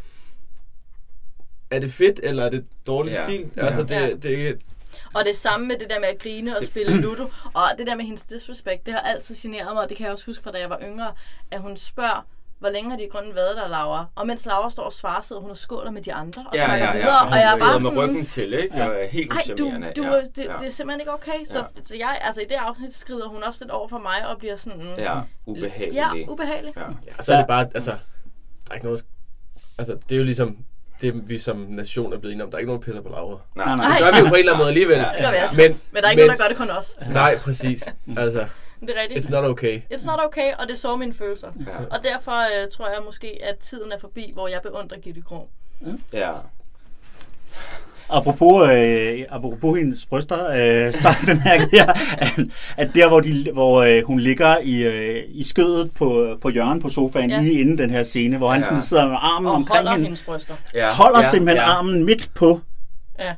Er 1.76 1.80
det 1.80 1.94
fedt, 1.94 2.20
eller 2.24 2.46
er 2.46 2.50
det 2.50 2.66
dårlig 2.88 3.12
Ja. 3.12 3.24
stil? 3.24 3.46
Ja. 3.56 3.66
Altså, 3.66 3.84
det, 3.84 3.92
Ja. 3.92 4.10
det, 4.16 4.62
Og 5.14 5.26
det 5.26 5.38
samme 5.38 5.68
med 5.68 5.76
det 5.80 5.90
der 5.90 6.00
med 6.00 6.08
at 6.08 6.20
grine 6.20 6.58
og 6.58 6.66
spille 6.66 7.02
Ludo. 7.02 7.24
Og 7.54 7.64
det 7.78 7.88
der 7.88 7.96
med 7.96 8.06
hendes 8.06 8.22
disrespect, 8.26 8.86
det 8.86 8.94
har 8.94 9.02
altid 9.02 9.36
generet 9.36 9.74
mig. 9.74 9.84
Og 9.84 9.90
det 9.90 9.98
kan 9.98 10.04
jeg 10.04 10.14
også 10.14 10.26
huske 10.26 10.44
fra 10.44 10.52
da 10.52 10.60
jeg 10.60 10.70
var 10.70 10.80
yngre, 10.84 11.12
at 11.52 11.60
hun 11.62 11.78
spørger, 11.78 12.26
hvor 12.60 12.70
længe 12.70 12.90
har 12.90 12.98
de 12.98 13.04
i 13.04 13.08
grunden 13.10 13.36
været 13.36 13.58
der, 13.58 13.68
Laura? 13.68 14.06
Og 14.16 14.28
mens 14.28 14.46
Laura 14.46 14.70
står 14.70 14.84
og 14.84 14.94
svarer, 14.94 15.22
sidder 15.22 15.42
hun 15.42 15.52
og 15.52 15.58
skåler 15.58 15.92
med 15.92 16.02
de 16.02 16.14
andre 16.14 16.42
og 16.48 16.56
Ja, 16.56 16.66
snakker 16.66 16.86
ja, 16.86 16.92
ja. 16.92 16.98
videre. 16.98 17.22
Og 17.28 17.36
jeg 17.36 17.44
er 17.44 17.50
bare 17.60 17.80
sidder 17.80 17.92
med 17.92 18.00
sådan... 18.00 18.10
ryggen 18.10 18.26
til, 18.26 18.54
ikke? 18.54 18.78
Ja. 18.78 18.88
Og 18.90 18.96
er 19.04 19.08
helt 19.08 19.32
Ej, 19.32 19.56
du, 19.58 19.64
du, 19.64 20.04
ja. 20.04 20.20
det, 20.20 20.36
det 20.36 20.48
er 20.48 20.70
simpelthen 20.70 21.00
ikke 21.00 21.14
okay. 21.14 21.40
Så, 21.46 21.60
Ja. 21.60 21.66
så 21.84 21.98
jeg, 21.98 22.18
altså 22.22 22.42
i 22.42 22.46
det 22.46 22.56
afsnit 22.56 22.94
skrider 22.94 23.28
hun 23.28 23.44
også 23.44 23.64
lidt 23.64 23.72
over 23.72 23.88
for 23.88 23.98
mig 24.00 24.28
og 24.28 24.38
bliver 24.38 24.56
sådan... 24.56 24.82
Ja, 24.98 25.20
ubehagelig. 25.46 25.94
Ja, 25.94 26.10
ubehagelig. 26.28 26.74
Ja. 26.78 26.82
ja, 26.82 27.22
så 27.24 27.34
er 27.34 27.38
det 27.38 27.48
bare, 27.48 27.70
altså, 27.76 27.92
der 27.92 28.72
er 28.72 28.74
ikke 28.74 28.86
noget, 28.86 29.06
altså, 29.78 29.98
det 30.10 30.16
er 30.16 30.20
jo 30.20 30.24
ligesom, 30.26 30.58
det 31.04 31.30
vi 31.30 31.38
som 31.38 31.58
nation 31.70 32.14
er 32.14 32.18
blevet 32.18 32.34
enige 32.34 32.44
om. 32.44 32.52
Der 32.52 32.58
er 32.58 32.60
ikke 32.60 32.68
nogen, 32.72 32.82
der 32.82 32.86
pisser 32.86 33.02
på 33.02 33.10
Laura. 33.10 33.40
Nej, 33.56 33.76
nej. 33.76 33.88
Det 33.90 34.00
gør 34.00 34.12
vi 34.12 34.18
jo 34.18 34.28
på 34.28 34.34
en 34.34 34.40
eller 34.40 34.52
anden 34.52 34.58
måde 34.62 34.68
alligevel. 34.70 34.98
Det 35.00 35.08
gør 35.22 35.32
vi 35.32 35.38
altså. 35.38 35.58
Men, 35.58 35.80
Men 35.92 36.02
der 36.02 36.08
er 36.08 36.12
ikke 36.12 36.22
nogen, 36.26 36.38
der 36.40 36.44
gør 36.44 36.48
det 36.48 36.58
kun 36.58 36.70
os. 36.70 36.96
Nej, 37.12 37.38
præcis. 37.38 37.84
Altså, 38.18 38.46
Det 38.80 38.90
er 38.98 39.02
rigtigt. 39.02 39.26
it's 39.26 39.32
not 39.32 39.46
okay. 39.46 39.82
It's 39.94 40.06
not 40.06 40.20
okay, 40.26 40.54
og 40.60 40.68
det 40.68 40.80
så 40.80 40.96
mine 40.96 41.14
følelser. 41.14 41.48
Ja. 41.68 41.78
Og 41.98 42.04
derfor 42.04 42.64
øh, 42.64 42.72
tror 42.72 42.88
jeg 42.88 43.00
måske, 43.06 43.40
at 43.44 43.58
tiden 43.58 43.92
er 43.92 44.00
forbi, 44.00 44.32
hvor 44.34 44.48
jeg 44.48 44.60
beundrer 44.64 44.98
Gitte 45.00 45.22
Krog. 45.22 45.50
Ja. 46.14 46.30
Apropos, 48.10 48.70
øh, 48.70 49.20
apropos 49.30 49.78
hendes 49.80 50.06
bryster, 50.06 50.48
øh, 50.50 50.94
så 50.94 51.08
bemærkede 51.26 51.70
jeg, 51.74 51.96
at, 52.18 52.32
at 52.78 52.90
der, 52.96 53.08
hvor, 53.08 53.20
de, 53.20 53.46
hvor 53.54 53.82
øh, 53.84 54.04
hun 54.04 54.20
ligger 54.20 54.58
i, 54.64 54.84
øh, 54.84 55.24
i 55.30 55.44
skødet 55.44 55.92
på, 55.92 56.38
på 56.42 56.50
hjørnet 56.50 56.82
på 56.84 56.90
sofaen, 56.90 57.30
ja. 57.30 57.42
lige 57.42 57.60
inden 57.60 57.78
den 57.78 57.90
her 57.90 58.04
scene, 58.04 58.38
hvor 58.38 58.52
han 58.52 58.62
Ja. 58.62 58.66
sådan 58.68 58.82
sidder 58.82 59.08
med 59.08 59.18
armen 59.20 59.48
Og 59.48 59.54
omkring 59.54 59.78
holder 59.78 59.92
hende, 59.92 60.04
hendes 60.06 60.24
bryster. 60.24 60.54
ja. 60.74 60.92
holder 60.94 61.20
ja, 61.20 61.30
simpelthen 61.32 61.58
ja. 61.68 61.72
armen 61.78 62.04
midt 62.04 62.30
på 62.36 62.60
Ja. 63.20 63.34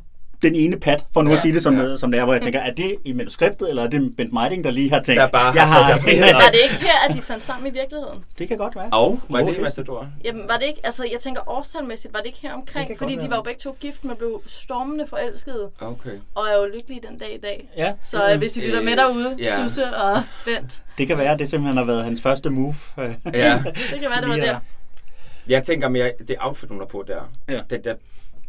Den 0.46 0.56
ene 0.56 0.80
pat, 0.80 1.06
for 1.14 1.22
nu 1.22 1.30
Ja, 1.30 1.36
at 1.36 1.42
sige 1.42 1.54
det 1.54 1.64
som, 1.64 1.78
ja. 1.78 1.84
ja. 1.84 1.98
som 1.98 2.12
det 2.12 2.20
er, 2.20 2.24
hvor 2.24 2.34
jeg 2.34 2.42
tænker, 2.42 2.60
er 2.60 2.72
det 2.74 2.96
i 3.06 3.12
manuskriptet, 3.14 3.70
eller 3.70 3.84
er 3.84 3.88
det 3.88 4.16
Bent 4.18 4.34
Meiding, 4.34 4.64
der 4.64 4.72
lige 4.72 4.90
har 4.90 5.02
tænkt, 5.02 5.22
Der 5.22 5.28
bare 5.28 5.52
har 5.52 5.60
jeg 5.60 5.72
taget 5.74 5.86
sig 5.86 6.02
friheder. 6.02 6.34
Var 6.34 6.50
det 6.52 6.60
ikke 6.64 6.76
her, 6.86 7.10
at 7.10 7.16
de 7.16 7.22
fandt 7.22 7.44
sammen 7.44 7.68
i 7.68 7.78
virkeligheden? 7.80 8.24
det 8.40 8.48
kan 8.48 8.58
godt 8.58 8.76
være. 8.76 8.90
Og 8.92 9.20
var 9.30 9.42
det 9.44 9.62
Matador? 9.62 10.08
Jamen, 10.26 10.44
var 10.48 10.58
det 10.58 10.66
ikke, 10.68 10.80
altså 10.84 11.04
jeg 11.12 11.20
tænker 11.20 11.42
årstalmæssigt, 11.50 12.14
var 12.14 12.20
det 12.20 12.26
ikke 12.28 12.40
her 12.42 12.54
omkring? 12.54 12.98
Fordi 12.98 13.16
de 13.16 13.30
var 13.30 13.36
jo 13.36 13.42
begge 13.42 13.60
to 13.60 13.78
gift, 13.80 14.06
men 14.06 14.16
blev 14.16 14.42
stormende 14.48 15.06
forelskede, 15.10 15.70
Okay. 15.82 16.12
og 16.36 16.48
er 16.48 16.54
jo 16.58 16.66
lykkelige 16.76 17.02
den 17.10 17.18
dag 17.18 17.34
i 17.36 17.40
dag. 17.44 17.70
Ja, 17.78 17.94
Så 18.02 18.32
øh, 18.32 18.38
hvis 18.38 18.58
I 18.58 18.62
lytter 18.62 18.82
med 18.82 18.96
derude, 18.98 19.36
ja. 19.40 19.64
Susse 19.64 19.86
og 19.96 20.24
Bent, 20.46 20.82
det 20.98 21.08
kan 21.08 21.18
være, 21.18 21.32
at 21.34 21.40
det 21.40 21.50
simpelthen 21.50 21.78
har 21.78 21.86
været 21.86 22.04
hans 22.04 22.22
første 22.22 22.50
move. 22.50 22.76
Ja. 22.98 23.04
det 23.92 24.00
kan 24.00 24.10
være, 24.10 24.22
det 24.22 24.30
var 24.30 24.36
der. 24.36 24.60
Jeg 25.48 25.64
tænker 25.64 25.90
mere, 25.90 26.12
det 26.28 26.36
outfit, 26.40 26.70
hun 26.70 26.80
har 26.80 26.86
på 26.86 27.04
der. 27.08 27.32
Ja. 27.50 27.60
Den 27.70 27.84
der 27.84 27.96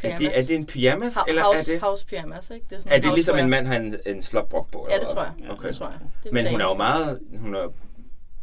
er 0.04 0.08
det, 0.08 0.18
Pyjamas. 0.18 0.36
er 0.36 0.46
det 0.46 0.56
en 0.56 0.66
pyjamas, 0.66 1.14
Ha- 1.14 1.22
eller 1.28 1.42
er 1.42 1.46
house, 1.46 1.72
det, 1.72 1.80
house 1.80 2.06
pyjamas, 2.06 2.50
ikke? 2.50 2.66
Det 2.70 2.76
er, 2.76 2.80
sådan 2.80 2.92
er 2.96 3.00
det 3.00 3.14
ligesom 3.14 3.34
housewear. 3.36 3.44
en 3.44 3.50
mand 3.50 3.66
har 3.66 3.74
en, 3.76 4.16
en 4.16 4.22
slåbrok 4.22 4.70
på? 4.72 4.86
Ja, 4.90 4.94
eller 4.94 5.06
det 5.06 5.14
tror 5.14 5.22
jeg. 5.22 5.50
Okay. 5.50 5.68
Det 5.68 5.76
tror 5.76 5.86
jeg. 5.86 5.98
Det 6.22 6.28
er 6.28 6.32
Men 6.32 6.46
hun 6.50 6.60
er 6.60 6.64
jo 6.64 6.74
meget... 6.74 7.20
Hun 7.40 7.54
er, 7.54 7.68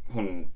hun, 0.10 0.47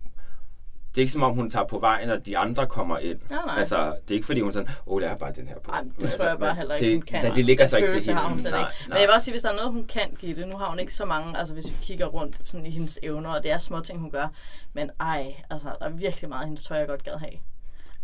det 0.95 1.01
er 1.01 1.03
ikke 1.03 1.11
som 1.13 1.23
om, 1.23 1.33
hun 1.33 1.49
tager 1.49 1.65
på 1.65 1.79
vejen, 1.79 2.09
og 2.09 2.25
de 2.25 2.37
andre 2.37 2.67
kommer 2.67 2.97
ind. 2.97 3.19
Nej, 3.29 3.39
nej. 3.45 3.55
Altså, 3.59 3.77
det 3.85 4.11
er 4.11 4.15
ikke 4.15 4.25
fordi, 4.25 4.39
hun 4.39 4.49
er 4.49 4.53
sådan, 4.53 4.69
åh, 4.87 4.93
oh, 4.93 5.01
der 5.01 5.09
er 5.09 5.15
bare 5.17 5.31
den 5.35 5.47
her 5.47 5.55
på. 5.59 5.71
Nej, 5.71 5.81
det 5.81 6.01
Men 6.01 6.11
tror 6.17 6.27
jeg 6.27 6.37
bare 6.39 6.55
heller 6.55 6.75
ikke, 6.75 6.85
det, 6.85 6.95
hun 6.95 7.01
kan. 7.01 7.23
Da, 7.23 7.29
det 7.35 7.45
ligger 7.45 7.63
Den 7.63 7.69
så 7.69 7.77
ikke 7.77 7.89
til 7.91 8.01
hende. 8.01 8.21
har 8.21 8.29
hun 8.29 8.37
nej, 8.43 8.59
ikke. 8.59 8.71
Men 8.87 8.97
jeg 8.97 9.01
vil 9.07 9.13
også 9.13 9.25
sige, 9.25 9.33
hvis 9.33 9.41
der 9.41 9.49
er 9.49 9.55
noget, 9.55 9.71
hun 9.71 9.85
kan 9.85 10.15
give 10.19 10.35
det, 10.35 10.47
nu 10.47 10.57
har 10.57 10.69
hun 10.69 10.79
ikke 10.79 10.93
så 10.93 11.05
mange, 11.05 11.37
altså 11.39 11.53
hvis 11.53 11.67
vi 11.69 11.75
kigger 11.81 12.05
rundt 12.05 12.37
sådan 12.43 12.65
i 12.65 12.69
hendes 12.69 12.99
evner, 13.03 13.29
og 13.29 13.43
det 13.43 13.51
er 13.51 13.57
små 13.57 13.79
ting, 13.79 13.99
hun 13.99 14.11
gør. 14.11 14.27
Men 14.73 14.89
ej, 14.99 15.35
altså 15.49 15.67
der 15.79 15.85
er 15.85 15.89
virkelig 15.89 16.29
meget 16.29 16.41
af 16.41 16.47
hendes 16.47 16.63
tøj, 16.63 16.77
jeg 16.77 16.87
godt 16.87 17.03
gad 17.03 17.13
have. 17.19 17.33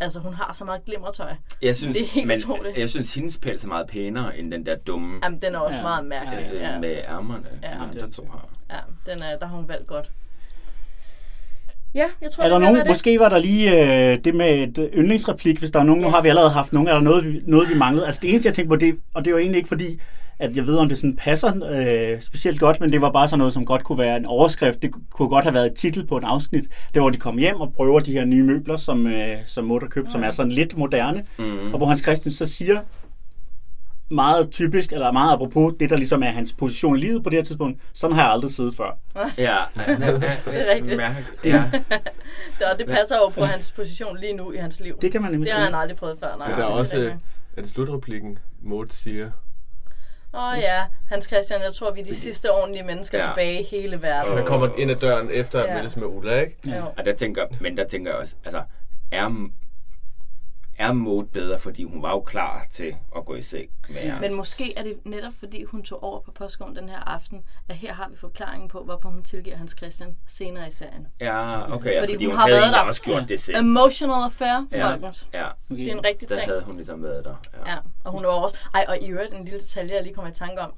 Altså 0.04 0.20
hun 0.20 0.34
har 0.34 0.54
så 0.54 0.66
meget 0.66 0.86
glimmertøj. 0.86 1.32
Jeg 1.62 1.76
synes, 1.76 1.98
Det 1.98 2.04
er 2.04 2.10
helt 2.10 2.28
men, 2.28 2.38
utroligt. 2.40 2.78
jeg 2.78 2.90
synes, 2.90 3.14
hendes 3.16 3.38
pels 3.38 3.64
er 3.64 3.68
meget 3.68 3.88
pænere, 3.88 4.38
end 4.38 4.52
den 4.52 4.66
der 4.66 4.76
dumme 4.76 5.20
Jamen 5.24 5.42
den 5.42 5.56
er 5.56 5.60
også 5.60 5.78
Ja. 5.78 5.84
meget 5.84 6.06
mærkelig. 6.06 6.50
øh, 6.54 6.62
Ja, 6.62 6.80
med 6.80 6.98
ærmerne, 7.10 7.44
Ja. 7.64 7.68
de 7.68 7.74
andre 7.74 8.10
to 8.12 8.28
har. 8.32 8.48
ja 8.72 9.12
den 9.14 9.22
er, 9.24 9.38
der 9.38 9.46
har 9.48 9.56
hun 9.56 9.68
valgt 9.68 9.88
godt. 9.88 10.10
Ja, 11.96 12.06
jeg 12.22 12.32
tror, 12.32 12.44
Er 12.44 12.48
der 12.50 12.56
det 12.56 12.62
nogen, 12.66 12.80
det. 12.80 12.88
måske 12.88 13.20
var 13.20 13.30
der 13.30 13.40
lige 13.40 13.72
øh, 14.12 14.18
det 14.24 14.36
med 14.36 14.54
et 14.78 14.90
yndlingsreplik, 14.94 15.60
hvis 15.60 15.72
der 15.72 15.80
er 15.80 15.84
nogen, 15.84 16.02
nu 16.02 16.10
har 16.10 16.22
vi 16.22 16.30
allerede 16.30 16.50
haft 16.52 16.74
nogen, 16.74 16.88
er 16.88 16.94
der 16.94 17.02
noget, 17.02 17.26
vi, 17.26 17.42
noget, 17.46 17.70
vi 17.70 17.74
manglede? 17.76 18.06
Altså 18.06 18.22
det 18.22 18.30
eneste, 18.30 18.48
jeg 18.48 18.54
tænkte 18.56 18.70
på, 18.70 18.76
det, 18.76 19.00
og 19.14 19.26
det 19.26 19.34
var 19.34 19.40
egentlig 19.40 19.58
ikke 19.58 19.68
fordi, 19.68 20.00
at 20.40 20.56
jeg 20.56 20.68
ved, 20.68 20.78
om 20.78 20.90
det 20.90 20.98
sådan 20.98 21.16
passer 21.16 21.54
øh, 22.14 22.22
specielt 22.22 22.60
godt, 22.60 22.80
men 22.82 22.92
det 22.92 23.02
var 23.02 23.12
bare 23.12 23.28
sådan 23.28 23.38
noget, 23.40 23.54
som 23.54 23.66
godt 23.66 23.84
kunne 23.84 23.98
være 23.98 24.18
en 24.18 24.26
overskrift. 24.26 24.82
Det 24.82 24.92
kunne 25.12 25.30
godt 25.30 25.46
have 25.46 25.54
været 25.54 25.66
et 25.66 25.74
titel 25.74 26.08
på 26.08 26.18
et 26.18 26.24
afsnit, 26.24 26.64
der 26.94 27.00
hvor 27.00 27.10
de 27.10 27.18
kom 27.18 27.38
hjem 27.38 27.62
og 27.62 27.74
prøver 27.74 28.00
de 28.00 28.12
her 28.12 28.26
nye 28.26 28.44
møbler, 28.44 28.78
som, 28.78 29.08
øh, 29.08 29.38
som 29.46 29.66
Mutter 29.66 29.88
købte, 29.88 30.12
som 30.12 30.24
er 30.24 30.32
sådan 30.32 30.52
lidt 30.52 30.78
moderne. 30.78 31.26
Mm. 31.38 31.72
Og 31.74 31.78
hvor 31.78 31.86
Hans 31.86 32.02
Christian 32.02 32.34
så 32.34 32.46
siger, 32.46 32.80
meget 34.12 34.50
typisk, 34.52 34.92
eller 34.92 35.12
meget 35.12 35.34
apropos, 35.34 35.74
det 35.80 35.90
der 35.90 35.98
ligesom 35.98 36.24
er 36.24 36.30
hans 36.30 36.54
position 36.54 36.98
i 36.98 37.00
livet 37.00 37.24
på 37.24 37.30
det 37.30 37.38
her 37.38 37.44
tidspunkt, 37.44 37.82
sådan 37.94 38.16
har 38.16 38.24
jeg 38.24 38.32
aldrig 38.32 38.52
siddet 38.52 38.76
før. 38.76 38.98
Ja, 39.38 39.58
det 39.76 40.04
er 40.48 40.74
rigtigt. 40.74 41.02
Ja. 41.46 41.64
Det, 42.60 42.68
og 42.74 42.80
det 42.80 42.88
passer 42.88 43.16
jo 43.16 43.30
på 43.30 43.46
hans 43.46 43.72
position 43.72 44.18
lige 44.20 44.34
nu 44.34 44.52
i 44.52 44.58
hans 44.58 44.80
liv. 44.80 44.98
Det 45.02 45.12
kan 45.12 45.22
man 45.22 45.32
nemlig 45.32 45.48
det 45.52 45.58
har 45.60 45.66
han 45.66 45.76
aldrig 45.76 45.98
prøvet 45.98 46.18
før. 46.20 46.36
Nej, 46.38 46.48
Men 46.48 46.58
der 46.58 46.64
er 46.64 46.70
det 46.70 46.78
også, 46.78 46.98
det. 46.98 47.06
øh, 47.06 47.12
er 47.58 47.62
det 47.62 47.70
slutreplikken, 47.70 48.38
Maud 48.62 48.88
siger, 48.90 49.32
Åh 50.36 50.52
oh, 50.52 50.60
ja, 50.60 50.84
Hans 51.10 51.26
Christian, 51.26 51.62
jeg 51.62 51.74
tror, 51.74 51.92
vi 51.92 52.00
er 52.02 52.06
de 52.06 52.16
sidste 52.16 52.52
ordentlige 52.52 52.84
mennesker 52.84 53.18
Ja. 53.18 53.24
tilbage 53.26 53.60
i 53.62 53.64
hele 53.64 54.02
verden. 54.02 54.36
man 54.36 54.46
kommer 54.46 54.70
ind 54.78 54.92
ad 54.92 54.96
døren 54.96 55.30
efter 55.32 55.64
at 55.64 55.70
Ja. 55.70 55.78
mødes 55.78 55.96
med 55.96 56.08
Ulla, 56.08 56.40
ikke? 56.40 56.58
Ja. 56.66 56.84
Og 56.98 57.06
der 57.06 57.14
tænker, 57.16 57.48
men 57.62 57.78
der 57.78 57.88
tænker 57.88 58.12
jeg 58.12 58.20
også, 58.20 58.36
altså, 58.46 58.62
er, 59.12 59.48
er 60.78 60.94
Maud 60.94 61.24
bedre, 61.26 61.60
fordi 61.60 61.84
hun 61.84 62.02
var 62.02 62.10
jo 62.12 62.20
klar 62.22 62.66
til 62.72 62.96
at 63.16 63.26
gå 63.26 63.36
i 63.36 63.42
seng 63.42 63.70
med 63.90 63.98
Ernst. 64.04 64.22
Men 64.22 64.36
måske 64.38 64.78
er 64.78 64.84
det 64.84 64.98
netop 65.06 65.34
fordi, 65.40 65.64
hun 65.64 65.84
tog 65.84 66.04
over 66.04 66.20
på 66.20 66.32
postgården 66.32 66.76
den 66.76 66.90
her 66.90 67.00
aften, 67.00 67.44
at 67.70 67.76
her 67.76 67.94
har 67.94 68.10
vi 68.10 68.16
forklaringen 68.18 68.70
på, 68.70 68.84
hvorfor 68.84 69.10
hun 69.10 69.24
tilgiver 69.24 69.58
Hans 69.58 69.76
Christian 69.78 70.16
senere 70.28 70.68
i 70.68 70.72
serien. 70.72 71.08
Ja, 71.20 71.74
okay, 71.76 71.92
ja, 71.94 72.02
Fordi 72.02 72.14
fordi, 72.14 72.26
hun 72.26 72.32
hun, 72.34 72.40
har 72.40 72.48
havde 72.48 72.62
været 72.62 72.74
der. 72.74 72.80
også 72.82 73.02
gjort 73.04 73.30
det 73.30 73.40
selv. 73.40 73.58
Emotional 73.58 74.24
affair, 74.24 74.68
Ja, 74.72 74.92
Folkens. 74.92 75.30
ja, 75.34 75.48
Det 75.70 75.88
er 75.88 75.92
en 75.92 76.06
rigtig 76.06 76.30
der 76.30 76.36
ting. 76.36 76.48
havde 76.48 76.62
hun 76.62 76.76
ligesom 76.76 77.04
været 77.04 77.26
der. 77.26 77.36
Ja. 77.66 77.72
Ja, 77.72 77.78
og 78.04 78.12
hun 78.12 78.24
var 78.24 78.30
også... 78.30 78.58
Ej, 78.74 78.86
og 78.90 78.98
i 79.02 79.08
øvrigt 79.08 79.34
en 79.34 79.46
lille 79.46 79.60
detalje, 79.60 79.96
jeg 79.96 80.04
lige 80.04 80.14
kommer 80.14 80.32
i 80.32 80.34
tanke 80.34 80.62
om. 80.62 80.74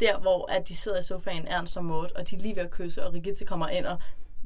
Der, 0.00 0.18
hvor 0.18 0.50
at 0.52 0.68
de 0.68 0.76
sidder 0.76 0.98
i 0.98 1.02
sofaen, 1.02 1.46
Ernst 1.48 1.76
og 1.76 1.84
Maud, 1.84 2.08
og 2.16 2.30
de 2.30 2.36
er 2.36 2.40
lige 2.40 2.56
ved 2.56 2.62
at 2.62 2.70
kysse, 2.70 3.06
og 3.06 3.12
Rigitte 3.14 3.44
kommer 3.44 3.68
ind 3.68 3.86
og 3.86 3.98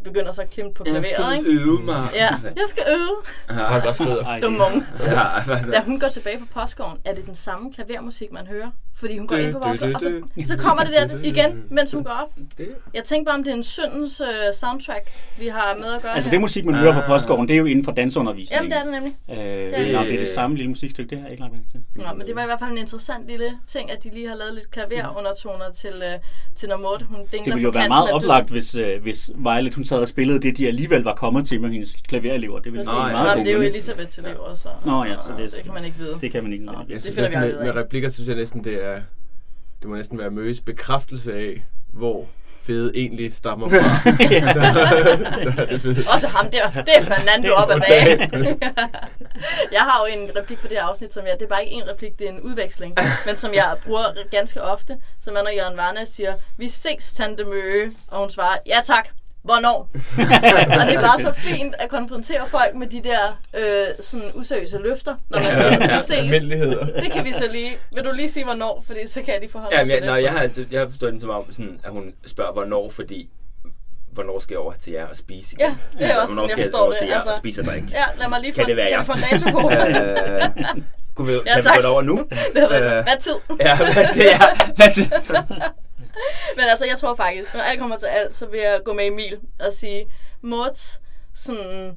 begynder 0.05 0.33
så 0.33 0.43
at 0.43 0.51
klemte 0.51 0.75
på 0.75 0.85
Jeg 0.87 0.93
klaveret, 1.03 1.37
skal 1.37 1.47
ikke? 1.55 1.63
øve 1.65 1.83
mig. 1.83 2.09
Ja, 2.15 2.29
jeg 2.43 2.67
skal 2.71 2.83
øve. 2.93 3.17
Han 3.49 3.83
bare 3.83 3.95
skrider. 3.95 4.25
Ej, 4.25 4.41
Dum 4.41 4.61
unge. 4.61 4.87
Ja, 5.01 5.37
altså, 5.37 5.71
Da 5.73 5.81
hun 5.81 6.01
går 6.01 6.09
tilbage 6.09 6.39
på 6.39 6.47
postgården, 6.61 6.99
er 7.05 7.15
det 7.15 7.27
den 7.27 7.35
samme 7.35 7.73
klavermusik, 7.73 8.33
man 8.33 8.47
hører? 8.47 8.71
Fordi 8.99 9.19
hun 9.19 9.27
går 9.27 9.37
ind 9.37 9.53
på 9.53 9.59
du, 9.59 9.65
og 9.65 9.75
så, 9.77 10.21
så 10.47 10.57
kommer 10.57 10.83
det 10.85 10.93
der 10.93 11.19
igen, 11.23 11.63
mens 11.71 11.93
hun 11.93 12.05
går 12.05 12.11
op. 12.11 12.29
det, 12.59 12.69
Jeg 12.95 13.05
tænker 13.05 13.31
bare, 13.31 13.39
om 13.39 13.45
det 13.45 13.51
er 13.51 13.57
en 13.57 13.63
syndens 13.63 14.21
uh, 14.21 14.27
soundtrack, 14.55 15.11
vi 15.39 15.47
har 15.47 15.77
med 15.79 15.85
at 15.97 16.03
gøre 16.03 16.15
Altså 16.17 16.31
her. 16.31 16.35
det 16.35 16.41
musik, 16.41 16.65
man 16.65 16.75
hører 16.75 16.93
på 16.93 17.07
postgården, 17.07 17.49
det 17.49 17.55
er 17.55 17.59
jo 17.59 17.65
inden 17.65 17.85
for 17.85 17.93
dansundervisningen. 17.93 18.71
Jamen, 18.71 18.87
det 18.87 18.93
er 18.95 19.03
det 19.03 19.17
nemlig. 19.29 19.75
Øh, 19.79 19.85
Det- 19.87 19.93
Nå, 19.95 20.03
det 20.03 20.15
er 20.15 20.19
det 20.19 20.29
samme 20.29 20.57
lille 20.57 20.69
musikstykke, 20.69 21.11
det 21.11 21.19
har 21.19 21.25
jeg 21.27 21.33
ikke 21.33 21.43
lagt 21.43 21.53
mærke 21.53 21.67
til. 21.73 21.81
Nå, 22.03 22.13
men 22.19 22.27
det 22.27 22.35
var 22.35 22.43
i 22.43 22.47
hvert 22.47 22.59
fald 22.61 22.71
en 22.71 22.79
interessant 22.79 23.29
lille 23.29 23.53
ting, 23.67 23.91
at 23.93 24.05
de 24.05 24.11
lige 24.15 24.29
har 24.29 24.37
lavet 24.37 24.55
lidt 24.55 24.71
klaverundertoner 24.71 25.71
til, 25.71 25.93
uh, 25.97 26.21
til 26.55 26.69
når 26.69 26.77
Maud, 26.77 27.05
hun 27.09 27.19
dingler 27.19 27.45
Det 27.45 27.47
ville 27.55 27.63
jo 27.63 27.71
være 27.71 27.89
meget 27.89 28.11
oplagt, 28.13 28.51
hvis, 28.51 28.75
øh, 28.75 29.03
hvis 29.03 29.31
Violet 29.37 29.75
hun 29.75 29.85
sad 29.85 29.99
og 29.99 30.09
spillede 30.09 30.41
det, 30.41 30.59
de 30.59 30.67
alligevel 30.69 31.03
var 31.03 31.15
kommet 31.15 31.47
til 31.49 31.61
med 31.61 31.71
hendes 31.71 31.93
klaverelever. 32.09 32.59
Det 32.59 32.73
ville 32.73 32.85
Præcis. 32.85 32.93
være 32.93 33.13
Nå, 33.13 33.19
meget 33.25 33.37
men 33.39 33.47
det 33.47 33.53
er 33.53 33.57
jo 33.57 33.63
Elisabeths 33.63 34.19
elever, 34.19 34.55
så 34.55 34.69
Nå 34.87 35.05
ja, 35.05 35.15
så 35.15 35.33
det- 35.39 35.53
det 35.55 35.65
kan 35.65 35.75
man 35.75 35.85
ikke 35.85 35.97
vide. 35.99 36.19
Det 36.21 36.33
kan 36.33 36.43
man 36.43 36.53
ikke. 36.53 36.65
Nå. 36.65 36.73
Nå. 36.73 36.79
Jeg 36.79 36.95
Det 36.95 37.03
synes 37.03 37.17
med, 37.31 37.65
med 37.65 37.75
replikker 37.77 38.09
synes 38.09 38.29
jeg 38.29 38.37
næsten, 38.37 38.65
det 38.65 38.85
er... 38.85 38.86
Det 39.81 39.89
må 39.89 39.97
næsten 39.97 40.19
være 40.19 40.31
Møges 40.31 40.61
bekræftelse 40.61 41.35
af, 41.35 41.65
hvor 41.93 42.27
fede 42.67 42.93
egentlig 42.95 43.35
stammer 43.35 43.69
fra. 43.69 43.77
Der 44.55 44.71
er 45.67 45.79
det. 45.79 46.09
Også 46.15 46.29
ham 46.29 46.51
der, 46.51 46.71
det 46.71 46.97
er 46.97 47.05
Fernando 47.05 47.53
op 47.53 47.71
ad 47.71 47.81
banen. 47.89 48.61
jeg 49.77 49.81
har 49.81 50.07
jo 50.07 50.21
en 50.21 50.31
replik 50.37 50.59
for 50.59 50.69
det 50.69 50.77
her 50.77 50.85
afsnit, 50.85 51.13
som 51.13 51.27
jeg, 51.27 51.35
det 51.39 51.43
er 51.43 51.49
bare 51.49 51.65
ikke 51.65 51.77
en 51.77 51.89
replik, 51.89 52.19
det 52.19 52.29
er 52.29 52.33
en 52.33 52.41
udveksling, 52.41 52.95
men 53.27 53.37
som 53.37 53.55
jeg 53.55 53.77
bruger 53.85 54.05
ganske 54.31 54.63
ofte, 54.63 54.97
som 55.21 55.37
er, 55.37 55.43
når 55.43 55.51
Jørgen 55.51 55.77
Varnes 55.77 56.09
siger, 56.09 56.35
vi 56.57 56.69
ses, 56.69 57.13
tante 57.13 57.45
Møge, 57.45 57.93
og 58.09 58.19
hun 58.19 58.31
svarer, 58.31 58.57
ja 58.67 58.79
tak, 58.85 59.09
hvornår? 59.47 59.79
og 60.81 60.87
det 60.87 60.95
er 60.95 61.01
bare 61.01 61.21
så 61.21 61.33
fint 61.37 61.75
at 61.79 61.89
konfrontere 61.89 62.41
folk 62.51 62.75
med 62.75 62.87
de 62.87 63.01
der 63.05 63.41
øh, 63.59 63.87
sådan 64.01 64.31
useriøse 64.35 64.79
løfter, 64.79 65.15
når 65.31 65.39
man 65.39 65.57
siger, 65.57 65.97
vi 65.97 66.03
ses. 66.07 67.03
Det 67.05 67.13
kan 67.13 67.25
vi 67.25 67.33
så 67.33 67.45
lige. 67.53 67.71
Vil 67.95 68.05
du 68.05 68.11
lige 68.15 68.31
sige, 68.31 68.45
hvornår? 68.45 68.85
Fordi 68.87 69.07
så 69.09 69.21
kan 69.23 69.33
jeg 69.33 69.41
lige 69.41 69.53
forholde 69.53 69.77
Ja, 69.77 69.83
mig 69.83 69.87
men 69.87 69.91
jeg, 69.95 69.99
til 70.03 70.07
nej, 70.07 70.17
det. 70.17 70.25
jeg 70.25 70.33
har, 70.33 70.41
altid, 70.41 70.67
jeg 70.71 70.81
har 70.81 70.89
forstået 70.89 71.13
den 71.13 71.21
som 71.21 71.31
om, 71.31 71.53
sådan, 71.53 71.81
at 71.85 71.91
hun 71.93 72.13
spørger, 72.27 72.53
hvornår, 72.53 72.91
fordi 72.91 73.29
hvornår 74.13 74.39
skal 74.41 74.55
jeg 74.55 74.61
over 74.61 74.73
til 74.73 74.93
jer 74.93 75.07
og 75.07 75.17
spise 75.17 75.57
igen? 75.57 75.67
Altså, 75.67 75.79
Ja, 76.01 76.07
det 76.07 76.15
er 76.15 76.21
også 76.21 76.35
hvornår 76.35 76.49
sådan, 76.49 76.59
jeg 76.59 76.67
forstår 76.67 76.79
over 76.81 76.91
det. 76.91 76.99
til 76.99 77.09
jer 77.09 77.15
Altså- 77.15 77.31
og 77.31 77.37
spise 77.37 77.61
og 77.63 77.65
drikke? 77.67 77.89
Ja, 77.93 78.05
lad 78.19 78.29
mig 78.29 78.41
lige 78.41 78.53
få, 78.55 78.57
Kan 78.57 78.67
det 78.69 78.77
være 78.77 78.89
kan 78.89 78.99
vi 79.01 79.05
få 79.05 79.13
en 79.13 79.25
dato 79.31 79.51
på? 79.51 79.61
Kunne 81.15 81.27
vi, 81.29 81.33
Ja, 81.33 81.39
kan 81.53 81.57
vi 81.57 81.63
tak. 81.63 81.77
gå 81.77 81.83
derover 81.83 82.03
nu? 82.03 82.25
Det 82.31 82.67
været, 82.71 82.99
Øh, 82.99 83.05
hvad 83.05 83.21
tid? 83.21 83.33
Ja, 83.61 83.77
hvad 83.77 84.15
til 84.15 84.25
jer? 84.25 84.73
Hvad 84.77 84.95
til? 84.95 85.13
Men 86.57 86.65
altså, 86.65 86.87
jeg 86.87 86.99
tror 86.99 87.15
faktisk, 87.15 87.55
når 87.55 87.61
alt 87.61 87.81
kommer 87.81 87.99
til 87.99 88.07
alt, 88.07 88.35
så 88.35 88.47
vil 88.47 88.61
jeg 88.61 88.81
gå 88.85 88.93
med 88.93 89.07
Emil 89.07 89.41
og 89.59 89.73
sige, 89.73 90.09
Morts, 90.41 91.01
sådan, 91.35 91.97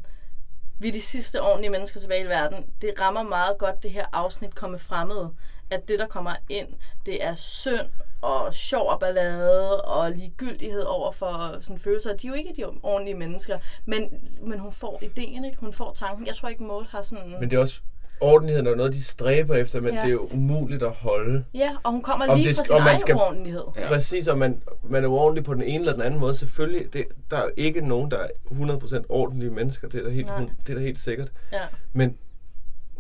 vi 0.80 0.88
er 0.88 0.92
de 0.92 1.02
sidste 1.02 1.42
ordentlige 1.42 1.72
mennesker 1.72 2.00
tilbage 2.00 2.24
i 2.24 2.28
verden. 2.28 2.70
Det 2.82 2.94
rammer 3.02 3.24
meget 3.24 3.58
godt 3.58 3.84
det 3.84 3.92
her 3.92 4.06
afsnit 4.14 4.56
komme 4.56 4.80
fremmede. 4.80 5.34
At 5.70 5.88
det, 5.88 6.00
der 6.00 6.08
kommer 6.08 6.36
ind, 6.50 6.68
det 7.06 7.24
er 7.24 7.36
synd 7.36 7.90
og 8.22 8.54
sjov 8.54 8.90
og 8.90 9.00
ballade 9.00 9.82
og 9.82 10.12
ligegyldighed 10.12 10.82
over 10.82 11.12
for 11.12 11.62
sådan 11.62 11.80
følelser. 11.80 12.14
De 12.14 12.28
er 12.28 12.32
jo 12.32 12.36
ikke 12.36 12.54
de 12.58 12.66
ordentlige 12.84 13.16
mennesker, 13.18 13.60
men, 13.86 14.30
men 14.42 14.60
hun 14.60 14.74
får 14.74 15.00
ideen, 15.02 15.46
ikke? 15.46 15.58
Hun 15.58 15.74
får 15.74 15.94
tanken. 15.94 16.28
Jeg 16.28 16.36
tror 16.36 16.50
ikke, 16.50 16.64
Maud 16.64 16.86
har 16.90 17.02
sådan... 17.02 17.36
Men 17.40 17.50
det 17.50 17.58
er 17.58 17.62
også... 17.62 17.82
Ordentligheden 18.22 18.68
er 18.68 18.76
noget, 18.76 18.94
de 18.94 19.04
stræber 19.04 19.56
efter, 19.56 19.82
men 19.82 19.94
Ja. 19.94 20.02
det 20.02 20.08
er 20.08 20.12
jo 20.12 20.30
umuligt 20.32 20.84
at 20.84 20.92
holde. 20.92 21.44
Ja, 21.54 21.70
og 21.84 21.92
hun 21.92 22.02
kommer 22.02 22.28
Om 22.28 22.38
lige 22.38 22.48
det 22.48 22.56
fra 22.56 22.64
sin 22.64 22.76
egen 22.76 23.00
skal- 23.00 23.16
uordentlighed. 23.16 23.64
Ja. 23.76 23.82
Ja. 23.82 23.88
Præcis, 23.88 24.28
og 24.28 24.38
man, 24.38 24.62
man 24.84 25.04
er 25.04 25.08
uordentlig 25.08 25.44
på 25.44 25.54
den 25.54 25.62
ene 25.62 25.80
eller 25.80 25.94
den 25.94 26.02
anden 26.02 26.20
måde. 26.20 26.36
Selvfølgelig, 26.36 26.94
det, 26.94 27.06
der 27.32 27.38
er 27.38 27.44
jo 27.44 27.52
ikke 27.58 27.88
nogen, 27.88 28.12
der 28.12 28.18
er 28.18 28.28
100% 28.52 29.06
ordentlige 29.10 29.52
mennesker. 29.52 29.88
Det 29.88 30.00
er 30.00 30.04
da 30.04 30.10
helt, 30.10 30.26
Nej. 30.28 30.38
hun, 30.40 30.52
det 30.68 30.70
er 30.70 30.78
da 30.78 30.82
helt 30.86 31.00
sikkert. 31.00 31.32
Ja. 31.52 31.62
Men 31.94 32.18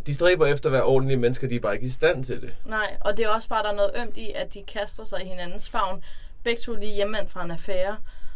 de 0.05 0.13
stræber 0.15 0.45
efter 0.45 0.69
at 0.69 0.73
være 0.73 0.83
ordentlige 0.83 1.17
mennesker, 1.17 1.47
de 1.47 1.55
er 1.55 1.59
bare 1.59 1.73
ikke 1.75 1.85
i 1.87 1.89
stand 1.89 2.23
til 2.23 2.41
det. 2.41 2.55
Nej, 2.65 2.95
og 3.01 3.17
det 3.17 3.25
er 3.25 3.29
også 3.29 3.49
bare, 3.49 3.63
der 3.63 3.69
er 3.69 3.75
noget 3.75 3.91
ømt 4.01 4.17
i, 4.17 4.31
at 4.35 4.53
de 4.53 4.63
kaster 4.73 5.03
sig 5.05 5.25
i 5.25 5.27
hinandens 5.27 5.69
favn. 5.69 6.03
Begge 6.43 6.61
to 6.61 6.73
lige 6.75 6.93
hjemvendt 6.95 7.31
fra 7.31 7.45
en 7.45 7.51
affære, 7.51 7.95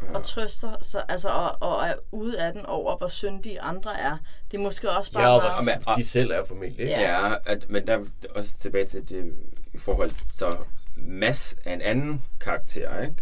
ja. 0.10 0.16
og 0.18 0.24
trøster 0.24 0.76
sig, 0.82 1.04
altså, 1.10 1.30
og, 1.30 1.58
og 1.62 1.86
er 1.88 1.94
ude 2.12 2.40
af 2.40 2.54
den 2.54 2.66
over, 2.66 2.98
hvor 2.98 3.08
syndige 3.08 3.62
andre 3.62 4.00
er. 4.00 4.18
Det 4.52 4.58
er 4.58 4.62
måske 4.62 4.90
også 4.92 5.12
bare 5.14 5.24
Ja, 5.24 5.30
og 5.36 5.42
meget... 5.44 5.66
men- 5.66 5.84
hvor 5.84 5.94
de 5.94 6.06
selv 6.06 6.32
er 6.32 6.44
familie. 6.46 6.78
Ikke? 6.82 6.92
Ja. 6.92 7.28
Ja, 7.28 7.34
at, 7.46 7.70
men 7.70 7.88
der 7.88 7.94
er 7.98 8.04
også 8.36 8.58
tilbage 8.60 8.86
til 8.86 9.10
det 9.10 9.34
i 9.74 9.78
forhold 9.78 10.12
så 10.32 10.56
Mads 10.96 11.56
er 11.66 11.74
en 11.74 11.82
anden 11.82 12.24
karakter, 12.42 13.02
ikke? 13.02 13.16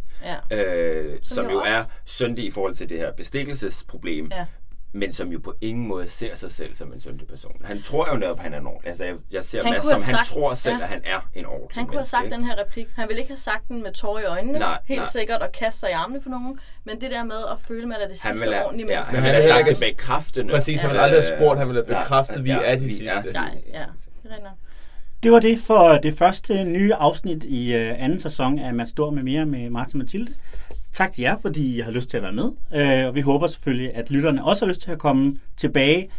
Ja. 0.51 0.57
Øh, 0.63 1.19
Som 1.23 1.36
som, 1.36 1.45
jo 1.45 1.51
jo 1.51 1.59
også- 1.59 1.71
er 1.73 1.84
syndig 2.05 2.45
i 2.45 2.51
forhold 2.51 2.75
til 2.75 2.89
det 2.89 2.97
her 2.99 3.11
bestikkelsesproblem, 3.11 4.27
Ja. 4.32 4.45
Men 4.94 5.14
som 5.14 5.32
jo 5.32 5.39
på 5.39 5.54
ingen 5.62 5.88
måde 5.88 6.10
ser 6.10 6.36
sig 6.36 6.52
selv 6.52 6.76
som 6.76 6.94
en 6.94 7.00
syndig 7.00 7.28
person. 7.28 7.62
Han 7.64 7.82
tror 7.82 8.08
jo 8.14 8.18
netop, 8.20 8.38
at 8.38 8.44
han 8.44 8.54
er 8.54 8.60
en 8.60 8.68
ordentlig. 8.68 8.88
Altså, 8.89 9.06
jeg, 9.06 9.16
jeg 9.32 9.44
ser 9.44 9.64
Han 9.64 9.72
Mads 9.74 9.82
kunne 9.84 9.89
som, 9.92 10.02
have 10.02 10.16
han 10.16 10.26
sagt- 10.26 10.36
tror 10.39 10.54
selv, 10.54 10.76
ja. 10.78 10.84
at 10.84 10.89
han 10.89 11.02
er 11.06 11.30
en 11.36 11.46
ordentlig 11.46 11.76
Han 11.76 11.86
kunne 11.88 11.98
have 11.98 12.06
sagt 12.06 12.24
menneske, 12.24 12.38
den 12.42 12.46
her 12.58 12.64
replik. 12.66 12.88
Han 12.96 13.08
ville 13.08 13.20
ikke 13.22 13.32
have 13.32 13.38
sagt 13.38 13.68
den 13.68 13.84
med 13.84 13.92
tårer 13.94 14.20
i 14.22 14.26
øjnene, 14.26 14.60
Nej, 14.60 14.78
helt 14.86 15.00
nej. 15.02 15.10
sikkert, 15.12 15.42
og 15.42 15.52
kaste 15.52 15.80
sig 15.80 15.89
i 15.89 15.94
armene 15.94 16.22
på 16.22 16.30
nogen. 16.30 16.60
Men 16.84 17.02
det 17.02 17.12
der 17.12 17.24
med 17.24 17.36
at 17.52 17.58
føle, 17.68 17.82
at 17.82 17.88
man 17.88 17.98
er 18.04 18.08
det 18.08 18.22
Han 18.24 18.34
sidste 18.38 18.54
have, 18.54 18.66
ordentlige 18.66 18.88
ja, 18.89 18.96
menneske. 18.96 19.16
han 19.16 19.18
Men 19.18 19.24
vil 19.24 19.32
han 19.32 19.34
have 19.34 19.44
vil 19.44 19.48
sagt 19.50 19.60
ikke- 19.68 19.80
det 19.80 19.88
med 19.88 19.96
kræftene. 19.98 20.50
Præcis, 20.50 20.82
han 20.82 20.89
Ja. 20.89 20.94
vil 20.94 21.00
aldrig 21.02 21.22
have 21.24 21.38
spurgt, 21.38 21.60
han 21.60 21.68
vil 21.68 21.76
have 21.76 21.86
Nej, 21.88 22.02
bekræftet, 22.04 22.44
vi 22.44 22.50
ja, 22.50 22.60
er 22.64 22.76
de 22.76 22.84
vi 22.84 22.89
sidste. 22.89 23.08
er- 23.30 23.32
Nej, 23.34 23.58
ja. 23.74 23.86
Det 25.24 25.32
var 25.32 25.39
det 25.39 25.60
for 25.62 25.89
det 26.04 26.18
første 26.18 26.64
nye 26.64 26.94
afsnit 26.94 27.44
i 27.44 27.74
øh, 27.76 28.04
anden 28.04 28.20
sæson 28.20 28.60
af 28.60 28.74
Matador 28.74 29.10
med 29.12 29.24
mere 29.24 29.46
med 29.46 29.70
Martin 29.70 29.96
og 30.02 30.06
Mathilde. 30.06 30.34
Tak 30.94 31.12
til 31.12 31.22
jer, 31.22 31.38
fordi 31.42 31.78
I 31.78 31.80
har 31.80 31.92
lyst 31.92 32.10
til 32.10 32.18
at 32.18 32.24
være 32.24 32.32
med. 32.34 32.52
Øh, 32.74 33.08
og 33.08 33.16
vi 33.16 33.22
håber 33.22 33.48
selvfølgelig, 33.48 33.96
at 33.96 34.10
lytterne 34.10 34.44
også 34.44 34.66
har 34.66 34.70
lyst 34.70 34.82
til 34.82 34.92
at 34.92 35.00
komme 35.00 35.39
tilbage. 35.58 36.12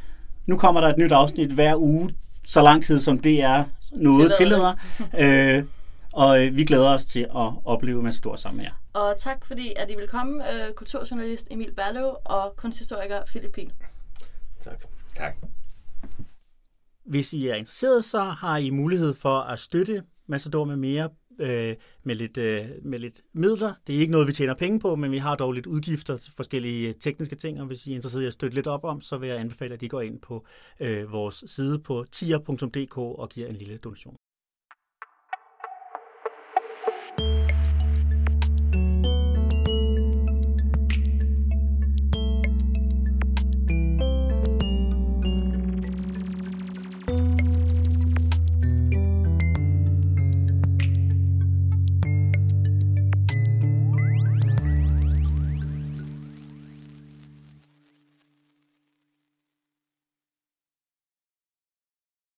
Nu 0.47 0.57
kommer 0.57 0.81
der 0.81 0.89
et 0.89 0.99
nyt 0.99 1.13
afsnit 1.13 1.51
hver 1.51 1.77
uge, 1.77 2.11
så 2.45 2.63
lang 2.63 2.85
tid 2.85 3.01
som 3.01 3.19
det 3.19 3.43
er 3.43 3.65
noget 3.93 4.33
Tillader 4.39 4.75
tillader. 5.09 5.59
øh, 5.59 5.65
og 6.13 6.47
øh, 6.47 6.57
vi 6.57 6.65
glæder 6.65 6.89
os 6.89 7.05
til 7.05 7.21
at 7.21 7.53
opleve 7.65 8.03
Matador 8.03 8.37
sammen 8.37 8.57
med 8.57 8.65
jer. 8.65 8.73
Og 8.93 9.15
tak 9.19 9.47
fordi, 9.47 9.73
at 9.77 9.91
I 9.91 9.95
vil 9.95 10.09
komme, 10.09 10.45
øh, 10.53 10.73
kulturjournalist 10.75 11.47
Emil 11.51 11.73
Berlev 11.77 12.17
og 12.25 12.55
kunsthistoriker 12.57 13.19
Philip 13.27 13.53
Pihl. 13.53 13.73
Tak. 14.61 14.85
Tak. 15.17 15.37
Hvis 17.07 17.33
I 17.33 17.49
er 17.49 17.55
interesseret, 17.55 18.05
så 18.05 18.21
har 18.21 18.57
I 18.57 18.71
mulighed 18.71 19.15
for 19.15 19.41
at 19.41 19.59
støtte 19.59 20.03
Matador 20.27 20.65
med 20.65 20.77
mere 20.77 21.09
øh, 21.39 21.77
med, 22.03 22.15
lidt, 22.15 22.37
øh, 22.37 22.67
med 22.83 22.99
lidt 22.99 23.21
midler. 23.33 23.75
Det 23.87 23.97
er 23.97 24.01
ikke 24.01 24.13
noget, 24.13 24.29
vi 24.29 24.33
tjener 24.33 24.55
penge 24.55 24.81
på, 24.81 24.97
men 24.97 25.13
vi 25.13 25.19
har 25.19 25.37
dog 25.37 25.53
lidt 25.53 25.67
udgifter 25.67 26.17
til 26.17 26.33
forskellige 26.37 26.89
øh, 26.89 26.95
tekniske 26.95 27.37
ting, 27.37 27.61
og 27.61 27.67
hvis 27.67 27.87
I 27.87 27.91
er 27.91 27.95
interesseret 27.95 28.23
i 28.23 28.27
at 28.27 28.33
støtte 28.33 28.55
lidt 28.55 28.67
op 28.67 28.85
om, 28.85 29.01
så 29.01 29.17
vil 29.17 29.29
jeg 29.29 29.39
anbefale, 29.39 29.75
at 29.75 29.83
I 29.83 29.89
går 29.89 30.01
ind 30.01 30.21
på 30.21 30.47
øh, 30.81 31.13
vores 31.13 31.45
side 31.47 31.79
på 31.79 32.05
tier.dk 32.13 32.99
og 32.99 33.29
giver 33.29 33.49
en 33.49 33.57
lille 33.57 33.77
donation. 33.79 34.17